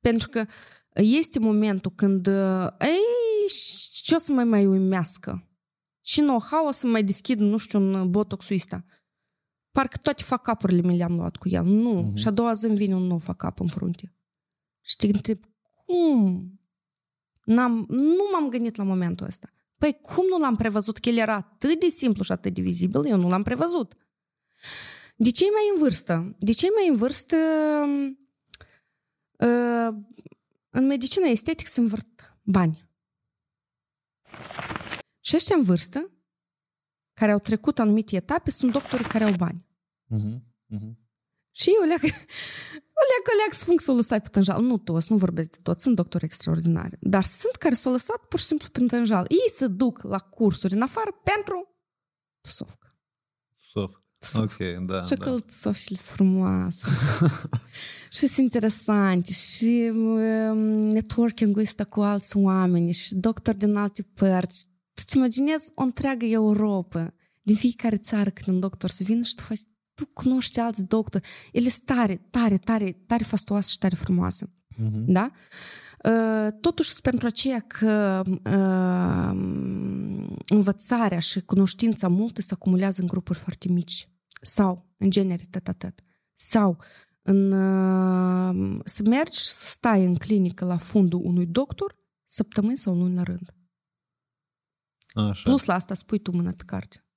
Pentru 0.00 0.28
că 0.28 0.46
este 0.94 1.38
momentul 1.38 1.90
când, 1.94 2.26
ei, 2.80 3.48
ce 4.02 4.14
o 4.14 4.18
să 4.18 4.32
mai 4.32 4.44
mai 4.44 4.66
uimească? 4.66 5.48
și 6.08 6.20
know-how 6.20 6.66
o 6.66 6.70
să 6.70 6.86
mai 6.86 7.04
deschid, 7.04 7.40
nu 7.40 7.56
știu, 7.56 7.78
un 7.80 8.10
botoxul 8.10 8.56
ăsta. 8.56 8.84
Parcă 9.78 9.96
toate 9.96 10.22
facapurile 10.22 10.80
mi 10.80 10.96
le-am 10.96 11.14
luat 11.14 11.36
cu 11.36 11.48
el. 11.48 11.64
Nu. 11.64 12.10
Uh-huh. 12.10 12.14
Și 12.14 12.26
a 12.26 12.30
doua 12.30 12.52
zi 12.52 12.66
îmi 12.66 12.76
vine 12.76 12.94
un 12.94 13.02
nou 13.02 13.18
facap 13.18 13.60
în 13.60 13.68
frunte. 13.68 14.14
Și 14.80 14.96
te 14.96 15.06
întreb, 15.06 15.38
cum? 15.84 16.52
N-am, 17.44 17.86
nu 17.88 18.28
m-am 18.32 18.48
gândit 18.48 18.76
la 18.76 18.84
momentul 18.84 19.26
ăsta. 19.26 19.50
Păi 19.76 19.98
cum 20.02 20.26
nu 20.26 20.38
l-am 20.38 20.56
prevăzut? 20.56 20.98
Că 20.98 21.08
el 21.08 21.16
era 21.16 21.34
atât 21.34 21.80
de 21.80 21.86
simplu 21.86 22.22
și 22.22 22.32
atât 22.32 22.54
de 22.54 22.60
vizibil, 22.60 23.06
eu 23.06 23.16
nu 23.16 23.28
l-am 23.28 23.42
prevăzut. 23.42 23.96
De 25.16 25.30
ce 25.30 25.44
mai 25.44 25.70
în 25.74 25.80
vârstă? 25.82 26.36
De 26.38 26.52
ce 26.52 26.66
mai 26.74 26.88
în 26.88 26.96
vârstă? 26.96 27.36
Uh, 29.38 29.94
în 30.70 30.86
medicină 30.86 31.26
estetică 31.26 31.70
se 31.72 31.80
învârt 31.80 32.38
bani. 32.42 32.90
Și 35.20 35.36
ăștia 35.36 35.56
în 35.56 35.62
vârstă, 35.62 36.10
care 37.12 37.32
au 37.32 37.38
trecut 37.38 37.78
anumite 37.78 38.16
etape 38.16 38.50
sunt 38.50 38.72
doctorii 38.72 39.06
care 39.06 39.24
au 39.24 39.34
bani. 39.36 39.66
Mhm, 40.08 40.44
mhm. 40.66 40.98
Și 41.50 41.70
eu 41.80 41.86
leac, 41.86 42.02
o 43.00 43.02
leac, 43.10 43.24
o 43.32 43.36
leac 43.36 43.52
spun 43.52 43.76
că 43.76 43.82
s-o 43.82 43.92
lăsat 43.92 44.22
pe 44.22 44.28
tânjal. 44.28 44.62
Nu 44.62 44.78
toți, 44.78 45.12
nu 45.12 45.18
vorbesc 45.18 45.50
de 45.50 45.58
toți, 45.62 45.82
sunt 45.82 45.96
doctori 45.96 46.24
extraordinari. 46.24 46.96
Dar 47.00 47.24
sunt 47.24 47.56
care 47.56 47.74
s-au 47.74 47.92
lăsat 47.92 48.16
pur 48.16 48.38
și 48.38 48.44
simplu 48.44 48.68
pe 48.72 48.80
tânjal. 48.86 49.26
Ei 49.28 49.50
se 49.56 49.66
duc 49.66 50.02
la 50.02 50.18
cursuri 50.18 50.74
în 50.74 50.82
afară 50.82 51.10
pentru 51.22 51.68
tusovcă. 52.40 52.86
Sof. 53.60 53.96
Ok, 54.34 54.56
da, 54.86 55.04
Și 55.04 55.14
da. 55.14 55.24
că 55.24 55.40
tusovcile 55.40 55.98
sunt 55.98 56.16
frumoase. 56.16 56.86
și 58.16 58.26
sunt 58.26 58.36
interesante. 58.36 59.32
Și 59.32 59.90
um, 59.94 60.58
networking-ul 60.80 61.62
ăsta 61.62 61.84
cu 61.84 62.00
alți 62.00 62.36
oameni 62.36 62.92
și 62.92 63.14
doctori 63.14 63.56
din 63.56 63.76
alte 63.76 64.02
părți. 64.14 64.68
Tu-ți 64.94 65.16
imaginezi 65.16 65.70
o 65.74 65.82
întreagă 65.82 66.24
Europa, 66.24 67.14
din 67.42 67.56
fiecare 67.56 67.96
țară 67.96 68.30
când 68.30 68.48
un 68.48 68.60
doctor 68.60 68.90
să 68.90 69.02
vină 69.04 69.22
și 69.22 69.34
tu 69.34 69.42
faci 69.42 69.60
tu 69.98 70.06
cunoști 70.06 70.60
alți 70.60 70.84
doctori. 70.84 71.28
Ele 71.52 71.68
sunt 71.68 71.86
tare, 71.86 72.16
tare, 72.30 72.56
tare, 72.56 72.92
tare 73.06 73.24
fastoase 73.24 73.70
și 73.70 73.78
tare 73.78 73.94
frumoase. 73.94 74.52
Mhm. 74.76 75.12
Da? 75.12 75.30
Uh, 76.04 76.52
Totuși, 76.60 76.88
sunt 76.88 77.02
pentru 77.02 77.26
aceea 77.26 77.60
că 77.60 78.22
uh, 78.26 79.30
învățarea 80.48 81.18
și 81.18 81.40
cunoștința 81.40 82.08
multe 82.08 82.42
se 82.42 82.54
acumulează 82.54 83.00
în 83.00 83.06
grupuri 83.06 83.38
foarte 83.38 83.68
mici 83.68 84.08
sau, 84.42 84.94
în 84.96 85.10
genere, 85.10 85.44
tet-a-tet. 85.50 86.00
Sau 86.34 86.78
în, 87.22 87.52
uh, 87.52 88.80
să 88.84 89.02
mergi 89.02 89.38
să 89.38 89.64
stai 89.64 90.04
în 90.04 90.14
clinică 90.14 90.64
la 90.64 90.76
fundul 90.76 91.20
unui 91.24 91.46
doctor 91.46 91.96
săptămâni 92.24 92.78
sau 92.78 92.94
luni 92.94 93.14
la 93.14 93.22
rând. 93.22 93.54
Așa. 95.08 95.42
Plus 95.42 95.64
la 95.64 95.74
asta 95.74 95.94
să 95.94 96.02
pui 96.06 96.18
tu 96.18 96.30
mâna 96.30 96.52
pe 96.52 96.62
carte. 96.66 97.07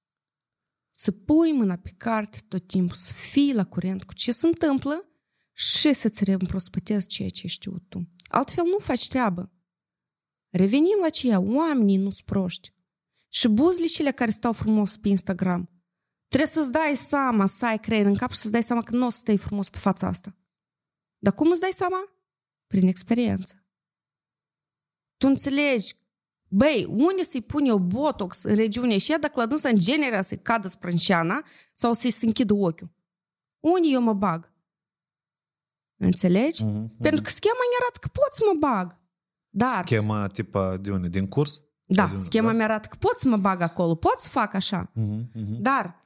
Să 1.04 1.12
pui 1.12 1.52
mâna 1.52 1.76
pe 1.76 1.94
carte 1.98 2.38
tot 2.48 2.68
timpul, 2.68 2.96
să 2.96 3.14
fii 3.14 3.54
la 3.54 3.66
curent 3.66 4.04
cu 4.04 4.14
ce 4.14 4.32
se 4.32 4.48
întâmplă 4.48 5.10
și 5.52 5.94
să-ți 5.94 6.24
reîmprospătezi 6.24 7.08
ceea 7.08 7.30
ce 7.30 7.42
ai 7.44 7.50
știut 7.50 7.90
tu. 7.90 8.10
Altfel 8.28 8.64
nu 8.66 8.78
faci 8.78 9.08
treabă. 9.08 9.52
Revenim 10.50 10.98
la 11.02 11.10
ceea, 11.10 11.40
oamenii 11.40 11.98
nu 11.98 12.10
sunt 12.10 12.26
proști. 12.26 12.74
Și 13.28 13.48
buzlicele 13.48 14.12
care 14.12 14.32
stau 14.32 14.52
frumos 14.52 14.98
pe 14.98 15.08
Instagram, 15.08 15.70
trebuie 16.28 16.50
să-ți 16.50 16.72
dai 16.72 16.96
seama, 16.96 17.46
să 17.46 17.66
ai 17.66 17.80
creier 17.80 18.06
în 18.06 18.16
cap 18.16 18.32
și 18.32 18.38
să-ți 18.38 18.52
dai 18.52 18.64
seama 18.64 18.84
că 18.84 18.96
nu 18.96 19.06
o 19.06 19.10
să 19.10 19.18
stai 19.18 19.38
frumos 19.38 19.70
pe 19.70 19.78
fața 19.78 20.08
asta. 20.08 20.38
Dar 21.18 21.34
cum 21.34 21.50
îți 21.50 21.62
dai 21.62 21.72
seama? 21.74 21.98
Prin 22.68 22.88
experiență. 22.88 23.66
Tu 25.18 25.28
înțelegi 25.28 25.96
Băi, 26.54 26.86
unde 26.90 27.24
să-i 27.24 27.42
pun 27.42 27.66
eu 27.66 27.78
botox 27.78 28.44
în 28.44 28.56
regiunea 28.56 28.98
și 28.98 29.16
dacă 29.20 29.40
la 29.40 29.46
dânsa 29.46 29.70
în 29.70 29.78
genere 29.78 30.22
să-i 30.22 30.42
cadă 30.42 30.68
sprânceana 30.68 31.44
sau 31.74 31.94
să-i 31.94 32.10
se 32.12 32.26
închidă 32.26 32.54
ochiul? 32.54 32.90
Unde 33.60 33.88
eu 33.92 34.02
mă 34.02 34.14
bag? 34.14 34.52
Înțelegi? 35.98 36.64
Mhm, 36.66 36.98
Pentru 36.98 37.22
că 37.22 37.30
schema 37.30 37.54
mi 37.70 37.76
arată 37.82 37.98
că 38.02 38.08
pot 38.08 38.30
să 38.34 38.44
mă 38.54 38.60
bag. 38.60 38.98
Dar, 39.50 39.84
Schema 39.86 40.28
tipa 40.28 40.78
de 40.78 40.92
unde? 40.92 41.08
Din 41.08 41.28
curs? 41.28 41.62
da, 41.86 42.04
Sau 42.06 42.14
din- 42.14 42.24
schema 42.24 42.48
da? 42.48 42.54
mi 42.54 42.64
arată 42.64 42.88
că 42.88 42.96
pot 43.00 43.18
să 43.18 43.28
mă 43.28 43.38
bag 43.38 43.62
acolo, 43.62 43.96
pot 43.96 44.20
să 44.20 44.30
fac 44.30 44.54
așa. 44.54 44.92
Mhm, 44.94 45.30
mhm. 45.34 45.62
Dar, 45.62 46.06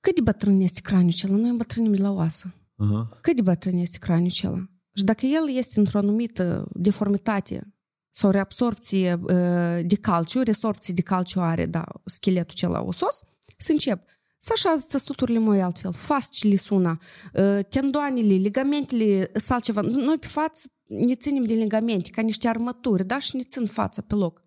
cât 0.00 0.14
de 0.14 0.20
bătrân 0.20 0.60
este 0.60 0.80
craniul 0.80 1.08
acela? 1.08 1.36
Noi 1.36 1.48
îmbătrânim 1.48 1.92
de 1.92 2.02
la 2.02 2.10
oasă. 2.10 2.54
Aha. 2.76 3.18
Cât 3.20 3.36
de 3.36 3.42
bătrân 3.42 3.76
este 3.76 3.98
craniul 3.98 4.26
acela? 4.26 4.66
Și 4.94 5.04
dacă 5.04 5.26
el 5.26 5.50
este 5.56 5.78
într-o 5.78 5.98
anumită 5.98 6.68
deformitate 6.72 7.71
sau 8.14 8.30
reabsorpție 8.30 9.20
uh, 9.22 9.80
de 9.86 9.96
calciu, 10.00 10.42
resorpție 10.42 10.94
de 10.94 11.00
calciu 11.02 11.40
are, 11.40 11.66
da, 11.66 11.84
scheletul 12.04 12.54
cel 12.54 12.70
osos, 12.70 13.22
să 13.56 13.72
încep. 13.72 14.04
Să 14.38 14.50
așează 14.54 14.84
țesuturile 14.88 15.38
mai 15.38 15.60
altfel, 15.60 15.92
fascile 15.92 16.56
sună, 16.56 16.98
uh, 17.34 17.64
tendoanele, 17.68 18.34
ligamentele, 18.34 19.30
sau 19.34 19.56
altceva. 19.56 19.80
Noi 19.80 20.18
pe 20.18 20.26
față 20.26 20.68
ne 20.86 21.14
ținem 21.14 21.44
de 21.44 21.54
ligamente, 21.54 22.10
ca 22.10 22.22
niște 22.22 22.48
armături, 22.48 23.06
da, 23.06 23.18
și 23.18 23.36
ne 23.36 23.42
țin 23.42 23.66
fața 23.66 24.02
pe 24.02 24.14
loc. 24.14 24.44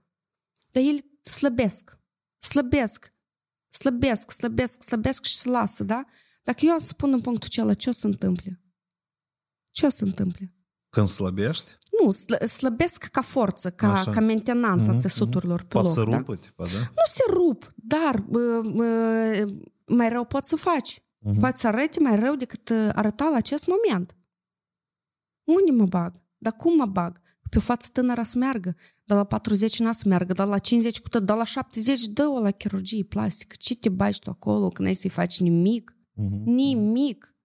Dar 0.71 0.83
ele 0.83 0.99
slăbesc, 1.21 1.99
slăbesc, 2.37 3.13
slăbesc, 3.69 4.31
slăbesc, 4.31 4.83
slăbesc 4.83 5.23
și 5.23 5.35
se 5.35 5.49
lasă, 5.49 5.83
da? 5.83 6.05
Dacă 6.43 6.65
eu 6.65 6.71
am 6.71 6.79
să 6.79 6.93
pun 6.93 7.13
în 7.13 7.21
punctul 7.21 7.47
acela, 7.51 7.73
ce 7.73 7.89
o 7.89 7.91
să 7.91 8.07
întâmple? 8.07 8.61
Ce 9.71 9.85
o 9.85 9.89
să 9.89 10.03
întâmple? 10.05 10.54
Când 10.95 11.07
slăbești, 11.07 11.71
Nu, 12.03 12.11
slă- 12.11 12.45
slăbesc 12.47 13.03
ca 13.03 13.21
forță, 13.21 13.69
ca, 13.71 13.91
Așa. 13.93 14.11
ca 14.11 14.19
mentenanța 14.19 14.89
Mhm, 14.91 14.99
țesuturilor 14.99 15.59
pe 15.59 15.65
poate 15.67 15.87
loc. 15.87 15.95
să 15.97 16.03
da? 16.09 16.17
rupă, 16.17 16.35
tipa, 16.35 16.63
da? 16.63 16.79
Nu 16.79 17.05
se 17.05 17.23
rup, 17.29 17.71
dar 17.75 18.21
bă, 18.29 18.61
bă, 18.75 19.45
mai 19.87 20.09
rău 20.09 20.25
poți 20.25 20.49
să 20.49 20.55
faci. 20.55 21.03
Mhm. 21.19 21.39
Poți 21.39 21.61
să 21.61 21.67
arăti 21.67 21.99
mai 21.99 22.19
rău 22.19 22.35
decât 22.35 22.69
uh, 22.69 22.89
arăta 22.93 23.29
la 23.29 23.35
acest 23.35 23.67
moment. 23.67 24.15
Unde 25.43 25.71
mă 25.71 25.85
bag? 25.85 26.21
Dar 26.37 26.53
cum 26.53 26.75
mă 26.75 26.85
bag? 26.85 27.21
Pe 27.49 27.57
o 27.57 27.61
față 27.61 27.89
tânără 27.93 28.23
să 28.23 28.37
meargă, 28.37 28.75
dar 29.03 29.17
la 29.17 29.23
40 29.23 29.79
n 29.79 29.91
să 29.91 30.03
meargă, 30.07 30.33
dar 30.33 30.47
la 30.47 30.57
50 30.57 30.99
cu 30.99 31.09
tot, 31.09 31.23
dar 31.23 31.37
la 31.37 31.43
70 31.43 32.03
dă-o 32.05 32.39
la 32.39 32.51
chirurgie 32.51 33.03
plastică. 33.03 33.55
Ce 33.59 33.75
te 33.75 33.89
bagi 33.89 34.19
tu 34.19 34.29
acolo 34.29 34.67
când 34.69 34.87
ai 34.87 34.93
să-i 34.93 35.09
faci 35.09 35.39
nimic? 35.39 35.97
Mhm. 36.13 36.41
Nimic. 36.49 37.35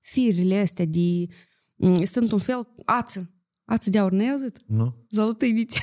Firele 0.00 0.58
astea 0.58 0.84
de... 0.84 1.26
m, 1.74 2.04
Sunt 2.04 2.32
un 2.32 2.38
fel 2.38 2.68
ață. 2.84 3.30
Ață 3.64 3.90
de 3.90 3.98
aur, 3.98 4.10
ne-ai 4.10 4.30
auzit? 4.30 4.58
Nu? 4.66 5.06
Zălătăiniți. 5.10 5.82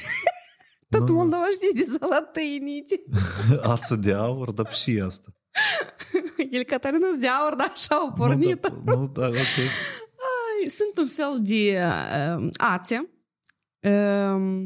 Tot 0.89 1.07
Nu. 1.07 1.13
Moldova 1.13 1.45
știe 1.53 1.84
de 1.84 1.97
zălătăiniți. 1.99 3.01
Ață 3.63 3.95
de 3.95 4.13
aur, 4.13 4.51
dar 4.51 4.73
și 4.73 5.01
asta. 5.05 5.35
El 6.51 6.63
Catarina 6.63 7.07
de 7.19 7.27
aur, 7.27 7.55
dar 7.55 7.72
așa 7.73 7.95
au 7.95 8.11
pornit. 8.11 8.69
Nu, 8.69 8.81
da, 8.84 8.95
nu, 8.95 9.07
da, 9.07 9.27
ok. 9.27 9.35
Sunt 10.68 10.97
un 10.97 11.07
fel 11.07 11.38
de 11.41 11.81
uh, 12.38 12.49
ațe 12.57 13.09
uh, 13.80 14.63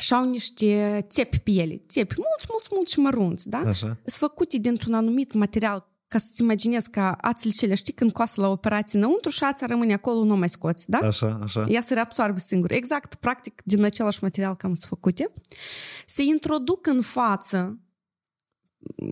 și 0.00 0.12
au 0.14 0.24
niște 0.24 1.00
țepi 1.08 1.38
pe 1.38 1.50
ele. 1.50 1.84
Țepi 1.88 2.14
mulți, 2.16 2.46
mulți, 2.50 2.68
mulți 2.72 2.92
și 2.92 3.00
mărunți, 3.00 3.48
da? 3.48 3.58
Așa. 3.58 3.86
Sunt 3.86 4.30
făcute 4.30 4.58
dintr-un 4.58 4.94
anumit 4.94 5.32
material 5.32 5.91
ca 6.12 6.18
să-ți 6.18 6.42
imaginezi 6.42 6.90
că 6.90 7.14
ațele 7.20 7.52
cele, 7.52 7.74
știi, 7.74 7.92
când 7.92 8.12
coasă 8.12 8.40
la 8.40 8.48
operație 8.48 8.98
înăuntru 8.98 9.30
și 9.30 9.44
ața 9.44 9.66
rămâne 9.66 9.92
acolo, 9.92 10.24
nu 10.24 10.36
mai 10.36 10.48
scoți, 10.48 10.90
da? 10.90 10.98
Așa, 10.98 11.38
așa. 11.42 11.64
Ea 11.68 11.80
se 11.80 11.94
reabsorbe 11.94 12.38
singur. 12.38 12.72
Exact, 12.72 13.14
practic, 13.14 13.62
din 13.64 13.84
același 13.84 14.18
material 14.22 14.56
cam 14.56 14.74
sunt 14.74 14.88
făcute. 14.88 15.32
Se 16.06 16.22
introduc 16.22 16.86
în 16.86 17.02
față, 17.02 17.80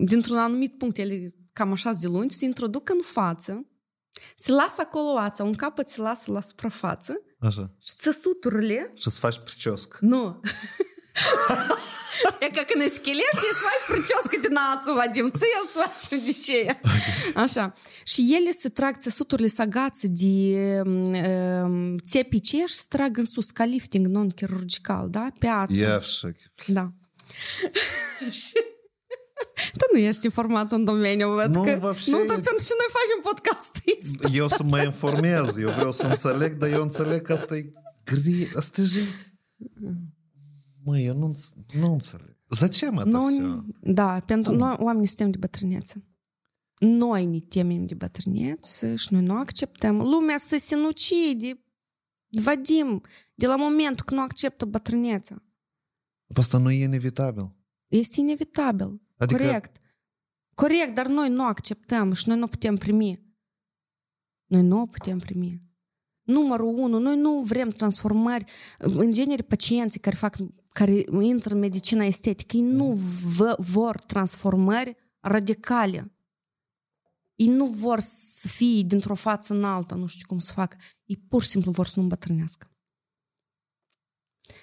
dintr-un 0.05 0.37
anumit 0.37 0.77
punct, 0.77 0.97
ele 0.97 1.35
cam 1.53 1.71
așa 1.71 1.91
zi 1.91 2.05
lungi, 2.07 2.35
se 2.35 2.45
introduc 2.45 2.89
în 2.89 3.01
față, 3.03 3.65
se 4.37 4.51
lasă 4.51 4.81
acolo 4.81 5.17
ața, 5.17 5.43
un 5.43 5.53
capăt 5.53 5.87
se 5.87 6.01
lasă 6.01 6.31
la 6.31 6.41
suprafață 6.41 7.21
Așa. 7.39 7.75
și 7.79 7.93
țăsuturile 7.97 8.89
Și 8.95 9.09
să 9.09 9.19
faci 9.19 9.39
priciosc. 9.39 9.97
nu. 9.99 10.39
E 12.39 12.47
îți 13.51 13.63
faci 13.67 13.83
pricioscă 13.87 14.47
din 14.47 14.57
ață, 14.75 14.91
Vadim, 14.95 15.31
ție 15.37 15.57
îți 15.65 15.77
faci 15.77 16.21
de 16.25 16.31
ce 16.45 16.77
Așa. 17.35 17.73
Și 18.03 18.35
ele 18.39 18.51
se 18.51 18.69
trag, 18.69 18.97
țesuturile 18.97 19.47
se 19.47 19.61
agață 19.61 20.07
de 20.07 20.81
um, 20.85 21.97
țepii 21.97 22.39
ceia 22.39 22.65
și 22.65 22.73
se 22.73 22.85
trag 22.89 23.17
în 23.17 23.25
sus, 23.25 23.49
ca 23.49 23.65
lifting 23.65 24.07
non-chirurgical, 24.07 25.07
da? 25.09 25.27
Pe 25.39 25.47
ață. 25.47 25.85
Я 25.85 25.99
в 25.99 26.05
шоке. 26.05 26.51
Da. 26.65 26.91
și... 28.39 28.53
Tu 29.77 29.85
nu 29.91 29.97
ești 29.97 30.25
informat 30.25 30.71
în 30.71 30.83
domeniu, 30.85 31.29
văd 31.29 31.55
Nu, 31.55 31.63
că... 31.63 31.77
вообще, 31.79 32.11
Nu, 32.11 32.17
dar 32.17 32.37
e- 32.37 32.41
pentru 32.41 32.63
și 32.63 32.73
noi 32.81 32.89
facem 32.99 33.19
podcast 33.23 33.75
ăsta. 34.01 34.37
Eu 34.37 34.47
să 34.47 34.63
mă 34.63 34.81
informez, 34.81 35.57
eu 35.57 35.71
vreau 35.71 35.91
să 35.91 36.07
înțeleg, 36.07 36.53
dar 36.53 36.69
eu 36.69 36.81
înțeleg 36.81 37.21
că 37.21 37.33
asta 37.33 37.55
e 37.55 37.71
gri, 38.03 38.51
asta 38.55 38.81
e... 38.81 39.30
Măi, 40.84 41.04
eu 41.04 41.16
nu, 41.18 41.32
înț- 41.34 41.74
nu 41.74 41.92
înțeleg. 41.92 42.34
Zачем 42.56 42.98
это 43.00 43.04
Nu, 43.04 43.26
все? 43.26 43.64
da, 43.92 44.20
pentru 44.20 44.54
noi 44.54 44.76
oamenii 44.78 45.06
suntem 45.06 45.30
de 45.30 45.36
bătrânețe. 45.38 46.04
Noi 46.78 47.26
ne 47.26 47.38
temem 47.40 47.86
de 47.86 47.94
bătrânețe 47.94 48.94
și 48.96 49.12
noi 49.12 49.22
nu 49.22 49.34
acceptăm. 49.36 49.96
Lumea 50.00 50.36
se 50.38 50.58
sinucide. 50.58 51.60
Vadim, 52.44 53.02
de 53.34 53.46
la 53.46 53.56
momentul 53.56 54.04
când 54.04 54.18
nu 54.20 54.26
acceptă 54.26 54.64
bătrânețea. 54.64 55.42
Asta 56.36 56.58
nu 56.58 56.70
e 56.70 56.82
inevitabil. 56.82 57.56
Este 57.86 58.20
inevitabil. 58.20 59.00
Adică- 59.16 59.42
Corect. 59.42 59.80
Corect, 60.54 60.94
dar 60.94 61.06
noi 61.06 61.28
nu 61.28 61.44
acceptăm 61.44 62.12
și 62.12 62.28
noi 62.28 62.38
nu 62.38 62.46
putem 62.46 62.76
primi. 62.76 63.24
Noi 64.46 64.62
nu 64.62 64.86
putem 64.86 65.18
primi. 65.18 65.62
Numărul 66.22 66.78
unu, 66.78 66.98
noi 66.98 67.16
nu 67.16 67.40
vrem 67.40 67.68
transformări. 67.70 68.44
În 68.78 69.12
genere, 69.12 69.42
pacienții 69.42 70.00
care 70.00 70.16
fac, 70.16 70.36
care 70.73 71.03
intră 71.21 71.53
în 71.53 71.59
medicina 71.59 72.03
estetică, 72.03 72.55
ei 72.57 72.61
nu 72.63 72.93
vă, 73.35 73.55
vor 73.57 73.99
transformări 74.01 74.95
radicale. 75.19 76.15
Ei 77.35 77.47
nu 77.47 77.65
vor 77.65 77.99
să 77.99 78.47
fie 78.47 78.81
dintr-o 78.81 79.15
față 79.15 79.53
în 79.53 79.63
alta, 79.63 79.95
nu 79.95 80.05
știu 80.05 80.27
cum 80.27 80.39
să 80.39 80.51
facă. 80.53 80.77
Ei 81.05 81.17
pur 81.27 81.41
și 81.41 81.49
simplu 81.49 81.71
vor 81.71 81.85
să 81.85 81.93
nu 81.95 82.01
îmbătrânească. 82.01 82.71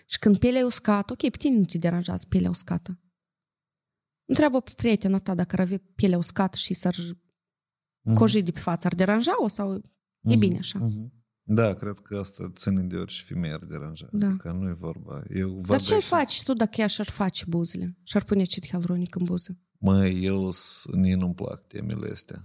Și 0.06 0.18
când 0.18 0.38
pielea 0.38 0.60
e 0.60 0.64
uscată, 0.64 1.12
ok, 1.12 1.18
pe 1.30 1.36
tine 1.36 1.56
nu 1.58 1.64
te 1.64 1.78
deranjează 1.78 2.26
pielea 2.28 2.50
uscată. 2.50 3.00
Întreabă 4.24 4.60
pe 4.60 4.72
prietena 4.76 5.18
ta 5.18 5.34
dacă 5.34 5.54
ar 5.54 5.60
avea 5.60 5.80
pielea 5.94 6.18
uscată 6.18 6.56
și 6.56 6.74
s-ar 6.74 6.94
Mhm. 8.00 8.16
koji 8.16 8.42
de 8.42 8.50
pe 8.50 8.58
față, 8.58 8.86
ar 8.86 8.94
deranja-o 8.94 9.48
sau 9.48 9.74
e 9.74 9.80
Mhm, 10.20 10.38
bine 10.38 10.58
așa? 10.58 10.78
mhm. 10.78 11.12
Da, 11.50 11.74
cred 11.74 11.98
că 11.98 12.16
asta 12.16 12.50
ține 12.54 12.82
de 12.82 12.96
orice 12.96 13.22
femeie 13.26 13.52
ar 13.54 13.64
deranja. 13.64 14.08
Da. 14.12 14.26
Adică 14.26 14.52
nu 14.52 14.68
e 14.68 14.72
vorba. 14.72 15.22
Eu 15.34 15.48
văd 15.48 15.66
Dar 15.66 15.80
ce 15.80 15.92
ai 15.92 15.98
aici- 15.98 16.04
faci 16.08 16.42
tu 16.42 16.52
dacă 16.54 16.80
ea 16.80 16.86
și-ar 16.86 17.06
face 17.08 17.44
buzele? 17.48 17.96
Și-ar 18.04 18.24
pune 18.24 18.40
acid 18.42 18.66
hialuronic 18.66 19.14
în 19.14 19.24
buze? 19.24 19.58
Măi, 19.78 20.24
eu 20.24 20.50
s- 20.50 20.86
nici 20.92 21.14
nu-mi 21.14 21.34
plac 21.34 21.66
temele 21.66 22.10
astea. 22.12 22.44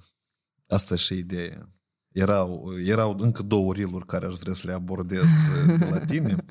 Asta 0.68 0.94
e 0.94 0.98
și 0.98 1.14
ideea. 1.18 1.70
Erau, 2.12 2.74
erau 2.86 3.16
încă 3.20 3.44
două 3.44 3.74
riluri 3.74 4.06
care 4.06 4.26
aș 4.26 4.34
vrea 4.36 4.54
să 4.54 4.68
le 4.68 4.74
abordez 4.74 5.24
uh, 5.68 5.80
de 5.80 5.86
la 5.90 6.00
tine. 6.06 6.46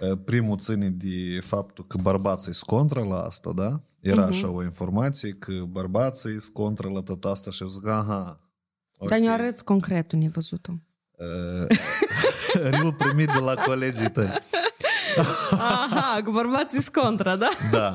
Uh, 0.00 0.18
Primul 0.24 0.58
ține 0.58 0.90
de 0.90 1.40
faptul 1.42 1.86
că 1.86 1.98
bărbații 2.02 2.54
sunt 2.54 2.70
contra 2.70 3.02
la 3.04 3.22
asta, 3.22 3.52
da? 3.52 3.82
Era 4.00 4.20
Mhm. 4.20 4.30
așa 4.30 4.48
o 4.50 4.62
informație 4.62 5.32
că 5.32 5.52
bărbații 5.68 6.40
sunt 6.40 6.52
contra 6.54 6.88
la 6.88 7.00
tot 7.02 7.24
asta 7.24 7.50
și 7.50 7.62
eu 7.62 7.68
zic, 7.68 7.86
aha. 7.86 8.40
Dar 9.08 9.18
ne 9.18 9.26
ok. 9.26 9.32
arăți 9.32 9.64
concret 9.64 10.12
unde 10.12 10.24
ai 10.24 10.30
văzut-o. 10.30 10.72
Uh, 11.15 11.67
Ril 12.69 12.93
primit 12.93 13.31
de 13.31 13.39
la 13.39 13.53
colegii 13.53 14.11
tăi. 14.11 14.29
Aha, 15.51 16.21
cu 16.25 16.31
bărbații 16.31 16.81
sunt 16.81 16.95
contra, 16.95 17.35
da? 17.35 17.47
Da. 17.71 17.91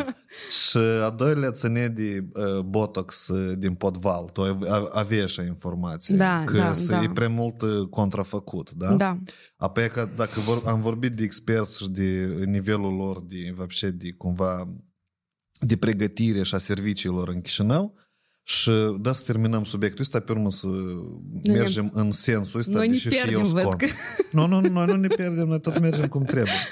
Și 0.69 0.77
a 1.03 1.11
doilea 1.11 1.51
ține 1.51 1.89
de 1.89 2.25
uh, 2.33 2.59
botox 2.61 3.29
uh, 3.29 3.59
din 3.59 3.75
podval. 3.75 4.25
Tu 4.25 4.43
ai- 4.43 4.59
a- 4.69 4.89
aveai 4.93 5.23
așa 5.23 5.43
informație. 5.43 6.17
Da, 6.17 6.45
că 6.47 6.57
da, 6.57 6.73
să 6.73 6.93
da. 6.93 7.03
e 7.03 7.11
prea 7.11 7.29
mult 7.29 7.63
uh, 7.63 7.89
contrafăcut, 7.89 8.71
da? 8.71 8.95
Da. 8.95 9.19
Apoi 9.57 9.89
că 9.89 10.09
dacă 10.17 10.41
vor, 10.41 10.63
am 10.67 10.81
vorbit 10.81 11.13
de 11.13 11.23
experți 11.23 11.79
și 11.83 11.89
de 11.91 12.27
nivelul 12.47 12.95
lor 12.97 13.23
de, 13.23 13.53
вообще, 13.57 13.91
de 13.91 14.13
cumva 14.13 14.69
de 15.61 15.77
pregătire 15.77 16.43
și 16.43 16.55
a 16.55 16.59
serviciilor 16.59 17.29
în 17.29 17.41
Chișinău, 17.41 17.95
și 18.52 18.72
da, 19.02 19.12
să 19.12 19.24
terminăm 19.26 19.64
subiectul 19.64 20.02
ăsta, 20.02 20.20
pe 20.20 20.32
urmă 20.32 20.52
să 20.52 20.68
ne- 21.44 21.52
mergem 21.54 21.92
în 21.94 22.12
sensul 22.12 22.60
ăsta, 22.60 22.72
Noi 22.72 22.86
ne 22.88 22.92
deși 22.94 23.04
și 23.04 23.10
pierdem, 23.10 23.34
eu 23.40 23.46
sunt 23.46 23.54
văd 23.54 23.64
contra. 23.64 23.88
că- 23.88 23.94
Nu, 24.32 24.48
nu, 24.48 24.60
noi 24.60 24.86
nu 24.86 24.96
ne 24.96 25.08
pierdem, 25.08 25.48
noi 25.48 25.60
tot 25.60 25.80
mergem 25.80 26.08
cum 26.08 26.24
trebuie. 26.24 26.54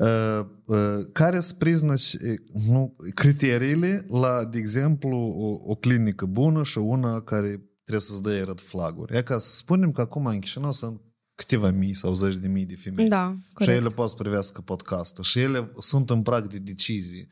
Uh, 0.00 0.40
uh, 0.64 1.06
care 1.12 1.40
sunt 1.40 1.58
priznaci, 1.58 2.12
uh, 2.12 2.62
nu, 2.68 2.96
criteriile 3.14 4.04
la, 4.08 4.44
de 4.44 4.58
exemplu, 4.58 5.16
o, 5.18 5.70
o 5.70 5.74
clinică 5.74 6.24
bună 6.26 6.62
și 6.62 6.78
una 6.78 7.20
care 7.20 7.48
trebuie 7.82 8.00
să-ți 8.00 8.22
dea 8.22 8.44
red 8.44 8.60
flaguri? 8.60 9.16
E 9.16 9.22
ca 9.22 9.38
să 9.38 9.56
spunem 9.56 9.92
că 9.92 10.00
acum 10.00 10.26
în 10.26 10.38
Chișinău 10.38 10.72
sunt 10.72 11.00
câteva 11.34 11.70
mii 11.70 11.94
sau 11.94 12.14
zeci 12.14 12.34
de 12.34 12.48
mii 12.48 12.66
de 12.66 12.74
femei. 12.76 13.08
Da, 13.08 13.36
și 13.46 13.52
corect. 13.52 13.78
ele 13.80 13.88
pot 13.88 14.08
să 14.08 14.14
privească 14.18 14.60
podcastul 14.60 15.24
și 15.24 15.38
ele 15.38 15.72
sunt 15.78 16.10
în 16.10 16.22
prag 16.22 16.46
de 16.46 16.58
decizii 16.58 17.28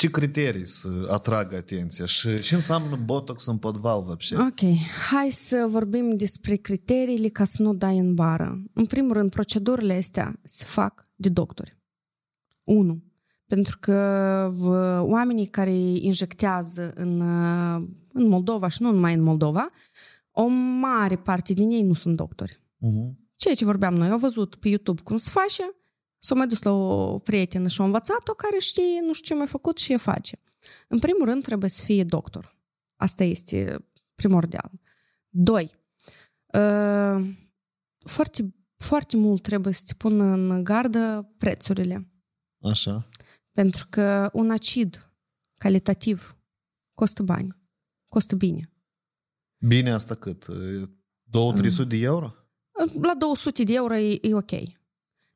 Ce 0.00 0.10
criterii 0.10 0.66
să 0.66 0.88
atragă 1.10 1.56
atenția 1.56 2.06
și 2.06 2.40
ce 2.40 2.54
înseamnă 2.54 2.96
botox 2.96 3.46
în 3.46 3.58
podval, 3.58 4.02
вообще? 4.04 4.36
Ok, 4.36 4.60
hai 5.10 5.30
să 5.30 5.66
vorbim 5.68 6.16
despre 6.16 6.56
criteriile 6.56 7.28
ca 7.28 7.44
să 7.44 7.62
nu 7.62 7.74
dai 7.74 7.98
în 7.98 8.14
bară. 8.14 8.62
În 8.72 8.86
primul 8.86 9.12
rând, 9.12 9.30
procedurile 9.30 9.94
astea 9.94 10.40
se 10.44 10.64
fac 10.64 11.02
de 11.14 11.28
doctori. 11.28 11.78
Unu. 12.64 13.02
Pentru 13.46 13.78
că 13.80 14.50
v- 14.52 14.66
oamenii 15.10 15.46
care 15.46 15.74
injectează 15.74 16.92
în, 16.94 17.20
uh, 17.20 17.88
în 18.12 18.28
Moldova 18.28 18.68
și 18.68 18.82
nu 18.82 18.92
numai 18.92 19.14
în 19.14 19.22
Moldova, 19.22 19.68
o 20.30 20.46
mare 20.80 21.16
parte 21.16 21.52
din 21.52 21.70
ei 21.70 21.82
nu 21.82 21.92
sunt 21.92 22.16
doctori. 22.16 22.62
Mhm. 22.78 23.18
Ceea 23.34 23.54
ce 23.54 23.64
vorbeam 23.64 23.94
noi, 23.94 24.08
au 24.10 24.18
văzut 24.18 24.54
pe 24.54 24.68
YouTube 24.68 25.02
cum 25.02 25.16
se 25.16 25.30
face, 25.32 25.62
s-au 26.23 26.37
mai 26.37 26.47
dus 26.47 26.61
la 26.61 26.71
o 26.71 27.19
prietenă 27.19 27.67
și 27.67 27.79
au 27.79 27.85
învățat-o 27.85 28.33
care 28.33 28.57
știe, 28.59 29.01
nu 29.01 29.13
știu 29.13 29.27
ce 29.27 29.39
mai 29.39 29.47
făcut 29.47 29.77
și 29.77 29.93
e 29.93 29.97
face. 29.97 30.39
În 30.87 30.99
primul 30.99 31.25
rând 31.25 31.43
trebuie 31.43 31.69
să 31.69 31.83
fie 31.83 32.03
doctor. 32.03 32.57
Asta 32.95 33.23
este 33.23 33.85
primordial. 34.15 34.71
Doi, 35.29 35.75
uh, 36.53 37.35
foarte, 38.05 38.53
foarte 38.75 39.17
mult 39.17 39.41
trebuie 39.41 39.73
să 39.73 39.83
te 39.85 39.93
pună 39.93 40.23
în 40.23 40.63
gardă 40.63 41.33
prețurile. 41.37 42.11
Așa. 42.61 43.09
Pentru 43.51 43.87
că 43.89 44.29
un 44.33 44.51
acid 44.51 45.11
calitativ 45.57 46.37
costă 46.93 47.23
bani, 47.23 47.57
costă 48.07 48.35
bine. 48.35 48.71
Bine 49.67 49.91
asta 49.91 50.15
cât? 50.15 50.45
2-300 50.45 51.87
de 51.87 51.97
euro? 51.97 52.35
La 53.01 53.15
200 53.17 53.63
de 53.63 53.73
euro 53.73 53.95
e, 53.95 54.19
e 54.21 54.35
ok. 54.35 54.51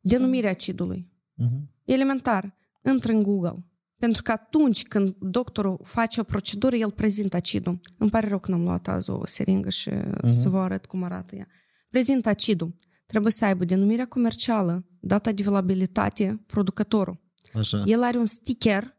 Denumirea 0.08 0.50
acidului. 0.50 1.12
Mhm. 1.34 1.70
Elementar, 1.86 2.58
intră 2.92 3.12
în 3.12 3.24
Google. 3.24 3.66
Pentru 3.98 4.22
că 4.22 4.32
atunci 4.32 4.84
când 4.84 5.16
doctorul 5.20 5.80
face 5.84 6.20
o 6.20 6.24
procedură, 6.24 6.76
el 6.76 6.92
prezintă 6.92 7.36
acidul. 7.36 7.80
Îmi 7.98 8.10
pare 8.10 8.28
rău 8.28 8.40
că 8.40 8.52
n-am 8.52 8.64
luat 8.64 8.88
azi 8.88 9.10
o 9.10 9.26
seringă 9.26 9.70
și 9.70 9.90
uh-huh. 9.90 10.26
să 10.26 10.50
vă 10.50 10.60
arăt 10.60 10.86
cum 10.86 11.04
arată 11.04 11.36
ea. 11.36 11.48
Prezintă 11.90 12.30
acidul. 12.30 12.76
Trebuie 13.06 13.32
să 13.32 13.46
aibă 13.46 13.66
denumirea 13.66 14.08
comercială, 14.08 14.86
data 15.00 15.32
de 15.32 15.44
valabilitate, 15.44 16.44
producătorul. 16.46 17.22
Așa. 17.54 17.84
El 17.86 18.04
are 18.04 18.18
un 18.18 18.26
sticker 18.26 18.96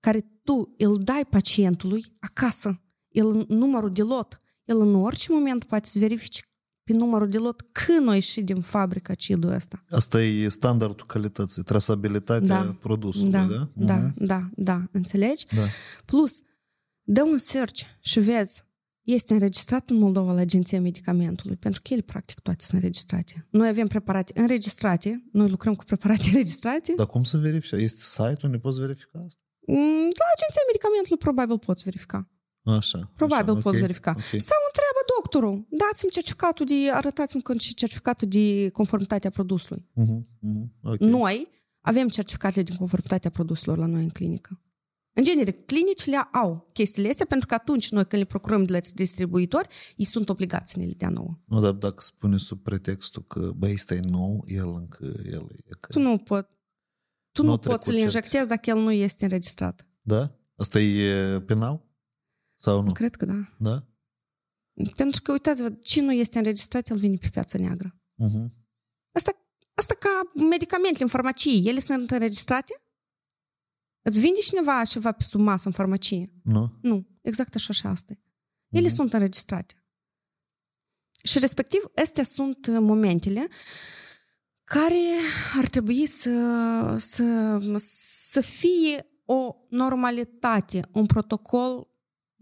care 0.00 0.20
tu 0.42 0.74
îl 0.78 0.98
dai 1.02 1.26
pacientului 1.30 2.04
acasă. 2.20 2.80
El 3.08 3.44
numărul 3.48 3.92
de 3.92 4.02
lot. 4.02 4.40
El 4.64 4.80
în 4.80 4.94
orice 4.94 5.32
moment 5.32 5.64
poate 5.64 5.88
să 5.88 5.98
verifici 5.98 6.42
pe 6.84 6.92
numărul 6.92 7.28
de 7.28 7.38
lot 7.38 7.60
când 7.72 8.08
a 8.08 8.14
ieșit 8.14 8.44
din 8.44 8.60
fabrică 8.60 9.12
acidul 9.12 9.50
ăsta. 9.50 9.84
Asta 9.90 10.22
e 10.22 10.48
standardul 10.48 11.06
calității, 11.06 11.62
trasabilitatea 11.62 12.46
Da. 12.62 12.76
produsului, 12.80 13.30
Da, 13.30 13.44
da? 13.44 13.68
da, 13.74 13.96
Mhm. 13.96 14.14
da, 14.26 14.48
da, 14.56 14.82
înțelegi? 14.92 15.46
da. 15.56 15.62
Plus, 16.04 16.40
dă 17.02 17.22
un 17.22 17.38
search 17.38 17.80
și 18.00 18.20
vezi, 18.20 18.62
este 19.02 19.32
înregistrat 19.32 19.90
în 19.90 19.96
Moldova 19.96 20.32
la 20.32 20.40
Agenția 20.40 20.80
Medicamentului, 20.80 21.56
pentru 21.56 21.80
că 21.84 21.92
ele, 21.92 22.02
practic, 22.02 22.38
toate 22.40 22.64
sunt 22.64 22.80
înregistrate. 22.80 23.46
Noi 23.50 23.68
avem 23.68 23.86
preparate 23.86 24.32
înregistrate, 24.40 25.24
noi 25.32 25.48
lucrăm 25.48 25.74
cu 25.74 25.84
preparate 25.84 26.22
înregistrate. 26.32 26.92
Dar 26.96 27.06
cum 27.06 27.22
să 27.24 27.38
verifici? 27.38 27.80
Este 27.80 28.00
site 28.00 28.38
unde 28.46 28.58
poți 28.58 28.80
verifica 28.80 29.18
asta? 29.26 29.40
Mm, 29.66 30.08
La 30.20 30.26
Agenția 30.36 30.62
Medicamentului 30.66 31.18
probabil 31.18 31.58
poți 31.58 31.82
verifica. 31.84 32.30
Așa. 32.64 33.10
Probabil 33.16 33.52
așa, 33.52 33.60
poți 33.60 33.74
ok, 33.76 33.80
verifica. 33.80 34.10
ok. 34.10 34.22
Sau 34.22 34.58
întreabă 34.68 35.00
doctorul, 35.16 35.66
dați-mi 35.70 36.10
certificatul 36.10 36.66
de, 36.66 36.90
arătați-mi 36.92 37.42
că- 37.42 37.54
certificatul 37.54 38.28
de 38.28 38.68
conformitate 38.68 39.26
a 39.26 39.30
produsului. 39.30 39.88
Mhm, 39.92 40.28
mhm, 40.40 40.72
ok. 40.82 40.98
Noi 40.98 41.48
avem 41.80 42.08
certificatele 42.08 42.62
de 42.62 42.74
conformitate 42.78 43.26
a 43.26 43.30
produselor 43.30 43.78
la 43.78 43.86
noi 43.86 44.02
în 44.02 44.08
clinică. 44.08 44.60
În 45.14 45.24
genere, 45.24 45.50
clinicile 45.50 46.16
au 46.16 46.70
chestiile 46.72 47.08
astea 47.08 47.26
pentru 47.26 47.46
că 47.46 47.54
atunci 47.54 47.90
noi 47.90 48.06
când 48.06 48.22
le 48.22 48.28
procurăm 48.28 48.64
de 48.64 48.72
la 48.72 48.78
distribuitori, 48.94 49.68
ei 49.96 50.04
sunt 50.04 50.28
obligați 50.28 50.72
să 50.72 50.78
ne 50.78 50.84
le 50.84 50.92
dea 50.96 51.08
nouă. 51.08 51.38
Nu, 51.44 51.60
dar 51.60 51.72
dacă 51.72 52.02
spune 52.02 52.36
sub 52.36 52.62
pretextul 52.62 53.24
că, 53.26 53.52
băi, 53.56 53.72
ăsta 53.72 53.94
e 53.94 54.00
nou, 54.08 54.42
el 54.46 54.68
încă, 54.74 55.12
el 55.30 55.46
e 55.66 55.70
că... 55.80 55.92
Tu 55.92 55.98
nu 56.00 56.18
pot 56.18 56.48
tu 57.32 57.42
Nu 57.42 57.48
nu, 57.48 57.52
a 57.54 57.56
poți 57.56 57.66
trecut 57.68 57.82
să-l 57.84 57.94
injectezi 57.96 58.48
dacă 58.48 58.70
el 58.70 58.76
nu 58.76 58.92
este 58.92 59.24
înregistrat. 59.24 59.86
Da? 60.00 60.30
Asta 60.56 60.80
e 60.80 61.40
penal? 61.40 61.82
Sau 62.62 62.82
nu? 62.82 62.92
Cred 62.92 63.14
că 63.14 63.24
da. 63.24 63.54
Da? 63.58 63.86
Pentru 64.96 65.22
că, 65.22 65.32
uitați-vă, 65.32 65.70
cine 65.70 66.04
nu 66.04 66.12
este 66.12 66.38
înregistrat, 66.38 66.88
el 66.88 66.96
vine 66.96 67.16
pe 67.16 67.28
piața 67.30 67.58
neagră. 67.58 67.96
Mhm. 68.14 68.54
Asta, 69.12 69.32
asta 69.74 69.94
ca 69.94 70.08
medicamentele 70.48 71.04
în 71.04 71.10
farmacie, 71.10 71.68
ele 71.70 71.78
sunt 71.80 72.10
înregistrate? 72.10 72.82
Îți 74.02 74.20
vinde 74.20 74.38
cineva 74.40 74.84
ceva 74.84 75.12
pe 75.12 75.22
sub 75.22 75.40
masă 75.40 75.68
în 75.68 75.72
farmacie? 75.74 76.32
Nu? 76.44 76.78
Nu, 76.82 77.06
exact 77.20 77.54
așa 77.54 77.72
și 77.72 77.86
asta. 77.86 78.12
e. 78.12 78.20
Ele 78.68 78.86
Mhm. 78.86 78.94
sunt 78.94 79.12
înregistrate. 79.12 79.84
Și 81.24 81.38
respectiv, 81.38 81.80
astea 82.02 82.24
sunt 82.24 82.66
uh, 82.66 82.76
momentele 82.80 83.48
care 84.64 85.02
ar 85.58 85.66
trebui 85.66 86.06
să, 86.06 86.94
să, 86.98 87.58
să 88.30 88.40
fie 88.40 89.06
o 89.24 89.54
normalitate, 89.68 90.88
un 90.92 91.06
protocol 91.06 91.90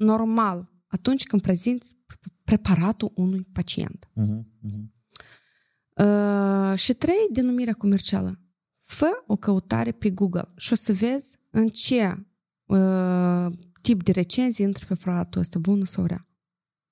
normal 0.01 0.73
atunci 0.87 1.27
când 1.27 1.43
prezinți 1.43 1.97
preparatul 2.45 3.13
unui 3.15 3.47
pacient. 3.53 4.09
Mhm, 4.15 4.47
mhm. 4.61 4.93
Uh, 5.97 6.79
și 6.79 6.93
trei, 6.93 7.29
denumirea 7.33 7.73
comercială. 7.73 8.41
Fă 8.79 9.23
o 9.27 9.37
căutare 9.37 9.93
pe 9.93 10.11
Google 10.11 10.49
și 10.57 10.73
o 10.73 10.77
să 10.77 10.93
vezi 10.93 11.39
în 11.51 11.69
ce 11.69 12.27
uh, 12.65 13.47
tip 13.81 14.03
de 14.03 14.13
recenzii 14.13 14.65
intră 14.65 14.85
pe 14.89 14.95
preparatul 14.95 15.41
ăsta, 15.41 15.59
bună 15.59 15.85
sau 15.85 16.05
rea. 16.05 16.29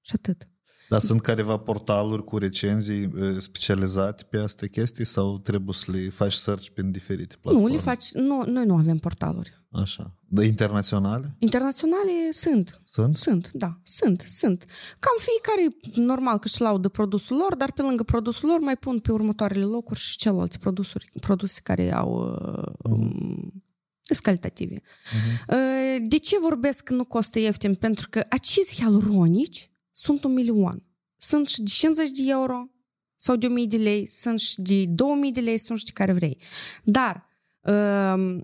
Și 0.01 0.12
atât. 0.14 0.48
Dar 0.89 1.01
sunt 1.01 1.20
careva 1.20 1.56
portaluri 1.56 2.24
cu 2.24 2.39
recenzii 2.39 3.02
eh, 3.02 3.36
specializate 3.39 4.24
pe 4.30 4.39
astea 4.39 4.68
chestii 4.68 5.05
sau 5.05 5.39
trebuie 5.39 5.74
să 5.74 5.93
le 5.93 6.09
faci 6.09 6.32
search 6.32 6.68
prin 6.68 6.90
diferite 6.90 7.36
platforme? 7.40 7.68
Nu, 7.68 7.74
le 7.74 7.80
faci, 7.80 8.12
nu, 8.12 8.44
noi 8.47 8.66
nu 8.66 8.76
avem 8.76 8.98
portaluri. 8.98 9.57
Așa. 9.70 10.15
Dar 10.28 10.45
internaționale? 10.45 11.36
Internaționale 11.39 12.31
sunt. 12.31 12.82
Sunt? 12.85 13.16
Sunt, 13.16 13.51
da, 13.53 13.81
sunt, 13.82 14.24
sunt. 14.27 14.65
Cam 14.99 15.12
fiecare, 15.19 15.77
normal 16.07 16.39
că 16.39 16.45
își 16.45 16.61
laudă 16.61 16.89
produsul 16.89 17.36
lor, 17.36 17.55
dar 17.55 17.73
pe 17.73 17.82
lângă 17.82 18.03
produsul 18.03 18.49
lor 18.49 18.61
mai 18.61 18.77
pun 18.77 18.99
pe 18.99 19.12
următoarele 19.12 19.65
locuri 19.65 19.99
și 19.99 20.16
celelalte 20.16 20.57
produsuri, 20.59 21.12
produse 21.20 21.61
care 21.62 21.93
au 21.93 22.32
uh, 22.32 22.73
um, 22.90 23.62
Sunt 24.01 24.19
calitative. 24.19 24.81
Uh-huh. 24.81 25.99
De 26.09 26.19
ce 26.19 26.39
vorbesc 26.39 26.85
că 26.85 26.95
nu 26.95 27.05
costă 27.05 27.39
ieftin? 27.39 27.74
Pentru 27.74 28.09
că 28.11 28.27
acizi 28.28 28.74
hialuronici 28.74 29.70
sunt 29.93 30.24
un 30.24 30.32
milion. 30.32 30.82
Sunt 31.16 31.49
și 31.49 31.62
de 31.62 31.70
50 31.70 32.11
de 32.11 32.23
euro 32.27 32.70
sau 33.16 33.36
de 33.36 33.47
1000 33.47 33.66
de 33.66 33.77
lei, 33.77 34.07
sunt 34.07 34.40
și 34.40 34.61
de 34.61 34.85
2000 34.86 35.32
de 35.32 35.40
lei, 35.40 35.59
sunt 35.59 35.78
și 35.78 35.85
de 35.85 35.90
care 35.95 36.12
vrei. 36.12 36.39
Dar 36.85 37.28
uh, 37.61 38.39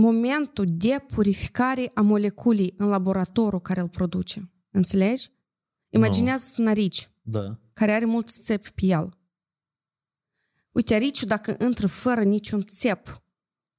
momentul 0.00 0.64
de 0.68 1.04
purificare 1.14 1.90
a 1.94 2.00
moleculii 2.00 2.74
în 2.76 2.88
laboratorul 2.88 3.60
care 3.60 3.80
îl 3.80 3.88
produce. 3.88 4.50
Înțelegi? 4.70 5.28
Imaginează 5.88 6.52
no. 6.56 6.62
un 6.62 6.70
arici 6.70 7.10
Da. 7.22 7.58
care 7.72 7.92
are 7.92 8.04
mulți 8.04 8.42
țepi 8.42 8.72
pe 8.72 8.86
el. 8.86 9.18
Uite, 10.72 10.94
ariciul 10.94 11.28
dacă 11.28 11.56
intră 11.64 11.86
fără 11.86 12.22
niciun 12.22 12.64
țep, 12.64 13.22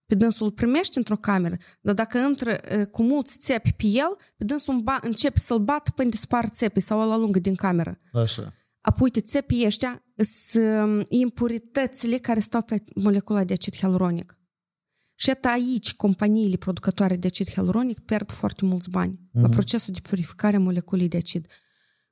pe 0.06 0.16
dânsul 0.16 0.46
îl 0.46 0.52
primești 0.52 0.98
într-o 0.98 1.16
cameră, 1.16 1.58
dar 1.82 1.94
dacă 1.94 2.18
intră 2.18 2.60
uh, 2.78 2.88
cu 2.88 3.04
mulți 3.04 3.38
țepi 3.38 3.74
pe 3.74 3.86
el, 3.86 4.18
pe 4.38 4.44
dânsul 4.44 4.80
ba, 4.80 5.00
începe 5.02 5.40
să-l 5.40 5.60
bat 5.60 5.90
până 5.90 6.10
dispar 6.10 6.48
țepii 6.48 6.82
sau 6.82 7.02
îl 7.02 7.12
alungă 7.12 7.40
din 7.40 7.56
cameră. 7.56 8.00
Așa. 8.14 8.54
Apoi, 8.82 9.02
uite, 9.04 9.22
țepii 9.22 9.66
ăștia 9.66 10.04
sunt 10.18 11.06
impuritățile 11.10 12.18
care 12.18 12.40
stau 12.40 12.62
pe 12.62 12.84
molecula 12.96 13.44
de 13.44 13.54
acid 13.54 13.76
hialuronic. 13.76 14.41
Și 15.22 15.30
iată 15.30 15.48
aici 15.48 15.94
companiile 15.94 16.56
producătoare 16.56 17.16
de 17.16 17.28
acid 17.28 17.50
hialuronic 17.50 18.00
pierd 18.00 18.32
foarte 18.32 18.66
mulți 18.66 18.90
bani 18.90 19.14
mm-hmm. 19.14 19.42
la 19.42 19.50
procesul 19.50 19.94
de 19.94 20.00
purificare 20.10 20.56
a 20.56 20.60
moleculei 20.60 21.08
de 21.08 21.18
acid. 21.18 21.48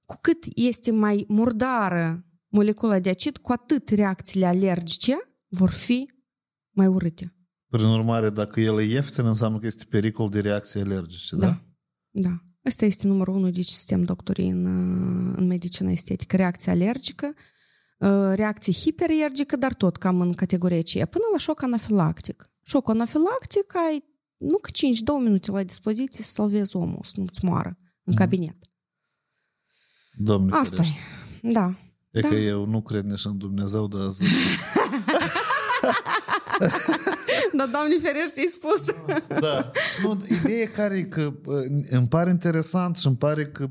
Cu 0.06 0.18
cât 0.22 0.46
este 0.56 0.92
mai 0.92 1.26
murdară 1.28 2.26
molecula 2.48 3.00
de 3.00 3.10
acid, 3.10 3.38
cu 3.38 3.52
atât 3.52 3.90
reacțiile 3.90 4.46
alergice 4.46 5.18
vor 5.48 5.70
fi 5.70 6.12
mai 6.76 6.88
urâte. 6.88 7.36
Prin 7.70 7.86
urmare, 7.86 8.30
dacă 8.30 8.60
el 8.60 8.80
e 8.80 8.84
ieftin, 8.84 9.26
înseamnă 9.26 9.60
că 9.60 9.66
este 9.66 9.86
pericol 9.90 10.30
de 10.30 10.40
reacții 10.40 10.80
alergice, 10.80 11.36
da? 11.36 11.46
Da. 11.46 11.64
Da. 12.10 12.44
Asta 12.64 12.86
este 12.86 13.08
numărul 13.08 13.36
unu 13.36 13.50
de 13.50 13.62
sistem 13.62 14.02
doctorii 14.02 14.50
în, 14.50 14.66
uh, 14.66 15.34
în 15.38 15.48
medicină 15.48 15.92
estetică. 15.92 16.36
Reacție 16.36 16.72
alergică, 16.72 17.34
uh, 17.98 18.32
reacție 18.36 18.74
hiperergică, 18.74 19.56
dar 19.56 19.74
tot 19.74 19.98
cam 19.98 20.22
în 20.22 20.34
categoria 20.34 20.80
aceea, 20.80 21.06
până 21.06 21.24
la 21.32 21.38
șoc 21.38 21.62
anafilactic. 21.62 22.50
Șoc 22.70 22.90
anafilactic 22.90 23.76
ai 23.76 24.04
nu 24.38 24.58
că 24.58 24.70
5-2 24.74 25.24
minute 25.24 25.52
la 25.52 25.64
dispoziție 25.64 26.24
să 26.24 26.32
salvezi 26.32 26.76
omul, 26.76 27.00
să 27.04 27.14
nu-ți 27.16 27.46
moară 27.46 27.78
în 28.04 28.14
Mhm. 28.14 28.16
cabinet. 28.16 28.56
Doamne 30.14 30.52
Asta 30.54 30.82
e. 30.82 30.86
ferește. 30.86 31.00
Da. 31.42 31.76
E 32.12 32.20
Da. 32.20 32.28
că 32.28 32.36
eu 32.36 32.66
nu 32.66 32.82
cred 32.82 33.04
nici 33.04 33.26
în 33.26 33.38
Dumnezeu, 33.38 33.88
dar 33.88 34.10
zic. 34.10 34.28
Dar, 37.54 37.68
Doamne 37.68 37.96
ferește, 38.02 38.40
ai 38.40 38.48
spus. 38.48 38.86
da. 39.40 39.72
Nu, 40.04 40.18
ideea 40.44 40.70
care 40.72 40.96
e 40.98 41.04
că 41.04 41.34
uh, 41.46 41.56
îmi 41.90 42.08
pare 42.08 42.30
interesant 42.30 42.98
și 42.98 43.08
îmi 43.08 43.18
pare 43.18 43.48
că 43.48 43.70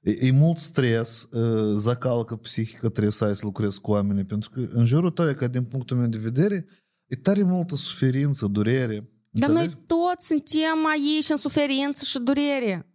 e, 0.00 0.26
e 0.26 0.30
mult 0.30 0.56
stres, 0.58 1.28
uh, 1.32 1.74
zacalcă 1.76 2.36
psihică 2.36 2.88
trebuie 2.88 3.12
să 3.12 3.24
ai 3.24 3.36
să 3.36 3.44
lucrezi 3.44 3.80
cu 3.80 3.90
oamenii, 3.90 4.24
pentru 4.24 4.50
că 4.50 4.60
în 4.72 4.84
jurul 4.84 5.10
tău 5.10 5.28
e 5.28 5.34
că 5.34 5.48
din 5.48 5.64
punctul 5.64 5.96
meu 5.96 6.06
de 6.06 6.18
vedere 6.18 6.66
e 7.06 7.16
tare 7.16 7.42
multă 7.42 7.74
suferință, 7.74 8.46
durere. 8.46 9.10
Dar 9.30 9.48
Înțelegi? 9.48 9.74
noi 9.74 9.84
toți 9.86 10.26
suntem 10.26 10.86
aici 10.86 11.28
în 11.28 11.36
suferință 11.36 12.04
și 12.04 12.18
durere. 12.18 12.90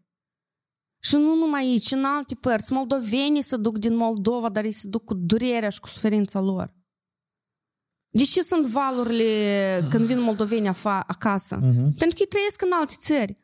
Și 1.04 1.16
nu 1.16 1.36
numai 1.36 1.64
aici, 1.66 1.92
în 1.92 2.04
alte 2.06 2.36
părți. 2.36 2.74
Moldovenii 2.74 3.42
se 3.42 3.58
duc 3.58 3.78
din 3.78 3.96
Moldova, 3.96 4.50
dar 4.50 4.64
ei 4.64 4.72
se 4.72 4.88
duc 4.88 5.04
cu 5.04 5.14
durerea 5.14 5.70
și 5.70 5.80
cu 5.80 5.88
suferința 5.88 6.40
lor. 6.40 6.74
De 8.14 8.24
ce 8.24 8.42
sunt 8.42 8.66
valurile 8.66 9.80
când 9.90 10.06
vin 10.06 10.20
moldovenii 10.20 10.70
afa- 10.70 11.04
acasă? 11.08 11.56
Mhm. 11.56 11.74
Pentru 11.98 12.16
că 12.16 12.22
ei 12.22 12.28
trăiesc 12.28 12.62
în 12.62 12.72
alte 12.72 12.94
țări. 13.00 13.40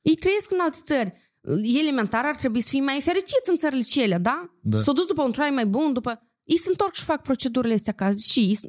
Ei 0.00 0.14
trăiesc 0.14 0.50
în 0.50 0.58
alte 0.60 0.78
țări. 0.82 1.32
Elementar 1.78 2.24
ar 2.24 2.36
trebui 2.36 2.60
să 2.60 2.68
fie 2.70 2.80
mai 2.80 3.00
fericiți 3.00 3.50
în 3.50 3.56
țările 3.56 3.82
cele, 3.82 4.18
da? 4.18 4.50
Da. 4.62 4.80
S-au 4.80 4.94
dus 4.94 5.06
după 5.06 5.22
un 5.22 5.32
trai 5.32 5.50
mai 5.50 5.66
bun, 5.66 5.92
după... 5.92 6.22
Ei 6.44 6.56
se 6.58 6.68
întorc 6.68 6.94
și 6.94 7.04
fac 7.04 7.22
procedurile 7.22 7.74
astea 7.74 7.92
acasă. 7.92 8.18
Și 8.30 8.38
ei, 8.40 8.54
s- 8.54 8.64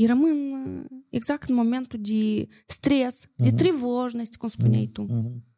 ei 0.00 0.06
rămân 0.06 0.52
э, 0.52 0.96
exact 1.08 1.48
în 1.48 1.54
momentul 1.54 1.98
de 2.02 2.48
stres, 2.66 3.26
uh-huh. 3.26 3.36
de 3.36 3.50
trivojnost, 3.52 4.36
cum 4.36 4.48
spuneai 4.48 4.88
uh-huh. 4.88 4.92
tu. 4.92 5.06
Uh-huh. 5.06 5.48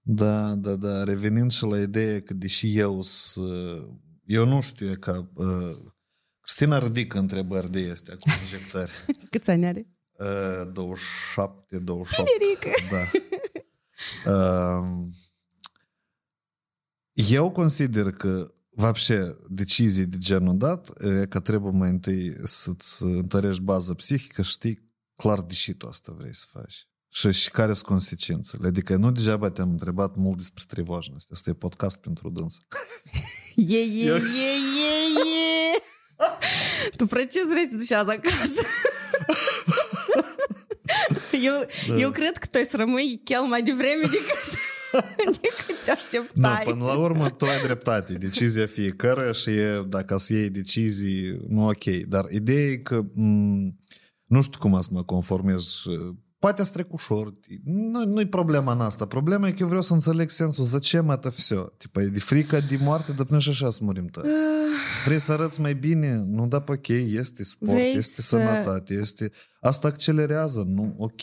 Da, 0.00 0.54
da, 0.54 0.76
da. 0.76 1.04
Revenind 1.04 1.50
și 1.50 1.64
la 1.64 1.80
ideea 1.80 2.22
că 2.22 2.34
deși 2.34 2.78
eu 2.78 3.02
sunt... 3.02 3.48
Э, 3.50 3.82
eu 4.24 4.46
nu 4.46 4.60
știu 4.60 4.94
că... 5.00 5.28
Uh, 5.34 5.46
э, 5.46 5.76
Cristina 6.40 6.78
ridică 6.78 7.18
întrebări 7.18 7.70
de 7.70 7.80
este 7.80 8.10
cu 8.10 8.28
injectări. 8.40 8.92
Câți 9.30 9.50
ani 9.50 9.66
are? 9.66 9.88
Uh, 10.12 10.72
27, 10.72 11.78
28. 11.78 12.30
Tinerică! 12.30 12.70
Da. 12.90 13.10
Ehm, 14.24 15.14
eu 17.12 17.50
consider 17.50 18.12
că 18.12 18.52
Вообще, 18.75 19.35
decizii 19.49 20.05
de 20.05 20.17
genul 20.17 20.57
dat, 20.57 20.89
e 21.03 21.25
că 21.25 21.39
trebuie 21.39 21.71
mai 21.75 21.89
întâi 21.89 22.35
să-ți 22.43 23.03
întărești 23.03 23.61
baza 23.61 23.93
psihică 23.93 24.41
și 24.41 24.51
știi 24.51 24.89
clar 25.15 25.41
de 25.41 25.53
ce 25.53 25.73
tu 25.73 25.87
asta 25.87 26.13
vrei 26.17 26.35
să 26.35 26.45
faci. 26.51 26.87
Și, 27.13 27.31
și 27.31 27.49
care 27.51 27.73
sunt 27.73 27.85
consecințele. 27.85 28.67
Adică 28.67 28.95
nu 28.95 29.11
degeaba 29.11 29.49
te-am 29.49 29.69
întrebat 29.69 30.15
mult 30.15 30.37
despre 30.37 30.63
trivojnost. 30.67 31.31
Asta 31.31 31.49
e 31.49 31.53
podcast 31.53 31.97
pentru 31.99 32.29
dâns. 32.29 32.57
E, 33.55 33.77
e, 33.77 34.05
Eu- 34.05 34.15
e, 34.15 34.19
e, 34.19 35.01
e. 35.19 35.81
Tu 36.95 37.05
precis 37.05 37.47
vrei 37.47 37.67
să 37.69 37.75
duci 37.75 37.91
azi 37.91 38.09
acasă. 38.11 38.61
eu, 41.41 41.67
Da. 41.87 41.95
eu 41.95 42.11
cred 42.11 42.37
că 42.37 42.45
tu 42.45 42.57
ai 42.57 42.65
să 42.65 42.77
rămâi 42.77 43.21
chel 43.23 43.41
mai 43.41 43.63
devreme 43.63 44.01
decât, 44.01 44.57
decât 45.25 45.83
te 45.85 45.91
Nu, 45.91 45.93
așteptai. 45.93 46.63
până 46.63 46.83
la 46.85 46.97
urmă 46.97 47.29
tu 47.29 47.45
ai 47.45 47.61
dreptate. 47.63 48.13
Decizia 48.13 48.65
fiecare 48.65 49.31
și 49.33 49.49
e, 49.49 49.85
dacă 49.89 50.17
să 50.17 50.33
iei 50.33 50.49
decizii, 50.49 51.41
nu 51.47 51.65
ok. 51.67 51.83
Dar 52.07 52.25
ideea 52.31 52.65
e 52.71 52.75
că 52.77 53.01
m- 53.03 53.75
nu 54.25 54.41
știu 54.41 54.59
cum 54.59 54.81
să 54.81 54.89
mă 54.91 55.03
conformez. 55.03 55.81
Poate 56.39 56.63
să 56.63 56.71
trec 56.71 56.93
ușor. 56.93 57.33
Nu, 57.63 58.05
nu-i 58.05 58.27
problema 58.27 58.71
în 58.73 58.81
asta. 58.81 59.05
Problema 59.05 59.47
e 59.47 59.51
că 59.51 59.57
eu 59.59 59.67
vreau 59.67 59.81
să 59.81 59.93
înțeleg 59.93 60.29
sensul. 60.29 60.63
Zăcem 60.65 61.17
это 61.19 61.29
все? 61.35 61.55
Tipa, 61.77 62.01
e 62.01 62.05
de 62.05 62.19
frică 62.19 62.59
de 62.59 62.77
moarte, 62.81 63.11
dar 63.11 63.25
până 63.25 63.39
și 63.39 63.49
așa 63.49 63.69
să 63.69 63.79
murim 63.81 64.07
toți. 64.07 64.39
Vrei 65.05 65.19
să 65.19 65.31
arăți 65.31 65.61
mai 65.61 65.73
bine? 65.75 66.15
Nu, 66.25 66.47
da, 66.47 66.63
ok, 66.67 66.87
este 66.87 67.43
sport, 67.43 67.71
Vrei 67.71 67.95
este 67.95 68.21
să- 68.21 68.27
sănătate, 68.27 68.93
este... 68.93 69.31
Asta 69.59 69.87
accelerează, 69.87 70.63
nu? 70.67 70.95
Ok. 70.97 71.21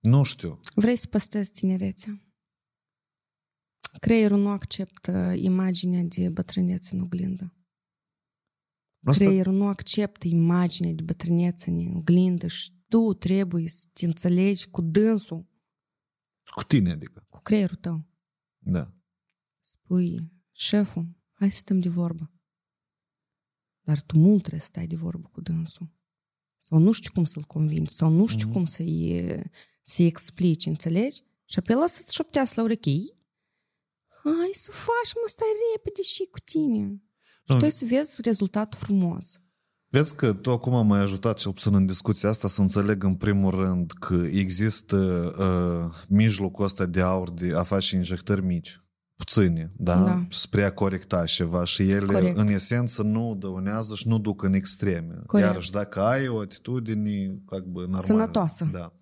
Nu 0.00 0.22
știu. 0.22 0.60
Vrei 0.74 0.96
să 0.96 1.06
păstrezi 1.10 1.50
tinerețea. 1.50 2.22
Creierul 3.99 4.39
nu 4.39 4.49
acceptă 4.49 5.33
imaginea 5.35 6.03
de 6.03 6.29
bătrânețe 6.29 6.95
în 6.95 7.01
oglindă. 7.01 7.55
Asta, 9.05 9.23
Creierul 9.25 9.53
nu 9.53 9.67
acceptă 9.67 10.27
imaginea 10.27 10.91
de 10.93 11.01
bătrânețe 11.03 11.69
în 11.69 11.95
oglindă 11.95 12.47
și 12.47 12.71
tu 12.87 13.13
trebuie 13.13 13.69
să 13.69 13.85
te 13.93 14.05
înțelegi 14.05 14.69
cu 14.69 14.81
dânsul, 14.81 15.47
cu 16.55 16.63
tine, 16.63 16.91
adică. 16.91 17.25
cu 17.29 17.39
creierul 17.41 17.75
tău. 17.75 18.05
Da. 18.57 18.93
Spui, 19.61 20.31
șeful, 20.51 21.07
hai 21.31 21.51
să 21.51 21.57
stăm 21.57 21.79
de 21.79 21.89
vorbă. 21.89 22.31
Dar 23.81 24.01
tu 24.01 24.17
mult 24.17 24.39
trebuie 24.39 24.61
să 24.61 24.67
stai 24.67 24.87
de 24.87 24.95
vorbă 24.95 25.27
cu 25.31 25.41
dânsul. 25.41 25.91
Sau 26.57 26.79
nu 26.79 26.91
știu 26.91 27.11
cum 27.13 27.23
să-l 27.25 27.43
convingi, 27.43 27.93
sau 27.93 28.09
nu 28.09 28.25
știu 28.25 28.45
Mhm. 28.47 28.55
cum 28.55 28.65
să-i, 28.65 29.25
să-i 29.81 30.05
explici, 30.05 30.65
înțelegi? 30.65 31.21
Și 31.45 31.59
apoi 31.59 31.75
ăla 31.75 31.87
să-ți 31.87 32.13
șoptească 32.13 32.59
la 32.59 32.65
ureche. 32.65 32.91
Ai 34.23 34.51
să 34.53 34.71
faci, 34.71 35.13
mă, 35.21 35.27
stai 35.27 35.47
repede 35.75 36.01
și 36.01 36.27
cu 36.31 36.39
tine. 36.39 36.77
Nu. 37.45 37.53
Și 37.53 37.57
tu 37.57 37.69
să 37.69 37.85
vezi 37.85 38.21
rezultatul 38.21 38.79
frumos. 38.79 39.37
Vezi 39.93 40.15
că 40.15 40.33
tu 40.33 40.51
acum 40.51 40.87
m-ai 40.87 40.99
ajutat 40.99 41.37
cel 41.37 41.51
puțin 41.51 41.75
în 41.75 41.85
discuția 41.85 42.29
asta 42.29 42.47
să 42.47 42.61
înțeleg 42.61 43.03
în 43.03 43.15
primul 43.15 43.51
rând 43.51 43.91
că 43.99 44.13
există 44.31 44.97
uh, 45.39 45.95
mijlocul 46.07 46.65
ăsta 46.65 46.85
de 46.85 47.01
aur 47.01 47.31
de 47.31 47.53
a 47.55 47.63
face 47.63 47.95
injectări 47.95 48.43
mici, 48.45 48.83
puține, 49.15 49.71
da? 49.77 49.95
da. 49.95 50.25
Spre 50.29 50.63
a 50.63 50.73
corecta 50.73 51.25
ceva 51.25 51.63
și 51.63 51.89
ele 51.89 52.13
Corect. 52.13 52.37
în 52.37 52.47
esență 52.47 53.03
nu 53.03 53.35
dăunează 53.39 53.95
și 53.95 54.07
nu 54.07 54.19
duc 54.19 54.43
în 54.43 54.53
extreme. 54.53 55.21
Corect. 55.25 55.47
Iarăși 55.47 55.71
dacă 55.71 56.01
ai 56.01 56.27
o 56.27 56.39
atitudine 56.39 57.41
normală. 57.49 57.97
Sănătoasă. 57.97 58.69
Da. 58.71 58.93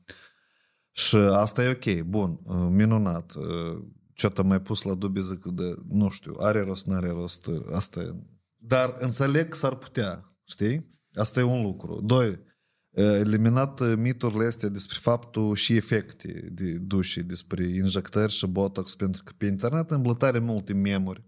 Și 0.91 1.15
asta 1.15 1.63
e 1.63 1.69
ok, 1.69 2.01
bun, 2.01 2.39
uh, 2.43 2.67
minunat. 2.69 3.33
Uh, 3.35 3.83
Uh, 4.23 4.27
Ce 4.27 4.29
te 4.29 4.41
mai 4.41 4.61
pus 4.61 4.81
la 4.81 4.93
dubii 4.93 5.21
zic 5.21 5.45
de, 5.45 5.75
nu 5.87 6.09
știu, 6.09 6.35
are 6.39 6.61
rost, 6.61 6.85
n-are 6.85 7.09
rost, 7.09 7.45
uh, 7.45 7.63
asta 7.73 7.99
e. 8.01 8.15
Dar 8.55 8.95
înțeleg 8.99 9.47
că 9.47 9.55
s-ar 9.55 9.75
putea, 9.75 10.37
știi? 10.43 10.89
Asta 11.13 11.39
e 11.39 11.43
un 11.43 11.61
lucru. 11.61 12.01
Doi, 12.03 12.29
uh, 12.29 13.15
eliminat 13.19 13.79
uh, 13.79 13.93
miturile 13.97 14.45
astea 14.45 14.69
despre 14.69 14.97
faptul 15.01 15.55
și 15.55 15.75
efecte 15.75 16.49
de 16.51 16.77
dușii, 16.77 17.23
despre 17.23 17.67
injectări 17.67 18.31
și 18.31 18.47
botox, 18.47 18.95
pentru 18.95 19.23
că 19.23 19.31
pe 19.37 19.45
internet 19.45 19.91
îmblătare 19.91 20.39
multe 20.39 20.73
memuri. 20.73 21.23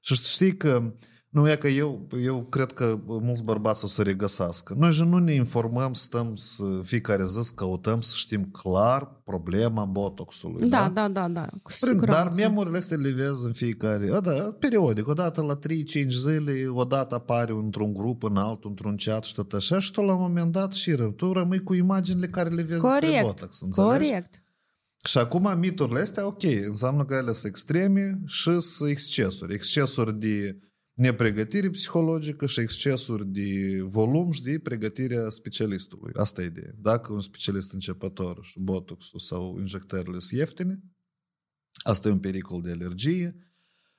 Și 0.00 0.14
știi 0.14 0.56
că 0.56 0.94
Nu, 1.30 1.50
e 1.50 1.56
că 1.56 1.68
eu, 1.68 2.08
eu 2.22 2.42
cred 2.42 2.72
că 2.72 3.00
mulți 3.06 3.42
bărbați 3.42 3.84
o 3.84 3.86
să 3.86 4.02
regăsească. 4.02 4.74
Noi 4.78 4.92
și 4.92 5.02
nu 5.02 5.18
ne 5.18 5.32
informăm, 5.32 5.92
stăm 5.92 6.36
să, 6.36 6.62
fiecare 6.82 7.24
zi 7.24 7.38
să 7.42 7.52
căutăm 7.54 8.00
să 8.00 8.12
știm 8.16 8.44
clar 8.44 9.20
problema 9.24 9.84
botoxului. 9.84 10.68
Da, 10.68 10.90
da, 10.94 11.08
da, 11.08 11.28
da. 11.28 11.46
Cu 11.62 11.70
Prin, 11.80 11.96
dar 11.96 12.00
siguranță. 12.00 12.40
memorile 12.40 12.76
astea 12.76 12.96
le 12.96 13.10
vezi 13.10 13.44
în 13.44 13.52
fiecare, 13.52 14.10
a, 14.12 14.20
da, 14.20 14.56
periodic, 14.58 15.06
odată 15.08 15.42
la 15.42 15.58
3-5 15.58 16.06
zile, 16.08 16.66
odată 16.68 17.14
apare 17.14 17.52
într-un 17.52 17.92
grup, 17.92 18.22
în 18.22 18.36
altul, 18.36 18.70
într-un 18.70 18.96
chat 19.04 19.24
și 19.24 19.34
tot 19.34 19.52
așa 19.52 19.78
și 19.78 19.92
tu 19.92 20.00
la 20.00 20.12
un 20.14 20.20
moment 20.20 20.52
dat 20.52 20.72
și 20.72 20.94
ră- 20.94 21.16
tu 21.16 21.32
rămâi 21.32 21.62
cu 21.62 21.74
imaginile 21.74 22.28
care 22.28 22.48
le 22.48 22.62
vezi 22.62 22.80
despre 22.80 23.06
Corect, 23.06 23.22
botox, 23.24 23.60
înțelegi? 23.60 23.92
corect. 24.08 24.42
Și 25.04 25.18
acum 25.18 25.58
miturile 25.58 26.00
astea, 26.00 26.26
ok, 26.26 26.42
înseamnă 26.68 27.04
că 27.04 27.14
ele 27.14 27.32
sunt 27.32 27.44
extreme 27.52 28.20
și 28.26 28.60
sunt 28.60 28.90
excesuri. 28.90 29.54
Excesuri 29.54 30.18
de 30.18 30.58
nepregătire 31.00 31.70
psihologică 31.70 32.46
și 32.46 32.60
excesuri 32.60 33.26
de 33.26 33.80
volum 33.82 34.30
și 34.30 34.42
de 34.42 34.58
pregătirea 34.62 35.28
specialistului. 35.28 36.12
Asta 36.14 36.42
e 36.42 36.44
ideea. 36.46 36.74
Dacă 36.78 37.12
un 37.12 37.20
specialist 37.20 37.72
începător 37.72 38.38
și 38.42 38.58
botoxul 38.58 39.18
sau 39.18 39.58
injectările 39.58 40.18
sunt 40.18 40.40
ieftine, 40.40 40.80
asta 41.82 42.08
e 42.08 42.12
un 42.12 42.18
pericol 42.18 42.60
de 42.60 42.70
alergie. 42.70 43.36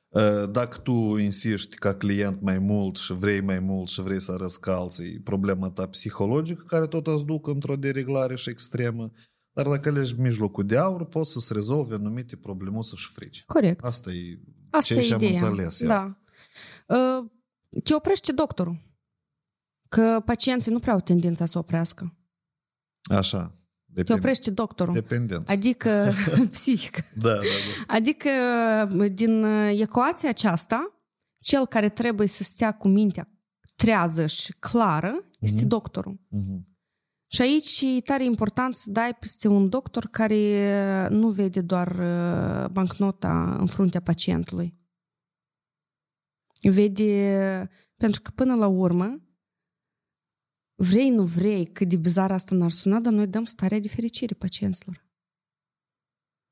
Uh, 0.10 0.52
Dacă 0.52 0.78
tu 0.78 1.18
insiști 1.18 1.76
ca 1.76 1.94
client 1.96 2.42
mai 2.42 2.60
mult 2.60 2.96
și 2.96 3.14
vrei 3.14 3.42
mai 3.42 3.60
mult 3.60 3.90
și 3.90 4.02
vrei 4.02 4.22
să 4.22 4.32
arăți 4.32 4.60
ca 4.60 4.76
alții, 4.76 5.06
e 5.14 5.22
problema 5.24 5.70
ta 5.70 5.88
psihologică 5.88 6.64
care 6.68 6.88
tot 6.88 7.08
îți 7.08 7.26
duc 7.26 7.48
într-o 7.48 7.76
dereglare 7.76 8.36
și 8.36 8.50
extremă. 8.50 9.12
Dar 9.54 9.68
dacă 9.68 9.90
alegi 9.90 10.20
mijlocul 10.20 10.66
de 10.66 10.78
aur, 10.78 11.06
poți 11.06 11.32
să-ți 11.32 11.54
rezolvi 11.54 11.94
anumite 11.94 12.36
problemuțe 12.36 12.96
și 12.96 13.08
frici. 13.12 13.44
Corect. 13.46 13.84
Asta 13.84 14.12
e 14.12 14.40
Asta 14.70 14.94
ce 14.94 15.00
e 15.00 15.04
și-am 15.04 15.18
ideea. 15.22 15.32
înțeles 15.50 15.80
eu. 15.80 15.88
Da. 15.88 16.04
Uh, 16.06 16.21
Te 17.84 17.94
oprește 17.94 18.32
doctorul. 18.32 18.90
Că 19.90 20.22
pacienții 20.26 20.72
nu 20.72 20.80
prea 20.80 20.94
au 20.94 21.00
tendința 21.00 21.46
să 21.46 21.58
oprească. 21.58 22.16
Așa. 23.10 23.48
Te 23.48 23.94
Depend... 23.94 24.20
oprește 24.20 24.52
doctorul. 24.52 24.94
Dependență. 24.94 25.52
Adică 25.52 26.14
psihic. 26.52 26.96
Da, 27.14 27.30
da, 27.34 27.40
da. 27.40 27.94
Adică 27.96 28.30
din 29.12 29.44
ecuația 29.70 30.30
aceasta, 30.30 31.02
cel 31.40 31.68
care 31.68 31.90
trebuie 31.90 32.28
să 32.28 32.44
stea 32.44 32.72
cu 32.72 32.88
mintea 32.88 33.30
trează 33.76 34.26
și 34.28 34.54
clară 34.60 35.24
este 35.40 35.60
Mhm. 35.60 35.68
doctorul. 35.68 36.20
Mhm. 36.30 36.70
Și 37.28 37.42
aici 37.42 37.82
e 37.98 38.02
tare 38.02 38.24
important 38.26 38.76
să 38.76 38.92
dai 38.92 39.14
peste 39.20 39.48
un 39.48 39.70
doctor 39.70 40.06
care 40.08 41.08
nu 41.10 41.30
vede 41.30 41.62
doar 41.62 41.88
uh, 41.88 42.70
bancnota 42.70 43.56
în 43.60 43.66
fruntea 43.68 44.02
pacientului. 44.02 44.80
Vede, 46.70 47.70
pentru 47.96 48.22
că 48.22 48.32
până 48.36 48.56
la 48.56 48.68
urmă, 48.68 49.22
vrei, 50.76 51.10
nu 51.10 51.24
vrei, 51.26 51.66
cât 51.66 51.88
de 51.90 51.96
bizar 51.98 52.32
asta 52.32 52.56
n-ar 52.56 52.72
suna, 52.72 53.00
dar 53.00 53.14
noi 53.14 53.28
dăm 53.28 53.46
starea 53.46 53.80
de 53.80 53.88
fericire 53.88 54.34
pacienților. 54.36 55.06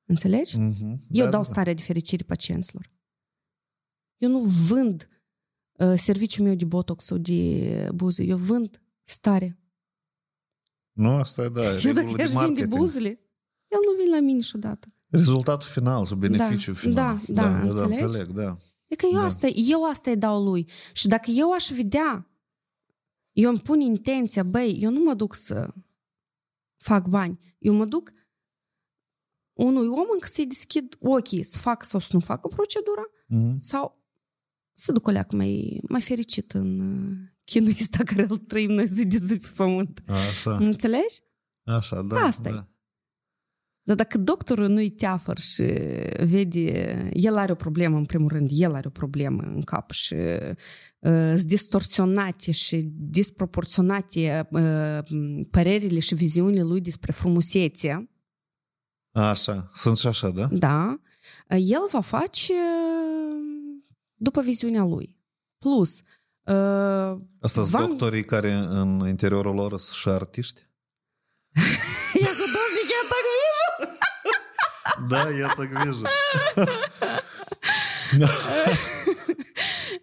Înțelegi? 0.06 0.58
Mhm. 0.58 1.06
Eu 1.10 1.24
da, 1.26 1.30
dau 1.30 1.32
da, 1.32 1.38
da. 1.38 1.44
starea 1.44 1.74
de 1.74 1.82
fericire 1.82 2.24
pacienților. 2.24 2.92
Eu 4.18 4.30
nu 4.30 4.40
vând 4.40 5.10
uh, 5.72 5.94
serviciul 5.96 6.46
meu 6.46 6.56
de 6.56 6.66
botox 6.66 7.04
sau 7.06 7.18
de 7.18 7.90
buze, 7.94 8.24
eu 8.24 8.38
vând 8.38 8.82
stare. 9.04 9.60
Nu, 10.92 11.10
asta 11.10 11.44
e, 11.44 11.50
da, 11.50 11.64
Eu 11.66 11.76
regulă 11.76 11.94
dacă 11.94 12.16
de 12.16 12.22
aș 12.24 12.30
vinde 12.30 12.44
marketing. 12.46 12.76
buzele, 12.76 13.08
el 13.68 13.80
nu 13.86 14.04
vine 14.04 14.16
la 14.16 14.20
mine 14.22 14.34
niciodată. 14.34 14.94
Rezultatul 15.08 15.68
final 15.68 16.06
sau 16.06 16.18
beneficiul 16.18 16.74
Da, 16.74 16.80
final. 16.80 17.22
da, 17.28 17.44
da, 17.44 17.50
da, 17.50 17.74
da, 17.74 17.84
înțelegi? 17.84 18.02
înțeleg, 18.02 18.28
da. 18.28 18.58
E 18.90 18.96
că 18.96 19.06
eu, 19.12 19.20
Da. 19.20 19.26
asta, 19.26 19.48
eu 19.48 19.86
asta 19.86 20.10
îi 20.10 20.18
dau 20.18 20.44
lui. 20.44 20.70
Și 20.94 21.08
dacă 21.08 21.32
eu 21.32 21.52
aș 21.52 21.70
vedea, 21.70 22.30
eu 23.32 23.50
îmi 23.50 23.60
pun 23.60 23.80
intenția, 23.80 24.44
băi, 24.44 24.78
eu 24.82 24.92
nu 24.92 25.00
mă 25.00 25.14
duc 25.14 25.36
să 25.36 25.74
fac 26.78 27.08
bani. 27.08 27.40
Eu 27.60 27.74
mă 27.74 27.86
duc 27.86 28.12
unui 29.54 29.88
om 29.88 30.08
încă 30.14 30.28
să-i 30.28 30.46
deschid 30.48 30.96
ochii, 31.00 31.44
să 31.44 31.58
fac 31.58 31.84
sau 31.84 32.00
să 32.00 32.10
nu 32.14 32.20
facă 32.20 32.48
procedura, 32.48 33.02
Mhm. 33.28 33.58
sau 33.60 34.04
să 34.74 34.92
duc 34.92 35.08
o 35.08 35.12
leacă 35.12 35.36
mai, 35.36 35.82
mai 35.90 36.02
fericit 36.02 36.52
în 36.54 36.80
uh, 36.80 37.18
chinul 37.44 37.70
ăsta 37.80 38.04
care 38.14 38.26
îl 38.30 38.38
trăim 38.38 38.72
noi 38.72 38.88
zi 38.88 39.06
de 39.06 39.18
zi 39.18 39.38
pe 39.38 39.48
pământ. 39.56 40.04
Așa, 40.08 40.56
Înțelegi? 40.56 41.20
așa, 41.64 42.02
da. 42.02 42.16
Asta 42.20 42.50
e. 42.50 42.52
da. 42.52 42.68
Dar 43.90 43.98
dacă 43.98 44.18
doctorul 44.18 44.68
nu-i 44.68 44.90
teafăr 44.90 45.40
și 45.40 45.64
vede, 46.24 47.10
el 47.14 47.38
are 47.38 47.52
o 47.52 47.56
problemă, 47.56 47.98
în 47.98 48.06
primul 48.06 48.28
rând, 48.28 48.50
el 48.52 48.74
are 48.74 48.88
o 48.88 48.90
problemă 48.90 49.42
în 49.42 49.62
cap 49.62 49.92
și 49.92 50.14
uh, 50.14 51.34
sunt 51.36 51.42
distorsionate 51.42 52.52
și 52.52 52.90
disproporționate 52.94 54.48
uh, 54.52 55.00
părerile 55.52 56.00
și 56.00 56.16
viziunile 56.16 56.62
lui 56.62 56.82
despre 56.82 57.12
frumusețe, 57.12 58.10
Așa, 59.12 59.72
sunt 59.74 59.98
și 59.98 60.08
așa, 60.08 60.30
da? 60.30 60.48
da, 60.52 61.00
el 61.48 61.88
va 61.92 62.02
face 62.02 62.54
uh, 62.54 63.38
după 64.16 64.42
viziunea 64.42 64.84
lui. 64.84 65.16
Plus, 65.58 66.00
uh, 66.44 67.22
Asta 67.40 67.64
sunt 67.64 67.68
Van- 67.68 67.88
doctorii 67.88 68.26
care 68.26 68.52
în 68.52 69.08
interiorul 69.08 69.56
lor 69.56 69.70
sunt 69.70 69.98
și 69.98 70.10
artiști? 70.10 70.62
Da, 75.09 75.31
я 75.31 75.49
так 75.57 75.85
вижу. 75.85 76.03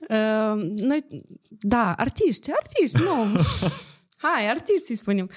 Uh, 0.09 0.71
noi, 0.77 1.05
da, 1.49 1.93
artiști, 1.93 2.51
artiști, 2.51 2.97
nu. 2.97 3.41
Hai, 4.17 4.47
artiști 4.49 4.85
să-i 4.85 4.95
spunem. 4.95 5.29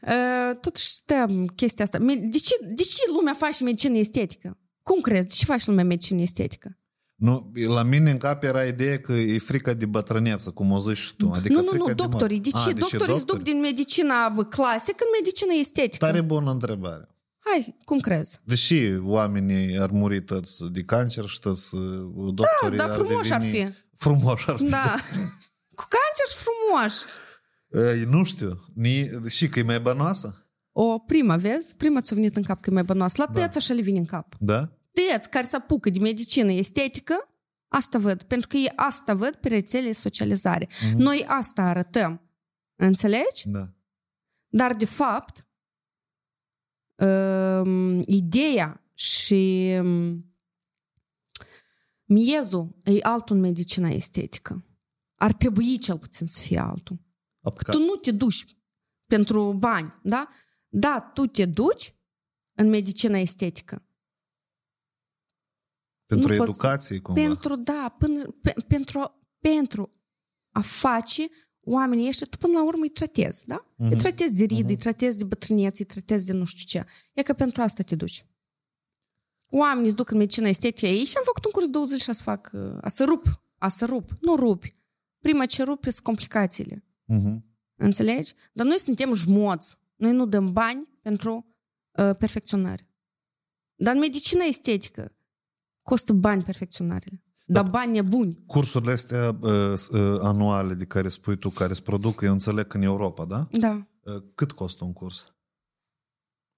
Uh, 0.00 0.56
totuși 0.60 0.86
stă 0.86 1.26
chestia 1.54 1.84
asta. 1.84 1.98
Me- 1.98 2.28
De 2.30 2.38
ce, 2.38 2.54
de 2.62 2.82
ce 2.82 3.02
lumea 3.16 3.34
face 3.34 3.64
medicină 3.64 3.96
estetică? 3.98 4.58
Cum 4.82 5.00
crezi? 5.00 5.26
De 5.26 5.32
ce 5.34 5.44
faci 5.44 5.66
lumea 5.66 5.84
medicină 5.84 6.20
estetică? 6.20 6.78
Nu, 7.14 7.52
la 7.66 7.82
mine 7.82 8.10
în 8.10 8.16
cap 8.16 8.42
era 8.42 8.64
ideea 8.64 9.00
că 9.00 9.12
e 9.12 9.38
frica 9.38 9.72
de 9.72 9.86
bătrâneță, 9.86 10.50
cum 10.50 10.70
o 10.70 10.78
zici 10.78 10.96
și 10.96 11.14
tu. 11.16 11.30
Adică 11.34 11.54
nu, 11.54 11.60
nu, 11.62 11.68
frica 11.68 11.84
nu, 11.84 11.92
de 11.94 11.94
moarte. 11.96 12.08
doctorii. 12.10 12.40
De 12.40 12.50
ce? 12.50 12.56
A, 12.68 12.72
doctorii 12.72 13.14
îți 13.14 13.26
duc 13.26 13.42
din 13.42 13.60
medicina 13.60 14.28
bă, 14.28 14.44
clasică 14.44 14.96
în 15.04 15.10
medicină 15.20 15.52
estetică. 15.60 16.04
Tare 16.04 16.20
bună 16.20 16.50
întrebare. 16.50 17.08
Hai, 17.45 17.75
cum 17.85 17.99
crezi? 17.99 18.39
Deși 18.43 18.97
oamenii 19.01 19.79
ar 19.79 19.89
muri 19.89 20.23
toți 20.23 20.71
de 20.71 20.83
cancer 20.83 21.25
și 21.25 21.39
toți 21.39 21.75
uh, 21.75 22.33
doctorii 22.33 22.77
Da, 22.77 22.85
dar 22.87 22.95
frumos 22.95 23.29
ar 23.29 23.41
deveni... 23.41 23.71
fi. 23.71 23.77
Frumos 23.95 24.41
ar 24.47 24.57
fi. 24.57 24.69
Da. 24.69 24.95
Cu 25.79 25.85
cancer 25.89 26.27
și 26.29 26.35
frumos. 26.35 27.05
E, 27.69 28.05
nu 28.05 28.23
știu. 28.23 28.65
Ni, 28.75 29.09
și 29.29 29.49
că 29.49 29.59
e 29.59 29.63
mai 29.63 29.79
bănoasă? 29.79 30.47
O, 30.71 30.99
prima, 30.99 31.35
vezi? 31.37 31.75
Prima 31.75 32.01
ți-a 32.01 32.15
venit 32.15 32.35
în 32.35 32.43
cap 32.43 32.61
că 32.61 32.69
e 32.69 32.73
mai 32.73 32.83
bănoasă. 32.83 33.15
La 33.17 33.33
tăți 33.33 33.57
așa 33.57 33.73
le 33.73 33.81
vine 33.81 33.99
în 33.99 34.05
cap. 34.05 34.35
Da? 34.39 34.69
tăți 34.93 35.29
care 35.29 35.45
se 35.45 35.55
apucă 35.55 35.89
de 35.89 35.99
medicină 35.99 36.51
estetică, 36.51 37.29
asta 37.67 37.97
văd, 37.97 38.23
pentru 38.23 38.47
că 38.47 38.57
ei 38.57 38.71
asta 38.75 39.13
văd 39.13 39.35
pe 39.35 39.47
rețele 39.47 39.85
de 39.85 39.93
socializare. 39.93 40.67
Mhm. 40.89 40.97
Noi 40.97 41.25
asta 41.27 41.61
arătăm. 41.61 42.21
Înțelegi? 42.75 43.43
Da. 43.45 43.73
Dar, 44.47 44.73
de 44.73 44.85
fapt, 44.85 45.37
um, 45.37 45.52
ideea 48.05 48.83
și 48.93 49.73
um, 49.81 50.25
miezul 52.05 52.75
e 52.83 52.99
altul 53.01 53.35
în 53.35 53.41
medicina 53.41 53.87
estetică. 53.89 54.65
Ar 55.15 55.33
trebui 55.33 55.77
cel 55.77 55.97
puțin 55.97 56.27
să 56.27 56.41
fie 56.41 56.57
altul. 56.59 56.99
Ca, 57.57 57.71
Tu 57.71 57.79
nu 57.79 57.95
te 57.95 58.11
duci 58.11 58.45
pentru 59.05 59.53
bani, 59.53 59.99
da? 60.03 60.29
Da, 60.67 61.11
tu 61.13 61.25
te 61.25 61.45
duci 61.45 61.93
în 62.57 62.67
medicina 62.69 63.17
estetică. 63.17 63.85
pentru 66.05 66.27
nu 66.31 66.37
poți- 66.37 66.49
educație, 66.49 66.99
cumva. 66.99 67.21
Pentru, 67.21 67.55
da, 67.55 67.95
până, 67.97 68.23
pe, 68.41 68.53
pentru, 68.67 69.27
pentru 69.39 69.89
a 70.51 70.61
face 70.61 71.27
oamenii 71.65 72.07
ăștia, 72.07 72.27
tu 72.29 72.37
până 72.37 72.53
la 72.53 72.63
urmă 72.63 72.83
îi 72.83 72.89
tratezi, 72.89 73.47
da? 73.47 73.65
Mhm. 73.75 73.91
Îi 73.91 73.97
tratezi 73.97 74.33
de 74.33 74.43
rid, 74.43 74.59
Mhm. 74.59 74.67
îi 74.69 74.75
tratezi 74.75 75.17
de 75.17 75.23
bătrânețe, 75.23 75.81
îi 75.81 75.87
tratezi 75.87 76.25
de 76.25 76.33
nu 76.33 76.45
știu 76.45 76.63
ce. 76.65 76.87
E 77.13 77.21
că 77.21 77.33
pentru 77.33 77.61
asta 77.61 77.83
te 77.83 77.95
duci. 77.95 78.25
Oamenii 79.49 79.85
îți 79.87 79.95
duc 79.95 80.11
în 80.11 80.17
medicină 80.17 80.47
estetică 80.47 80.85
ei 80.85 81.05
și 81.05 81.17
am 81.17 81.23
făcut 81.25 81.45
un 81.45 81.51
curs 81.51 81.65
de 81.65 81.71
20 81.71 82.01
și 82.01 82.09
a 82.09 82.13
să 82.13 82.23
fac, 82.23 82.51
uh, 82.53 82.77
a 82.81 82.87
să 82.87 83.03
rup, 83.03 83.41
a 83.57 83.67
să 83.67 83.85
rup. 83.85 84.09
Nu 84.21 84.35
rupi. 84.35 84.75
Prima 85.19 85.45
ce 85.45 85.63
rupi 85.63 85.91
sunt 85.91 86.03
complicațiile. 86.03 86.85
Mhm. 87.05 87.45
Înțelegi? 87.75 88.33
Dar 88.53 88.65
noi 88.65 88.79
suntem 88.79 89.13
jmoți. 89.13 89.77
Noi 89.95 90.11
nu 90.11 90.25
dăm 90.25 90.53
bani 90.53 90.87
pentru 91.01 91.33
uh, 91.35 92.15
perfecționare. 92.17 92.87
Dar 93.75 93.93
în 93.93 93.99
medicina 93.99 94.43
estetică 94.43 95.15
costă 95.81 96.13
bani 96.13 96.43
perfecționarele. 96.43 97.23
Dar 97.45 97.69
bani 97.69 97.91
nebuni. 97.91 98.43
Cursurile 98.45 98.91
astea 98.91 99.37
uh, 99.41 99.51
s- 99.75 99.87
uh, 99.89 100.19
anuale 100.21 100.73
de 100.73 100.85
care 100.85 101.07
spui 101.07 101.37
tu, 101.37 101.49
care 101.49 101.73
se 101.73 101.81
produc, 101.81 102.21
eu 102.21 102.31
înțeleg 102.31 102.67
că 102.67 102.77
în 102.77 102.83
Europa, 102.83 103.25
da? 103.25 103.47
Da, 103.51 103.87
Uh, 104.05 104.23
cât 104.35 104.51
costă 104.51 104.83
un 104.85 104.93
curs? 104.93 105.33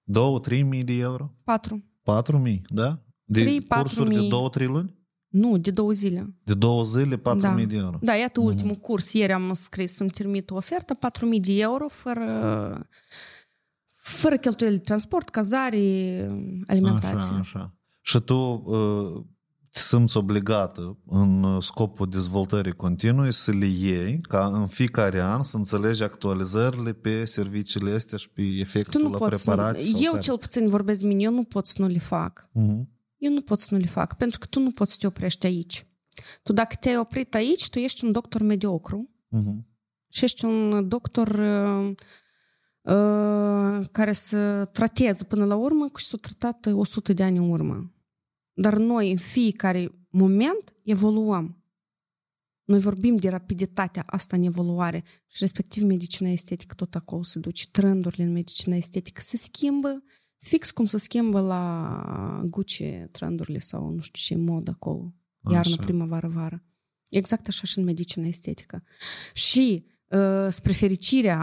2-3 0.04 0.62
mii 0.62 0.84
de 0.84 0.92
euro? 0.92 1.34
patru. 1.44 1.84
4 2.02 2.38
mii, 2.38 2.62
da? 2.68 3.02
De 3.24 3.40
Trei, 3.40 3.60
patru 3.60 3.82
cursuri 3.84 4.08
de 4.14 4.18
mii. 4.20 4.28
2-3 4.30 4.66
luni? 4.66 4.94
Nu, 5.28 5.56
de 5.58 5.70
două 5.70 5.92
zile. 5.92 6.34
De 6.44 6.54
două 6.54 6.82
zile, 6.84 7.16
4.000 7.16 7.20
Da. 7.40 7.54
de 7.54 7.76
euro. 7.76 7.98
Da, 8.02 8.14
iată 8.14 8.40
ultimul 8.40 8.74
curs. 8.74 9.12
Ieri 9.12 9.32
am 9.32 9.52
scris 9.54 9.92
să-mi 9.94 10.10
trimit 10.10 10.50
o 10.50 10.54
ofertă, 10.54 10.94
4.000 10.94 11.40
de 11.40 11.52
euro, 11.60 11.88
fără, 11.88 12.88
fără 13.92 14.36
cheltuieli 14.36 14.76
de 14.76 14.82
transport, 14.82 15.28
cazare, 15.28 15.78
alimentație. 16.66 17.34
Așa, 17.34 17.38
așa. 17.40 17.74
Și 18.00 18.20
tu 18.20 18.34
uh, 18.66 19.24
te 19.24 19.35
simți 19.78 20.16
obligată 20.16 20.98
în 21.06 21.42
uh, 21.42 21.62
scopul 21.62 22.08
dezvoltării 22.08 22.72
continue 22.72 23.30
să 23.30 23.50
le 23.50 23.64
iei 23.66 24.20
ca 24.20 24.46
în 24.52 24.66
fiecare 24.66 25.20
an 25.20 25.42
să 25.42 25.56
înțelegi 25.56 26.02
actualizările 26.02 26.92
pe 26.92 27.24
serviciile 27.24 27.90
astea 27.90 28.18
și 28.18 28.28
pe 28.30 28.42
Tu 28.42 28.48
efectul 28.48 29.02
nu 29.02 29.10
la 29.10 29.18
poți 29.18 29.42
să 29.42 29.50
nu, 29.50 29.56
preparații. 29.56 29.90
sau 29.92 30.00
Eu 30.02 30.10
care. 30.10 30.22
cel 30.22 30.38
puțin 30.38 30.68
vorbesc 30.68 31.00
de 31.00 31.06
mine, 31.06 31.22
eu 31.22 31.32
nu 31.32 31.44
pot 31.44 31.66
să 31.66 31.74
nu 31.78 31.86
le 31.88 31.98
fac. 31.98 32.48
Mhm. 32.52 32.88
Eu 33.16 33.32
nu 33.32 33.40
pot 33.40 33.58
să 33.58 33.68
nu 33.74 33.80
le 33.80 33.86
fac, 33.86 34.16
pentru 34.16 34.38
că 34.38 34.46
tu 34.50 34.60
nu 34.60 34.70
poți 34.70 34.90
să 34.92 34.96
te 35.00 35.06
oprești 35.06 35.46
aici. 35.46 35.86
Tu 36.42 36.52
dacă 36.52 36.76
te-ai 36.80 36.98
oprit 36.98 37.34
aici, 37.34 37.68
tu 37.70 37.78
ești 37.78 38.04
un 38.04 38.12
doctor 38.12 38.42
mediocru 38.42 39.10
Mhm. 39.28 39.66
și 40.08 40.24
ești 40.24 40.44
un 40.44 40.88
doctor 40.88 41.28
uh, 41.28 41.92
uh, 42.82 43.86
care 43.92 44.12
să 44.12 44.64
trateze 44.72 45.24
până 45.24 45.44
la 45.44 45.54
urmă 45.54 45.88
cu 45.88 45.98
și 45.98 46.04
s-a 46.06 46.16
tratat 46.20 46.66
100 46.72 47.12
de 47.12 47.22
ani 47.22 47.36
în 47.38 47.50
urmă. 47.50 47.90
Dar 48.58 48.76
noi 48.76 49.10
în 49.10 49.16
fiecare 49.16 49.90
moment 50.08 50.74
evoluăm. 50.84 51.60
Noi 52.64 52.78
vorbim 52.78 53.16
de 53.16 53.28
rapiditatea 53.28 54.02
asta 54.06 54.36
în 54.36 54.42
evoluare 54.42 55.04
și 55.26 55.36
respectiv 55.38 55.82
medicina 55.82 56.28
estetică 56.28 56.74
tot 56.74 56.94
acolo 56.94 57.22
se 57.22 57.38
duce. 57.38 57.66
Trendurile 57.70 58.24
în 58.24 58.32
medicina 58.32 58.76
estetică 58.76 59.20
se 59.20 59.36
schimbă 59.36 60.02
fix 60.38 60.70
cum 60.70 60.86
se 60.86 60.98
schimbă 60.98 61.40
la 61.40 62.42
Gucci 62.44 62.82
trendurile 63.10 63.58
sau 63.58 63.90
nu 63.90 64.00
știu 64.00 64.36
ce 64.36 64.42
mod 64.42 64.68
acolo. 64.68 65.14
Iarnă, 65.50 65.72
Așa. 65.72 65.82
primăvară, 65.82 66.28
vară. 66.28 66.64
Exact 67.10 67.48
așa 67.48 67.66
și 67.66 67.78
în 67.78 67.84
medicina 67.84 68.26
estetică. 68.26 68.82
Și 69.32 69.86
uh, 70.06 70.46
spre 70.48 70.72
fericirea 70.72 71.38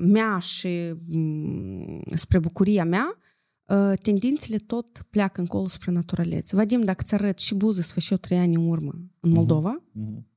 mea 0.00 0.38
și 0.38 0.94
um, 1.08 2.02
spre 2.14 2.38
bucuria 2.38 2.84
mea, 2.84 3.16
uh, 3.16 3.21
tendințele 4.02 4.58
tot 4.58 5.06
pleacă 5.10 5.40
încolo 5.40 5.68
spre 5.68 5.90
naturalețe. 5.90 6.56
Vadim, 6.56 6.80
dacă 6.80 7.02
ți 7.02 7.14
arăt 7.14 7.38
și 7.38 7.54
buze 7.54 7.82
sfârșit 7.82 8.20
trei 8.20 8.38
ani 8.38 8.54
în 8.54 8.68
urmă 8.68 8.92
în 9.20 9.30
Moldova, 9.30 9.82
Mhm. 9.92 10.30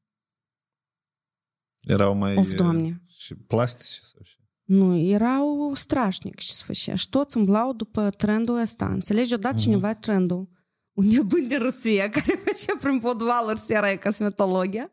Erau 1.81 2.15
mai... 2.15 2.35
Of, 2.37 2.53
Doamne. 2.55 3.01
Și 3.07 3.35
plastice 3.35 3.99
sau 4.03 4.21
și... 4.23 4.35
nu, 4.63 4.95
erau 4.97 5.71
strașnic 5.73 6.39
și 6.39 6.51
sfârșit. 6.53 6.97
Și 6.97 7.09
toți 7.09 7.37
îmblau 7.37 7.73
după 7.73 8.09
trendul 8.09 8.59
ăsta. 8.59 8.85
Înțelegi? 8.87 9.33
Odată 9.33 9.55
cineva 9.57 9.93
trendul. 9.95 10.49
Un 10.93 11.05
nebun 11.05 11.47
din 11.47 11.57
Rusia 11.59 12.09
care 12.09 12.41
făcea 12.45 12.77
prin 12.81 12.99
podvaluri 12.99 13.59
seara 13.59 13.97
cosmetologia. 13.97 14.91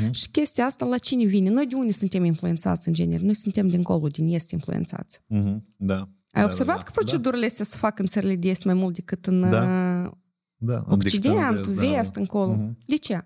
Mhm. 0.00 0.12
Și 0.12 0.30
chestia 0.30 0.64
asta 0.64 0.84
la 0.84 0.98
cine 0.98 1.24
vine? 1.24 1.50
Noi 1.50 1.66
de 1.66 1.74
unde 1.74 1.92
suntem 1.92 2.24
influențați 2.24 2.88
în 2.88 2.94
genere? 2.94 3.24
Noi 3.24 3.34
suntem 3.34 3.68
dincolo, 3.68 4.08
din 4.08 4.26
est 4.26 4.50
influențați. 4.50 5.20
Mhm. 5.26 5.66
Da. 5.76 6.08
Ai 6.32 6.42
da, 6.42 6.48
observat 6.48 6.76
da, 6.76 6.82
că 6.82 6.90
procedurile 6.94 7.46
astea 7.46 7.64
se 7.64 7.76
fac 7.76 7.98
în 7.98 8.06
țările 8.06 8.36
de 8.36 8.48
est 8.48 8.64
mai 8.64 8.74
mult 8.74 8.94
decât 8.94 9.26
în 9.26 9.40
Da. 9.40 9.46
uh, 9.46 10.10
Da, 10.56 10.72
da. 10.74 10.84
în 10.86 10.92
Occident, 10.92 11.56
dictăm 11.56 11.74
de- 11.74 11.86
vest, 11.94 12.14
încolo. 12.16 12.52
Mhm. 12.52 12.78
De 12.86 12.96
ce? 12.96 13.24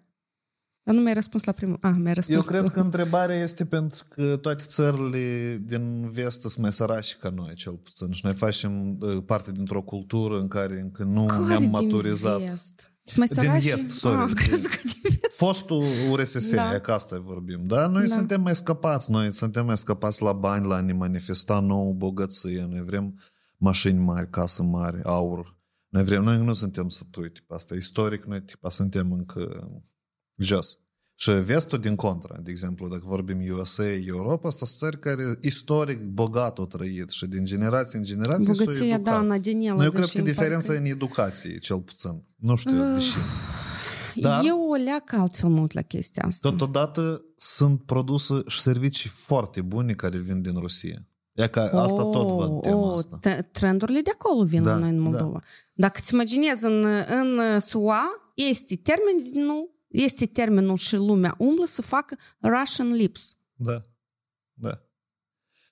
Dar 0.82 0.94
nu 0.94 1.00
mi-ai 1.00 1.14
răspuns 1.14 1.44
la 1.44 1.52
primul. 1.52 1.78
Ah, 1.80 1.94
mi-ai 1.98 2.14
răspuns. 2.14 2.36
Eu 2.36 2.42
cred 2.44 2.68
că 2.70 2.80
întrebarea 2.80 3.36
este 3.36 3.64
pentru 3.66 4.04
că 4.08 4.36
toate 4.36 4.62
țările 4.66 5.56
din 5.64 6.10
vest 6.10 6.40
sunt 6.40 6.56
mai 6.56 6.72
săraci 6.72 7.16
ca 7.16 7.30
noi, 7.30 7.54
cel 7.54 7.72
puțin. 7.76 8.10
Și 8.12 8.20
noi 8.24 8.34
facem 8.34 8.98
uh, 9.00 9.22
parte 9.26 9.52
dintr-o 9.52 9.82
cultură 9.82 10.38
în 10.38 10.48
care 10.48 10.80
încă 10.80 11.02
nu 11.04 11.24
Care 11.24 11.44
ne-am 11.44 11.60
din 11.60 11.70
maturizat. 11.70 12.40
Vest? 12.40 12.92
Sunt 13.04 13.16
mai 13.18 13.26
Din 13.26 13.36
săraci? 13.36 13.64
est, 13.64 13.88
sorry, 13.88 14.18
Ah, 14.20 14.26
din- 14.26 14.34
crezut 14.34 14.70
că 14.70 14.76
din 14.84 15.18
vest. 15.20 15.36
Fostul 15.36 15.84
URSS, 16.10 16.50
Da. 16.50 16.70
da. 16.70 16.78
că 16.78 16.92
asta 16.92 17.18
vorbim, 17.18 17.66
da? 17.66 17.86
Noi 17.86 18.06
Da. 18.08 18.14
suntem 18.14 18.40
mai 18.40 18.54
scăpați, 18.56 19.10
noi 19.10 19.34
suntem 19.34 19.66
mai 19.66 19.78
scăpați 19.78 20.22
la 20.22 20.32
bani, 20.32 20.66
la 20.66 20.74
a 20.74 20.80
ne 20.80 20.92
manifesta 20.92 21.60
nouă 21.60 21.92
bogăție, 21.92 22.64
noi 22.70 22.84
vrem 22.84 23.18
mașini 23.56 23.98
mari, 23.98 24.30
casă 24.30 24.62
mari, 24.62 25.02
aur. 25.02 25.56
Noi 25.88 26.04
vrem, 26.04 26.22
noi 26.22 26.38
nu 26.44 26.52
suntem 26.52 26.88
sătui, 26.88 27.30
tip 27.30 27.50
asta, 27.50 27.74
istoric, 27.74 28.24
noi 28.24 28.42
tipa 28.42 28.68
suntem 28.70 29.12
încă 29.12 29.70
jos. 30.36 30.78
Și 31.24 31.30
vestul 31.30 31.78
din 31.78 31.94
contra, 31.94 32.36
de 32.42 32.50
exemplu, 32.50 32.88
dacă 32.88 33.02
vorbim 33.04 33.38
USA, 33.58 33.92
Europa, 34.06 34.48
asta 34.48 34.66
sunt 34.66 34.78
țări 34.78 35.00
care 35.00 35.38
istoric 35.42 36.02
bogat 36.02 36.58
au 36.58 36.66
trăit 36.66 37.10
și 37.10 37.26
din 37.26 37.44
generație 37.44 37.98
în 37.98 38.04
generație 38.04 38.54
s-au 38.54 38.64
Bogăția, 38.64 38.94
educat. 38.94 39.14
da, 39.14 39.20
Nadeniela. 39.20 39.74
Noi 39.76 39.84
eu 39.84 39.90
cred 39.90 40.02
deși 40.02 40.14
că 40.16 40.20
îmi 40.22 40.30
diferența 40.30 40.66
parcă- 40.66 40.82
e 40.82 40.86
în 40.86 40.94
educație, 40.94 41.58
cel 41.58 41.80
puțin. 41.80 42.24
Nu 42.36 42.56
știu, 42.56 42.92
deși. 42.94 43.12
Dar- 44.14 44.42
Eu 44.44 44.68
o 44.70 44.74
leacă 44.74 45.16
altfel 45.16 45.48
mult 45.50 45.72
la 45.72 45.82
chestia 45.82 46.24
asta. 46.26 46.48
Totodată 46.48 47.24
sunt 47.36 47.82
produse 47.82 48.34
și 48.46 48.60
servicii 48.60 49.10
foarte 49.10 49.60
bune 49.60 49.92
care 49.92 50.18
vin 50.18 50.42
din 50.42 50.54
Rusia. 50.56 51.06
E 51.32 51.46
că 51.46 51.60
asta 51.60 52.02
tot 52.02 52.30
văd 52.32 52.60
tema 52.60 52.76
oh, 52.90 52.94
asta. 52.94 53.18
te- 53.20 53.48
Trendurile 53.52 54.00
de 54.00 54.10
acolo 54.14 54.44
vin 54.44 54.62
Da, 54.62 54.70
la 54.70 54.78
noi 54.78 54.88
în 54.88 54.96
da. 54.96 55.02
Moldova. 55.02 55.42
Dacă 55.72 55.98
îți 56.02 56.14
imaginezi 56.14 56.64
în, 56.64 56.84
în 57.08 57.60
SUA, 57.60 58.02
este 58.34 58.76
termenul, 58.76 59.73
este 59.94 60.26
termenul 60.26 60.76
și 60.76 60.96
lumea 60.96 61.34
umblă 61.38 61.64
să 61.66 61.82
facă 61.82 62.16
Russian 62.42 62.88
lips. 62.88 63.36
Da. 63.54 63.80
Da. 64.52 64.80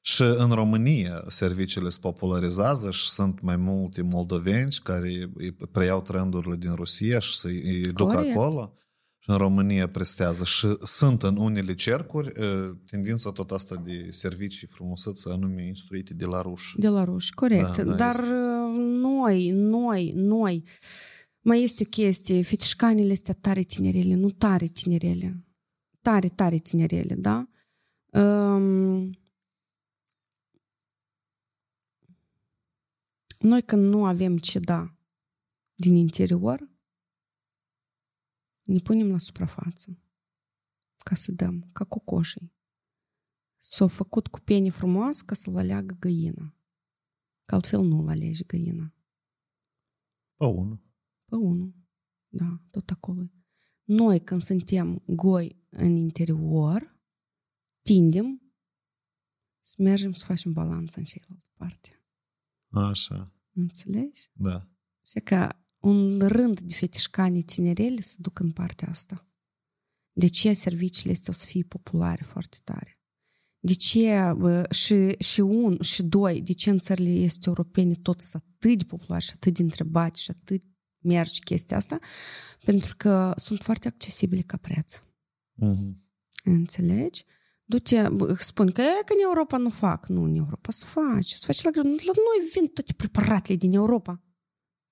Și 0.00 0.22
în 0.22 0.50
România 0.50 1.24
serviciile 1.26 1.88
se 1.88 1.98
popularizează 2.00 2.90
și 2.90 3.08
sunt 3.08 3.40
mai 3.40 3.56
multe 3.56 4.02
moldoveni 4.02 4.74
care 4.82 5.30
îi 5.34 5.52
preiau 5.52 6.02
trendurile 6.02 6.56
din 6.56 6.74
Rusia 6.74 7.18
și 7.18 7.36
să 7.36 7.46
îi 7.46 7.92
duc 7.92 8.12
Corect. 8.12 8.36
acolo. 8.36 8.74
Și 9.18 9.30
în 9.30 9.36
România 9.36 9.88
prestează. 9.88 10.44
Și 10.44 10.66
sunt 10.78 11.22
în 11.22 11.36
unele 11.36 11.74
cercuri 11.74 12.32
eh, 12.34 12.70
tendința 12.86 13.30
tot 13.30 13.50
asta 13.50 13.76
de 13.76 14.06
servicii 14.10 14.66
frumusețe 14.66 15.30
anume 15.30 15.66
instruite 15.66 16.14
de 16.14 16.24
la 16.24 16.40
ruși. 16.40 16.78
De 16.78 16.88
la 16.88 17.04
ruși, 17.04 17.34
corect. 17.34 17.76
Da, 17.76 17.82
da, 17.82 17.94
Dar 17.94 18.10
este. 18.10 18.22
uh, 18.22 18.78
noi, 19.00 19.50
noi, 19.50 20.12
noi, 20.14 20.64
mai 21.42 21.62
este 21.62 21.82
o 21.86 21.88
chestie, 21.88 22.42
fetișcanile 22.42 23.12
astea 23.12 23.34
tare 23.34 23.62
tinerele, 23.62 24.14
nu 24.14 24.30
tare 24.30 24.66
tinerele, 24.66 25.46
tare, 26.00 26.28
tare 26.28 26.58
tinerele, 26.58 27.14
da? 27.14 27.48
Um, 28.20 29.18
noi 33.38 33.62
când 33.62 33.82
nu 33.82 34.04
avem 34.04 34.38
ce 34.38 34.58
da 34.58 34.96
din 35.74 35.94
interior, 35.94 36.70
ne 38.62 38.78
punem 38.78 39.10
la 39.10 39.18
suprafață 39.18 39.96
ca 41.02 41.14
să 41.14 41.32
dăm, 41.32 41.68
ca 41.72 41.84
cocoșii. 41.84 42.52
S-au 43.58 43.88
făcut 43.88 44.26
cu 44.26 44.40
pene 44.40 44.70
frumoasă 44.70 45.22
ca 45.26 45.34
să-l 45.34 45.56
aleagă 45.56 45.96
găina. 46.00 46.54
Că 47.44 47.54
altfel 47.54 47.80
nu-l 47.80 48.08
alegi 48.08 48.46
găina. 48.46 48.94
Pe 50.36 50.44
unul. 51.36 51.50
Pe 51.52 51.60
unul. 51.60 51.74
Da, 52.28 52.60
tot 52.70 52.90
acolo. 52.90 53.30
Noi, 53.84 54.20
când 54.20 54.42
suntem 54.42 55.02
goi 55.06 55.62
în 55.68 55.96
interior, 55.96 57.00
tindem 57.82 58.42
să 59.60 59.74
mergem 59.78 60.12
să 60.12 60.24
facem 60.24 60.52
balanță 60.52 60.98
în 60.98 61.04
cealaltă 61.04 61.46
parte. 61.56 62.04
Așa, 62.68 63.32
Înțelegi? 63.52 64.30
da. 64.32 64.68
Și 65.06 65.20
că 65.20 65.48
un 65.78 66.18
rând 66.18 66.60
de 66.60 66.74
fetișcani 66.74 67.42
tinerele 67.42 68.00
se 68.00 68.16
duc 68.18 68.38
în 68.38 68.52
partea 68.52 68.88
asta. 68.88 69.26
De 70.12 70.26
ce 70.26 70.52
serviciile 70.52 71.12
astea 71.12 71.32
o 71.32 71.36
să 71.36 71.46
fie 71.46 71.62
populare 71.62 72.22
foarte 72.22 72.56
tare? 72.64 73.00
De 73.58 73.72
ce 73.72 74.32
bă, 74.36 74.66
și, 74.70 75.14
și 75.18 75.40
un, 75.40 75.80
și 75.80 76.02
doi, 76.02 76.42
de 76.42 76.52
ce 76.52 76.70
în 76.70 76.78
țările 76.78 77.10
este 77.10 77.48
europene 77.48 77.94
tot 77.94 78.20
sunt 78.20 78.42
atât 78.54 78.78
de 78.78 78.84
populare 78.84 79.22
și 79.22 79.30
atât 79.34 79.54
de 79.54 79.62
întrebați 79.62 80.22
și 80.22 80.30
atât 80.30 80.62
merge 81.02 81.38
chestia 81.44 81.76
asta? 81.76 81.98
Pentru 82.64 82.94
că 82.96 83.32
sunt 83.36 83.60
foarte 83.62 83.88
accesibile 83.88 84.40
ca 84.40 84.56
preț. 84.56 85.02
Mhm. 85.52 86.02
Înțelegi? 86.44 87.24
Du-te, 87.64 88.08
bă, 88.08 88.34
spun 88.38 88.70
că, 88.70 88.80
e, 88.80 89.02
că 89.04 89.12
în 89.12 89.22
Europa 89.22 89.56
nu 89.56 89.70
fac. 89.70 90.06
Nu, 90.06 90.22
în 90.22 90.34
Europa 90.34 90.70
se 90.70 90.84
face. 90.88 91.34
Se 91.36 91.46
face 91.46 91.60
la 91.64 91.70
greu. 91.70 91.84
La 91.92 92.12
noi 92.16 92.48
vin 92.54 92.66
toate 92.66 92.92
preparatele 92.92 93.56
din 93.58 93.72
Europa. 93.72 94.20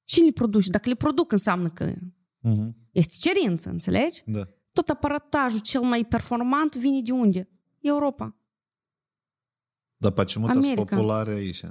Cine 0.05 0.25
le 0.25 0.33
produce? 0.33 0.71
Dacă 0.71 0.89
le 0.89 0.95
produc, 0.95 1.33
înseamnă 1.33 1.71
că 1.71 1.95
Mhm. 2.43 2.77
este 2.93 3.15
cerință, 3.29 3.69
înțelegi? 3.69 4.23
Da. 4.27 4.49
Tot 4.73 4.89
aparatajul 4.89 5.61
cel 5.61 5.81
mai 5.83 6.05
performant 6.05 6.77
vine 6.77 7.01
de 7.01 7.13
unde? 7.13 7.49
Europa. 7.81 8.37
Dar 9.97 10.13
pe 10.13 10.25
ce 10.25 10.33
sunt 10.33 10.49
America. 10.49 10.85
populare 10.97 11.33
aici? 11.33 11.63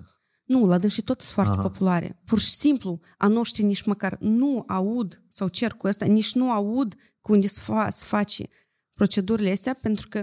Nu, 0.49 0.65
la 0.65 0.77
dânsii 0.77 1.03
tot 1.03 1.21
sunt 1.21 1.33
foarte 1.33 1.53
Aha. 1.53 1.61
populare. 1.61 2.19
Pur 2.25 2.39
și 2.39 2.49
simplu, 2.49 2.99
a 3.17 3.27
noștri 3.27 3.63
nici 3.63 3.83
măcar 3.85 4.17
nu 4.19 4.63
aud, 4.67 5.23
sau 5.29 5.47
cer 5.47 5.73
cu 5.73 5.87
ăsta, 5.87 6.05
nici 6.05 6.33
nu 6.33 6.51
aud 6.51 6.95
cu 7.21 7.31
unde 7.31 7.47
se, 7.47 7.61
fa- 7.61 7.87
se 7.89 8.05
face 8.07 8.47
procedurile 8.93 9.51
astea, 9.51 9.73
pentru 9.73 10.07
că 10.07 10.17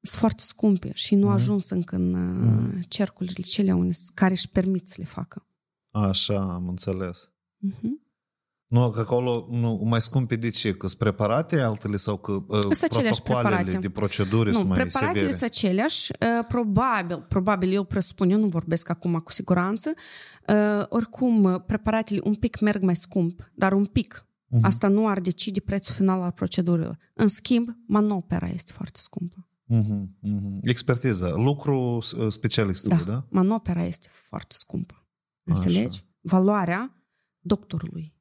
sunt 0.00 0.20
foarte 0.20 0.42
scumpe 0.42 0.90
și 0.94 1.14
nu 1.14 1.24
Mhm. 1.26 1.34
ajuns 1.34 1.70
încă 1.70 1.94
în 1.96 2.14
uh, 2.14 2.84
cercurile 2.88 3.42
cele 3.42 3.72
unde, 3.74 3.94
care 4.14 4.32
își 4.32 4.48
permit 4.48 4.88
să 4.88 4.94
le 4.98 5.04
facă. 5.04 5.46
Așa, 5.90 6.52
am 6.54 6.68
înțeles. 6.68 7.30
Mhm. 7.56 8.03
Nu, 8.66 8.90
că 8.90 9.00
acolo 9.00 9.46
nu, 9.50 9.80
mai 9.84 10.00
scumpe 10.00 10.36
de 10.36 10.50
ce? 10.50 10.72
Că 10.72 10.86
sunt 10.86 10.98
preparate 10.98 11.60
altele 11.60 11.96
sau 11.96 12.16
că 12.16 12.32
uh, 12.32 12.44
protocoalele 12.48 13.10
preparate. 13.24 13.78
de 13.78 13.90
proceduri 13.90 14.50
nu, 14.50 14.56
sunt 14.56 14.68
mai 14.68 14.78
preparatele 14.78 15.18
severe? 15.18 15.36
sunt 15.36 15.50
aceleași. 15.50 16.10
Uh, 16.12 16.46
probabil, 16.48 17.26
probabil, 17.28 17.72
eu 17.72 17.84
presupun, 17.84 18.30
eu 18.30 18.38
nu 18.38 18.46
vorbesc 18.46 18.88
acum 18.88 19.18
cu 19.18 19.32
siguranță. 19.32 19.92
Uh, 20.48 20.84
oricum, 20.88 21.64
preparatele 21.66 22.20
un 22.24 22.34
pic 22.34 22.60
merg 22.60 22.82
mai 22.82 22.96
scump, 22.96 23.50
dar 23.54 23.72
un 23.72 23.84
pic. 23.84 24.26
Uh-huh. 24.26 24.60
Asta 24.62 24.88
nu 24.88 25.08
ar 25.08 25.20
decide 25.20 25.60
prețul 25.60 25.94
final 25.94 26.22
al 26.22 26.30
procedurilor. 26.30 26.98
În 27.14 27.28
schimb, 27.28 27.68
manopera 27.86 28.48
este 28.48 28.72
foarte 28.72 28.98
scumpă. 28.98 29.48
Uh-huh, 29.72 30.02
uh-huh. 30.22 30.58
Expertiza, 30.62 31.34
lucru 31.34 31.98
specialistului, 32.28 32.96
da? 33.04 33.12
da? 33.12 33.26
manopera 33.30 33.84
este 33.84 34.08
foarte 34.10 34.54
scumpă. 34.58 35.06
Înțelegi? 35.42 35.86
Așa. 35.86 36.04
Valoarea 36.20 37.04
doctorului 37.40 38.13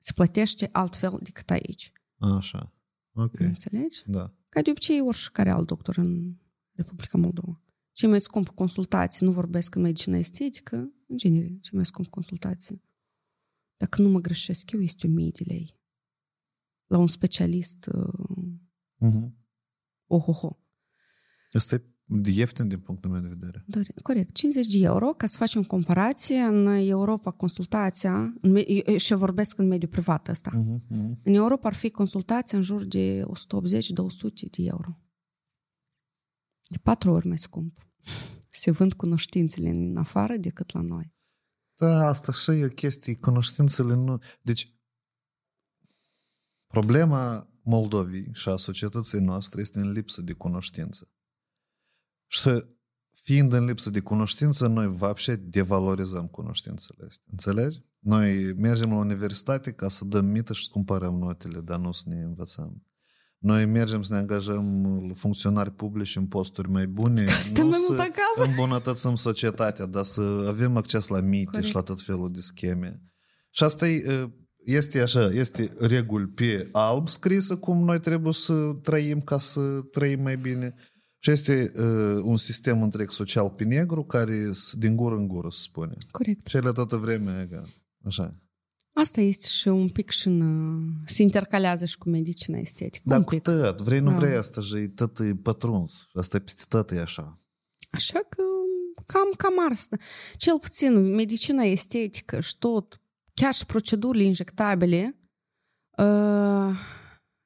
se 0.00 0.12
plătește 0.12 0.68
altfel 0.72 1.18
decât 1.22 1.50
aici. 1.50 1.92
Așa. 2.18 2.74
Ok. 3.12 3.38
Înțelegi? 3.38 4.02
Da. 4.06 4.34
Ca 4.48 4.62
de 4.62 4.70
obicei 4.70 5.00
oricare 5.00 5.50
alt 5.50 5.66
doctor 5.66 5.96
în 5.96 6.36
Republica 6.72 7.18
Moldova. 7.18 7.62
Cei 7.92 8.08
mai 8.08 8.20
scump 8.20 8.48
consultații, 8.48 9.26
nu 9.26 9.32
vorbesc 9.32 9.74
în 9.74 9.82
medicină 9.82 10.16
estetică, 10.16 10.76
în 11.06 11.16
genere, 11.16 11.46
cei 11.46 11.72
mai 11.72 11.86
scump 11.86 12.08
consultații. 12.08 12.82
Dacă 13.76 14.02
nu 14.02 14.08
mă 14.08 14.20
greșesc 14.20 14.70
eu, 14.70 14.80
este 14.80 15.06
1000 15.06 15.30
de 15.30 15.44
lei. 15.46 15.78
La 16.86 16.98
un 16.98 17.06
specialist 17.06 17.86
uh, 17.86 18.52
uh-huh. 19.06 19.30
ohoho. 20.06 20.58
Asta 21.50 21.74
e 21.74 21.84
ieftin 22.24 22.68
din 22.68 22.78
punctul 22.78 23.10
meu 23.10 23.20
de 23.20 23.28
vedere. 23.28 23.64
Da, 23.66 23.80
corect. 24.02 24.34
50 24.34 24.66
de 24.66 24.84
euro 24.84 25.12
ca 25.12 25.26
să 25.26 25.36
facem 25.36 25.62
comparație. 25.62 26.38
În 26.38 26.66
Europa 26.66 27.30
consultația, 27.30 28.34
în, 28.40 28.56
și 28.96 29.12
eu 29.12 29.18
vorbesc 29.18 29.58
în 29.58 29.66
mediul 29.66 29.90
privat 29.90 30.28
ăsta. 30.28 30.50
Uh-huh, 30.50 30.78
uh-huh. 30.80 31.22
În 31.22 31.34
Europa 31.34 31.68
ar 31.68 31.74
fi 31.74 31.90
consultația 31.90 32.58
în 32.58 32.64
jur 32.64 32.84
de 32.84 33.22
180-200 33.22 33.26
de 34.50 34.62
euro. 34.62 34.98
De 36.68 36.78
patru 36.82 37.12
ori 37.12 37.26
mai 37.26 37.38
scump. 37.38 37.86
Se 38.50 38.70
vând 38.70 38.92
cunoștințele 38.92 39.68
în 39.68 39.96
afară 39.96 40.36
decât 40.36 40.72
la 40.72 40.80
noi. 40.80 41.14
Da, 41.76 42.06
asta 42.06 42.32
și 42.32 42.50
e 42.50 42.64
o 42.64 42.68
chestie. 42.68 43.14
Cunoștințele 43.14 43.94
nu... 43.94 44.18
Deci, 44.42 44.74
problema 46.66 47.50
Moldovii 47.62 48.30
și 48.32 48.48
a 48.48 48.56
societății 48.56 49.20
noastre 49.20 49.60
este 49.60 49.78
în 49.80 49.92
lipsă 49.92 50.22
de 50.22 50.32
cunoștință. 50.32 51.12
Și 52.32 52.50
fiind 53.12 53.52
în 53.52 53.64
lipsă 53.64 53.90
de 53.90 54.00
cunoștință, 54.00 54.66
noi 54.66 54.92
vapșe 54.96 55.36
devalorizăm 55.36 56.26
cunoștințele 56.26 57.04
astea. 57.08 57.24
Înțelegi? 57.30 57.78
Noi 57.98 58.52
mergem 58.56 58.90
la 58.90 58.96
universitate 58.96 59.70
ca 59.72 59.88
să 59.88 60.04
dăm 60.04 60.24
mită 60.24 60.52
și 60.52 60.62
să 60.62 60.68
cumpărăm 60.72 61.14
notele, 61.18 61.60
dar 61.60 61.78
nu 61.78 61.92
să 61.92 62.02
ne 62.06 62.22
învățăm. 62.22 62.82
Noi 63.38 63.66
mergem 63.66 64.02
să 64.02 64.12
ne 64.12 64.18
angajăm 64.18 65.12
funcționari 65.14 65.70
publici 65.70 66.16
în 66.16 66.26
posturi 66.26 66.68
mai 66.70 66.86
bune, 66.86 67.26
Stăm 67.26 67.66
nu 67.66 67.72
să 67.72 67.92
acasă. 67.92 68.48
îmbunătățim 68.50 69.14
societatea, 69.14 69.86
dar 69.86 70.04
să 70.04 70.44
avem 70.48 70.76
acces 70.76 71.06
la 71.06 71.20
mite 71.20 71.44
Corect. 71.44 71.66
și 71.66 71.74
la 71.74 71.80
tot 71.80 72.02
felul 72.02 72.32
de 72.32 72.40
scheme. 72.40 73.02
Și 73.50 73.64
asta 73.64 73.88
e, 73.88 74.30
este 74.64 75.00
așa, 75.00 75.26
este 75.26 75.68
regul 75.78 76.26
pe 76.26 76.68
alb 76.72 77.08
scrisă 77.08 77.56
cum 77.56 77.84
noi 77.84 78.00
trebuie 78.00 78.32
să 78.32 78.72
trăim 78.82 79.20
ca 79.20 79.38
să 79.38 79.60
trăim 79.90 80.22
mai 80.22 80.36
bine 80.36 80.74
și 81.22 81.30
este 81.30 81.72
uh, 81.76 82.22
un 82.22 82.36
sistem 82.36 82.82
întreg 82.82 83.10
social 83.10 83.50
pe 83.50 83.64
negru 83.64 84.04
care 84.04 84.50
din 84.72 84.96
gură 84.96 85.14
în 85.14 85.28
gură 85.28 85.48
se 85.50 85.60
spune. 85.62 85.96
Corect. 86.10 86.46
Și 86.46 86.56
ele 86.56 86.72
toată 86.72 86.96
vremea, 86.96 87.48
așa. 88.04 88.34
Asta 88.92 89.20
este 89.20 89.46
și 89.48 89.68
un 89.68 89.88
pic 89.88 90.10
și 90.10 90.26
în, 90.26 90.80
se 91.04 91.22
intercalează 91.22 91.84
și 91.84 91.98
cu 91.98 92.08
medicina 92.08 92.58
estetică. 92.58 93.02
Da, 93.06 93.22
cu 93.22 93.38
tot. 93.38 93.80
Vrei, 93.80 94.00
nu 94.00 94.10
vrei, 94.10 94.36
asta 94.36 94.60
și 94.60 94.88
tot 94.94 95.18
e 95.18 95.34
pătruns. 95.42 96.08
Asta 96.14 96.36
e 96.36 96.40
peste 96.40 96.62
tot 96.68 96.90
e 96.90 97.00
așa. 97.00 97.40
Așa 97.90 98.18
că 98.28 98.42
cam, 99.06 99.30
cam 99.36 99.70
asta. 99.70 99.96
Cel 100.36 100.58
puțin 100.58 101.14
medicina 101.14 101.62
estetică 101.62 102.40
și 102.40 102.58
tot, 102.58 103.00
chiar 103.34 103.54
și 103.54 103.66
procedurile 103.66 104.24
injectabile, 104.24 105.18
uh, 105.98 106.78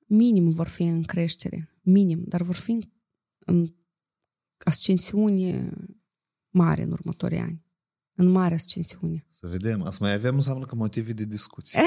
minim 0.07 0.51
vor 0.51 0.67
fi 0.67 0.83
în 0.83 1.03
creștere. 1.03 1.69
Minim, 1.83 2.25
dar 2.27 2.43
vor 2.43 2.55
fi 2.55 2.71
în 2.71 2.81
în 2.81 2.94
ascensiune 4.59 5.73
mare 6.51 6.83
în 6.83 6.93
următorii 6.93 7.39
ani. 7.39 7.63
În 8.17 8.27
mare 8.27 8.55
ascensiune. 8.55 9.27
Să 9.31 9.47
vedem. 9.47 9.83
Asta 9.83 10.05
mai 10.05 10.15
avem 10.15 10.35
înseamnă 10.35 10.65
că 10.65 10.75
motive 10.75 11.13
de 11.13 11.25
discuție. 11.25 11.83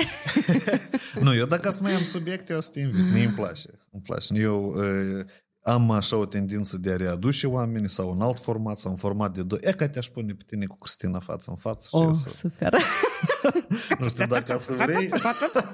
nu, 1.23 1.33
eu 1.33 1.45
dacă 1.45 1.71
să 1.71 1.81
mai 1.81 1.93
am 1.93 2.03
subiecte, 2.03 2.53
o 2.53 2.61
să 2.61 2.69
te 2.71 2.79
invit. 2.79 3.11
Mie 3.13 3.25
îmi 3.25 3.33
place. 3.33 3.69
Îmi 3.91 4.01
place. 4.01 4.33
Eu 4.33 4.65
uh, 4.65 5.25
am 5.61 5.91
așa 5.91 6.17
o 6.17 6.25
tendință 6.25 6.77
de 6.77 6.91
a 6.91 6.95
readuce 6.95 7.47
oamenii 7.47 7.89
sau 7.89 8.11
un 8.11 8.21
alt 8.21 8.39
format 8.39 8.79
sau 8.79 8.91
un 8.91 8.97
format 8.97 9.33
de 9.33 9.43
doi. 9.43 9.59
E 9.61 9.71
ca 9.71 9.89
te-aș 9.89 10.07
pune 10.07 10.33
pe 10.33 10.43
tine 10.45 10.65
cu 10.65 10.77
Cristina 10.77 11.19
față 11.19 11.49
în 11.49 11.55
față. 11.55 11.87
Oh, 11.91 12.09
să... 12.13 12.29
super! 12.29 12.73
nu 13.99 14.07
știu 14.07 14.25
dacă 14.25 14.57
să 14.59 14.73
vrei. 14.73 15.09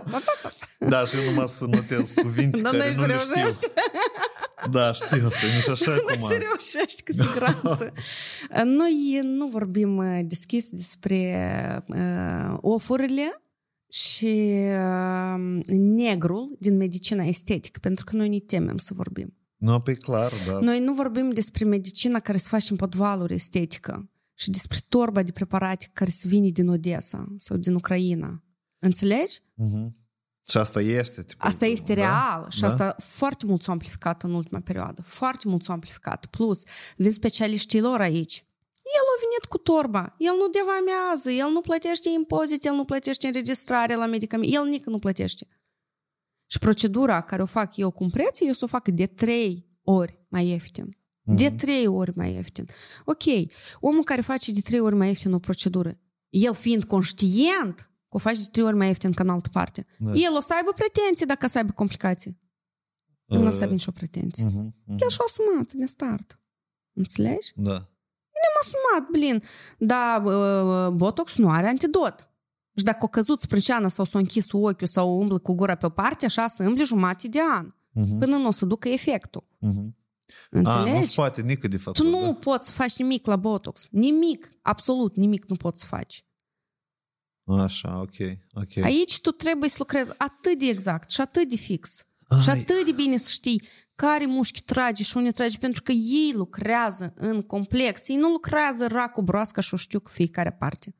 da, 0.93 1.05
și 1.05 1.15
eu 1.17 1.23
numai 1.23 1.47
să 1.47 1.65
notez 1.65 2.11
cuvinte 2.11 2.61
care 2.61 2.93
nu 2.95 3.05
le 3.05 3.17
știu. 3.17 3.69
Da, 4.71 4.91
știu 4.91 5.25
asta, 5.25 5.47
nici 5.55 5.67
așa 5.67 5.99
cum. 5.99 6.29
Să 6.29 6.37
reușești 6.37 7.03
cu 7.03 7.11
siguranță. 7.11 7.93
Noi 8.63 9.19
nu 9.23 9.47
vorbim 9.47 10.03
deschis 10.27 10.69
despre 10.69 11.83
uh, 11.87 12.57
ofurile 12.61 13.43
și 13.89 14.55
uh, 14.69 15.65
negrul 15.77 16.55
din 16.59 16.77
medicina 16.77 17.23
estetică, 17.23 17.79
pentru 17.81 18.05
că 18.05 18.15
noi 18.15 18.29
ne 18.29 18.39
temem 18.39 18.77
să 18.77 18.93
vorbim. 18.93 19.37
Nu, 19.57 19.79
pe 19.79 19.93
clar, 19.93 20.31
da. 20.47 20.59
Noi 20.59 20.79
nu 20.79 20.93
vorbim 20.93 21.29
despre 21.29 21.65
medicina 21.65 22.19
care 22.19 22.37
se 22.37 22.47
face 22.49 22.67
în 22.69 22.77
podvaluri 22.77 23.33
estetică 23.33 24.09
și 24.33 24.49
despre 24.49 24.77
torba 24.89 25.23
de 25.23 25.31
preparate 25.31 25.89
care 25.93 26.09
se 26.09 26.27
vine 26.27 26.49
din 26.49 26.67
Odessa 26.67 27.35
sau 27.37 27.57
din 27.57 27.73
Ucraina. 27.73 28.43
Înțelegi? 28.79 29.39
Uh-huh. 29.39 30.01
Și 30.49 30.57
asta 30.57 30.81
este. 30.81 31.23
Tipul, 31.23 31.47
asta 31.47 31.65
este 31.65 31.93
da? 31.93 32.01
real 32.01 32.49
și 32.49 32.61
da? 32.61 32.67
asta 32.67 32.95
foarte 32.99 33.45
mult 33.45 33.61
s-a 33.61 33.71
amplificat 33.71 34.23
în 34.23 34.33
ultima 34.33 34.59
perioadă. 34.59 35.01
Foarte 35.01 35.47
mult 35.47 35.63
s-a 35.63 35.73
amplificat. 35.73 36.25
Plus, 36.25 36.63
vin 36.97 37.11
specialiștii 37.11 37.81
lor 37.81 38.01
aici. 38.01 38.45
El 38.83 39.05
a 39.15 39.19
venit 39.19 39.45
cu 39.49 39.57
torba, 39.57 40.15
el 40.17 40.33
nu 40.37 40.47
devamează, 40.47 41.31
el 41.31 41.49
nu 41.51 41.61
plătește 41.61 42.09
impozit, 42.09 42.65
el 42.65 42.73
nu 42.73 42.83
plătește 42.83 43.27
înregistrare 43.27 43.95
la 43.95 44.05
medicamente, 44.05 44.55
el 44.55 44.65
nici 44.65 44.83
nu 44.83 44.99
plătește. 44.99 45.47
Și 46.45 46.59
procedura 46.59 47.21
care 47.21 47.41
o 47.41 47.45
fac 47.45 47.77
eu 47.77 47.91
cu 47.91 48.03
un 48.03 48.09
preț, 48.09 48.39
eu 48.39 48.53
să 48.53 48.63
o 48.63 48.67
fac 48.67 48.87
de 48.87 49.05
trei 49.05 49.67
ori 49.83 50.19
mai 50.29 50.47
ieftin. 50.47 50.89
Mm-hmm. 50.89 51.35
De 51.35 51.49
trei 51.49 51.87
ori 51.87 52.11
mai 52.15 52.33
ieftin. 52.33 52.65
Ok, 53.05 53.23
omul 53.79 54.03
care 54.03 54.21
face 54.21 54.51
de 54.51 54.61
trei 54.61 54.79
ori 54.79 54.95
mai 54.95 55.07
ieftin 55.07 55.33
o 55.33 55.39
procedură, 55.39 55.99
el 56.29 56.53
fiind 56.53 56.83
conștient 56.83 57.92
că 58.13 58.19
o 58.19 58.29
faci 58.29 58.39
de 58.39 58.47
trei 58.51 58.65
ori 58.65 58.75
mai 58.75 58.87
ieftin 58.87 59.11
ca 59.11 59.23
în 59.23 59.29
altă 59.29 59.49
parte, 59.51 59.85
da. 59.97 60.11
el 60.11 60.35
o 60.37 60.41
să 60.41 60.53
aibă 60.55 60.71
pretenții 60.71 61.25
dacă 61.25 61.45
o 61.45 61.47
să 61.47 61.57
aibă 61.57 61.71
complicații. 61.71 62.39
Uh, 63.25 63.39
nu 63.39 63.47
o 63.47 63.51
să 63.51 63.61
aibă 63.61 63.73
nicio 63.73 63.91
pretenție. 63.91 64.45
Uh-huh, 64.45 64.51
uh-huh. 64.51 64.97
El 64.97 65.09
și-a 65.09 65.25
asumat 65.27 65.73
din 65.73 65.87
start. 65.87 66.39
Înțelegi? 66.93 67.51
Da. 67.55 67.71
Ne-am 68.41 68.57
asumat, 68.61 69.09
blin. 69.11 69.43
Dar 69.77 70.23
uh, 70.25 70.93
Botox 70.93 71.37
nu 71.37 71.49
are 71.49 71.67
antidot. 71.67 72.29
Și 72.75 72.83
dacă 72.83 73.05
o 73.05 73.07
căzut 73.07 73.39
sprânceana 73.39 73.87
sau 73.87 74.05
s-a 74.05 74.19
închis 74.19 74.51
ochiul 74.51 74.87
sau 74.87 75.19
umblă 75.19 75.37
cu 75.37 75.53
gura 75.53 75.75
pe 75.75 75.85
o 75.85 75.89
parte, 75.89 76.25
așa 76.25 76.47
să 76.47 76.63
îmbli 76.63 76.83
jumătate 76.83 77.27
de 77.27 77.39
an. 77.57 77.67
Uh-huh. 77.69 78.19
Până 78.19 78.37
nu 78.37 78.47
o 78.47 78.51
să 78.51 78.65
ducă 78.65 78.89
efectul. 78.89 79.43
Uh-huh. 79.43 80.01
Înțelegi? 80.49 80.89
A, 80.89 80.99
nu 80.99 81.05
poate 81.15 81.41
nică 81.41 81.67
de 81.67 81.77
făcut. 81.77 82.01
Tu 82.01 82.09
nu 82.09 82.19
da? 82.19 82.33
poți 82.33 82.67
să 82.67 82.71
faci 82.71 82.97
nimic 82.97 83.25
la 83.25 83.35
Botox. 83.35 83.87
Nimic. 83.91 84.57
Absolut 84.61 85.15
nimic 85.15 85.45
nu 85.45 85.55
poți 85.55 85.81
să 85.81 85.87
faci. 85.87 86.25
Așa, 87.45 87.99
ok. 87.99 88.37
okay. 88.53 88.83
Aici 88.83 89.21
tu 89.21 89.31
trebuie 89.31 89.69
să 89.69 89.75
lucrezi 89.79 90.11
atât 90.17 90.59
de 90.59 90.65
exact 90.65 91.09
și 91.09 91.21
atât 91.21 91.49
de 91.49 91.55
fix. 91.55 92.03
Ai. 92.27 92.41
Și 92.41 92.49
atât 92.49 92.85
de 92.85 92.91
bine 92.91 93.17
să 93.17 93.29
știi 93.29 93.61
care 93.95 94.25
mușchi 94.25 94.61
trage 94.61 95.03
și 95.03 95.17
unde 95.17 95.31
trage, 95.31 95.57
pentru 95.57 95.81
că 95.81 95.91
ei 95.91 96.31
lucrează 96.35 97.13
în 97.15 97.41
complex. 97.41 98.07
Ei 98.07 98.15
nu 98.15 98.29
lucrează 98.29 98.87
racu 98.87 99.21
broasca 99.21 99.61
și 99.61 99.73
o 99.73 99.77
știu 99.77 99.99
cu 99.99 100.09
fiecare 100.09 100.51
parte. 100.51 100.95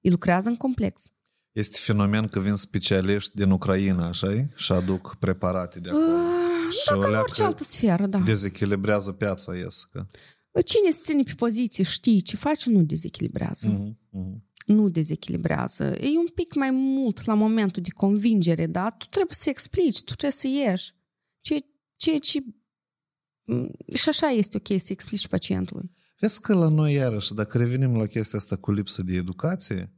Ei 0.00 0.10
lucrează 0.10 0.48
în 0.48 0.56
complex. 0.56 1.10
Este 1.52 1.78
fenomen 1.80 2.28
că 2.28 2.40
vin 2.40 2.54
specialiști 2.54 3.36
din 3.36 3.50
Ucraina, 3.50 4.06
așa 4.06 4.48
Și 4.54 4.72
aduc 4.72 5.16
preparate 5.18 5.80
de 5.80 5.88
acolo. 5.88 6.04
Uh, 6.04 6.72
și 6.72 6.88
da, 6.90 6.98
ca 6.98 7.08
în 7.08 7.14
orice 7.14 7.42
altă 7.42 7.64
sferă, 7.64 8.06
da. 8.06 8.18
Dezechilibrează 8.18 9.12
piața, 9.12 9.56
ies. 9.56 9.84
Că... 9.84 10.06
Cine 10.64 10.90
se 10.90 11.00
ține 11.02 11.22
pe 11.22 11.32
poziție, 11.36 11.84
știi 11.84 12.20
ce 12.20 12.36
face, 12.36 12.70
nu 12.70 12.82
dezechilibrează. 12.82 13.68
Uh-huh, 13.68 14.18
uh-huh. 14.18 14.47
Nu 14.68 14.88
dezechilibrează. 14.88 15.84
E 15.84 16.18
un 16.18 16.28
pic 16.34 16.54
mai 16.54 16.70
mult 16.70 17.24
la 17.24 17.34
momentul 17.34 17.82
de 17.82 17.90
convingere, 17.90 18.66
da? 18.66 18.90
Tu 18.90 19.06
trebuie 19.06 19.36
să 19.38 19.48
explici, 19.48 20.02
tu 20.02 20.14
trebuie 20.14 20.30
să 20.30 20.46
ieși. 20.46 20.94
Ceea 21.40 21.60
ce... 21.96 22.38
ce 22.40 22.44
și 23.94 24.08
așa 24.08 24.26
este 24.26 24.56
ok 24.56 24.80
să 24.80 24.92
explici 24.92 25.28
pacientului. 25.28 25.90
Vezi 26.20 26.40
că 26.40 26.54
la 26.54 26.68
noi, 26.68 26.92
iarăși, 26.92 27.34
dacă 27.34 27.58
revenim 27.58 27.96
la 27.96 28.06
chestia 28.06 28.38
asta 28.38 28.56
cu 28.56 28.72
lipsă 28.72 29.02
de 29.02 29.14
educație, 29.14 29.92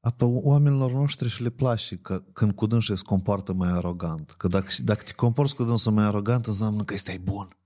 Apă 0.00 0.24
oamenilor 0.24 0.92
noștri 0.92 1.28
și 1.28 1.42
le 1.42 1.50
place 1.50 1.96
că 1.96 2.24
când 2.32 2.52
cu 2.52 2.66
dânsul 2.66 2.96
se 2.96 3.02
comportă 3.04 3.52
mai 3.52 3.70
arogant. 3.70 4.30
Că 4.30 4.48
dacă, 4.48 4.68
dacă 4.78 5.02
te 5.02 5.12
comporți 5.12 5.54
cu 5.54 5.64
dânsul 5.64 5.92
mai 5.92 6.04
arogant, 6.04 6.46
înseamnă 6.46 6.84
că 6.84 6.94
este 6.94 7.20
bun. 7.22 7.57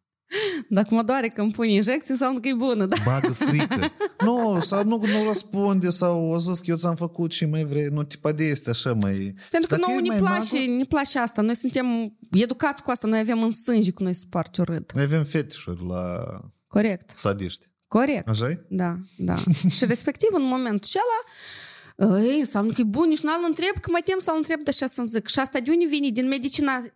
Dacă 0.69 0.95
mă 0.95 1.03
doare 1.03 1.29
că 1.29 1.41
îmi 1.41 1.51
pun 1.51 1.67
injecții, 1.67 2.13
înseamnă 2.13 2.41
că 2.41 2.49
e 2.49 2.55
bună, 2.55 2.87
da? 2.87 2.97
Bagă 3.05 3.33
frică. 3.33 3.93
nu, 4.27 4.61
sau 4.61 4.85
nu, 4.85 4.97
nu 4.97 5.27
răspunde, 5.27 5.91
sau 5.91 6.29
o 6.31 6.39
zis 6.39 6.59
că 6.59 6.65
eu 6.67 6.77
ți-am 6.77 6.95
făcut 6.95 7.33
și 7.33 7.45
mai 7.45 7.65
vrei, 7.65 7.87
nu 7.87 8.03
tipa 8.03 8.33
de 8.33 8.45
este 8.45 8.71
așa 8.71 8.93
mai... 8.93 9.35
Pentru 9.51 9.69
că 9.69 9.77
Dacă 9.77 9.81
nouă 9.87 9.97
e 9.97 10.01
ne 10.01 10.09
mai 10.09 10.19
place, 10.19 10.59
magru- 10.59 10.77
ne 10.77 10.85
place 10.85 11.19
asta. 11.19 11.43
Noi 11.43 11.57
suntem 11.57 12.17
educați 12.31 12.83
cu 12.83 12.91
asta, 12.91 13.09
noi 13.09 13.19
avem 13.19 13.43
în 13.43 13.51
sânge 13.51 13.93
cu 13.93 14.03
noi 14.03 14.15
suport 14.15 14.57
urât. 14.57 14.93
Noi 14.95 15.05
avem 15.05 15.25
fetișuri 15.25 15.87
la 15.89 16.25
Corect, 16.67 17.13
sadiști. 17.15 17.67
corect. 17.89 18.29
așa 18.29 18.51
-i? 18.53 18.57
Da, 18.69 18.97
da. 19.17 19.35
și 19.77 19.85
respectiv 19.85 20.29
în 20.33 20.43
momentul 20.43 20.81
acela, 20.83 22.21
ei, 22.23 22.39
înseamnă 22.39 22.73
că 22.73 22.81
e 22.81 22.85
bun, 22.85 23.09
nici 23.09 23.21
n-al 23.21 23.41
întreb, 23.49 23.81
că 23.81 23.91
mai 23.91 24.01
tem 24.05 24.19
să-l 24.19 24.35
întreb 24.37 24.61
de 24.61 24.71
așa 24.71 24.87
să-mi 24.87 25.07
zic. 25.07 25.27
Și 25.29 25.39
asta 25.39 25.61
de 25.61 25.71
unde 25.71 25.87
vine? 25.87 26.09
Din 26.09 26.29
medicina, 26.29 26.79
pre- 26.79 26.95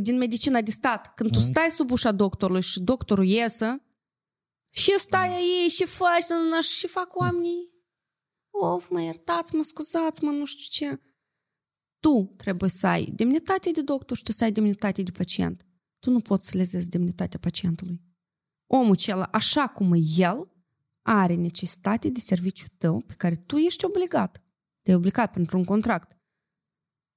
din 0.00 0.16
medicina 0.16 0.60
de 0.60 0.70
stat. 0.70 1.14
Când 1.14 1.32
tu 1.32 1.38
stai 1.38 1.70
sub 1.70 1.90
ușa 1.90 2.12
doctorului 2.12 2.62
și 2.62 2.80
doctorul 2.80 3.26
iesă, 3.26 3.82
și 4.70 4.98
stai 4.98 5.34
aici 5.34 5.70
și 5.70 5.84
faci, 5.84 6.26
na, 6.28 6.36
na, 6.36 6.48
na, 6.48 6.60
și 6.60 6.86
fac 6.86 7.16
oamenii. 7.16 7.68
Of, 8.50 8.88
mă 8.88 9.00
iertați, 9.02 9.54
mă 9.54 9.62
scuzați, 9.62 10.24
mă 10.24 10.30
nu 10.30 10.44
știu 10.44 10.86
ce. 10.86 11.00
Tu 12.00 12.34
trebuie 12.36 12.70
să 12.70 12.86
ai 12.86 13.04
demnitate 13.04 13.70
de 13.70 13.82
doctor 13.82 14.16
și 14.16 14.32
să 14.32 14.44
ai 14.44 14.52
demnitate 14.52 15.02
de 15.02 15.10
pacient. 15.10 15.66
Tu 15.98 16.10
nu 16.10 16.20
poți 16.20 16.46
să 16.46 16.56
lezezi 16.56 16.88
demnitatea 16.88 17.38
pacientului. 17.38 18.02
Omul 18.66 18.92
acela, 18.92 19.28
așa 19.32 19.66
cum 19.66 19.92
e 19.92 19.98
el, 20.16 20.50
are 21.02 21.34
necesitate 21.34 22.08
de 22.08 22.20
serviciu 22.20 22.66
tău 22.78 23.00
pe 23.00 23.14
care 23.14 23.34
tu 23.34 23.56
ești 23.56 23.84
obligat. 23.84 24.42
Te-ai 24.82 24.96
obligat 24.96 25.32
printr-un 25.32 25.64
contract. 25.64 26.16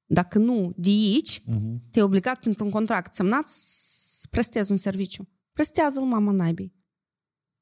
Dacă 0.06 0.38
nu, 0.38 0.74
de 0.78 0.90
aici, 0.90 1.42
Mhm. 1.46 1.82
te-ai 1.92 2.06
obligat 2.06 2.40
printr-un 2.40 2.70
contract 2.70 3.14
semnat 3.14 3.48
să 3.50 4.28
prestezi 4.30 4.72
un 4.72 4.78
serviciu. 4.78 5.30
Prestează-l, 5.54 6.04
mama 6.04 6.32
naibii. 6.32 6.76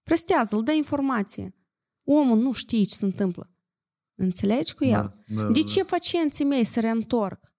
Prestează-l, 0.03 0.63
dă 0.63 0.71
informație. 0.71 1.55
Omul 2.03 2.37
nu 2.37 2.51
știe 2.51 2.83
ce 2.83 2.95
se 2.95 3.05
întâmplă. 3.05 3.51
Înțelegi 4.15 4.73
cu 4.73 4.83
el? 4.85 4.91
Da, 4.91 5.15
da, 5.35 5.51
De 5.51 5.59
da. 5.61 5.67
ce 5.67 5.83
pacienții 5.85 6.45
mei 6.45 6.63
se 6.63 6.79
reîntorc? 6.79 7.53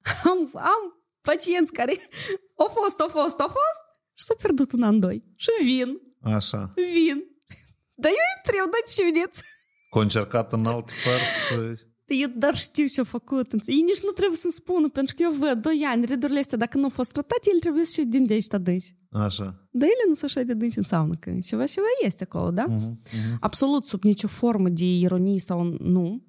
Am, 0.30 0.50
am 0.54 1.04
pacienți 1.20 1.72
care 1.72 1.92
au 2.60 2.66
fost, 2.66 3.00
au 3.00 3.08
fost, 3.08 3.38
au 3.40 3.46
fost 3.46 3.84
și 4.14 4.24
s-au 4.24 4.36
pierdut 4.36 4.72
un 4.72 4.82
an, 4.82 5.00
doi. 5.00 5.24
Și 5.36 5.50
vin, 5.62 6.00
Așa. 6.20 6.70
vin. 6.74 7.22
Dar 8.02 8.10
eu 8.10 8.16
îi 8.16 8.34
întreb, 8.44 8.64
dar 8.64 8.80
ce 8.94 9.02
vedeți? 9.12 9.42
Cu 9.90 9.98
încercat 9.98 10.52
în 10.52 10.66
alte 10.66 10.92
părți 11.04 11.38
și... 11.46 11.84
Eu 12.06 12.28
dar 12.36 12.56
știu 12.56 12.86
ce-a 12.86 13.04
făcut. 13.04 13.52
înțe- 13.52 13.72
Ei 13.72 13.80
nici 13.80 14.02
nu 14.02 14.10
trebuie 14.10 14.36
să-mi 14.38 14.52
spună, 14.52 14.88
pentru 14.88 15.14
că 15.14 15.22
eu 15.22 15.30
văd, 15.32 15.62
doi 15.62 15.82
ani, 15.86 16.04
ridurile 16.04 16.38
astea, 16.40 16.58
dacă 16.58 16.76
nu 16.76 16.82
au 16.82 16.88
fost 16.88 17.12
tratate, 17.12 17.48
ele 17.50 17.58
trebuie 17.58 17.84
să 17.84 18.00
și 18.00 18.06
din 18.06 18.26
de 18.26 18.32
aici 18.32 18.46
adânci. 18.52 18.96
Așa. 19.10 19.44
Dar 19.70 19.88
ele 19.88 20.04
nu 20.08 20.14
sunt 20.14 20.30
așa 20.30 20.42
de 20.42 20.52
adânci, 20.52 20.76
înseamnă 20.76 21.14
că 21.14 21.38
ceva, 21.42 21.66
ceva 21.66 21.86
este 22.02 22.22
acolo, 22.22 22.50
da? 22.50 22.64
Mhm, 22.66 22.76
mhm. 22.76 23.36
absolut 23.40 23.86
sub 23.86 24.02
nicio 24.02 24.28
formă 24.28 24.68
de 24.68 24.84
ironie 24.84 25.38
sau 25.38 25.64
nu, 25.80 26.26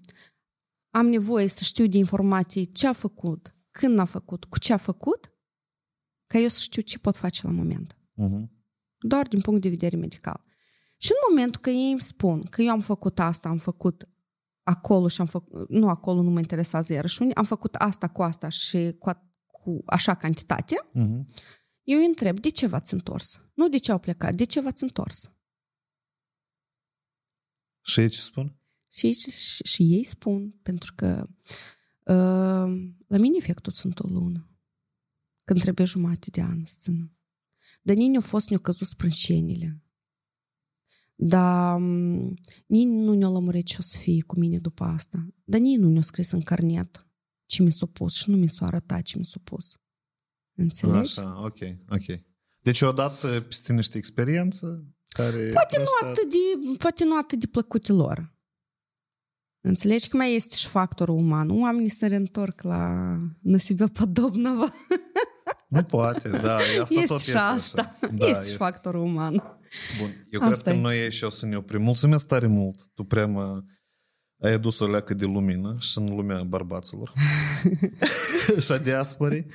am 0.90 1.08
nevoie 1.08 1.48
să 1.48 1.64
știu 1.64 1.88
de 1.88 1.98
informații 1.98 2.72
ce 2.72 2.88
a 2.88 2.94
făcut, 2.94 3.56
când 3.72 4.00
a 4.00 4.04
făcut, 4.06 4.46
cu 4.46 4.60
ce 4.60 4.74
a 4.74 4.78
făcut, 4.78 5.30
ca 6.28 6.38
eu 6.40 6.48
să 6.48 6.60
știu 6.62 6.82
ce 6.82 7.00
pot 7.00 7.16
face 7.16 7.42
la 7.44 7.52
moment. 7.52 7.98
Mhm. 8.14 8.52
Doar 8.98 9.28
din 9.28 9.42
punct 9.42 9.62
de 9.62 9.70
vedere 9.70 9.96
medical. 9.98 10.44
Și 10.98 11.12
în 11.12 11.18
momentul 11.34 11.62
că 11.62 11.70
ei 11.70 11.92
îmi 11.92 12.02
spun 12.02 12.44
că 12.44 12.62
eu 12.62 12.70
am 12.72 12.80
făcut 12.80 13.20
asta, 13.20 13.50
am 13.50 13.58
făcut 13.58 14.10
acolo 14.66 15.08
și 15.08 15.22
am 15.22 15.28
făcut, 15.28 15.70
nu 15.70 15.90
acolo 15.90 16.22
nu 16.22 16.30
mă 16.30 16.40
interesează 16.40 16.94
iarăși, 16.94 17.22
unde, 17.22 17.34
am 17.34 17.46
făcut 17.46 17.76
asta 17.76 18.08
cu 18.08 18.24
asta 18.24 18.50
și 18.50 18.96
cu, 19.00 19.10
a- 19.10 19.32
cu 19.46 19.82
așa 19.86 20.16
cantitate, 20.16 20.76
Mhm. 20.94 21.28
eu 21.84 22.00
îi 22.00 22.06
întreb 22.06 22.40
de 22.40 22.50
ce 22.50 22.68
v-ați 22.68 22.94
întors. 22.94 23.40
Nu 23.54 23.70
de 23.70 23.78
ce 23.78 23.92
au 23.92 24.00
plecat, 24.00 24.36
de 24.36 24.44
ce 24.44 24.62
v-ați 24.62 24.84
întors. 24.84 25.32
Și 27.82 28.00
ei 28.00 28.10
ce 28.10 28.20
spun? 28.20 28.60
Și, 28.90 29.12
și, 29.12 29.32
și 29.64 29.84
ei 29.84 30.04
spun, 30.04 30.52
pentru 30.52 30.94
că 30.96 31.28
uh, 32.00 32.94
la 33.08 33.18
mine 33.18 33.36
efectul 33.38 33.72
sunt 33.72 34.00
o 34.00 34.08
lună. 34.08 34.50
Când 35.44 35.62
trebuie 35.62 35.86
jumate 35.86 36.30
de 36.30 36.42
an 36.42 36.66
să 36.66 36.76
țină. 36.80 37.12
Dar 37.82 37.96
nici 37.96 38.08
nu 38.10 38.16
au 38.16 38.22
fost, 38.22 38.50
ne-au 38.50 38.62
căzut 38.62 38.88
sprâncenile. 38.88 39.84
Dar 41.16 41.78
mm, 41.78 42.34
nici 42.66 42.88
nu 42.88 43.14
ne-a 43.14 43.30
lămurit 43.30 43.66
ce 43.66 43.76
o 43.80 43.82
să 43.82 43.98
fie 43.98 44.22
cu 44.22 44.40
mine 44.40 44.60
după 44.60 44.84
asta. 44.84 45.28
Dar 45.44 45.60
nici 45.60 45.78
nu 45.78 45.90
ne-a 45.90 46.02
scris 46.02 46.32
în 46.32 46.42
carnet 46.42 47.08
ce 47.46 47.64
mi 47.64 47.72
s-a 47.72 47.86
pus 47.86 48.14
și 48.14 48.30
nu 48.30 48.38
mi 48.38 48.48
s-a 48.48 48.66
arătat 48.66 49.02
ce 49.02 49.18
mi 49.18 49.26
s-a 49.26 49.40
pus. 49.44 49.80
Înțelegi? 50.58 51.20
Așa, 51.20 51.44
ok, 51.44 51.60
ok. 51.90 52.22
Deci 52.60 52.82
odată 52.82 53.42
peste 53.42 53.74
niște 53.74 53.98
experiență 53.98 54.96
care... 55.08 55.50
Poate, 55.50 55.78
nu 55.78 56.08
atât 56.10 56.30
de, 56.30 56.78
poate 56.78 57.06
nu 57.06 57.18
atât 57.18 57.40
de 57.40 57.48
plăcute 57.48 57.92
lor. 57.92 58.34
Înțelegi 59.62 60.08
că 60.08 60.18
mai 60.18 60.36
este 60.36 60.56
și 60.56 60.68
factorul 60.68 61.16
uman. 61.16 61.50
Oamenii 61.50 61.90
se 61.90 62.08
reîntorc 62.08 62.62
la 62.62 63.16
năsibea 63.42 63.88
podobnăvă. 63.88 64.74
Nu 65.68 65.84
poate, 65.84 66.30
da. 66.30 66.56
Asta 66.56 66.94
este 66.94 67.06
tot 67.06 67.20
și 67.20 67.30
este 67.30 67.38
asta. 67.38 67.82
Așa. 67.82 68.14
Da, 68.14 68.26
este, 68.26 68.40
este, 68.40 68.52
și 68.52 68.58
factorul 68.58 69.02
uman. 69.02 69.55
Bun, 69.99 70.27
eu 70.31 70.43
Asta 70.43 70.63
cred 70.63 70.75
e. 70.75 70.77
că 70.77 70.83
noi 70.83 71.11
și 71.11 71.25
o 71.25 71.31
să 71.31 71.47
ne 71.47 71.57
oprim. 71.57 71.83
Mulțumesc 71.83 72.27
tare 72.27 72.47
mult. 72.47 72.81
Tu 72.95 73.05
prea 73.05 73.27
mă 73.27 73.63
ai 74.43 74.53
adus 74.53 74.79
o 74.79 74.87
leacă 74.87 75.15
de 75.15 75.25
lumină 75.25 75.77
și 75.81 75.99
în 75.99 76.05
lumea 76.15 76.43
bărbaților. 76.43 77.13
și 78.61 78.73
a 78.73 78.79
diasporii. 78.79 79.47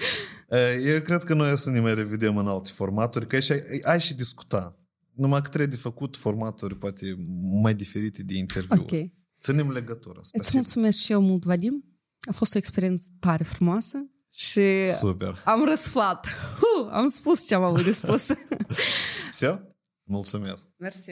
Eu 0.86 1.02
cred 1.02 1.24
că 1.24 1.34
noi 1.34 1.52
o 1.52 1.56
să 1.56 1.70
ne 1.70 1.80
mai 1.80 1.96
revedem 1.96 2.38
în 2.38 2.48
alte 2.48 2.70
formaturi, 2.74 3.28
că 3.28 3.36
aici 3.36 3.50
ai, 3.52 3.62
ai 3.84 4.00
și 4.00 4.14
discuta. 4.16 4.80
Numai 5.14 5.42
că 5.42 5.48
trebuie 5.48 5.70
de 5.70 5.76
făcut 5.82 6.18
formaturi 6.18 6.78
poate 6.78 7.16
mai 7.62 7.74
diferite 7.74 8.24
de 8.24 8.38
interviu. 8.38 8.82
Ok. 8.82 9.12
Ținem 9.42 9.72
legătura. 9.72 10.20
Îți 10.20 10.28
Spasibo. 10.28 10.58
mulțumesc 10.58 11.00
și 11.00 11.12
eu 11.12 11.22
mult, 11.22 11.44
Vadim. 11.44 11.84
A 12.30 12.32
fost 12.32 12.56
o 12.56 12.58
experiență 12.58 13.06
tare 13.20 13.44
frumoasă 13.44 13.98
și 14.32 14.92
Super. 14.98 15.42
am 15.46 15.66
răsflat. 15.66 16.28
Huh, 16.60 16.90
am 16.92 17.08
spus 17.08 17.48
ce 17.48 17.56
am 17.56 17.64
avut 17.64 17.84
de 17.84 17.92
spus. 17.92 18.28
Все? 19.32 19.62
Mulțumesc. 20.11 20.69
Mersi. 20.77 21.11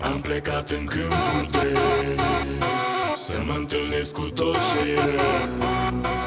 Am 0.00 0.20
plecat 0.20 0.70
în 0.70 0.86
câmpul 0.86 1.48
drept 1.50 1.78
Să 3.16 3.42
mă 3.46 3.52
întâlnesc 3.52 4.12
cu 4.12 4.30
tot 4.30 4.54
ce 4.54 4.90
e 4.90 4.94
rău 4.94 6.25